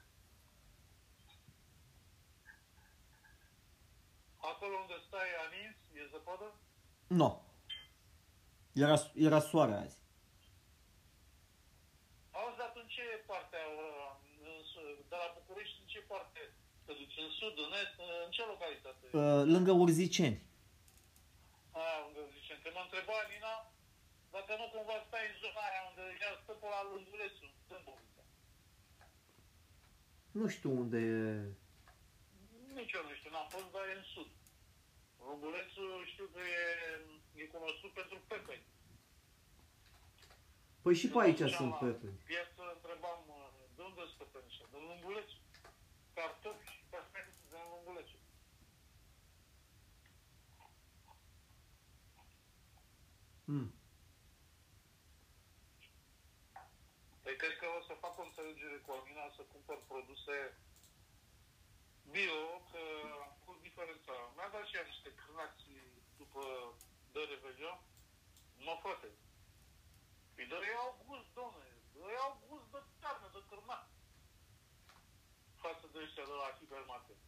Acolo 4.36 4.74
unde 4.82 4.94
stai 5.06 5.30
anins, 5.46 5.76
e 5.92 6.08
zăpadă? 6.12 6.54
Nu. 7.06 7.16
No. 7.16 7.40
Era, 8.72 8.96
era 9.14 9.40
soare 9.40 9.74
azi. 9.74 9.98
Auzi, 12.30 12.58
dar 12.60 12.70
tu 12.74 12.80
în 12.82 12.88
ce 12.96 13.04
parte, 13.30 13.58
uh, 13.82 14.10
în 14.46 14.56
su- 14.70 14.96
de 15.12 15.16
la 15.22 15.28
București, 15.38 15.76
în 15.82 15.86
ce 15.92 16.00
parte 16.12 16.40
te 16.90 16.96
duci? 17.00 17.18
În 17.26 17.30
sud, 17.40 17.54
în 17.66 17.72
est, 17.82 17.96
în 18.24 18.30
ce 18.36 18.42
localitate? 18.52 19.04
Uh, 19.20 19.42
lângă 19.54 19.72
Urziceni. 19.84 20.38
A, 21.80 21.84
unde 22.06 22.20
zicem, 22.36 22.58
că 22.62 22.68
mă 22.76 22.82
întreba 22.86 23.16
Nina, 23.30 23.54
dacă 24.36 24.52
nu 24.60 24.66
cumva 24.74 24.96
stai 25.06 25.24
în 25.30 25.36
zona 25.42 25.62
aia 25.68 25.82
unde 25.90 26.04
ea 26.22 26.32
stă 26.42 26.52
pe 26.60 26.66
la 26.74 26.80
Lândulețu, 26.90 27.46
Dâmbovița. 27.68 28.22
Nu 30.38 30.46
știu 30.54 30.70
unde 30.82 30.98
e. 31.16 31.20
Nici 32.78 32.94
eu 32.98 33.02
nu 33.08 33.14
știu, 33.18 33.30
n-am 33.32 33.48
fost, 33.54 33.68
dar 33.74 33.84
e 33.88 33.94
în 34.00 34.06
sud. 34.14 34.30
Lândulețu 35.28 35.84
știu 36.12 36.26
că 36.34 36.40
e, 36.60 36.64
e 37.40 37.54
cunoscut 37.54 37.92
pentru 38.00 38.16
pepeni. 38.30 38.66
Păi 40.82 40.94
și 41.00 41.08
pe 41.12 41.18
aici 41.24 41.42
Când 41.42 41.54
sunt 41.58 41.70
mergeam 41.70 41.86
la 41.86 41.86
pepe. 41.86 42.08
Piață 42.32 42.62
întrebam, 42.76 43.20
uh, 43.38 43.48
de 43.76 43.82
unde 43.88 44.02
sunt 44.08 44.18
pepeni 44.20 44.46
ăștia? 44.50 44.66
Din 44.72 44.82
Lândulețu. 44.88 45.38
Cartofi 46.16 46.66
și 46.74 46.80
pepeni 46.92 47.30
din 47.50 47.64
Lândulețu. 47.72 48.18
Mm. 53.50 53.70
Păi 57.22 57.36
cred 57.40 57.54
că 57.60 57.66
o 57.78 57.80
să 57.88 57.94
fac 58.04 58.14
o 58.18 58.26
înțelegere 58.28 58.78
cu 58.84 58.90
Amina 58.92 59.26
să 59.36 59.42
cumpăr 59.52 59.78
produse 59.92 60.36
bio, 62.12 62.42
că 62.70 62.82
am 63.24 63.32
făcut 63.38 63.58
diferența. 63.68 64.14
Mi-a 64.34 64.48
dat 64.54 64.66
și 64.66 64.76
ea 64.76 64.90
niște 64.92 65.10
cârnați 65.20 65.64
după 66.20 66.42
de 67.12 67.20
Revelion. 67.30 67.78
Mă 68.66 68.74
frate. 68.82 69.08
Păi 70.34 70.46
dar 70.50 70.62
ei 70.62 70.78
au 70.84 70.92
gust, 71.06 71.28
domne. 71.38 71.68
Ei 72.10 72.18
au 72.26 72.32
gust 72.48 72.66
de 72.74 72.80
carne, 73.00 73.28
de 73.36 73.40
cârnat. 73.48 73.86
Față 75.64 75.86
de 75.92 75.98
ăștia 76.04 76.24
de 76.30 76.36
la 76.42 76.56
hipermarket. 76.58 77.20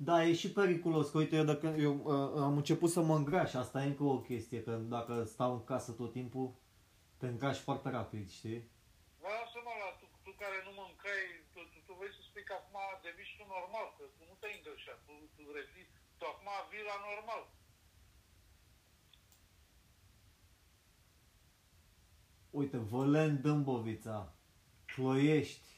Da, 0.00 0.24
e 0.24 0.32
și 0.34 0.52
periculos, 0.52 1.10
că 1.10 1.18
uite, 1.18 1.36
eu, 1.36 1.44
dacă, 1.44 1.66
eu 1.66 1.94
uh, 1.94 2.42
am 2.48 2.56
început 2.56 2.90
să 2.90 3.00
mă 3.00 3.16
îngraș, 3.16 3.54
asta 3.54 3.82
e 3.82 3.86
încă 3.86 4.02
o 4.02 4.20
chestie, 4.20 4.62
că 4.62 4.72
dacă 4.96 5.24
stau 5.24 5.52
în 5.52 5.64
casă 5.64 5.92
tot 5.92 6.12
timpul, 6.12 6.54
te 7.16 7.26
îngrași 7.26 7.60
foarte 7.60 7.88
rapid, 7.90 8.30
știi? 8.30 8.60
Vă 9.22 9.28
lasă-mă 9.38 9.72
la 9.82 9.90
tu, 9.98 10.06
tu 10.24 10.30
care 10.42 10.58
nu 10.66 10.72
mâncai, 10.80 11.22
tu, 11.52 11.60
tu, 11.72 11.78
tu 11.86 11.92
vrei 11.98 12.12
să 12.16 12.22
spui 12.28 12.44
că 12.48 12.54
acum 12.56 12.76
devii 13.04 13.28
și 13.30 13.36
tu 13.38 13.44
normal, 13.56 13.86
că 13.96 14.02
tu 14.16 14.22
nu 14.30 14.34
te-ai 14.40 14.56
îngrășat, 14.58 14.98
tu, 15.06 15.14
tu 15.36 15.42
revii, 15.56 15.88
tu 16.18 16.24
acum 16.32 16.48
vii 16.70 16.88
la 16.90 16.98
normal. 17.08 17.42
Uite, 22.50 22.76
Vălen, 22.90 23.40
Dâmbovița, 23.40 24.18
Ploiești, 24.90 25.70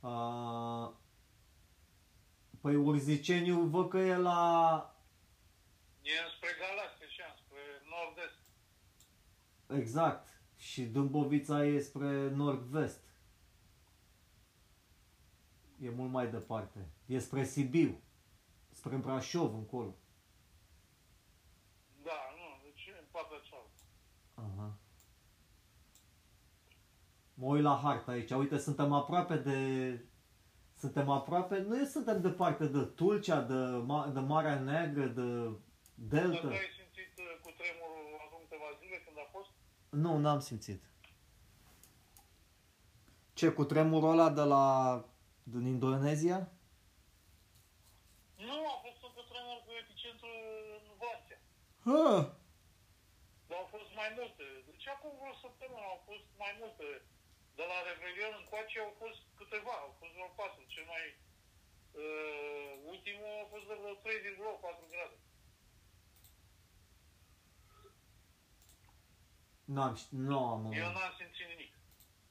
uh, 0.00 0.88
păi 2.64 2.76
Urziceniu 2.76 3.60
văd 3.60 3.88
că 3.88 3.98
e 3.98 4.16
la... 4.16 4.94
E 6.02 6.10
spre 6.36 6.48
Galați, 6.58 7.02
așa, 7.04 7.34
spre 7.44 7.60
nord-est. 7.90 8.38
Exact. 9.80 10.28
Și 10.56 10.82
Dâmbovița 10.82 11.64
e 11.64 11.80
spre 11.80 12.30
nord-vest. 12.30 13.04
E 15.80 15.90
mult 15.90 16.10
mai 16.10 16.30
departe. 16.30 16.88
E 17.06 17.18
spre 17.18 17.44
Sibiu. 17.44 18.00
Spre 18.70 18.96
Brașov, 18.96 19.54
încolo. 19.54 19.94
Da, 22.02 22.34
nu, 22.36 22.62
deci 22.62 22.90
în 23.00 23.06
partea 23.10 23.38
cealaltă. 23.38 23.82
Aha. 24.34 24.78
Mă 27.34 27.46
uit 27.46 27.62
la 27.62 27.80
harta 27.82 28.10
aici. 28.10 28.30
Uite, 28.30 28.58
suntem 28.58 28.92
aproape 28.92 29.36
de... 29.36 29.98
Suntem 30.78 31.10
aproape... 31.10 31.58
Nu 31.58 31.84
suntem 31.84 32.20
departe 32.20 32.66
de 32.66 32.80
Tulcea, 32.84 33.40
de, 33.40 33.84
Ma- 33.88 34.12
de 34.12 34.20
Marea 34.20 34.58
Neagră, 34.60 35.06
de 35.06 35.22
Dar 35.94 36.22
Delta. 36.22 36.40
tu 36.40 36.46
ai 36.46 36.70
simțit 36.78 37.12
uh, 37.18 37.40
cu 37.42 37.50
tremurul 37.60 38.04
acum 38.26 38.40
câteva 38.42 38.68
zile 38.80 38.96
când 39.04 39.16
a 39.18 39.28
fost? 39.30 39.50
Nu, 39.90 40.18
n-am 40.18 40.40
simțit. 40.40 40.82
Ce, 43.32 43.48
cu 43.48 43.64
tremurul 43.64 44.10
ăla 44.10 44.30
de 44.30 44.40
la... 44.54 44.64
din 45.42 45.66
Indonezia? 45.66 46.38
Nu, 48.48 48.58
a 48.74 48.76
fost 48.84 49.00
un 49.06 49.12
cutremur 49.18 49.58
cu 49.66 49.70
epicentru 49.82 50.28
în 50.76 50.84
Vastea. 51.02 51.40
Ha! 51.86 52.08
Dar 53.48 53.58
au 53.62 53.68
fost 53.74 53.90
mai 54.00 54.10
multe. 54.18 54.44
Deci 54.70 54.86
acum 54.94 55.12
vreo 55.20 55.34
săptămână 55.44 55.86
au 55.94 56.00
fost 56.08 56.26
mai 56.42 56.52
multe. 56.60 56.86
De 57.58 57.64
la 57.70 57.78
Revelion 57.88 58.34
încoace 58.42 58.76
au 58.86 58.92
fost 59.02 59.20
câteva, 59.40 59.74
au 59.84 59.92
fost 60.00 60.12
vreo 60.16 60.30
4. 60.36 60.64
Cel 60.74 60.86
mai 60.92 61.04
uh, 62.02 62.70
ultimul 62.92 63.32
a 63.44 63.46
fost 63.52 63.66
de 63.70 63.76
vreo 63.80 63.94
3,4 64.04 64.92
grade. 64.92 65.16
N-am, 69.74 69.94
ști- 70.00 70.16
nu 70.28 70.38
am... 70.52 70.60
Eu 70.72 70.88
n-am 70.96 71.12
simțit 71.18 71.46
nimic. 71.52 71.72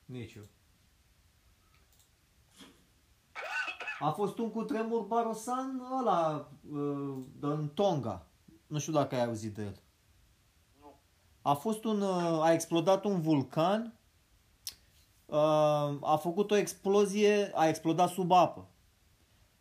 Nici 0.06 0.34
eu. 0.34 0.48
A 4.00 4.12
fost 4.12 4.38
un 4.38 4.52
cutremur 4.52 5.02
barosan 5.02 5.80
ăla, 6.00 6.50
uh, 6.70 7.24
în 7.42 7.70
Tonga. 7.70 8.28
Nu 8.68 8.80
știu 8.80 8.94
dacă 8.94 9.16
ai 9.16 9.24
auzit 9.26 9.54
de 9.54 9.62
el. 9.64 9.82
Nu. 10.80 11.00
A 11.42 11.54
fost 11.54 11.84
un, 11.84 12.02
uh, 12.02 12.42
a 12.44 12.52
explodat 12.54 13.04
un 13.06 13.22
vulcan, 13.22 13.82
uh, 13.86 13.92
a 16.02 16.16
făcut 16.22 16.52
o 16.52 16.56
explozie, 16.56 17.52
a 17.54 17.68
explodat 17.68 18.10
sub 18.10 18.32
apă. 18.32 18.68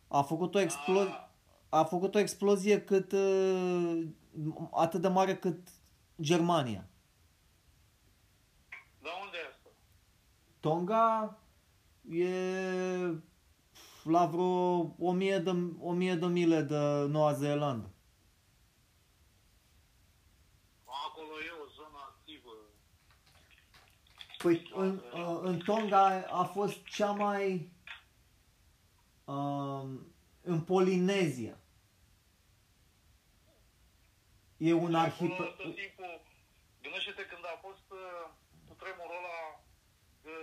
A 0.07 0.21
făcut 0.21 0.55
o 0.55 0.59
explozie, 0.59 1.13
Ah, 1.13 1.79
a 1.79 1.83
făcut 1.83 2.15
o 2.15 2.19
explozie 2.19 2.81
cât, 2.81 3.11
uh, 3.11 4.03
atât 4.71 5.01
de 5.01 5.07
mare 5.07 5.35
cât 5.37 5.67
Germania. 6.21 6.87
dar 9.01 9.13
unde 9.23 9.37
e 9.37 9.47
asta? 9.49 9.69
Tonga 10.59 11.37
e 12.09 12.27
la 14.03 14.25
vreo 14.25 14.95
1000 14.97 15.39
de, 15.39 15.51
1000 15.79 16.15
de 16.15 16.25
mile 16.25 16.61
de 16.61 17.05
Noua 17.07 17.33
Zeelandă. 17.33 17.89
Acolo 20.85 21.33
e 21.47 21.51
o 21.63 21.67
zonă 21.75 21.99
activă. 22.09 22.51
Păi 24.43 24.71
în, 24.73 25.01
uh, 25.13 25.39
în 25.41 25.59
Tonga 25.59 26.25
a 26.27 26.43
fost 26.43 26.83
cea 26.83 27.11
mai... 27.11 27.71
Um, 29.25 30.13
în 30.41 30.61
Polinezia. 30.61 31.57
E 34.57 34.73
un 34.73 34.89
Și 34.89 34.95
arhipel... 34.95 35.33
acolo 35.33 35.49
tot 35.49 35.75
timpul, 35.75 36.21
gândește-te 36.81 37.25
când 37.25 37.45
a 37.45 37.57
fost 37.61 37.91
uh, 37.91 38.29
cu 38.67 38.73
tremurul 38.73 39.15
ăla 39.17 39.63
de, 40.21 40.35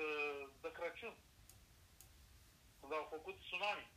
de 0.61 0.71
Crăciun. 0.73 1.15
Când 2.81 2.93
au 2.93 3.07
făcut 3.11 3.39
tsunami. 3.39 3.91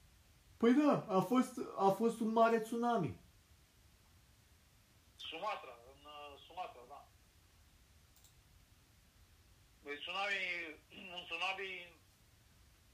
Păi 0.57 0.73
da, 0.73 1.15
a 1.17 1.19
fost, 1.19 1.53
a 1.77 1.89
fost 1.89 2.19
un 2.19 2.31
mare 2.31 2.59
tsunami. 2.59 3.15
Sumatra, 5.15 5.73
în 5.91 5.99
uh, 6.05 6.39
Sumatra, 6.45 6.81
da. 6.87 7.07
Deci 9.85 10.01
tsunami, 10.01 10.41
un 11.15 11.23
tsunami 11.27 11.71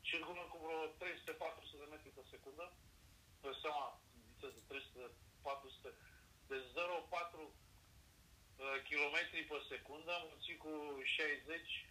circulă 0.10 0.42
cu 0.52 0.58
vreo 0.64 0.82
300-400 1.02 1.82
de 1.82 1.88
metri 1.90 2.10
pe 2.18 2.24
secundă. 2.34 2.66
Pe 3.42 3.52
seama, 3.62 4.02
viteză 4.30 4.60
300-400, 5.86 5.92
de 6.50 6.58
0,4 6.58 7.60
km 8.90 9.16
pe 9.50 9.58
secundă, 9.70 10.14
mulțit 10.30 10.58
cu 10.60 10.74
60 11.04 11.86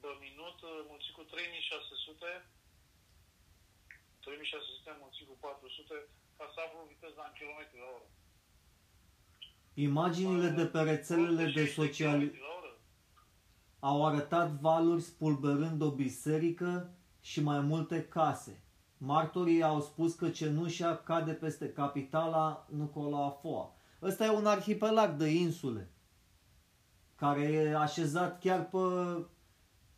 de 0.00 0.10
minut, 0.20 0.58
uh, 0.62 0.84
mulțit 0.90 1.14
cu 1.14 1.22
3600, 1.22 2.46
3600 4.20 4.96
mulțit 5.00 5.26
cu 5.26 5.36
400, 5.40 5.94
ca 6.36 6.50
să 6.54 6.60
aflu 6.60 6.90
viteza 6.92 7.22
în 7.26 7.32
kilometri 7.38 7.78
la 7.78 7.88
oră. 7.96 8.08
Imaginile 9.78 10.48
de 10.48 10.66
pe 10.66 10.80
rețelele 10.80 11.44
de 11.44 11.64
60 11.64 11.74
social 11.74 12.10
kilometri 12.10 12.38
la 12.40 12.46
oră. 12.58 12.78
au 13.78 14.06
arătat 14.06 14.50
valuri 14.50 15.02
spulberând 15.02 15.82
o 15.82 15.90
biserică 15.90 16.90
și 17.20 17.42
mai 17.42 17.60
multe 17.60 18.04
case. 18.04 18.62
Martorii 18.98 19.62
au 19.62 19.80
spus 19.80 20.14
că 20.14 20.30
cenușa 20.30 20.96
cade 20.96 21.32
peste 21.32 21.72
capitala 21.72 22.66
Nucola 22.70 23.30
Foa. 23.30 23.74
Ăsta 24.02 24.24
e 24.24 24.28
un 24.28 24.46
arhipelag 24.46 25.14
de 25.14 25.28
insule 25.28 25.90
care 27.14 27.42
e 27.42 27.76
așezat 27.76 28.40
chiar 28.40 28.68
pe 28.68 28.78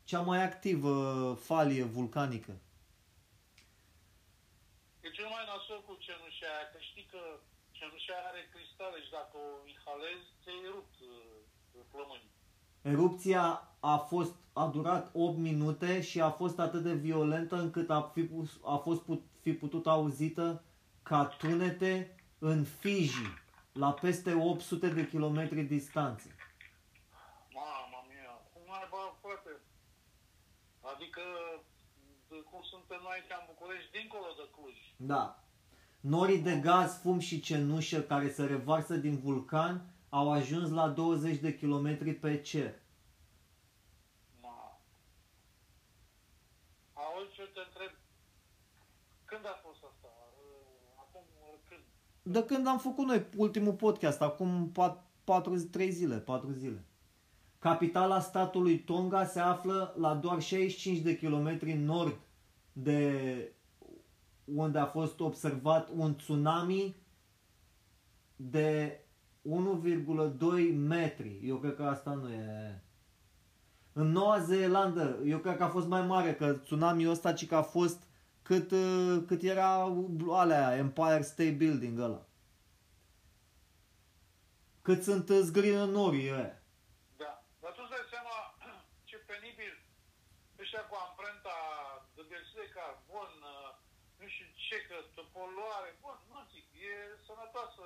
cea 0.05 0.21
mai 0.21 0.43
activă 0.45 1.35
falie 1.41 1.83
vulcanică. 1.83 2.61
E 5.01 5.11
cel 5.11 5.29
mai 5.35 5.45
nasol 5.47 5.83
cu 5.87 5.97
cenușa 6.05 6.47
aia, 6.47 6.67
că 6.73 6.79
știi 6.81 7.07
că 7.11 7.19
cenușa 7.79 8.13
aia 8.15 8.29
are 8.31 8.43
cristale 8.55 8.99
și 9.05 9.11
dacă 9.19 9.37
o 9.47 9.49
inhalezi, 9.75 10.27
ți-ai 10.43 10.71
rupt 10.77 10.97
uh, 11.01 11.83
plămânii. 11.93 12.33
Erupția 12.93 13.45
a 13.93 13.97
fost 13.97 14.35
a 14.53 14.67
durat 14.67 15.11
8 15.13 15.37
minute 15.39 16.01
și 16.01 16.21
a 16.21 16.31
fost 16.31 16.59
atât 16.59 16.83
de 16.83 16.95
violentă 16.95 17.57
încât 17.57 17.91
a, 17.91 18.01
fi, 18.15 18.23
pus- 18.23 18.61
a 18.65 18.77
fost 18.77 19.03
put, 19.03 19.23
fi 19.41 19.53
putut 19.53 19.87
auzită 19.87 20.63
ca 21.03 21.25
tunete 21.27 22.17
în 22.39 22.65
Fiji, 22.65 23.29
la 23.73 23.93
peste 23.93 24.35
800 24.35 24.89
de 24.89 25.09
kilometri 25.09 25.63
distanță. 25.63 26.29
Mama 27.53 28.05
mia, 28.09 28.33
cum 28.53 28.73
ai 28.73 28.87
bă, 28.91 29.03
frate? 29.23 29.61
Adică, 30.81 31.23
de 32.29 32.37
cum 32.51 32.63
suntem 32.63 33.01
noi 33.03 33.13
aici 33.15 33.31
în 33.41 33.47
București, 33.47 33.91
dincolo 33.91 34.29
de 34.37 34.49
Cluj. 34.55 34.77
Da. 34.97 35.43
Norii 36.01 36.39
de 36.43 36.57
gaz, 36.57 37.01
fum 37.01 37.19
și 37.19 37.41
cenușă 37.41 38.03
care 38.03 38.31
se 38.31 38.45
revarsă 38.45 38.97
din 38.97 39.19
vulcan 39.19 39.93
au 40.09 40.33
ajuns 40.33 40.71
la 40.71 40.89
20 40.89 41.39
de 41.39 41.57
kilometri 41.57 42.15
pe 42.15 42.41
cer. 42.41 42.75
Ma. 44.41 44.81
Auzi 46.93 47.33
ce 47.33 47.43
te 47.43 47.61
întreb, 47.67 47.91
când 49.25 49.47
a 49.47 49.61
fost 49.63 49.83
asta? 49.91 50.09
Uh, 50.09 51.01
Acum 51.01 51.23
când? 51.69 51.81
De 52.23 52.45
când 52.45 52.67
am 52.67 52.79
făcut 52.79 53.07
noi 53.07 53.27
ultimul 53.37 53.75
podcast, 53.75 54.21
acum 54.21 54.73
4, 55.25 55.59
3 55.61 55.91
zile, 55.91 56.17
4 56.17 56.51
zile. 56.51 56.85
Capitala 57.59 58.21
statului 58.21 58.79
Tonga 58.79 59.25
se 59.25 59.41
află 59.41 59.95
la 59.97 60.15
doar 60.15 60.41
65 60.41 60.99
de 60.99 61.17
kilometri 61.17 61.73
nord 61.73 62.19
de 62.73 63.53
unde 64.55 64.79
a 64.79 64.87
fost 64.87 65.21
observat 65.21 65.89
un 65.97 66.17
tsunami 66.17 66.97
de 68.37 69.01
1,2 69.43 70.75
metri. 70.75 71.41
Eu 71.43 71.57
cred 71.57 71.75
că 71.75 71.83
asta 71.83 72.13
nu 72.13 72.33
e... 72.33 72.83
În 73.93 74.07
Noua 74.07 74.39
Zeelandă, 74.39 75.19
eu 75.25 75.39
cred 75.39 75.57
că 75.57 75.63
a 75.63 75.69
fost 75.69 75.87
mai 75.87 76.07
mare, 76.07 76.35
că 76.35 76.53
tsunamiul 76.53 77.11
ăsta 77.11 77.33
ci 77.33 77.47
că 77.47 77.55
a 77.55 77.63
fost 77.63 78.03
cât, 78.43 78.71
uh, 78.71 79.23
cât 79.27 79.43
era 79.43 79.73
alea, 80.31 80.77
Empire 80.77 81.23
State 81.23 81.59
Building 81.61 81.99
ăla. 81.99 82.23
Cât 84.83 85.03
sunt 85.03 85.29
zgrinănorii 85.29 86.31
ăia. 86.33 86.63
Da. 87.17 87.33
Dar 87.61 87.73
tu 87.73 87.81
îți 87.83 87.91
dai 87.95 88.07
seama 88.15 88.37
ce 89.09 89.17
penibil 89.17 89.75
ăștia 90.63 90.83
cu 90.91 90.95
amprenta 91.07 91.57
de 92.15 92.23
dioxid 92.29 92.57
de 92.63 92.67
carbon, 92.77 93.33
uh, 93.55 93.68
nu 94.69 94.77
știu 94.77 94.87
ce, 94.87 95.05
că 95.15 95.23
poluare, 95.37 95.91
bun, 96.03 96.17
nu 96.33 96.39
zic, 96.53 96.67
e 96.91 96.95
sănătoasă 97.29 97.85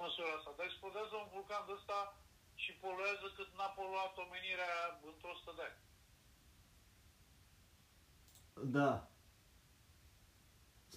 măsura 0.00 0.32
asta. 0.36 0.50
Dar 0.56 0.66
explodează 0.66 1.14
un 1.18 1.28
vulcan 1.32 1.62
de 1.66 1.72
ăsta 1.78 1.98
și 2.62 2.70
poluează 2.82 3.26
cât 3.36 3.50
n-a 3.58 3.70
poluat 3.78 4.12
omenirea 4.24 4.74
într-o 5.10 5.34
sută 5.38 5.52
de 5.58 5.64
ani. 5.68 5.78
Da. 8.76 8.90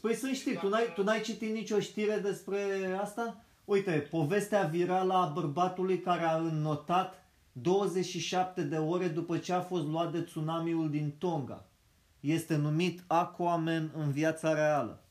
Păi 0.01 0.15
să 0.21 0.27
știi, 0.31 0.57
tu 0.61 0.67
n-ai, 0.73 0.87
tu 0.95 1.03
n-ai 1.03 1.21
citit 1.27 1.51
nicio 1.59 1.79
știre 1.87 2.17
despre 2.29 2.59
asta? 3.05 3.25
Uite, 3.73 3.93
povestea 4.17 4.63
virală 4.75 5.13
a 5.13 5.33
bărbatului 5.37 5.99
care 6.07 6.23
a 6.23 6.37
înnotat 6.37 7.09
27 7.51 8.61
de 8.61 8.77
ore 8.77 9.07
după 9.07 9.37
ce 9.37 9.53
a 9.53 9.61
fost 9.61 9.85
luat 9.85 10.11
de 10.11 10.21
tsunamiul 10.21 10.89
din 10.89 11.17
Tonga. 11.17 11.59
Este 12.23 12.55
numit 12.55 13.03
Aquaman 13.07 13.91
în 13.95 14.11
viața 14.11 14.53
reală. 14.53 15.03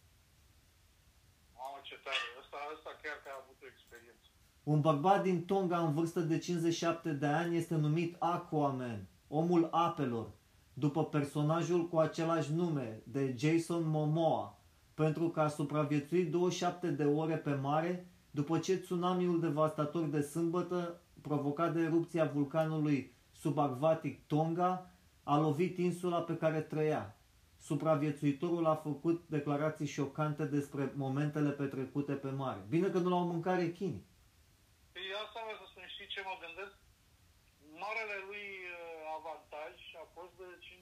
Mamă, 1.55 1.79
ce 1.83 1.95
tare. 2.05 2.17
Ăsta, 2.41 2.57
ăsta 2.75 2.91
chiar 3.03 3.17
că 3.25 3.29
a 3.33 3.43
avut 3.43 3.57
o 3.63 3.67
experiență. 3.67 4.27
Un 4.63 4.81
bărbat 4.81 5.23
din 5.23 5.45
Tonga 5.45 5.79
în 5.79 5.95
vârstă 5.95 6.21
de 6.21 6.39
57 6.39 7.11
de 7.11 7.27
ani 7.27 7.57
este 7.57 7.75
numit 7.75 8.17
Aquaman, 8.19 9.07
omul 9.29 9.69
apelor, 9.71 10.31
după 10.73 11.05
personajul 11.05 11.89
cu 11.89 11.99
același 11.99 12.53
nume 12.53 13.03
de 13.05 13.35
Jason 13.39 13.89
Momoa, 13.89 14.59
pentru 14.95 15.29
că 15.29 15.41
a 15.41 15.49
supraviețuit 15.49 16.31
27 16.31 16.91
de 16.91 17.05
ore 17.05 17.37
pe 17.37 17.55
mare 17.55 18.07
după 18.31 18.59
ce 18.59 18.79
tsunamiul 18.79 19.41
devastator 19.41 20.05
de 20.05 20.21
sâmbătă, 20.21 21.01
provocat 21.21 21.73
de 21.73 21.81
erupția 21.81 22.25
vulcanului 22.25 23.15
subarctic 23.33 24.27
Tonga, 24.27 24.92
a 25.23 25.37
lovit 25.39 25.79
insula 25.79 26.21
pe 26.23 26.37
care 26.37 26.61
trăia. 26.61 27.17
Supraviețuitorul 27.59 28.67
a 28.67 28.75
făcut 28.75 29.19
declarații 29.29 29.87
șocante 29.87 30.45
despre 30.45 30.93
momentele 30.97 31.51
petrecute 31.51 32.13
pe 32.13 32.31
mare. 32.31 32.63
Bine 32.69 32.89
că 32.89 32.99
nu 32.99 33.09
l-au 33.09 33.27
mâncat 33.27 33.59
rechinii. 33.59 34.07
Păi 34.93 35.07
asta 35.25 35.41
vreau 35.45 35.59
să 35.61 35.67
spun, 35.71 35.85
știi 35.95 36.13
ce 36.15 36.21
mă 36.29 36.35
gândesc? 36.45 36.75
Marele 37.83 38.19
lui 38.29 38.47
uh, 38.71 39.17
avantaj 39.19 39.75
a 40.03 40.05
fost 40.17 40.35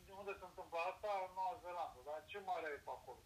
de 0.07 0.13
unde 0.21 0.33
se 0.41 0.47
întâmplă 0.51 0.79
asta, 0.91 1.11
în 1.27 1.33
Noua 1.39 1.57
Zeelandă, 1.63 1.99
dar 2.09 2.19
ce 2.31 2.39
mare 2.51 2.69
e 2.75 2.85
pe 2.87 2.93
acolo? 2.99 3.21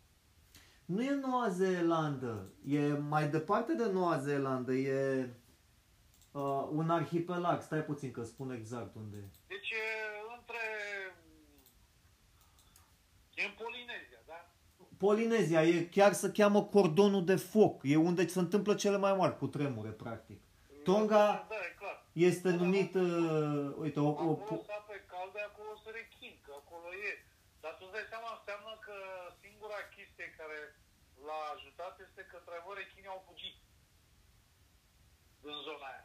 Nu 0.92 1.00
e 1.02 1.12
Noua 1.24 1.48
Zeelandă, 1.48 2.34
e 2.78 2.80
mai 3.14 3.26
departe 3.36 3.72
de 3.80 3.86
Noua 3.96 4.16
Zeelandă, 4.26 4.72
e 4.72 5.30
uh, 6.32 6.68
un 6.78 6.90
arhipelag. 6.90 7.58
Stai 7.62 7.84
puțin 7.90 8.10
că 8.10 8.22
spun 8.22 8.50
exact 8.50 8.94
unde 8.94 9.16
e. 9.16 9.28
Deci 9.46 9.70
e 9.70 9.84
între... 10.36 10.64
E 13.34 13.42
în 13.44 13.54
Polinezia, 13.62 14.20
da? 14.26 14.38
Polinezia, 14.98 15.62
e 15.62 15.84
chiar 15.96 16.12
se 16.12 16.30
cheamă 16.30 16.64
cordonul 16.64 17.24
de 17.24 17.36
foc. 17.36 17.80
E 17.82 17.96
unde 17.96 18.26
se 18.26 18.38
întâmplă 18.38 18.74
cele 18.74 18.96
mai 18.96 19.14
mari 19.16 19.38
cu 19.38 19.46
tremure, 19.46 19.90
practic. 19.90 20.40
Tonga 20.84 21.46
da, 21.48 21.56
e 21.68 21.74
clar. 21.80 21.96
este 22.12 22.50
numit, 22.50 22.94
uh, 22.94 23.74
uite, 23.84 24.00
o, 24.00 24.08
o, 24.08 24.10
Acolo 24.10 24.44
sunt 24.46 24.76
ape 24.80 24.96
calde, 25.12 25.40
acolo 25.50 25.72
se 25.84 25.90
rechin, 25.98 26.34
că 26.44 26.52
acolo 26.62 26.88
e. 27.10 27.12
Dar 27.62 27.72
tu 27.76 27.82
îți 27.86 27.94
dai 27.96 28.06
seama, 28.12 28.30
înseamnă 28.38 28.72
că 28.86 28.96
singura 29.42 29.80
chestie 29.94 30.28
care 30.38 30.58
l-a 31.26 31.40
ajutat 31.54 31.94
este 32.06 32.22
că, 32.30 32.34
într-adevăr, 32.40 32.74
rechinii 32.82 33.14
au 33.14 33.22
fugit 33.28 33.56
în 35.50 35.56
zona 35.66 35.86
aia. 35.92 36.04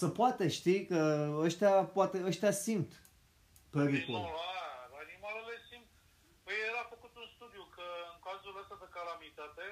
să 0.00 0.08
poate, 0.08 0.48
știi, 0.48 0.86
că 0.86 1.00
ăștia, 1.46 1.70
poate, 1.70 2.22
ăștia 2.24 2.50
simt 2.50 2.92
Păi 3.70 3.84
pericol. 3.84 4.14
nu, 4.14 4.26
a, 4.26 4.26
animalele 4.26 4.44
simt. 4.46 4.65
Păi 6.46 6.58
era 6.70 6.84
făcut 6.94 7.12
un 7.22 7.28
studiu 7.34 7.64
că 7.76 7.86
în 8.12 8.18
cazul 8.26 8.60
ăsta 8.62 8.76
de 8.82 8.88
calamitate 8.96 9.66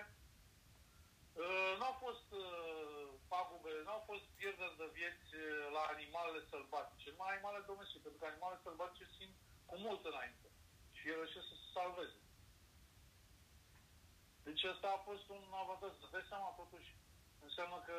uh, 1.43 1.73
n-au 1.79 1.95
fost 2.05 2.29
uh, 2.45 3.09
pagube, 3.33 3.73
n-au 3.87 4.03
fost 4.11 4.25
pierderi 4.39 4.81
de 4.81 4.89
vieți 4.99 5.29
uh, 5.37 5.45
la 5.77 5.83
animalele 5.95 6.41
sălbatice, 6.51 7.09
numai 7.11 7.33
animalele 7.33 7.71
domestice, 7.71 8.05
pentru 8.05 8.19
că 8.21 8.27
animalele 8.27 8.65
sălbatice 8.67 9.07
simt 9.17 9.37
cu 9.69 9.75
mult 9.87 10.03
înainte 10.11 10.49
și 10.97 11.05
ele 11.07 11.21
reușesc 11.21 11.47
să 11.51 11.57
se 11.63 11.69
salveze. 11.77 12.21
Deci 14.47 14.63
ăsta 14.73 14.89
a 14.93 15.05
fost 15.09 15.27
un 15.37 15.45
avantaj. 15.63 15.93
Să 16.01 16.07
dai 16.15 16.31
seama 16.33 16.59
totuși, 16.61 16.91
înseamnă 17.47 17.79
că 17.89 17.97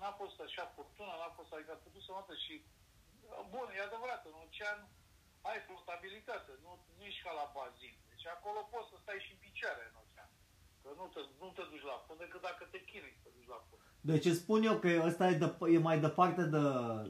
n-a 0.00 0.12
fost 0.20 0.36
așa 0.46 0.64
furtună, 0.74 1.12
n-a 1.16 1.32
fost, 1.38 1.50
adică 1.52 1.72
a 1.72 1.84
putut 1.86 2.02
să 2.04 2.10
notă 2.12 2.34
și 2.44 2.54
Bun, 3.54 3.68
e 3.76 3.80
adevărat, 3.80 4.22
în 4.24 4.36
ocean 4.44 4.78
ai 5.50 5.58
flotabilitate, 5.66 6.52
nu, 6.64 6.72
nu 6.96 7.04
ești 7.04 7.22
ca 7.22 7.32
la 7.40 7.50
bazin. 7.54 7.96
Deci 8.18 8.36
acolo 8.38 8.60
poți 8.72 8.88
să 8.90 8.96
stai 9.02 9.20
și 9.24 9.30
în 9.34 9.40
picioare 9.46 9.82
în 9.88 9.94
ocean. 10.02 10.30
Că 10.82 10.88
nu 10.98 11.04
te, 11.14 11.20
nu 11.42 11.48
te 11.56 11.62
duci 11.70 11.86
la 11.92 11.96
fund 12.04 12.18
decât 12.24 12.40
dacă 12.48 12.62
te 12.72 12.80
chinui 12.88 13.14
să 13.16 13.20
te 13.24 13.30
duci 13.36 13.50
la 13.54 13.60
fund. 13.66 13.82
Deci 14.10 14.24
îți 14.30 14.42
spun 14.42 14.60
eu 14.62 14.76
că 14.78 14.88
ăsta 15.08 15.24
e, 15.28 15.34
de, 15.42 15.48
e 15.74 15.78
mai 15.88 15.98
departe 16.06 16.42
de, 16.54 16.64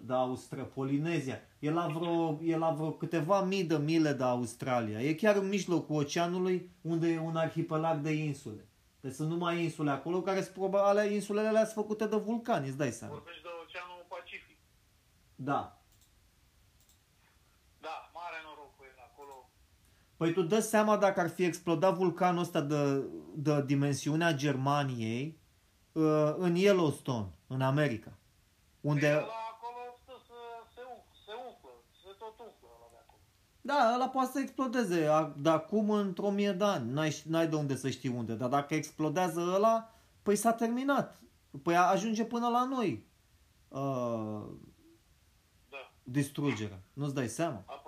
de 0.09 0.13
Austria, 0.13 0.65
Polinezia. 0.65 1.39
E 1.59 1.71
la, 1.71 1.87
vreo, 1.87 2.39
e 2.53 2.57
la 2.57 2.71
vreo 2.71 2.93
câteva 2.93 3.39
mii 3.43 3.65
de 3.65 3.79
mile 3.79 4.13
de 4.13 4.25
Australia. 4.25 5.01
E 5.01 5.15
chiar 5.15 5.37
în 5.37 5.49
mijlocul 5.49 5.97
oceanului 5.97 6.71
unde 6.93 7.07
e 7.09 7.19
un 7.31 7.37
arhipelag 7.37 7.99
de 8.01 8.11
insule. 8.11 8.63
Deci 9.01 9.15
sunt 9.15 9.29
numai 9.29 9.63
insule 9.63 9.91
acolo 9.91 10.23
care 10.23 10.43
sunt 10.43 10.55
probabil 10.55 11.13
insulele 11.13 11.49
alea 11.49 11.65
sunt 11.65 11.75
făcute 11.83 12.07
de 12.07 12.17
vulcani, 12.17 12.69
îți 12.69 12.77
dai 12.77 12.91
seama. 12.91 13.15
Vorbești 13.15 13.43
de 13.43 13.49
Oceanul 13.63 14.05
Pacific. 14.09 14.59
Da. 15.35 15.61
Da, 17.87 18.11
mare 18.15 18.39
noroc 18.45 18.77
cu 18.77 18.85
el 18.91 18.99
acolo. 19.11 19.51
Păi 20.19 20.33
tu 20.33 20.43
dă 20.43 20.61
seama 20.61 20.97
dacă 20.97 21.21
ar 21.21 21.29
fi 21.29 21.45
explodat 21.45 21.95
vulcanul 21.97 22.41
ăsta 22.41 22.61
de, 22.61 23.03
de 23.35 23.63
dimensiunea 23.67 24.35
Germaniei 24.35 25.39
uh, 25.93 26.35
în 26.37 26.55
Yellowstone, 26.55 27.29
în 27.47 27.61
America. 27.61 28.13
Unde... 28.81 29.01
Păi 29.07 29.11
ăla 29.17 29.25
acolo 29.53 29.77
stă 30.03 30.13
să 30.27 30.35
se, 30.75 30.81
umflă, 30.95 31.13
se 31.27 31.33
umflă, 31.47 31.71
se 32.03 32.09
tot 32.19 32.35
umflă 32.39 32.69
ăla 32.77 32.89
de 32.91 32.97
acolo. 33.05 33.21
Da, 33.61 33.93
ăla 33.95 34.09
poate 34.09 34.31
să 34.33 34.39
explodeze, 34.39 35.07
a- 35.07 35.33
de 35.37 35.49
acum 35.49 35.91
într-o 35.91 36.31
mie 36.31 36.53
de 36.53 36.65
ani. 36.65 36.93
N-ai, 36.93 37.23
n-ai 37.27 37.49
de 37.49 37.57
unde 37.57 37.77
să 37.77 37.91
știi 37.91 38.09
unde. 38.11 38.35
Dar 38.35 38.49
dacă 38.49 38.75
explodează 38.75 39.41
ăla, 39.55 39.95
păi 40.23 40.37
s-a 40.37 40.53
terminat. 40.53 41.21
Păi 41.63 41.77
a- 41.77 41.83
ajunge 41.91 42.25
până 42.25 42.49
la 42.49 42.65
noi 42.65 43.07
uh, 43.69 44.43
Da. 45.71 45.93
distrugerea. 46.03 46.81
Nu-ți 46.93 47.15
dai 47.15 47.29
seama? 47.29 47.57
Apropo 47.67 47.73
de, 47.73 47.77
apropo 47.77 47.88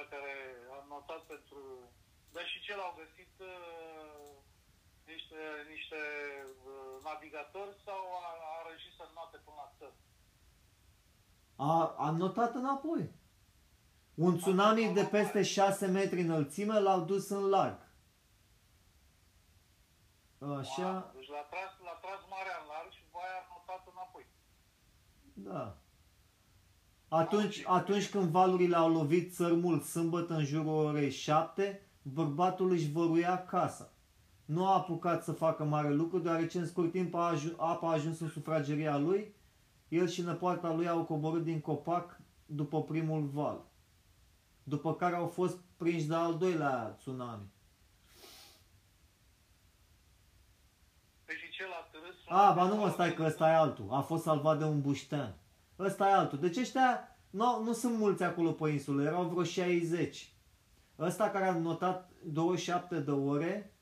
omul 0.00 0.06
ăsta 0.06 0.16
care 0.16 0.34
a 0.76 0.84
notat 0.88 1.22
pentru... 1.26 1.58
Dar 2.32 2.46
și 2.46 2.60
ce 2.60 2.76
l-au 2.76 2.94
găsit 2.96 3.32
uh, 3.38 4.30
niște, 5.06 5.40
niște 5.68 6.00
uh, 6.64 7.04
navigatori 7.04 7.74
sau 7.84 8.00
a, 8.22 8.28
a 8.52 8.68
reușit 8.68 8.92
să 8.96 9.04
note 9.14 9.38
până 9.44 9.56
la 9.62 9.72
țări? 9.78 9.98
A, 11.56 11.94
a 12.06 12.10
notat 12.10 12.54
înapoi. 12.54 13.10
Un 14.14 14.36
tsunami 14.36 14.94
de 14.94 15.04
peste 15.04 15.42
6 15.42 15.86
metri 15.86 16.20
înălțime 16.20 16.78
l-au 16.78 17.00
dus 17.00 17.28
în 17.28 17.48
larg. 17.48 17.78
Așa, 20.58 20.90
Mamă, 20.90 21.10
Deci 21.14 21.28
l-a 21.28 21.44
tras, 21.52 21.72
l-a 21.86 21.96
tras 22.04 22.20
marea 22.28 22.56
în 22.62 22.66
larg 22.72 22.90
și 22.92 23.02
după 23.06 23.18
aia 23.24 23.38
a 23.42 23.48
notat 23.52 23.82
înapoi. 23.92 24.26
da. 25.32 25.79
Atunci, 27.12 27.62
atunci 27.66 28.10
când 28.10 28.30
valurile 28.30 28.76
au 28.76 28.92
lovit 28.92 29.34
țărmul 29.34 29.80
sâmbătă 29.80 30.34
în 30.34 30.44
jurul 30.44 30.84
orei 30.84 31.10
7, 31.10 31.82
bărbatul 32.02 32.70
își 32.70 32.90
văruia 32.90 33.44
casa. 33.44 33.92
Nu 34.44 34.66
a 34.66 34.74
apucat 34.74 35.24
să 35.24 35.32
facă 35.32 35.64
mare 35.64 35.92
lucru, 35.92 36.18
deoarece 36.18 36.58
în 36.58 36.66
scurt 36.66 36.90
timp 36.90 37.14
a 37.14 37.26
aju- 37.26 37.54
apa 37.58 37.88
a 37.88 37.92
ajuns 37.92 38.20
în 38.20 38.28
sufrageria 38.28 38.98
lui. 38.98 39.34
El 39.88 40.08
și 40.08 40.22
nepoata 40.22 40.72
lui 40.74 40.88
au 40.88 41.04
coborât 41.04 41.44
din 41.44 41.60
copac 41.60 42.20
după 42.46 42.82
primul 42.82 43.22
val. 43.22 43.60
După 44.62 44.94
care 44.94 45.16
au 45.16 45.26
fost 45.26 45.58
prinși 45.76 46.06
de 46.06 46.14
al 46.14 46.38
doilea 46.38 46.94
tsunami. 46.98 47.42
Păi 51.24 51.34
și 51.34 51.50
ce 51.50 51.62
l-a 51.62 51.88
târâs? 51.92 52.16
A, 52.26 52.52
ba 52.52 52.64
nu 52.66 52.76
mă, 52.76 52.90
stai 52.90 53.14
că 53.14 53.22
ăsta 53.22 53.48
e 53.48 53.54
altul. 53.54 53.86
A 53.90 54.00
fost 54.00 54.22
salvat 54.22 54.58
de 54.58 54.64
un 54.64 54.80
buștean. 54.80 55.34
Ăsta 55.80 56.08
e 56.08 56.12
altul. 56.12 56.38
Deci 56.38 56.56
ăștia 56.56 57.16
nu, 57.30 57.62
nu 57.62 57.72
sunt 57.72 57.98
mulți 57.98 58.22
acolo 58.22 58.52
pe 58.52 58.68
insulă, 58.68 59.02
erau 59.02 59.24
vreo 59.24 59.44
60. 59.44 60.32
Ăsta 60.98 61.30
care 61.30 61.44
a 61.44 61.58
notat 61.58 62.10
27 62.22 63.00
de 63.00 63.10
ore, 63.10 63.72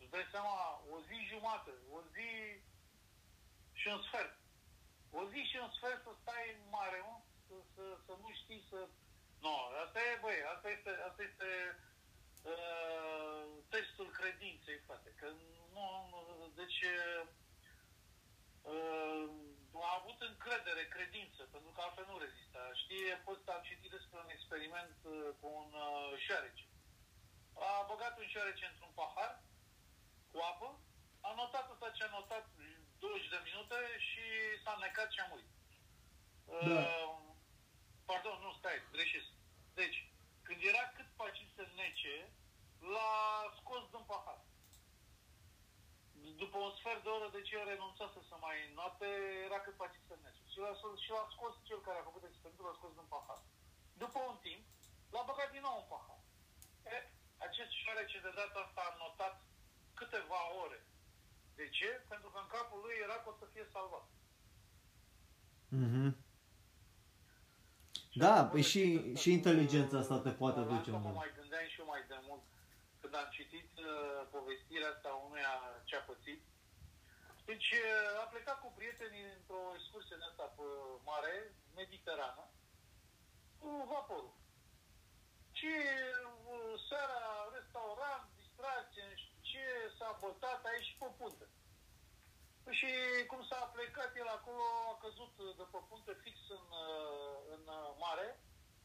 Îți 0.00 0.10
dai 0.10 0.26
seama, 0.30 0.82
o 0.94 0.96
zi 1.08 1.16
jumate, 1.30 1.70
o 1.96 1.98
zi 2.14 2.30
și 3.72 3.88
un 3.88 4.00
sfert. 4.06 4.34
O 5.10 5.22
zi 5.30 5.40
și 5.50 5.56
un 5.64 5.70
sfert 5.76 6.02
să 6.02 6.12
stai 6.22 6.44
în 6.54 6.62
mare, 6.70 6.98
mă? 7.08 7.16
să, 7.52 7.56
să, 7.74 7.84
să 8.06 8.12
nu 8.22 8.30
știi 8.40 8.62
să... 8.70 8.78
Nu, 9.44 9.54
asta 9.84 9.98
e, 10.08 10.20
băi, 10.24 10.40
asta 10.54 10.68
este, 10.76 10.90
asta 11.08 11.22
este 11.30 11.48
uh, 12.52 13.44
testul 13.72 14.08
credinței, 14.18 14.78
frate. 14.86 15.10
Că 15.20 15.26
nu, 15.74 15.90
nu 16.12 16.20
deci 16.60 16.80
uh, 16.96 17.22
a 19.92 19.98
avut 20.00 20.20
încredere, 20.30 20.84
credință, 20.96 21.42
pentru 21.54 21.70
că 21.72 21.80
altfel 21.80 22.06
nu 22.08 22.18
rezista. 22.26 22.62
Știi, 22.82 23.04
pot, 23.26 23.48
am 23.48 23.62
citit 23.68 23.90
despre 23.96 24.18
un 24.24 24.30
experiment 24.36 24.96
uh, 25.02 25.12
cu 25.40 25.46
un 25.60 25.70
uh, 25.86 26.12
șoarece. 26.24 26.64
A 27.68 27.70
băgat 27.90 28.14
un 28.18 28.28
șoarece 28.32 28.64
într-un 28.66 28.92
pahar 28.98 29.32
cu 30.30 30.38
apă, 30.50 30.68
a 31.28 31.30
notat 31.40 31.66
tot 31.68 31.92
ce 31.94 32.04
a 32.04 32.14
notat 32.18 32.46
20 32.98 33.28
de 33.34 33.40
minute 33.48 33.78
și 34.08 34.24
s-a 34.62 34.74
necat 34.80 35.08
și 35.12 35.20
a 35.20 35.26
murit. 35.30 35.52
Da. 36.46 36.80
Uh, 36.80 37.18
pardon, 38.08 38.36
nu, 38.44 38.52
stai, 38.58 38.86
greșesc. 38.94 39.30
Deci, 39.74 39.98
când 40.46 40.60
era 40.70 40.84
cât 40.96 41.08
paci 41.16 41.52
să 41.54 41.62
nece, 41.80 42.16
l-a 42.92 43.14
scos 43.58 43.82
din 43.90 44.04
pahar. 44.10 44.40
După 46.42 46.56
un 46.66 46.72
sfert 46.78 47.02
de 47.02 47.10
oră, 47.16 47.28
de 47.36 47.42
ce 47.48 47.56
renunța 47.72 48.06
să 48.14 48.20
se 48.28 48.36
mai 48.46 48.58
noate, 48.78 49.06
era 49.46 49.58
cât 49.64 49.76
paci 49.80 49.98
să 50.08 50.14
nece. 50.24 50.42
Și 50.52 50.58
l-a, 50.64 50.72
și 51.04 51.10
l-a 51.14 51.26
scos 51.34 51.54
cel 51.68 51.80
care 51.86 51.98
a 51.98 52.08
făcut 52.08 52.22
experimentul, 52.24 52.66
l-a 52.66 52.78
scos 52.78 52.92
din 52.98 53.08
pahar. 53.14 53.40
După 54.02 54.18
un 54.30 54.36
timp, 54.46 54.62
l-a 55.14 55.22
băgat 55.30 55.50
din 55.54 55.64
nou 55.68 55.76
în 55.80 55.86
pahar. 55.92 56.20
E, 56.94 56.96
acest 57.46 57.70
șoarece 57.82 58.18
de 58.26 58.32
data 58.40 58.58
asta 58.66 58.82
a 58.86 58.96
notat 59.02 59.34
câteva 60.00 60.40
ore. 60.64 60.80
De 61.58 61.66
ce? 61.76 61.90
Pentru 62.12 62.28
că 62.32 62.38
în 62.40 62.48
capul 62.56 62.80
lui 62.84 62.96
era 63.04 63.16
că 63.22 63.28
o 63.32 63.34
să 63.40 63.46
fie 63.52 63.66
salvat. 63.74 64.06
Mhm. 65.68 66.16
Da, 68.14 68.44
păi 68.52 68.62
și, 68.62 69.14
și 69.20 69.32
inteligența 69.32 69.98
asta 69.98 70.18
te 70.18 70.30
poate 70.30 70.60
duce 70.60 70.74
Asta 70.78 70.90
mă 70.90 70.96
undeva. 70.96 71.18
mai 71.22 71.32
gândeam 71.38 71.66
și 71.72 71.80
eu 71.80 71.86
mai 71.86 72.02
de 72.08 72.18
mult 72.28 72.42
când 73.12 73.24
am 73.24 73.36
citit 73.40 73.70
uh, 73.78 74.20
povestirea 74.36 74.92
asta 74.92 75.08
a 75.10 75.22
unuia 75.26 75.54
ce 75.88 75.94
a 75.96 76.08
pățit. 76.10 76.42
Deci 77.48 77.70
uh, 77.70 78.22
a 78.22 78.24
plecat 78.32 78.58
cu 78.60 78.68
prietenii 78.78 79.26
într-o 79.38 79.62
excursie 79.78 80.16
de 80.18 80.26
asta 80.30 80.46
pe 80.56 80.66
mare, 81.10 81.34
mediterană, 81.80 82.44
cu 83.60 83.70
vaporul. 83.92 84.34
Și 85.58 85.72
uh, 86.52 86.74
seara, 86.88 87.22
restaurant, 87.56 88.24
distracție, 88.40 89.02
nu 89.10 89.16
știu 89.22 89.38
ce, 89.50 89.66
s-a 89.98 90.10
bătat 90.24 90.60
aici 90.64 90.88
și 90.88 90.98
pe 91.00 91.08
punte. 91.18 91.46
Și 92.78 92.92
cum 93.30 93.40
s-a 93.50 93.62
plecat 93.76 94.12
el 94.22 94.28
acolo, 94.38 94.64
a 94.92 94.94
căzut 95.04 95.34
de 95.58 95.64
pe 95.72 95.80
punte 95.88 96.12
fix 96.22 96.36
în, 96.58 96.66
uh, 96.86 97.36
în 97.54 97.62
uh, 97.78 97.90
mare, 98.04 98.28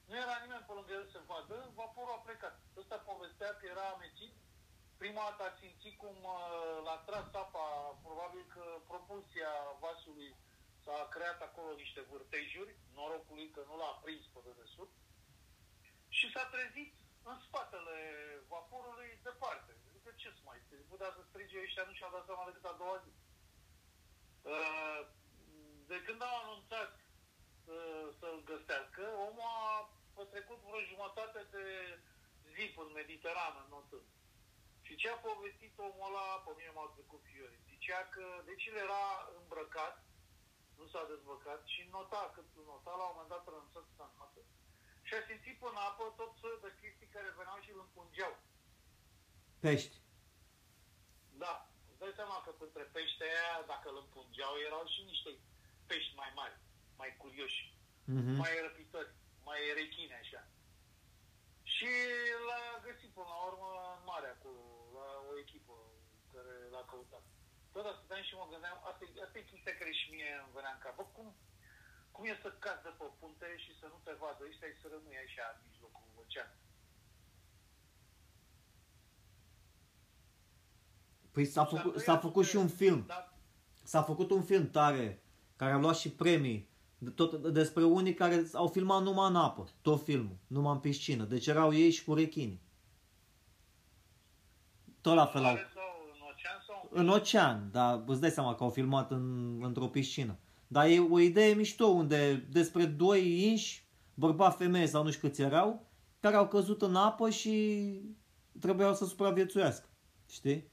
nu 0.08 0.16
era 0.24 0.36
nimeni 0.44 0.68
pe 0.68 0.74
lângă 0.78 0.94
el 0.94 1.06
să 1.14 1.20
vadă, 1.32 1.58
vaporul 1.82 2.18
a 2.18 2.26
plecat. 2.28 2.56
Ăsta 2.82 2.98
povestea 3.12 3.52
că 3.56 3.66
era 3.66 3.86
amețit. 3.90 4.34
Prima 5.04 5.24
dată 5.28 5.44
a 5.44 5.58
simțit 5.60 5.96
cum 6.04 6.18
uh, 6.24 6.82
l-a 6.86 6.98
tras 7.08 7.30
apa, 7.44 7.68
probabil 8.08 8.44
că 8.56 8.64
propulsia 8.92 9.52
vasului 9.80 10.32
s-a 10.84 11.08
creat 11.16 11.40
acolo 11.42 11.70
niște 11.84 12.02
vârtejuri, 12.10 12.76
norocul 12.94 13.36
lui 13.36 13.50
că 13.56 13.62
nu 13.70 13.76
l-a 13.78 14.00
prins 14.04 14.26
pe 14.34 14.40
dedesubt, 14.46 14.96
și 16.18 16.32
s-a 16.34 16.46
trezit 16.54 16.94
în 17.24 17.38
spatele 17.46 17.98
vaporului 18.48 19.20
departe. 19.24 19.72
Adică 19.90 20.10
ce 20.16 20.30
să 20.36 20.42
mai 20.44 20.60
stai? 20.66 20.90
Putea 20.94 21.12
să 21.16 21.22
strige 21.24 21.58
ăștia, 21.66 21.84
nu 21.88 21.94
și-au 21.94 22.12
dat 22.16 22.26
seama 22.26 22.46
decât 22.50 22.66
a 22.66 22.80
doua 22.82 22.98
zi. 23.04 23.12
Uh, 24.54 25.02
De 25.92 26.02
când 26.06 26.22
au 26.22 26.36
anunțat 26.44 26.92
uh, 27.66 28.06
să-l 28.20 28.40
găsească, 28.52 29.04
omul 29.28 29.50
a 29.68 29.90
petrecut 30.20 30.60
vreo 30.66 30.82
jumătate 30.92 31.40
de 31.56 31.66
zi 32.56 32.66
în 32.84 32.90
Mediterană, 33.00 33.62
notând. 33.74 34.08
Și 34.86 34.94
ce 35.02 35.08
a 35.10 35.18
povestit 35.30 35.74
omul 35.88 36.08
ăla, 36.10 36.28
pe 36.46 36.52
mine 36.58 36.72
m-au 36.74 36.90
trecut 36.96 37.22
fiori. 37.32 37.58
Zicea 37.72 38.02
că, 38.16 38.26
deci 38.50 38.66
el 38.70 38.78
era 38.88 39.04
îmbrăcat, 39.40 39.96
nu 40.78 40.86
s-a 40.92 41.04
dezbrăcat 41.12 41.62
și 41.74 41.82
nota, 41.96 42.22
cât 42.36 42.50
nota, 42.72 42.94
la 43.00 43.06
un 43.08 43.12
moment 43.14 43.32
dat 43.34 43.44
renunțat 43.54 43.86
să 43.98 44.06
notă. 44.20 44.42
Și 45.08 45.14
a 45.16 45.22
simțit 45.30 45.58
până 45.64 45.80
apă 45.90 46.04
tot 46.20 46.32
soiul 46.40 46.64
de 46.66 46.72
chestii 46.82 47.14
care 47.16 47.38
veneau 47.40 47.60
și 47.64 47.72
îl 47.74 47.80
împungeau. 47.86 48.34
Pești. 49.66 49.96
Da, 51.44 51.54
îți 51.90 52.00
dai 52.02 52.14
seama 52.20 52.38
că 52.46 52.50
între 52.68 52.84
pește 52.96 53.24
aia, 53.24 53.56
dacă 53.74 53.86
îl 53.90 53.98
împungeau, 54.04 54.54
erau 54.68 54.84
și 54.94 55.02
niște 55.12 55.30
pești 55.90 56.14
mai 56.22 56.32
mari, 56.40 56.58
mai 57.02 57.12
curioși, 57.22 57.62
Mhm. 58.16 58.32
mai 58.44 58.54
răpitori, 58.68 59.12
mai 59.48 59.62
rechine 59.82 60.16
așa. 60.24 60.42
Și 61.74 61.92
l-a 62.48 62.64
găsit 62.88 63.12
până 63.18 63.30
la 63.34 63.40
urmă 63.50 63.70
în 63.98 64.04
mare 64.12 64.30
acolo, 64.36 64.64
la 64.98 65.08
o 65.30 65.32
echipă 65.44 65.76
care 66.34 66.54
l-a 66.74 66.84
căutat. 66.92 67.26
Tot 67.74 67.86
asta 67.86 68.00
stăteam 68.00 68.24
și 68.28 68.40
mă 68.40 68.48
gândeam, 68.54 68.78
asta 68.90 69.02
e, 69.06 69.24
asta 69.26 69.38
e 69.38 69.52
chestia 69.52 69.80
care 69.80 69.94
și 70.00 70.08
mie 70.14 70.30
îmi 70.44 70.56
venea 70.58 70.74
în 70.74 70.82
cap. 70.84 70.96
Bă, 71.00 71.04
cum, 71.18 71.28
cum 72.14 72.24
e 72.26 72.44
să 72.46 72.50
cazi 72.66 72.86
de 72.88 72.92
pe 73.00 73.08
punte 73.20 73.48
și 73.64 73.72
să 73.80 73.86
nu 73.94 73.98
te 74.06 74.14
vadă 74.22 74.42
ăștia 74.50 74.70
și 74.72 74.82
să 74.84 74.88
rămâi 74.92 75.24
așa 75.26 75.46
în 75.54 75.60
mijlocul 75.68 76.08
oceanului? 76.24 76.66
Păi 81.34 81.46
s-a 81.46 81.66
făcut, 81.72 81.94
s-a 82.08 82.18
făcut 82.26 82.46
și 82.50 82.56
un 82.64 82.70
film. 82.82 83.02
Da, 83.06 83.22
S-a 83.84 84.02
făcut 84.02 84.30
un 84.32 84.44
film 84.44 84.70
tare, 84.70 85.22
care 85.56 85.72
a 85.72 85.78
luat 85.78 85.96
și 85.96 86.10
premii, 86.12 86.60
de 86.60 86.77
tot, 87.16 87.48
despre 87.48 87.84
unii 87.84 88.14
care 88.14 88.48
au 88.54 88.68
filmat 88.68 89.02
numai 89.02 89.30
în 89.30 89.36
apă, 89.36 89.68
tot 89.82 90.04
filmul, 90.04 90.38
numai 90.48 90.74
în 90.74 90.80
piscină. 90.80 91.24
Deci 91.24 91.48
erau 91.48 91.74
ei 91.74 91.92
și 91.92 92.04
cu 92.04 92.14
rechinii. 92.14 92.62
Tot 95.02 95.16
la 95.16 95.26
fel 95.26 95.44
au... 95.44 95.54
mare 95.54 95.68
sau 95.74 96.10
în 96.14 96.20
ocean 96.22 96.62
sau 96.68 96.90
în 96.92 97.00
În 97.00 97.10
ocean, 97.10 97.70
dar 97.72 98.04
îți 98.08 98.22
dai 98.22 98.30
seama 98.30 98.56
că 98.56 98.64
au 98.64 98.70
filmat 98.70 99.12
în, 99.12 99.58
într-o 99.64 99.88
piscină. 99.88 100.38
Dar 100.68 100.88
e 100.88 101.00
o 101.00 101.20
idee 101.20 101.54
mișto 101.54 101.86
unde 101.86 102.36
despre 102.36 102.86
doi 102.86 103.50
inși, 103.50 103.86
bărbat, 104.14 104.58
femeie 104.58 104.88
sau 104.88 105.04
nu 105.04 105.12
știu 105.12 105.28
câți 105.28 105.42
erau, 105.42 105.88
care 106.20 106.36
au 106.36 106.48
căzut 106.48 106.82
în 106.82 106.96
apă 106.96 107.30
și 107.30 107.56
trebuiau 108.60 108.94
să 108.94 109.06
supraviețuiască. 109.06 109.88
Știi? 110.30 110.72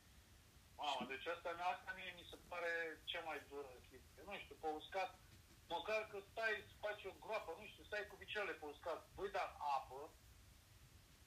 Mamă, 0.76 1.06
deci 1.08 1.26
asta, 1.34 1.48
asta 1.72 1.92
mie 1.96 2.12
mi 2.16 2.26
se 2.30 2.36
pare 2.48 2.72
cea 3.04 3.22
mai 3.28 3.38
dură 3.48 3.70
chestie. 3.88 4.22
Nu 4.26 4.34
știu, 4.42 4.56
pe 4.60 4.68
uscat, 4.76 5.10
măcar 5.68 6.00
că 6.10 6.18
stai, 6.30 6.64
să 6.68 6.74
faci 6.84 7.04
o 7.04 7.12
groapă, 7.24 7.50
nu 7.58 7.66
știu, 7.66 7.84
stai 7.84 8.06
cu 8.10 8.16
picioarele 8.22 8.56
pe 8.58 8.66
uscat, 8.66 9.00
băi, 9.14 9.30
dar 9.30 9.48
apă, 9.76 10.00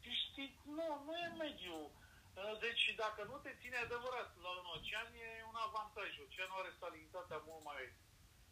și 0.04 0.12
știi, 0.24 0.60
nu, 0.78 0.88
nu 1.06 1.14
e 1.26 1.28
mediu. 1.44 1.80
Uh, 2.40 2.60
Deci 2.66 2.86
dacă 3.04 3.22
nu 3.24 3.38
te 3.38 3.52
ține 3.62 3.78
adevărat 3.78 4.30
la 4.46 4.50
un 4.60 4.66
ocean, 4.76 5.10
e 5.14 5.44
un 5.52 5.58
avantaj. 5.68 6.10
Oceanul 6.26 6.60
are 6.60 6.72
salinitatea 6.80 7.40
mult 7.48 7.64
mai 7.64 7.84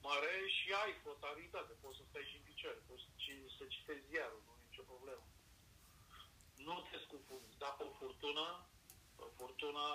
mare 0.01 0.33
și 0.57 0.67
ai 0.83 0.93
flotabilitate. 1.01 1.73
Poți 1.81 1.97
să 1.97 2.03
stai 2.09 2.29
și 2.29 2.37
în 2.39 2.45
picioare, 2.49 2.79
poți 2.87 3.03
să, 3.05 3.09
ci- 3.23 3.51
să 3.57 3.63
citești 3.75 4.07
ziarul, 4.11 4.41
nu 4.45 4.51
e 4.55 4.67
nicio 4.69 4.89
problemă. 4.93 5.25
Nu 6.67 6.75
te 6.87 6.97
scufunzi, 7.05 7.57
dar 7.61 7.73
pe 7.79 7.87
furtună, 7.97 8.47
pe 9.19 9.25
furtună 9.37 9.85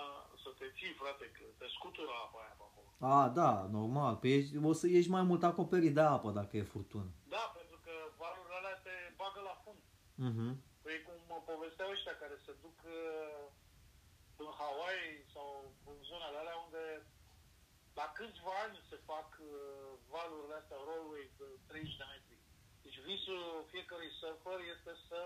să 0.43 0.49
te 0.59 0.67
ții, 0.77 0.93
frate, 1.01 1.25
că 1.35 1.43
te 1.59 1.67
scutură 1.75 2.13
apa 2.25 2.39
aia 2.43 2.55
pe 2.59 2.65
acolo. 2.69 2.89
A, 3.13 3.19
da, 3.41 3.51
normal. 3.77 4.13
Păi 4.21 4.31
ești, 4.37 4.51
o 4.71 4.73
să 4.81 4.87
ești 4.87 5.13
mai 5.17 5.25
mult 5.29 5.43
acoperit 5.43 5.93
de 5.97 6.03
apă 6.15 6.29
dacă 6.39 6.53
e 6.57 6.73
furtună. 6.75 7.11
Da, 7.35 7.43
pentru 7.57 7.77
că 7.85 7.93
valurile 8.21 8.55
alea 8.59 8.77
te 8.85 8.95
bagă 9.19 9.41
la 9.49 9.55
fund. 9.63 9.81
Mhm. 10.27 10.47
Păi 10.83 10.97
cum 11.05 11.17
mă 11.31 11.39
povesteau 11.51 11.89
ăștia 11.95 12.15
care 12.23 12.35
se 12.45 12.53
duc 12.63 12.77
uh, 12.99 13.43
în 14.43 14.49
Hawaii 14.59 15.17
sau 15.33 15.47
în 15.91 15.97
zonele 16.09 16.37
alea 16.41 16.57
unde 16.65 16.83
la 17.99 18.07
câțiva 18.17 18.53
ani 18.65 18.77
se 18.89 18.97
fac 19.11 19.29
uh, 19.39 19.49
valurile 20.13 20.55
astea, 20.57 20.79
rollway 20.87 21.25
de 21.39 21.47
30 21.67 21.99
de 22.01 22.05
metri. 22.11 22.37
Deci 22.83 22.99
visul 23.09 23.41
fiecărui 23.71 24.11
surfer 24.19 24.59
este 24.75 24.91
să 25.07 25.19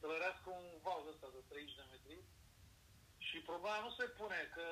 călărească 0.00 0.48
un 0.60 0.66
val 0.84 1.02
ăsta 1.12 1.28
de 1.36 1.42
30 1.48 1.80
de 1.80 1.84
metri 1.92 2.18
și 3.32 3.48
problema 3.50 3.86
nu 3.86 3.92
se 3.98 4.06
pune 4.18 4.40
că 4.56 4.66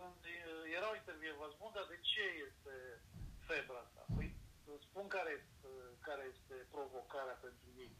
uh, 0.00 0.76
erau 0.78 0.92
intervievați, 0.94 1.58
bun, 1.60 1.70
dar 1.76 1.86
de 1.94 1.98
ce 2.10 2.24
este 2.48 2.74
febra 3.48 3.78
asta? 3.84 4.02
Păi 4.16 4.28
îți 4.74 4.86
spun 4.88 5.06
care, 5.16 5.34
uh, 5.70 5.90
care 6.08 6.24
este 6.34 6.56
provocarea 6.74 7.38
pentru 7.46 7.68
ei. 7.84 7.94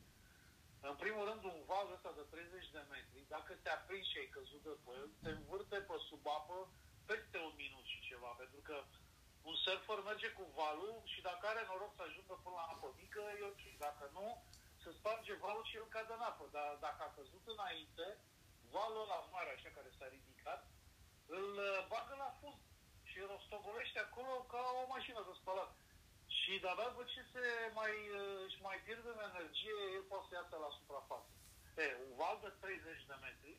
În 0.90 0.96
primul 1.02 1.24
rând, 1.28 1.42
un 1.52 1.60
val 1.70 1.86
ăsta 1.96 2.10
de 2.18 2.24
30 2.30 2.76
de 2.76 2.82
metri, 2.94 3.32
dacă 3.36 3.50
te 3.62 3.70
aprinzi 3.78 4.10
și 4.10 4.20
ai 4.22 4.34
căzut 4.36 4.62
de 4.68 4.74
pe 4.84 4.92
el, 5.00 5.08
te 5.22 5.30
învârte 5.38 5.78
pe 5.88 5.96
sub 6.08 6.24
apă 6.38 6.58
peste 7.10 7.38
un 7.48 7.54
minut 7.62 7.86
și 7.92 8.06
ceva, 8.08 8.30
pentru 8.42 8.60
că 8.68 8.76
un 9.48 9.56
surfer 9.64 10.00
merge 10.10 10.28
cu 10.38 10.44
valul 10.62 10.94
și 11.12 11.20
dacă 11.28 11.42
are 11.46 11.62
noroc 11.70 11.92
să 11.96 12.02
ajungă 12.04 12.34
până 12.44 12.56
la 12.58 12.66
apă 12.72 12.88
mică, 13.00 13.22
e 13.40 13.50
ok. 13.52 13.64
Dacă 13.86 14.04
nu, 14.16 14.26
se 14.82 14.90
sparge 14.98 15.34
valul 15.46 15.64
și 15.70 15.76
el 15.80 15.88
cade 15.94 16.12
în 16.16 16.24
apă. 16.30 16.44
Dar 16.56 16.70
dacă 16.86 17.00
a 17.04 17.14
căzut 17.18 17.44
înainte, 17.54 18.06
valul 18.76 19.04
la 19.12 19.18
mare, 19.34 19.50
așa, 19.52 19.70
care 19.78 19.90
s-a 19.98 20.08
ridicat, 20.16 20.60
îl 21.38 21.48
uh, 21.68 21.86
bagă 21.92 22.14
la 22.24 22.30
fund 22.38 22.60
și 23.10 23.16
îl 23.22 23.26
rostogolește 23.34 23.98
acolo 24.02 24.32
ca 24.52 24.62
o 24.80 24.84
mașină 24.94 25.20
de 25.28 25.34
spălat. 25.40 25.72
Și 26.38 26.40
Și 26.50 26.58
dar 26.64 26.76
după 26.88 27.02
ce 27.12 27.22
se 27.32 27.44
mai, 27.78 27.94
uh, 28.20 28.46
își 28.46 28.58
mai 28.68 28.78
pierde 28.84 29.08
în 29.12 29.22
energie, 29.30 29.76
el 29.96 30.04
poate 30.10 30.26
să 30.28 30.34
iasă 30.34 30.56
la 30.64 30.70
suprafață. 30.78 31.30
E, 31.82 31.84
un 32.06 32.12
val 32.20 32.36
de 32.44 32.50
30 32.60 33.10
de 33.10 33.16
metri 33.24 33.54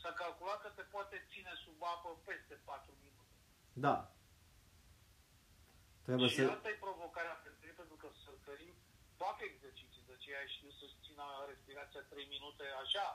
s-a 0.00 0.12
calculat 0.22 0.58
că 0.62 0.70
te 0.78 0.84
poate 0.94 1.16
ține 1.32 1.52
sub 1.64 1.78
apă 1.94 2.10
peste 2.28 2.54
4 2.54 2.94
minute. 3.04 3.34
Da. 3.86 3.96
Trebuie 6.06 6.28
și 6.28 6.42
să... 6.44 6.50
asta 6.56 6.68
e 6.70 6.84
provocarea 6.88 7.36
pentru 7.44 7.62
ei, 7.68 7.76
pentru 7.80 7.96
că 8.02 8.08
sărcării 8.24 8.74
fac 9.22 9.36
exerciții, 9.50 10.08
de 10.10 10.16
ce 10.22 10.28
ai 10.40 10.48
știu 10.54 10.70
să-și 10.78 11.00
țină 11.04 11.24
respirația 11.52 12.02
3 12.02 12.26
minute 12.34 12.64
așa. 12.82 13.06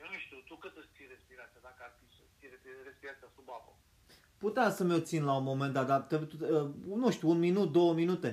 Eu 0.00 0.06
nu 0.12 0.18
știu, 0.24 0.38
tu 0.48 0.54
cât 0.64 0.74
îți 0.80 0.92
ții 0.94 1.12
respirația, 1.14 1.60
dacă 1.68 1.80
ar 1.86 1.92
fi 1.98 2.04
să 2.16 2.22
ții 2.38 2.50
respirația 2.88 3.28
sub 3.36 3.48
apă? 3.58 3.72
Puteam 4.44 4.70
să 4.78 4.82
mi-o 4.84 5.00
țin 5.10 5.22
la 5.30 5.34
un 5.40 5.46
moment 5.52 5.72
dat, 5.76 5.86
dar 5.90 6.00
uh, 6.10 6.68
nu 7.02 7.08
știu, 7.16 7.28
un 7.34 7.40
minut, 7.48 7.68
două 7.78 7.92
minute. 8.02 8.30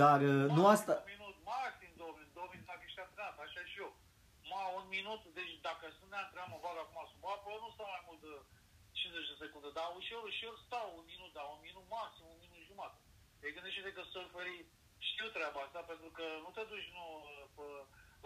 Dar 0.00 0.18
uh, 0.32 0.44
nu 0.56 0.62
asta... 0.74 0.92
Un 0.96 1.10
minut, 1.14 1.36
maxim 1.52 1.92
două 2.02 2.12
minute, 2.16 2.32
două 2.38 2.48
minute 2.50 2.68
dacă 2.72 2.82
ești 2.88 3.00
antrenat, 3.04 3.36
așa 3.44 3.62
și 3.70 3.76
eu. 3.84 3.90
Ma, 4.50 4.62
un 4.80 4.86
minut, 4.96 5.22
deci 5.38 5.54
dacă 5.68 5.84
sunt 5.98 6.10
neantrenat, 6.12 6.48
mă 6.52 6.58
bag 6.64 6.76
acum 6.80 7.00
sub 7.12 7.22
apă, 7.34 7.48
nu 7.64 7.68
stau 7.74 7.88
mai 7.94 8.02
mult 8.08 8.20
de 8.26 8.32
50 8.92 9.30
de 9.30 9.36
secunde, 9.42 9.70
dar 9.78 9.88
ușor, 9.98 10.22
ușor 10.30 10.54
stau 10.66 10.86
un 10.98 11.04
minut, 11.12 11.30
dar 11.36 11.46
un 11.54 11.60
minut 11.66 11.86
maxim, 11.96 12.24
un 12.34 12.40
minut 12.44 12.62
jumătate. 12.70 13.02
Deci 13.40 13.54
gândește-te 13.56 13.96
că 13.96 14.02
surferii 14.04 14.62
știu 15.10 15.26
treaba 15.36 15.60
asta, 15.62 15.80
pentru 15.90 16.08
că 16.16 16.26
nu 16.44 16.50
te 16.56 16.62
duci 16.72 16.88
nu, 16.96 17.04
pe, 17.56 17.66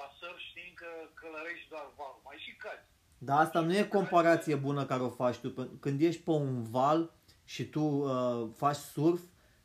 la 0.01 0.09
surf 0.19 0.39
știind 0.49 0.75
că 0.83 0.91
călărești 1.21 1.69
doar 1.73 1.87
valul, 1.99 2.21
mai 2.29 2.39
și 2.45 2.53
cazi. 2.63 2.87
Dar 3.19 3.39
asta 3.45 3.61
nu 3.61 3.73
e 3.77 3.95
comparație 3.99 4.55
bună 4.55 4.85
care 4.85 5.03
o 5.03 5.17
faci 5.23 5.37
tu. 5.37 5.49
Când 5.81 6.01
ești 6.01 6.23
pe 6.23 6.31
un 6.31 6.63
val 6.63 7.01
și 7.45 7.65
tu 7.65 7.81
uh, 7.83 8.49
faci 8.57 8.77
surf, 8.77 9.21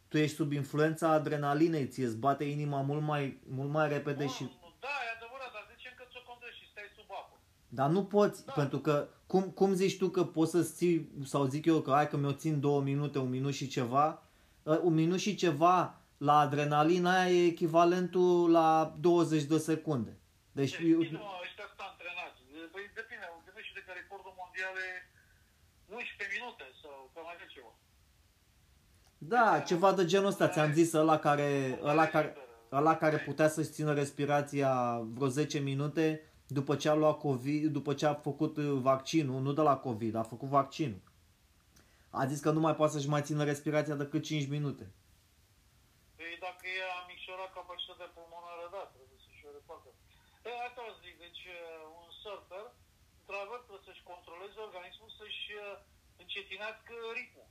tu 0.07 0.18
ești 0.18 0.35
sub 0.35 0.51
influența 0.51 1.07
adrenalinei, 1.10 1.88
ție 1.88 2.05
îți 2.05 2.18
bate 2.18 2.43
inima 2.43 2.81
mult 2.81 3.01
mai, 3.01 3.39
mult 3.47 3.72
mai 3.72 3.88
repede 3.88 4.23
nu, 4.23 4.30
și... 4.30 4.43
Da, 4.85 4.93
e 5.07 5.10
adevărat, 5.18 5.51
dar 5.53 5.64
zicem 5.76 5.91
că 5.97 6.03
ți-o 6.11 6.22
contești 6.30 6.60
și 6.61 6.69
stai 6.72 6.84
sub 6.95 7.05
apă. 7.10 7.35
Dar 7.68 7.89
nu 7.89 8.03
poți, 8.05 8.45
da. 8.45 8.51
pentru 8.51 8.80
că 8.80 9.07
cum, 9.27 9.41
cum 9.41 9.73
zici 9.73 9.97
tu 9.97 10.10
că 10.10 10.23
poți 10.23 10.51
să 10.51 10.61
ții, 10.61 11.10
sau 11.26 11.45
zic 11.45 11.65
eu 11.65 11.81
că 11.81 11.91
hai 11.91 12.07
că 12.10 12.18
mi-o 12.18 12.34
țin 12.34 12.60
două 12.60 12.81
minute, 12.81 13.19
un 13.19 13.30
minut 13.30 13.53
și 13.53 13.68
ceva, 13.68 14.23
uh, 14.64 14.80
un 14.81 14.93
minut 14.93 15.19
și 15.19 15.35
ceva 15.35 15.97
la 16.18 16.39
adrenalina 16.39 17.22
aia 17.22 17.31
e 17.31 17.45
echivalentul 17.45 18.51
la 18.51 18.95
20 18.99 19.43
de 19.43 19.57
secunde. 19.57 20.18
Deci, 20.59 20.75
eu... 20.93 20.99
nu, 21.15 21.23
ăștia 21.45 21.65
sunt 21.71 21.81
antrenați. 21.89 22.39
Păi 22.73 22.84
depinde, 22.99 23.25
gândește 23.45 23.71
de 23.77 23.81
că 23.85 23.91
recordul 24.01 24.34
mondial 24.41 24.75
e 24.88 24.89
11 25.88 26.38
minute 26.38 26.65
sau 26.81 26.95
cam 27.13 27.27
așa 27.34 27.45
ceva. 27.55 27.73
Da, 29.17 29.59
ceva 29.69 29.89
de 29.93 30.05
genul 30.05 30.31
ăsta. 30.34 30.47
Ți-am 30.53 30.71
zis 30.80 30.93
ăla 30.93 31.17
care, 31.19 31.80
ăla 31.81 32.07
care, 32.07 32.30
ăla 32.71 32.95
care 32.97 33.17
putea 33.17 33.47
să-și 33.47 33.75
țină 33.77 33.93
respirația 33.93 34.71
vreo 35.15 35.27
10 35.27 35.59
minute 35.59 36.34
după 36.47 36.75
ce 36.75 36.89
a 36.89 36.93
luat 36.93 37.17
COVID, 37.17 37.71
după 37.71 37.93
ce 37.93 38.05
a 38.05 38.13
făcut 38.13 38.57
vaccinul, 38.57 39.41
nu 39.41 39.51
de 39.53 39.61
la 39.61 39.77
COVID, 39.77 40.15
a 40.15 40.23
făcut 40.23 40.49
vaccinul. 40.49 41.01
A 42.09 42.25
zis 42.25 42.39
că 42.39 42.51
nu 42.51 42.59
mai 42.59 42.75
poate 42.75 42.93
să-și 42.93 43.09
mai 43.09 43.21
țină 43.21 43.43
respirația 43.43 43.95
decât 43.95 44.23
5 44.23 44.47
minute. 44.47 44.91
Păi 46.15 46.38
dacă 46.45 46.65
e 46.77 46.81
a 46.99 47.05
micșorat 47.11 47.53
capacitatea 47.53 48.11
pulmonară, 48.15 48.65
da, 48.75 48.81
trebuie 48.93 49.19
să-și 49.25 49.45
o 49.47 49.51
refacă. 49.57 49.89
E, 50.48 50.49
asta 50.68 50.82
o 50.90 50.94
zic, 51.03 51.15
deci 51.26 51.44
uh, 51.57 51.60
un 52.02 52.10
surfer, 52.24 52.65
într-adevăr, 53.22 53.60
trebuie 53.65 53.88
să-și 53.90 54.07
controleze 54.11 54.57
organismul, 54.68 55.10
să-și 55.20 55.45
uh, 55.64 55.78
încetinească 56.24 56.94
ritmul. 57.18 57.48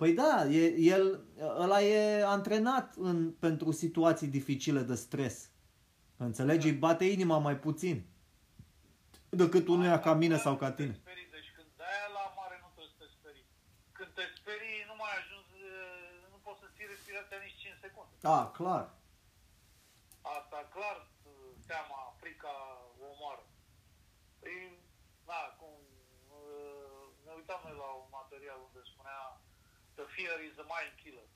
Păi 0.00 0.12
da, 0.22 0.32
e, 0.60 0.62
el, 0.94 1.04
ăla 1.64 1.80
e 1.82 2.24
antrenat 2.36 2.94
în, 3.08 3.32
pentru 3.46 3.70
situații 3.82 4.34
dificile 4.38 4.82
de 4.90 4.94
stres. 4.94 5.36
Înțelegi? 6.16 6.66
Da. 6.66 6.72
Îi 6.72 6.78
bate 6.84 7.04
inima 7.04 7.38
mai 7.38 7.56
puțin 7.66 7.96
decât 9.28 9.68
unuia 9.68 9.98
ca 10.00 10.12
mine 10.14 10.36
sau 10.36 10.56
ca 10.56 10.70
tine. 10.72 10.94
Deci 11.36 11.50
când 11.56 11.68
aia 11.90 12.08
la 12.18 12.24
mare 12.38 12.56
nu 12.62 12.68
trebuie 12.74 12.92
să 12.94 12.98
te 13.02 13.08
sperii. 13.16 13.46
Când 13.98 14.10
te 14.18 14.24
sperii, 14.38 14.78
nu 14.90 14.94
mai 15.02 15.12
ajungi, 15.20 15.54
nu 16.32 16.38
poți 16.44 16.60
să 16.62 16.66
ții 16.74 16.86
respirația 16.94 17.38
nici 17.44 17.58
5 17.62 17.74
secunde. 17.84 18.12
Da, 18.28 18.40
clar. 18.58 18.84
Asta 21.74 21.86
clar, 21.86 21.86
teama, 21.86 22.14
frica 22.20 22.54
o 23.00 23.04
omoară. 23.12 23.44
Păi, 24.40 24.52
da, 25.28 25.40
cum 25.58 25.74
ne 27.24 27.32
uitam 27.38 27.60
noi 27.64 27.76
la 27.82 27.88
un 28.02 28.08
material 28.20 28.58
unde 28.66 28.80
spunea 28.90 29.20
The 29.96 30.06
fear 30.14 30.36
is 30.48 30.54
the 30.60 30.66
mind 30.72 30.94
killer. 31.00 31.28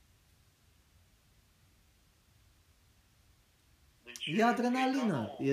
Deci, 4.05 4.27
e 4.39 4.45
adrenalină. 4.45 5.37
E, 5.39 5.51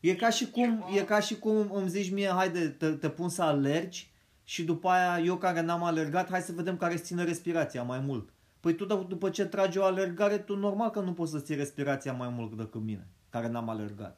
e, 0.00 0.10
e, 0.10 0.14
ca 0.14 0.30
și 0.30 0.50
cum, 0.50 0.70
ceva... 0.78 1.00
e 1.00 1.04
ca 1.04 1.20
și 1.20 1.38
cum 1.38 1.72
îmi 1.72 1.88
zici 1.88 2.10
mie, 2.10 2.28
haide, 2.28 2.68
te, 2.68 2.92
te 2.92 3.10
pun 3.10 3.28
să 3.28 3.42
alergi 3.42 4.10
și 4.44 4.64
după 4.64 4.88
aia 4.88 5.24
eu 5.24 5.36
care 5.38 5.60
n-am 5.60 5.82
alergat, 5.82 6.28
hai 6.28 6.42
să 6.42 6.52
vedem 6.52 6.76
care 6.76 6.92
îți 6.92 7.02
ține 7.02 7.24
respirația 7.24 7.82
mai 7.82 8.00
mult. 8.00 8.32
Păi 8.60 8.74
tu 8.74 8.84
după 8.84 9.30
ce 9.30 9.46
tragi 9.46 9.78
o 9.78 9.84
alergare, 9.84 10.38
tu 10.38 10.56
normal 10.56 10.90
că 10.90 11.00
nu 11.00 11.12
poți 11.12 11.30
să 11.30 11.40
ții 11.40 11.54
respirația 11.54 12.12
mai 12.12 12.28
mult 12.28 12.56
decât 12.56 12.80
mine, 12.80 13.08
care 13.34 13.46
n-am 13.46 13.68
alergat. 13.68 14.16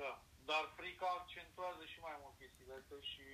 Da, 0.00 0.12
dar 0.50 0.62
frica 0.78 1.08
accentuează 1.18 1.84
și 1.92 1.98
mai 2.06 2.16
mult 2.22 2.34
chestiile 2.42 2.74
astea 2.80 3.00
și 3.12 3.26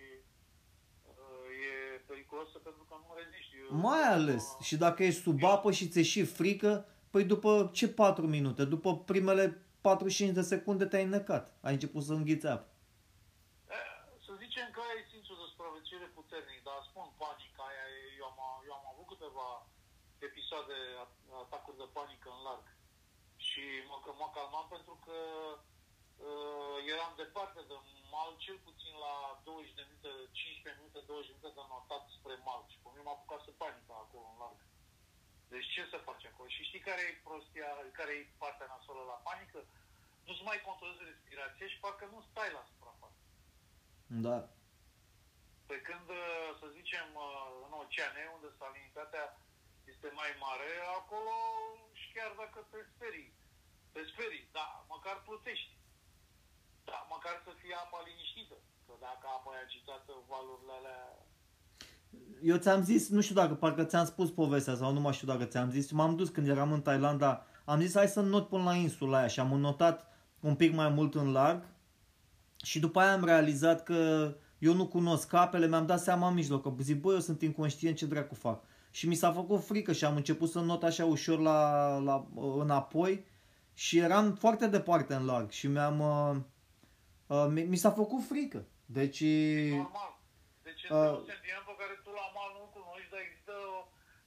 uh, 1.11 1.47
e 1.69 1.73
periculosă 2.11 2.57
pentru 2.59 2.83
că 2.89 2.95
nu 3.03 3.09
reziști. 3.21 3.53
Mai 3.89 4.05
ales. 4.19 4.45
Și 4.61 4.77
dacă 4.77 5.03
ești 5.03 5.23
sub 5.27 5.45
apă 5.45 5.71
și 5.79 5.89
ți-e 5.89 6.03
și 6.03 6.25
frică, 6.25 6.73
Păi 7.13 7.25
după 7.35 7.71
ce 7.79 7.87
4 7.89 8.27
minute? 8.37 8.63
După 8.75 8.91
primele 9.11 9.45
45 9.81 10.35
de 10.39 10.45
secunde 10.53 10.85
te-ai 10.87 11.09
înnecat. 11.09 11.45
Ai 11.67 11.75
început 11.77 12.03
să 12.09 12.13
înghiți 12.13 12.47
apă. 12.55 12.67
Să 14.27 14.33
zicem 14.43 14.67
că 14.75 14.81
ai 14.91 15.01
simțul 15.13 15.37
de 15.41 15.47
supraviețuire 15.53 16.09
puternic, 16.19 16.61
dar 16.69 16.79
spun 16.91 17.07
panica 17.21 17.63
aia, 17.71 17.87
eu 18.21 18.27
am, 18.33 18.39
eu 18.69 18.75
am 18.81 18.87
avut 18.93 19.07
câteva 19.13 19.49
episoade, 20.29 20.77
atacuri 21.45 21.81
de 21.83 21.89
panică 21.97 22.29
în 22.37 22.41
larg. 22.47 22.67
Și 23.53 23.65
mă, 23.89 23.97
că 24.05 24.11
mă 24.21 24.29
calmam 24.37 24.67
pentru 24.75 24.95
că 25.07 25.19
uh, 26.29 26.77
eram 26.93 27.13
departe 27.23 27.61
de 27.71 27.77
mal, 28.15 28.31
cel 28.45 28.59
puțin 28.67 28.95
la 29.07 29.15
20 29.45 29.79
de 29.79 29.85
minute, 29.89 30.11
15 30.33 30.81
minute, 30.81 31.01
20 31.07 31.31
minute 31.31 31.51
de 31.59 31.65
notat 31.73 32.05
spre 32.17 32.35
mal. 32.49 32.61
Și 32.71 32.79
pe 32.83 32.89
mine 32.91 33.05
m-a 33.07 33.15
apucat 33.17 33.41
să 33.47 33.61
panică 33.63 33.93
acolo 33.95 34.27
în 34.31 34.39
larg. 34.43 34.61
Deci 35.53 35.71
ce 35.75 35.83
să 35.93 36.07
faci 36.09 36.25
acolo? 36.31 36.49
Și 36.57 36.69
știi 36.69 36.87
care 36.89 37.03
e 37.07 37.25
prostia, 37.29 37.69
care 37.99 38.13
e 38.15 38.35
partea 38.43 38.71
nasolă 38.75 39.03
la 39.13 39.19
panică? 39.27 39.61
Nu-ți 40.27 40.47
mai 40.49 40.59
controlezi 40.67 41.09
respirația 41.11 41.67
și 41.73 41.83
parcă 41.85 42.05
nu 42.15 42.21
stai 42.31 42.51
la 42.57 42.63
suprafață. 42.71 43.21
Da. 44.27 44.39
Pe 45.71 45.77
când, 45.87 46.07
uh, 46.23 46.49
să 46.61 46.67
zicem, 46.79 47.09
uh, 47.27 47.49
în 47.67 47.73
oceane, 47.83 48.23
unde 48.37 48.49
salinitatea 48.61 49.25
este 49.93 50.09
mai 50.21 50.31
mare, 50.45 50.71
acolo 51.01 51.35
și 52.01 52.07
chiar 52.17 52.33
dacă 52.43 52.59
te 52.71 52.81
sperii, 52.93 53.31
te 53.95 54.03
sperii, 54.11 54.45
da, 54.59 54.67
măcar 54.95 55.17
plutești. 55.27 55.73
Da, 56.91 56.99
măcar 57.15 57.35
să 57.47 57.53
fie 57.61 57.75
apa 57.85 57.99
liniștită. 58.07 58.57
Că 58.87 58.93
dacă 59.07 59.25
apa 59.37 59.51
e 59.55 59.65
agitată, 59.67 60.13
valurile 60.33 60.75
alea 60.79 61.03
eu 62.43 62.57
ți-am 62.57 62.83
zis, 62.83 63.09
nu 63.09 63.21
știu 63.21 63.35
dacă 63.35 63.55
parcă 63.55 63.85
ți-am 63.85 64.05
spus 64.05 64.31
povestea 64.31 64.75
sau 64.75 64.93
nu 64.93 65.01
mai 65.01 65.13
știu 65.13 65.27
dacă 65.27 65.45
ți-am 65.45 65.71
zis, 65.71 65.91
m-am 65.91 66.17
dus 66.17 66.29
când 66.29 66.49
eram 66.49 66.73
în 66.73 66.83
Thailanda, 66.83 67.47
am 67.65 67.81
zis 67.81 67.95
hai 67.95 68.09
să 68.09 68.21
not 68.21 68.49
până 68.49 68.63
la 68.63 68.75
insula 68.75 69.19
aia 69.19 69.27
și 69.27 69.41
am 69.41 69.59
notat 69.61 70.07
un 70.41 70.55
pic 70.55 70.75
mai 70.75 70.89
mult 70.89 71.15
în 71.15 71.33
larg 71.33 71.65
și 72.65 72.81
după 72.81 73.01
aia 73.01 73.13
am 73.13 73.25
realizat 73.25 73.83
că 73.83 74.33
eu 74.59 74.75
nu 74.75 74.87
cunosc 74.87 75.33
apele, 75.33 75.67
mi-am 75.67 75.87
dat 75.87 76.01
seama 76.01 76.29
în 76.29 76.35
mijloc, 76.35 76.63
că 76.63 76.83
zic, 76.83 77.01
băi, 77.01 77.15
eu 77.15 77.21
sunt 77.21 77.43
inconștient 77.43 77.97
ce 77.97 78.07
dracu 78.07 78.35
fac. 78.35 78.65
Și 78.91 79.09
mi 79.09 79.15
s-a 79.15 79.33
făcut 79.33 79.65
frică 79.65 79.93
și 79.93 80.05
am 80.05 80.17
început 80.17 80.51
să 80.51 80.61
not 80.61 80.83
așa 80.83 81.05
ușor 81.05 81.39
la, 81.39 81.97
la, 81.99 82.27
înapoi 82.59 83.25
și 83.75 83.99
eram 83.99 84.35
foarte 84.35 84.67
departe 84.67 85.15
în 85.15 85.25
larg 85.31 85.51
și 85.51 85.67
mi-am, 85.75 85.99
uh, 86.15 86.37
uh, 87.27 87.47
mi 87.73 87.83
s-a 87.83 87.91
făcut 87.91 88.23
frică. 88.31 88.61
Deci... 88.99 89.23
Normal. 89.85 90.13
Deci 90.69 90.83
uh, 90.83 91.15
pe 91.71 91.75
care 91.81 91.95
tu 92.05 92.11
la 92.21 92.27
mal 92.39 92.51
nu 92.59 92.65
cunoști, 92.79 93.11
dar 93.13 93.21
există 93.27 93.55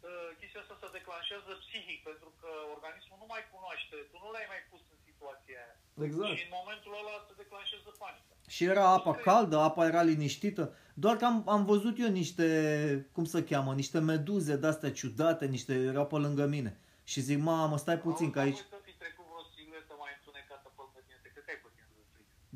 uh, 0.08 0.30
chestia 0.40 0.62
asta 0.64 0.76
se 0.82 0.88
declanșează 0.98 1.52
psihic, 1.64 2.00
pentru 2.10 2.30
că 2.40 2.50
organismul 2.76 3.18
nu 3.24 3.28
mai 3.34 3.44
cunoaște, 3.54 3.96
tu 4.12 4.18
nu 4.24 4.30
l-ai 4.34 4.48
mai 4.54 4.62
pus 4.70 4.84
în 4.94 5.00
situația 5.10 5.58
aia. 5.64 5.76
Exact. 6.08 6.36
Și 6.40 6.46
în 6.48 6.54
momentul 6.60 6.92
ăla 7.02 7.16
se 7.28 7.34
declanșează 7.42 7.90
panică. 8.02 8.32
Și 8.56 8.64
era 8.74 8.86
apa 8.98 9.14
caldă, 9.28 9.56
apa 9.70 9.82
era 9.92 10.02
liniștită. 10.12 10.64
Doar 11.04 11.16
că 11.20 11.26
am, 11.32 11.38
am 11.56 11.64
văzut 11.72 11.96
eu 12.04 12.12
niște, 12.22 12.48
cum 13.16 13.26
să 13.34 13.40
cheamă, 13.50 13.72
niște 13.74 14.00
meduze 14.12 14.56
de-astea 14.62 14.92
ciudate, 15.00 15.46
niște 15.46 15.74
erau 15.92 16.08
pe 16.12 16.18
lângă 16.26 16.46
mine. 16.46 16.72
Și 17.12 17.20
zic, 17.28 17.40
mamă, 17.40 17.78
stai 17.78 18.00
puțin, 18.08 18.30
că 18.32 18.40
aici... 18.40 18.62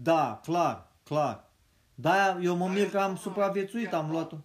Da, 0.08 0.24
clar, 0.48 0.78
clar. 1.10 1.36
Da, 2.06 2.18
eu 2.48 2.56
mă 2.62 2.68
mir 2.76 2.88
că 2.94 3.00
am 3.08 3.16
supraviețuit, 3.26 3.92
am 4.02 4.08
luat-o. 4.14 4.38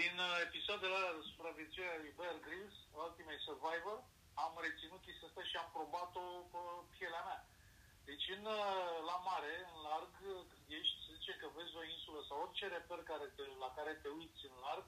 Din 0.00 0.14
uh, 0.26 0.34
episoadele 0.46 0.94
alea 0.98 1.14
de 1.18 1.22
supraviețuire 1.30 1.90
a 1.94 2.00
lui 2.02 2.12
Bear 2.18 2.36
Grylls, 2.46 2.76
Ultimate 3.04 3.42
Survivor, 3.48 3.98
am 4.44 4.52
reținut 4.66 5.00
chestia 5.06 5.28
asta 5.28 5.42
și 5.50 5.56
am 5.62 5.68
probat-o 5.76 6.24
pe 6.52 6.60
pielea 6.94 7.22
mea. 7.28 7.40
Deci 8.08 8.26
în, 8.36 8.42
uh, 8.58 8.94
la 9.10 9.16
mare, 9.28 9.54
în 9.70 9.76
larg, 9.88 10.08
când 10.18 10.48
ești, 10.78 10.96
să 11.04 11.08
zice 11.16 11.32
că 11.40 11.46
vezi 11.56 11.78
o 11.80 11.84
insulă 11.94 12.20
sau 12.28 12.36
orice 12.44 12.66
reper 12.76 13.00
care 13.10 13.26
te, 13.36 13.42
la 13.64 13.70
care 13.78 13.92
te 14.02 14.08
uiți 14.18 14.42
în 14.50 14.56
larg, 14.66 14.84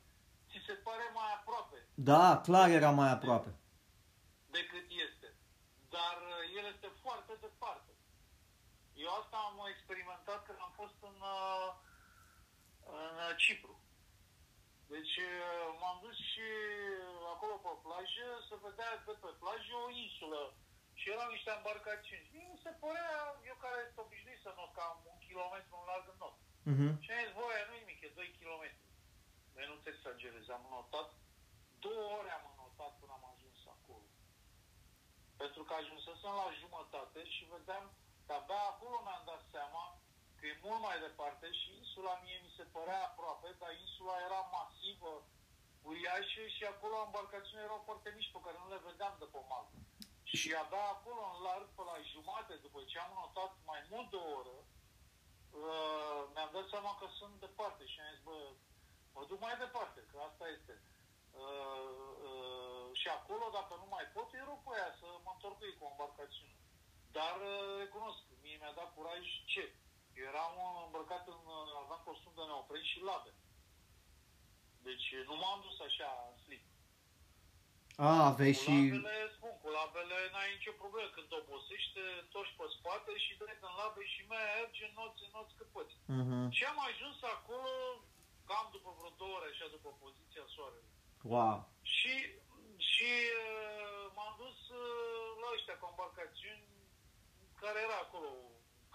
ți 0.48 0.58
se 0.68 0.74
pare 0.86 1.06
mai 1.18 1.30
aproape 1.38 1.78
Da, 2.10 2.26
clar 2.46 2.68
era 2.78 2.90
mai 3.00 3.10
aproape. 3.16 3.50
decât 4.56 4.86
este. 5.06 5.28
Dar 5.96 6.16
uh, 6.32 6.56
el 6.58 6.64
este 6.74 6.88
foarte 7.04 7.34
departe. 7.46 7.89
Eu 9.04 9.10
asta 9.20 9.36
am 9.48 9.58
experimentat 9.74 10.40
când 10.46 10.58
am 10.66 10.72
fost 10.80 10.98
în, 11.10 11.18
uh, 11.36 11.68
în 13.00 13.14
uh, 13.26 13.32
Cipru. 13.42 13.74
Deci 14.92 15.14
uh, 15.30 15.66
m-am 15.80 15.98
dus 16.04 16.16
și 16.30 16.48
acolo 17.34 17.54
pe 17.64 17.72
plajă 17.86 18.28
să 18.48 18.54
vedea 18.66 18.90
de 19.06 19.14
pe 19.22 19.30
plajă 19.42 19.74
o 19.86 19.90
insulă. 20.04 20.42
Și 20.98 21.10
erau 21.14 21.28
niște 21.30 21.50
embarcațiuni. 21.58 22.30
Mie 22.32 22.46
mi 22.52 22.62
se 22.64 22.72
părea, 22.82 23.12
eu 23.50 23.56
care 23.64 23.80
sunt 23.86 24.04
obișnuit 24.04 24.40
să 24.44 24.50
not 24.58 24.72
cam 24.78 24.96
un 25.10 25.18
kilometru 25.26 25.74
în 25.78 25.84
larg 25.90 26.06
în 26.12 26.18
not. 26.22 26.36
Mhm. 26.72 26.88
Și 27.02 27.10
am 27.10 27.20
zis, 27.24 27.32
băi, 27.36 27.66
nu 27.68 27.74
nimic, 27.80 27.98
e 28.06 28.18
2 28.20 28.36
km. 28.38 28.64
Băi, 29.52 29.70
nu 29.70 29.76
te 29.82 29.90
exagerez, 29.92 30.46
am 30.48 30.64
notat, 30.74 31.08
două 31.84 32.04
ore 32.18 32.30
am 32.38 32.46
notat 32.62 32.92
până 33.00 33.12
am 33.18 33.24
ajuns 33.32 33.60
acolo. 33.76 34.06
Pentru 35.40 35.62
că 35.66 35.72
ajunsesem 35.74 36.32
la 36.40 36.48
jumătate 36.62 37.20
și 37.34 37.42
vedeam 37.54 37.84
că 37.94 38.09
abia 38.38 38.62
acolo 38.72 38.96
mi-am 39.04 39.22
dat 39.30 39.42
seama 39.54 39.84
că 40.36 40.44
e 40.46 40.62
mult 40.66 40.80
mai 40.86 40.98
departe 41.06 41.46
și 41.60 41.68
insula 41.80 42.14
mie 42.22 42.38
mi 42.44 42.54
se 42.56 42.64
părea 42.76 43.00
aproape, 43.04 43.48
dar 43.60 43.72
insula 43.72 44.24
era 44.26 44.40
masivă, 44.56 45.12
uriașă 45.88 46.44
și 46.56 46.64
acolo 46.64 47.04
embarcațiunile 47.06 47.66
erau 47.68 47.82
foarte 47.88 48.08
mici 48.16 48.32
pe 48.34 48.42
care 48.44 48.56
nu 48.60 48.68
le 48.72 48.84
vedeam 48.88 49.14
de 49.18 49.26
pe 49.32 49.40
mal. 49.50 49.66
Și 50.38 50.48
abia 50.62 50.86
acolo 50.92 51.22
în 51.32 51.38
larg, 51.46 51.68
pe 51.76 51.82
la 51.90 51.96
jumate, 52.12 52.54
după 52.66 52.78
ce 52.90 52.96
am 52.98 53.12
notat 53.20 53.52
mai 53.70 53.80
mult 53.92 54.10
de 54.10 54.18
o 54.20 54.28
oră, 54.38 54.56
uh, 54.64 56.20
mi-am 56.32 56.50
dat 56.56 56.66
seama 56.72 56.92
că 57.00 57.06
sunt 57.18 57.34
departe 57.46 57.82
și 57.92 58.00
am 58.00 58.10
zis, 58.12 58.22
bă, 58.28 58.36
mă 59.14 59.22
duc 59.30 59.40
mai 59.40 59.56
departe, 59.64 60.00
că 60.10 60.16
asta 60.28 60.44
este. 60.56 60.74
Uh, 61.42 62.04
uh, 62.28 62.86
și 63.00 63.08
acolo, 63.08 63.44
dacă 63.58 63.72
nu 63.82 63.86
mai 63.94 64.06
pot, 64.14 64.28
îi 64.32 64.46
rog 64.48 64.58
pe 64.62 64.70
aia 64.74 64.92
să 65.00 65.06
mă 65.24 65.30
întorc 65.34 65.56
cu 65.58 65.64
ei 65.64 65.76
cu 65.78 65.84
o 65.84 65.90
embarcațiune. 65.94 66.59
Dar 67.18 67.36
uh, 67.52 67.78
recunosc, 67.82 68.22
mie 68.42 68.56
mi-a 68.60 68.74
dat 68.80 68.90
curaj 68.96 69.24
ce? 69.52 69.64
Eu 70.18 70.24
eram 70.32 70.54
uh, 70.66 70.82
îmbrăcat 70.86 71.24
în, 71.34 71.40
uh, 71.56 71.80
aveam 71.82 72.02
costum 72.08 72.32
de 72.36 72.44
neopren 72.46 72.84
și 72.90 72.98
labe. 73.08 73.32
Deci 74.88 75.06
nu 75.28 75.34
m-am 75.40 75.60
dus 75.66 75.78
așa 75.88 76.10
în 76.30 76.36
slip. 76.44 76.64
A, 78.08 78.10
aveai 78.30 78.54
Cu 78.56 78.62
și... 78.64 78.76
labele, 78.78 79.16
spun, 79.36 79.54
cu 79.62 79.68
labele 79.78 80.18
n-ai 80.32 80.54
nicio 80.56 80.74
problemă. 80.82 81.08
Când 81.16 81.28
obosești, 81.38 81.92
te 81.96 82.06
torci 82.32 82.56
pe 82.58 82.66
spate 82.76 83.12
și 83.24 83.38
direct 83.40 83.62
în 83.68 83.74
labe 83.80 84.02
și 84.14 84.20
mergi 84.36 84.84
în 84.86 84.92
noți, 84.98 85.24
în 85.26 85.32
noți 85.36 85.56
cât 85.58 85.68
poți. 85.74 85.94
Mhm. 86.18 86.40
Și 86.56 86.62
am 86.70 86.78
ajuns 86.90 87.18
acolo 87.36 87.70
cam 88.48 88.66
după 88.76 88.90
vreo 88.98 89.12
două 89.20 89.34
ore, 89.36 89.48
așa, 89.52 89.66
după 89.76 89.88
poziția 90.04 90.44
soarelui. 90.54 90.90
Wow. 91.32 91.58
Și, 91.94 92.14
și 92.90 93.10
uh, 93.42 94.04
m-am 94.16 94.34
dus 94.42 94.58
uh, 94.82 95.26
la 95.42 95.48
ăștia 95.56 95.76
cu 95.78 95.86
embarcațiuni 95.92 96.64
care 97.62 97.78
era 97.86 97.98
acolo, 98.02 98.30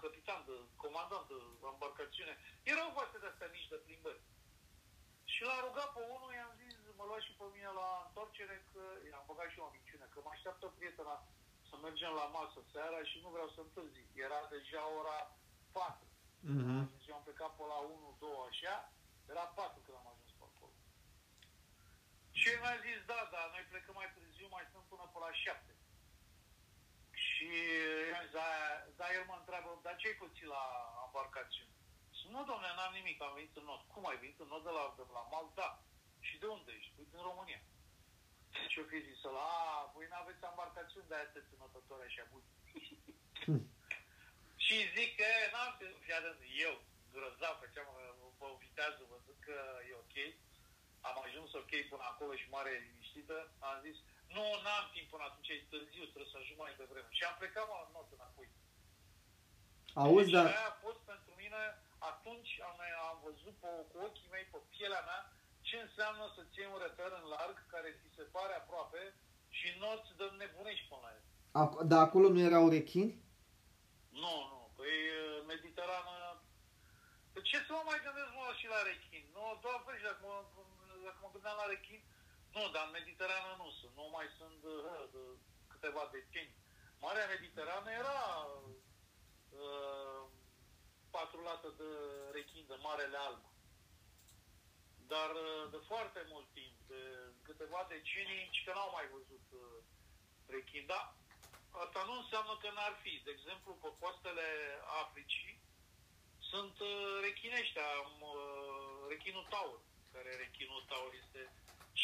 capitan 0.02 0.40
de, 0.48 0.56
comandant 0.84 1.26
de 1.30 1.38
embarcațiune. 1.72 2.34
Erau 2.72 2.88
vase 2.98 3.16
de 3.22 3.28
astea 3.30 3.52
mici 3.54 3.72
de 3.72 3.78
plimbări. 3.84 4.22
Și 5.32 5.40
l-am 5.46 5.64
rugat 5.66 5.90
pe 5.92 6.02
unul, 6.14 6.32
i-am 6.32 6.54
zis, 6.62 6.74
mă 6.98 7.04
lua 7.08 7.20
și 7.26 7.32
pe 7.38 7.46
mine 7.54 7.70
la 7.80 7.88
întoarcere, 8.06 8.56
că 8.72 8.82
i-am 9.10 9.24
băgat 9.28 9.48
și 9.50 9.58
eu 9.58 9.68
o 9.68 9.74
minciună, 9.76 10.04
că 10.08 10.18
mă 10.24 10.30
așteaptă 10.32 10.66
prietena 10.76 11.16
să 11.68 11.74
mergem 11.76 12.12
la 12.20 12.26
masă 12.38 12.60
seara 12.72 13.00
și 13.10 13.16
nu 13.22 13.28
vreau 13.34 13.48
să 13.54 13.60
întârzi. 13.62 14.04
Era 14.26 14.40
deja 14.54 14.82
ora 14.98 15.18
4. 15.72 16.06
Mhm. 16.40 16.78
Deci 16.92 17.08
eu 17.08 17.16
am 17.16 17.26
plecat 17.26 17.52
pe 17.56 17.64
la 17.72 17.78
1, 17.78 18.16
2, 18.18 18.46
așa, 18.50 18.74
era 19.32 19.44
4 19.46 19.80
când 19.84 19.96
am 20.00 20.08
ajuns 20.12 20.32
pe 20.38 20.44
acolo. 20.50 20.74
Și 22.38 22.46
el 22.50 22.58
mi-a 22.62 22.76
zis, 22.86 22.98
da, 23.12 23.20
da, 23.34 23.42
noi 23.52 23.64
plecăm 23.70 23.94
mai 24.00 24.12
târziu, 24.14 24.46
mai 24.50 24.68
stăm 24.68 24.84
până 24.90 25.04
pe 25.12 25.18
la 25.24 25.32
7. 25.32 25.75
Și 27.46 27.58
i-am 28.10 28.24
zis, 28.24 28.34
da, 28.38 28.48
da, 29.00 29.06
el 29.16 29.24
mă 29.30 29.36
întreabă, 29.38 29.68
dar 29.86 29.94
ce-ai 30.00 30.20
pățit 30.20 30.48
la 30.56 30.64
embarcațiune? 31.06 31.74
Zic, 32.16 32.28
nu, 32.34 32.40
domnule, 32.50 32.72
n-am 32.76 32.94
nimic, 32.98 33.16
am 33.22 33.34
venit 33.38 33.54
în 33.60 33.66
not. 33.70 33.82
Cum 33.94 34.02
ai 34.06 34.22
venit 34.22 34.38
în 34.40 34.48
not 34.52 34.62
de 34.68 34.72
la, 34.78 34.84
de 34.98 35.04
la 35.16 35.22
Mal? 35.32 35.46
Da. 35.60 35.68
Și 36.26 36.34
de 36.42 36.46
unde 36.56 36.70
ești? 36.78 36.94
Păi 36.96 37.10
din 37.12 37.22
România. 37.30 37.60
Și 38.70 38.78
eu 38.78 38.86
fi 38.92 38.98
zis 39.08 39.20
ăla, 39.28 39.48
a, 39.62 39.90
voi 39.94 40.06
n-aveți 40.10 40.48
embarcațiuni, 40.52 41.08
de-aia 41.08 41.28
sunteți 41.28 41.54
înotători 41.56 42.06
așa 42.08 42.24
buni. 42.32 42.48
și 44.64 44.76
zic 44.96 45.10
că 45.20 45.28
n-am, 45.52 45.70
fii 46.04 46.16
atent, 46.18 46.40
eu, 46.66 46.74
grozav, 47.12 47.54
făceam 47.62 47.88
uh, 47.92 48.32
pe 48.38 48.46
vitează, 48.62 49.00
văzut 49.14 49.38
că 49.46 49.56
e 49.90 50.02
ok, 50.04 50.16
am 51.08 51.16
ajuns 51.26 51.50
ok 51.62 51.72
până 51.90 52.04
acolo 52.10 52.32
și 52.40 52.54
mare 52.56 52.72
liniștită, 52.84 53.36
am 53.68 53.76
zis, 53.86 53.98
nu, 54.34 54.44
n-am 54.64 54.86
timp 54.94 55.08
până 55.12 55.24
atunci, 55.26 55.52
e 55.54 55.56
târziu, 55.72 56.04
trebuie 56.12 56.32
să 56.32 56.38
ajung 56.40 56.58
mai 56.64 56.78
devreme. 56.80 57.10
Și 57.16 57.24
am 57.24 57.36
plecat 57.40 57.66
la 57.72 57.78
not 57.94 58.08
înapoi. 58.16 58.48
Auzi, 60.02 60.30
deci, 60.30 60.34
dar... 60.36 60.46
aia 60.46 60.66
a 60.72 60.80
fost 60.84 61.00
pentru 61.12 61.32
mine, 61.42 61.62
atunci 62.10 62.52
am, 62.68 62.76
am 63.10 63.18
văzut 63.28 63.54
pe, 63.62 63.70
cu 63.90 63.96
ochii 64.06 64.32
mei, 64.34 64.46
pe 64.52 64.58
pielea 64.72 65.02
mea, 65.08 65.20
ce 65.68 65.76
înseamnă 65.86 66.24
să 66.34 66.40
ții 66.52 66.72
un 66.74 66.80
reper 66.86 67.10
în 67.20 67.24
larg, 67.34 67.56
care 67.72 67.88
ți 67.98 68.14
se 68.16 68.24
pare 68.34 68.54
aproape 68.54 69.02
și 69.58 69.68
nu 69.80 69.88
îți 69.96 70.16
dă 70.18 70.26
nebunești 70.40 70.88
până 70.90 71.02
la 71.04 71.10
el. 71.16 71.24
Ac- 71.62 71.82
Dar 71.90 72.00
acolo 72.06 72.26
nu 72.28 72.40
erau 72.48 72.68
rechini? 72.76 73.12
Nu, 74.22 74.34
nu, 74.52 74.60
păi 74.76 74.92
Mediterană... 75.52 76.14
De 77.34 77.40
ce 77.48 77.56
să 77.66 77.72
mă 77.76 77.82
mai 77.90 78.00
gândesc 78.04 78.30
mă 78.34 78.46
și 78.60 78.66
la 78.74 78.80
rechin? 78.88 79.24
Nu, 79.36 79.44
doar 79.62 79.78
vezi, 79.86 80.06
dacă 80.08 80.22
mă, 80.30 80.38
dacă 81.06 81.18
mă 81.22 81.30
gândeam 81.34 81.56
la 81.62 81.66
rechin, 81.72 82.00
nu, 82.56 82.64
dar 82.74 82.84
în 82.86 82.96
Mediterană 82.98 83.50
nu 83.62 83.68
sunt, 83.78 83.94
nu 84.00 84.06
mai 84.16 84.28
sunt 84.38 84.60
uh, 84.64 85.02
de, 85.14 85.22
câteva 85.72 86.02
decenii. 86.12 86.60
Marea 87.04 87.26
Mediterană 87.34 87.90
era 88.02 88.20
uh, 89.64 90.22
patrulată 91.10 91.68
de 91.80 91.90
rechin, 92.36 92.64
de 92.68 92.76
Marele 92.86 93.18
Alb. 93.26 93.42
Dar 95.12 95.30
uh, 95.30 95.70
de 95.74 95.80
foarte 95.90 96.20
mult 96.32 96.48
timp, 96.58 96.76
de 96.92 97.02
câteva 97.46 97.80
decenii, 97.88 98.42
nici 98.44 98.64
că 98.64 98.72
n-au 98.74 98.90
mai 98.96 99.06
văzut 99.16 99.46
uh, 99.62 99.78
rechin. 100.54 100.84
Dar 100.86 101.04
asta 101.84 102.00
nu 102.08 102.14
înseamnă 102.18 102.54
că 102.62 102.68
n-ar 102.74 102.94
fi. 103.02 103.12
De 103.24 103.30
exemplu, 103.36 103.70
pe 103.82 103.88
coastele 103.98 104.48
Africii 105.02 105.54
sunt 106.50 106.76
uh, 106.80 107.18
rechini 107.26 107.60
ăștia, 107.62 107.88
uh, 108.30 108.98
rechinul 109.12 109.46
taur, 109.54 109.78
care 110.12 110.30
rechinul 110.44 110.84
taur 110.88 111.12
este 111.24 111.40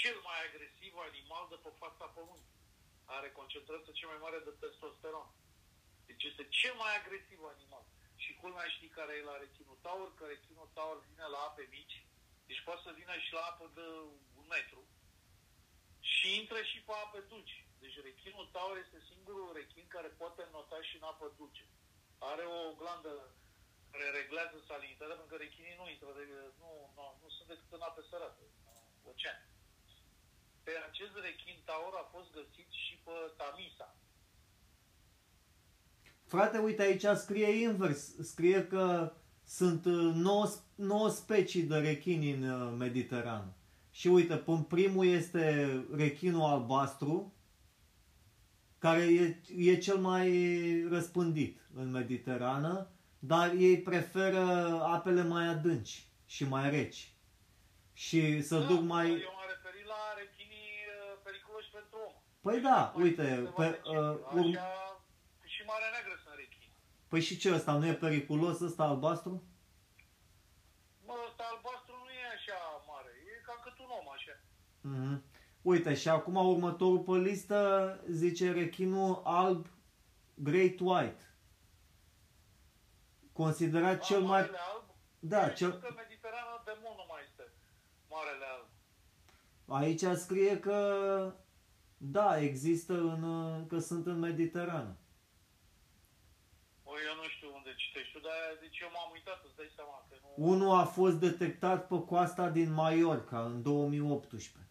cel 0.03 0.17
mai 0.29 0.39
agresiv 0.47 0.93
animal 1.09 1.45
de 1.53 1.59
pe 1.65 1.71
fața 1.83 2.05
pământului. 2.17 2.61
Are 3.17 3.29
concentrația 3.39 3.97
cea 3.99 4.11
mai 4.13 4.21
mare 4.27 4.39
de 4.47 4.53
testosteron. 4.63 5.29
Deci 6.09 6.25
este 6.31 6.45
cel 6.59 6.75
mai 6.83 6.93
agresiv 6.97 7.41
animal. 7.55 7.85
Și 8.23 8.41
culmea 8.41 8.69
știi 8.77 8.97
care 8.99 9.13
e 9.15 9.31
la 9.31 9.37
rechinul 9.45 9.79
taur, 9.87 10.09
că 10.15 10.25
rechinul 10.27 10.69
taur 10.77 10.97
vine 11.09 11.27
la 11.35 11.41
ape 11.49 11.65
mici, 11.77 11.99
deci 12.49 12.65
poate 12.67 12.85
să 12.87 12.93
vină 13.01 13.15
și 13.25 13.33
la 13.39 13.45
apă 13.51 13.67
de 13.79 13.87
un 14.41 14.47
metru 14.55 14.83
și 16.13 16.27
intră 16.41 16.61
și 16.71 16.79
pe 16.87 16.93
ape 17.05 17.21
dulci. 17.31 17.59
Deci 17.83 17.97
rechinul 18.09 18.47
taur 18.57 18.77
este 18.85 18.99
singurul 19.11 19.51
rechin 19.59 19.87
care 19.89 20.09
poate 20.21 20.43
nota 20.51 20.79
și 20.89 20.97
în 20.97 21.03
apă 21.03 21.27
dulce. 21.37 21.65
Are 22.19 22.45
o 22.45 22.61
glandă 22.81 23.13
care 23.91 24.07
reglează 24.11 24.57
salinitatea, 24.71 25.17
pentru 25.17 25.33
că 25.33 25.43
rechinii 25.43 25.79
nu 25.81 25.89
intră, 25.89 26.11
de, 26.19 26.25
nu, 26.61 26.71
nu, 26.97 27.05
nu 27.23 27.29
sunt 27.37 27.49
decât 27.49 27.73
în 27.73 27.87
ape 27.89 28.03
sărate, 28.11 28.45
în 28.67 29.11
ocean. 29.11 29.52
Pe 30.63 30.73
acest 30.91 31.15
rechin 31.25 31.59
taur 31.65 31.95
a 32.03 32.09
fost 32.15 32.33
găsit 32.33 32.69
și 32.71 32.95
pe 33.05 33.11
Tamisa. 33.37 33.97
Frate, 36.25 36.59
uite 36.59 36.83
aici 36.83 37.07
scrie 37.15 37.63
invers. 37.63 38.15
Scrie 38.21 38.67
că 38.67 39.13
sunt 39.45 39.85
9, 39.85 40.49
9 40.75 41.09
specii 41.09 41.63
de 41.63 41.77
rechini 41.77 42.31
în 42.31 42.43
uh, 42.43 42.75
Mediterană. 42.79 43.57
Și 43.91 44.09
uite, 44.09 44.37
până 44.37 44.63
primul 44.63 45.07
este 45.07 45.85
rechinul 45.95 46.43
albastru, 46.43 47.35
care 48.79 49.01
e, 49.03 49.41
e 49.57 49.77
cel 49.77 49.97
mai 49.97 50.31
răspândit 50.89 51.61
în 51.75 51.91
Mediterană, 51.91 52.91
dar 53.19 53.55
ei 53.55 53.81
preferă 53.81 54.41
apele 54.83 55.23
mai 55.23 55.47
adânci 55.47 56.07
și 56.27 56.49
mai 56.49 56.71
reci. 56.71 57.13
Și 57.93 58.43
să 58.43 58.59
duc 58.59 58.83
mai... 58.83 59.11
Eu 59.11 59.42
Păi 62.43 62.61
da, 62.61 62.93
Mai 62.95 63.03
uite, 63.05 63.23
câteva 63.23 63.51
pe, 63.51 63.67
decenii. 63.69 63.99
uh, 63.99 64.17
urm- 64.39 64.59
Așa, 64.59 65.05
și 65.45 65.63
Marea 65.67 65.89
Neagră 65.93 66.21
sunt 66.23 66.35
rechini. 66.37 66.73
Păi 67.09 67.21
și 67.21 67.37
ce 67.37 67.55
ăsta, 67.55 67.73
nu 67.73 67.87
e 67.87 67.95
periculos 67.95 68.61
ăsta 68.61 68.83
albastru? 68.85 69.43
Mă, 71.07 71.15
ăsta 71.29 71.43
albastru 71.55 71.95
nu 72.05 72.11
e 72.11 72.25
așa 72.37 72.59
mare. 72.89 73.11
E 73.39 73.43
ca 73.47 73.61
cât 73.65 73.79
un 73.79 73.91
om, 74.01 74.09
așa. 74.17 74.33
Mhm. 74.81 75.25
Uite, 75.63 75.95
și 75.95 76.09
acum 76.09 76.35
următorul 76.37 76.99
pe 76.99 77.11
listă 77.13 78.01
zice 78.09 78.53
rechinul 78.53 79.21
alb 79.25 79.67
Great 80.35 80.79
White. 80.81 81.27
Considerat 83.33 84.05
cel 84.05 84.21
mai... 84.21 84.41
Marele 84.41 84.59
alb? 84.75 84.85
Da, 85.19 85.43
Eu 85.49 85.55
cel... 85.55 85.69
știu 85.73 85.81
că 85.89 85.95
Mediterana 85.97 86.63
de 86.65 86.77
mult 86.83 86.97
nu 86.97 87.05
mai 87.09 87.23
este 87.29 87.53
Marele 88.09 88.45
alb. 88.45 88.67
Aici 89.83 90.19
scrie 90.19 90.59
că 90.59 90.77
da, 92.05 92.41
există 92.41 92.95
în, 92.95 93.23
că 93.67 93.79
sunt 93.79 94.07
în 94.07 94.19
Mediterană. 94.19 94.97
O, 96.85 96.93
eu 97.09 97.15
nu 97.23 97.29
știu 97.29 97.49
unde 97.55 97.75
citești 97.75 98.13
tu, 98.13 98.19
dar 98.19 98.39
deci 98.61 98.79
eu 98.81 98.91
m-am 98.95 99.11
uitat, 99.13 99.45
îți 99.45 99.57
dai 99.57 99.71
seama 99.75 100.07
că 100.09 100.15
nu... 100.23 100.29
Unul 100.51 100.79
a 100.79 100.85
fost 100.85 101.17
detectat 101.17 101.87
pe 101.87 101.99
coasta 102.05 102.49
din 102.51 102.73
Mallorca 102.73 103.45
în 103.45 103.63
2018. 103.63 104.71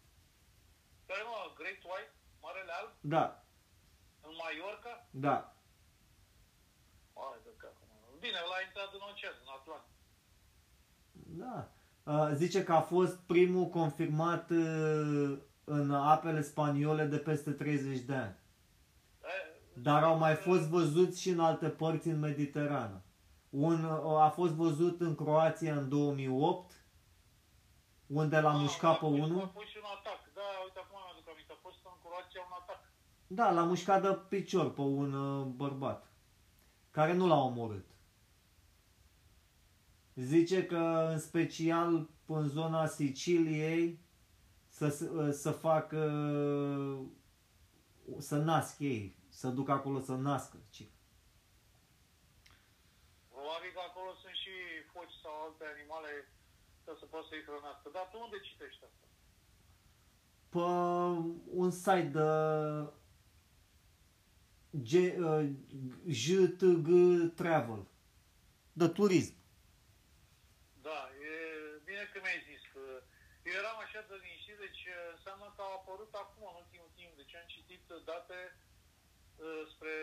Care 1.06 1.22
mă, 1.30 1.38
Great 1.60 1.82
White? 1.90 2.14
Marele 2.42 2.72
alb? 2.80 2.92
Da, 3.00 3.44
În 4.22 4.34
Mallorca? 4.42 5.08
da. 5.10 5.56
Hai 7.14 7.40
de 7.44 7.54
capul 7.58 7.88
meu. 7.90 8.18
Bine, 8.20 8.38
ăla 8.46 8.56
a 8.60 8.66
intrat 8.68 8.94
în 8.94 9.04
ocean, 9.12 9.36
în 9.44 9.50
Atlantic. 9.60 9.96
Da. 11.42 11.58
Uh, 12.04 12.30
Zice 12.36 12.64
că 12.64 12.74
a 12.74 12.82
fost 12.82 13.18
primul 13.20 13.68
confirmat 13.70 14.50
uh, 14.50 15.38
în 15.64 15.92
apele 15.92 16.42
spaniole 16.42 17.06
de 17.06 17.18
peste 17.18 17.52
30 17.52 18.00
de 18.00 18.14
ani. 18.16 18.36
E, 19.24 19.60
Dar 19.82 20.04
au 20.04 20.18
mai 20.18 20.36
fost 20.36 20.68
văzuți 20.68 21.22
și 21.22 21.30
în 21.30 21.40
alte 21.40 21.68
părți 21.70 22.08
în 22.08 22.20
Mediterană. 22.20 23.02
Un, 23.50 23.84
uh, 23.84 24.20
a 24.22 24.30
fost 24.30 24.54
văzut 24.54 25.02
în 25.02 25.16
Croația 25.16 25.76
în 25.78 25.90
2008, 25.90 26.86
unde 28.08 28.40
l-a 28.40 28.50
Ah, 28.54 28.60
mușcat 28.60 28.90
a 28.92 28.94
pe 28.94 29.00
fost- 29.00 29.20
unul. 29.22 29.42
A 29.44 29.48
fost 29.48 29.68
și 29.68 29.78
un 29.78 29.84
atac. 30.00 30.20
Da, 30.34 30.42
uite, 30.66 30.80
acum 30.80 31.00
mi-aduc 31.06 31.30
aminte. 31.34 31.54
A 31.54 31.60
fost 31.62 31.78
în 31.84 31.92
Croația 32.04 32.42
un 32.48 32.54
atac. 32.62 32.80
Da, 33.28 33.52
l-a 33.52 33.64
mușcat 33.64 34.02
de 34.02 34.18
picior 34.30 34.74
pe 34.74 34.82
un 34.82 35.14
uh, 35.14 35.46
bărbat, 35.46 36.12
care 36.92 37.14
nu 37.14 37.28
l-a 37.28 37.44
omorât. 37.44 37.86
Zice 40.16 40.66
că 40.66 41.08
în 41.12 41.20
special 41.20 42.10
în 42.26 42.48
zona 42.48 42.86
Siciliei 42.86 44.00
să, 44.82 44.90
se- 44.90 45.10
uh, 45.10 45.32
să 45.32 45.52
facă 45.52 46.02
să 48.18 48.38
nasc 48.38 48.80
ei, 48.80 49.16
să 49.30 49.48
duc 49.50 49.70
acolo 49.70 50.00
să 50.00 50.16
nască. 50.16 50.58
ci. 50.70 50.84
Probabil 53.30 53.72
că 53.74 53.80
acolo 53.90 54.14
sunt 54.22 54.34
și 54.44 54.54
foci 54.94 55.14
sau 55.24 55.34
alte 55.46 55.64
animale 55.74 56.12
ca 56.86 56.96
să 57.00 57.06
poată 57.06 57.26
să-i 57.30 57.44
hrănească. 57.48 57.90
Dar 57.94 58.08
tu 58.12 58.18
unde 58.22 58.40
citești 58.40 58.84
asta? 58.84 59.06
Pe 60.54 60.66
un 61.62 61.72
site 61.72 62.12
de 62.18 62.30
G, 64.90 64.92
uh, 65.20 65.50
JTG 66.08 66.88
Travel, 67.36 67.88
de 68.74 68.88
turism. 68.88 69.36
Da, 70.82 71.00
e 71.30 71.32
bine 71.86 72.04
că 72.14 72.20
mi-ai 72.24 72.42
zis 72.50 72.62
că 72.74 72.80
eu 73.50 73.54
eram 73.62 73.78
așa 73.86 74.00
de 74.10 74.16
liniștit, 74.22 74.41
deci 74.66 74.84
uh, 74.96 74.98
înseamnă 75.16 75.48
că 75.56 75.62
au 75.62 75.74
apărut 75.80 76.14
acum, 76.24 76.44
în 76.52 76.58
ultimul 76.64 76.92
timp. 77.00 77.12
Deci 77.22 77.36
am 77.40 77.48
citit 77.56 77.84
uh, 77.90 78.04
date 78.12 78.40
uh, 78.56 79.64
spre 79.74 79.96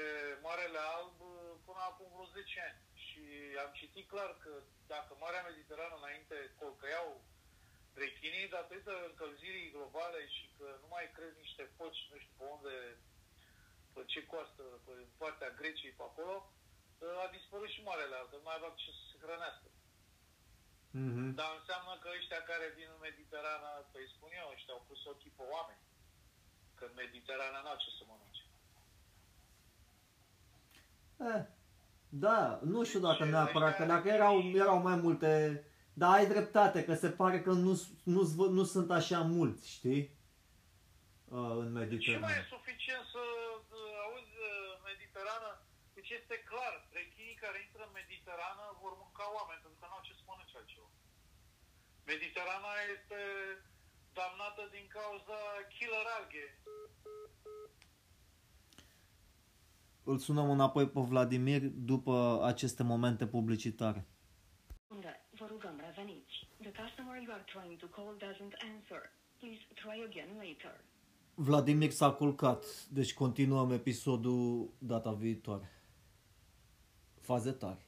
Marele 0.46 0.80
Alb 0.96 1.16
uh, 1.20 1.32
până 1.66 1.82
acum 1.84 2.06
vreo 2.14 2.26
10 2.26 2.60
ani. 2.68 2.80
Și 3.04 3.22
am 3.64 3.70
citit 3.80 4.06
clar 4.12 4.30
că 4.44 4.52
dacă 4.94 5.10
Marea 5.14 5.46
Mediterană 5.48 5.94
înainte 5.98 6.36
colcăiau 6.58 7.08
rechinii, 8.04 8.54
datorită 8.56 8.92
încălzirii 9.10 9.74
globale 9.76 10.20
și 10.36 10.46
că 10.56 10.66
nu 10.82 10.88
mai 10.94 11.10
cresc 11.16 11.36
niște 11.36 11.64
foci, 11.76 12.00
nu 12.10 12.16
știu 12.18 12.34
pe 12.38 12.44
unde, 12.54 12.74
pe 13.94 14.00
ce 14.12 14.20
coastă, 14.30 14.64
pe 14.86 14.92
partea 15.20 15.56
Greciei, 15.58 15.98
pe 15.98 16.04
acolo, 16.06 16.36
uh, 16.98 17.24
a 17.24 17.26
dispărut 17.36 17.70
și 17.74 17.86
Marele 17.88 18.16
Alb, 18.16 18.30
că 18.30 18.36
nu 18.36 18.46
mai 18.48 18.56
avea 18.56 18.72
ce 18.82 18.90
să 18.98 19.04
se 19.10 19.16
hrănească. 19.24 19.68
Mhm. 21.06 21.24
Dar 21.40 21.50
înseamnă 21.60 21.92
că 22.02 22.08
ăștia 22.18 22.40
care 22.50 22.66
vin 22.76 22.88
în 22.94 23.00
Mediterana, 23.08 23.70
păi 23.92 24.04
spun 24.14 24.30
eu, 24.40 24.46
ăștia 24.54 24.74
au 24.76 24.82
pus 24.88 25.00
ochii 25.12 25.36
pe 25.38 25.44
oameni. 25.54 25.82
Că 26.76 26.82
în 26.88 26.94
Mediterana 27.02 27.58
n-au 27.64 27.78
ce 27.82 27.90
să 27.98 28.02
mănânce. 28.10 28.42
Eh, 31.28 31.42
da, 32.08 32.38
nu 32.72 32.84
știu 32.88 33.00
dacă 33.08 33.22
Deci, 33.24 33.32
neapărat, 33.32 33.76
că 33.76 33.82
ăștia- 33.82 33.94
dacă 33.94 34.08
erau, 34.08 34.34
erau 34.64 34.78
mai 34.88 34.96
multe, 35.04 35.30
dar 36.00 36.10
ai 36.18 36.26
dreptate, 36.34 36.84
că 36.84 36.94
se 36.94 37.10
pare 37.20 37.38
că 37.42 37.52
nu, 37.66 37.72
nu, 38.14 38.22
nu 38.58 38.64
sunt 38.74 38.90
așa 38.90 39.20
mulți, 39.36 39.64
știi? 39.76 40.02
Uh, 41.36 41.52
în 41.62 41.66
Și 41.66 41.72
mai 41.72 41.82
Mediterană. 41.82 42.32
e 42.40 42.52
suficient 42.56 43.04
să 43.14 43.22
uh, 43.80 44.04
auzi 44.06 44.34
uh, 44.48 44.70
Mediterană, 44.90 45.50
deci 45.96 46.10
este 46.18 46.36
clar, 46.50 46.74
rechinii 46.98 47.40
care 47.44 47.56
intră 47.66 47.82
în 47.86 47.92
Mediterană 48.00 48.64
vor 48.82 48.92
mânca 49.02 49.24
oameni, 49.38 49.62
pentru 49.64 49.78
că 49.80 49.86
n-au 49.88 50.02
ce 50.06 50.12
să 50.18 50.24
mănânce 50.58 50.78
altceva. 50.78 50.90
Mediterana 52.12 52.72
este 52.96 53.20
damnată 54.18 54.62
din 54.74 54.86
cauza 54.96 55.38
killer 55.74 56.06
alge. 56.18 56.46
Îl 60.10 60.18
sunăm 60.18 60.50
înapoi 60.50 60.88
pe 60.88 61.00
Vladimir 61.00 61.62
după 61.92 62.40
aceste 62.44 62.82
momente 62.82 63.26
publicitare. 63.26 64.06
Unde 64.86 65.26
vă 65.38 65.46
rugăm 65.46 65.80
reveniți. 65.86 66.34
The 66.60 66.72
customer 66.82 67.22
you 67.22 67.32
are 67.32 67.44
trying 67.54 67.78
to 67.78 67.86
call 67.86 68.16
doesn't 68.16 68.54
answer. 68.72 69.00
Please 69.38 69.62
try 69.74 70.02
again 70.08 70.30
later. 70.36 70.80
Vladimir 71.34 71.90
s-a 71.90 72.12
culcat, 72.12 72.64
deci 72.88 73.14
continuăm 73.14 73.70
episodul 73.70 74.72
data 74.78 75.12
viitoare. 75.12 75.70
Faze 77.20 77.52
tari. 77.52 77.87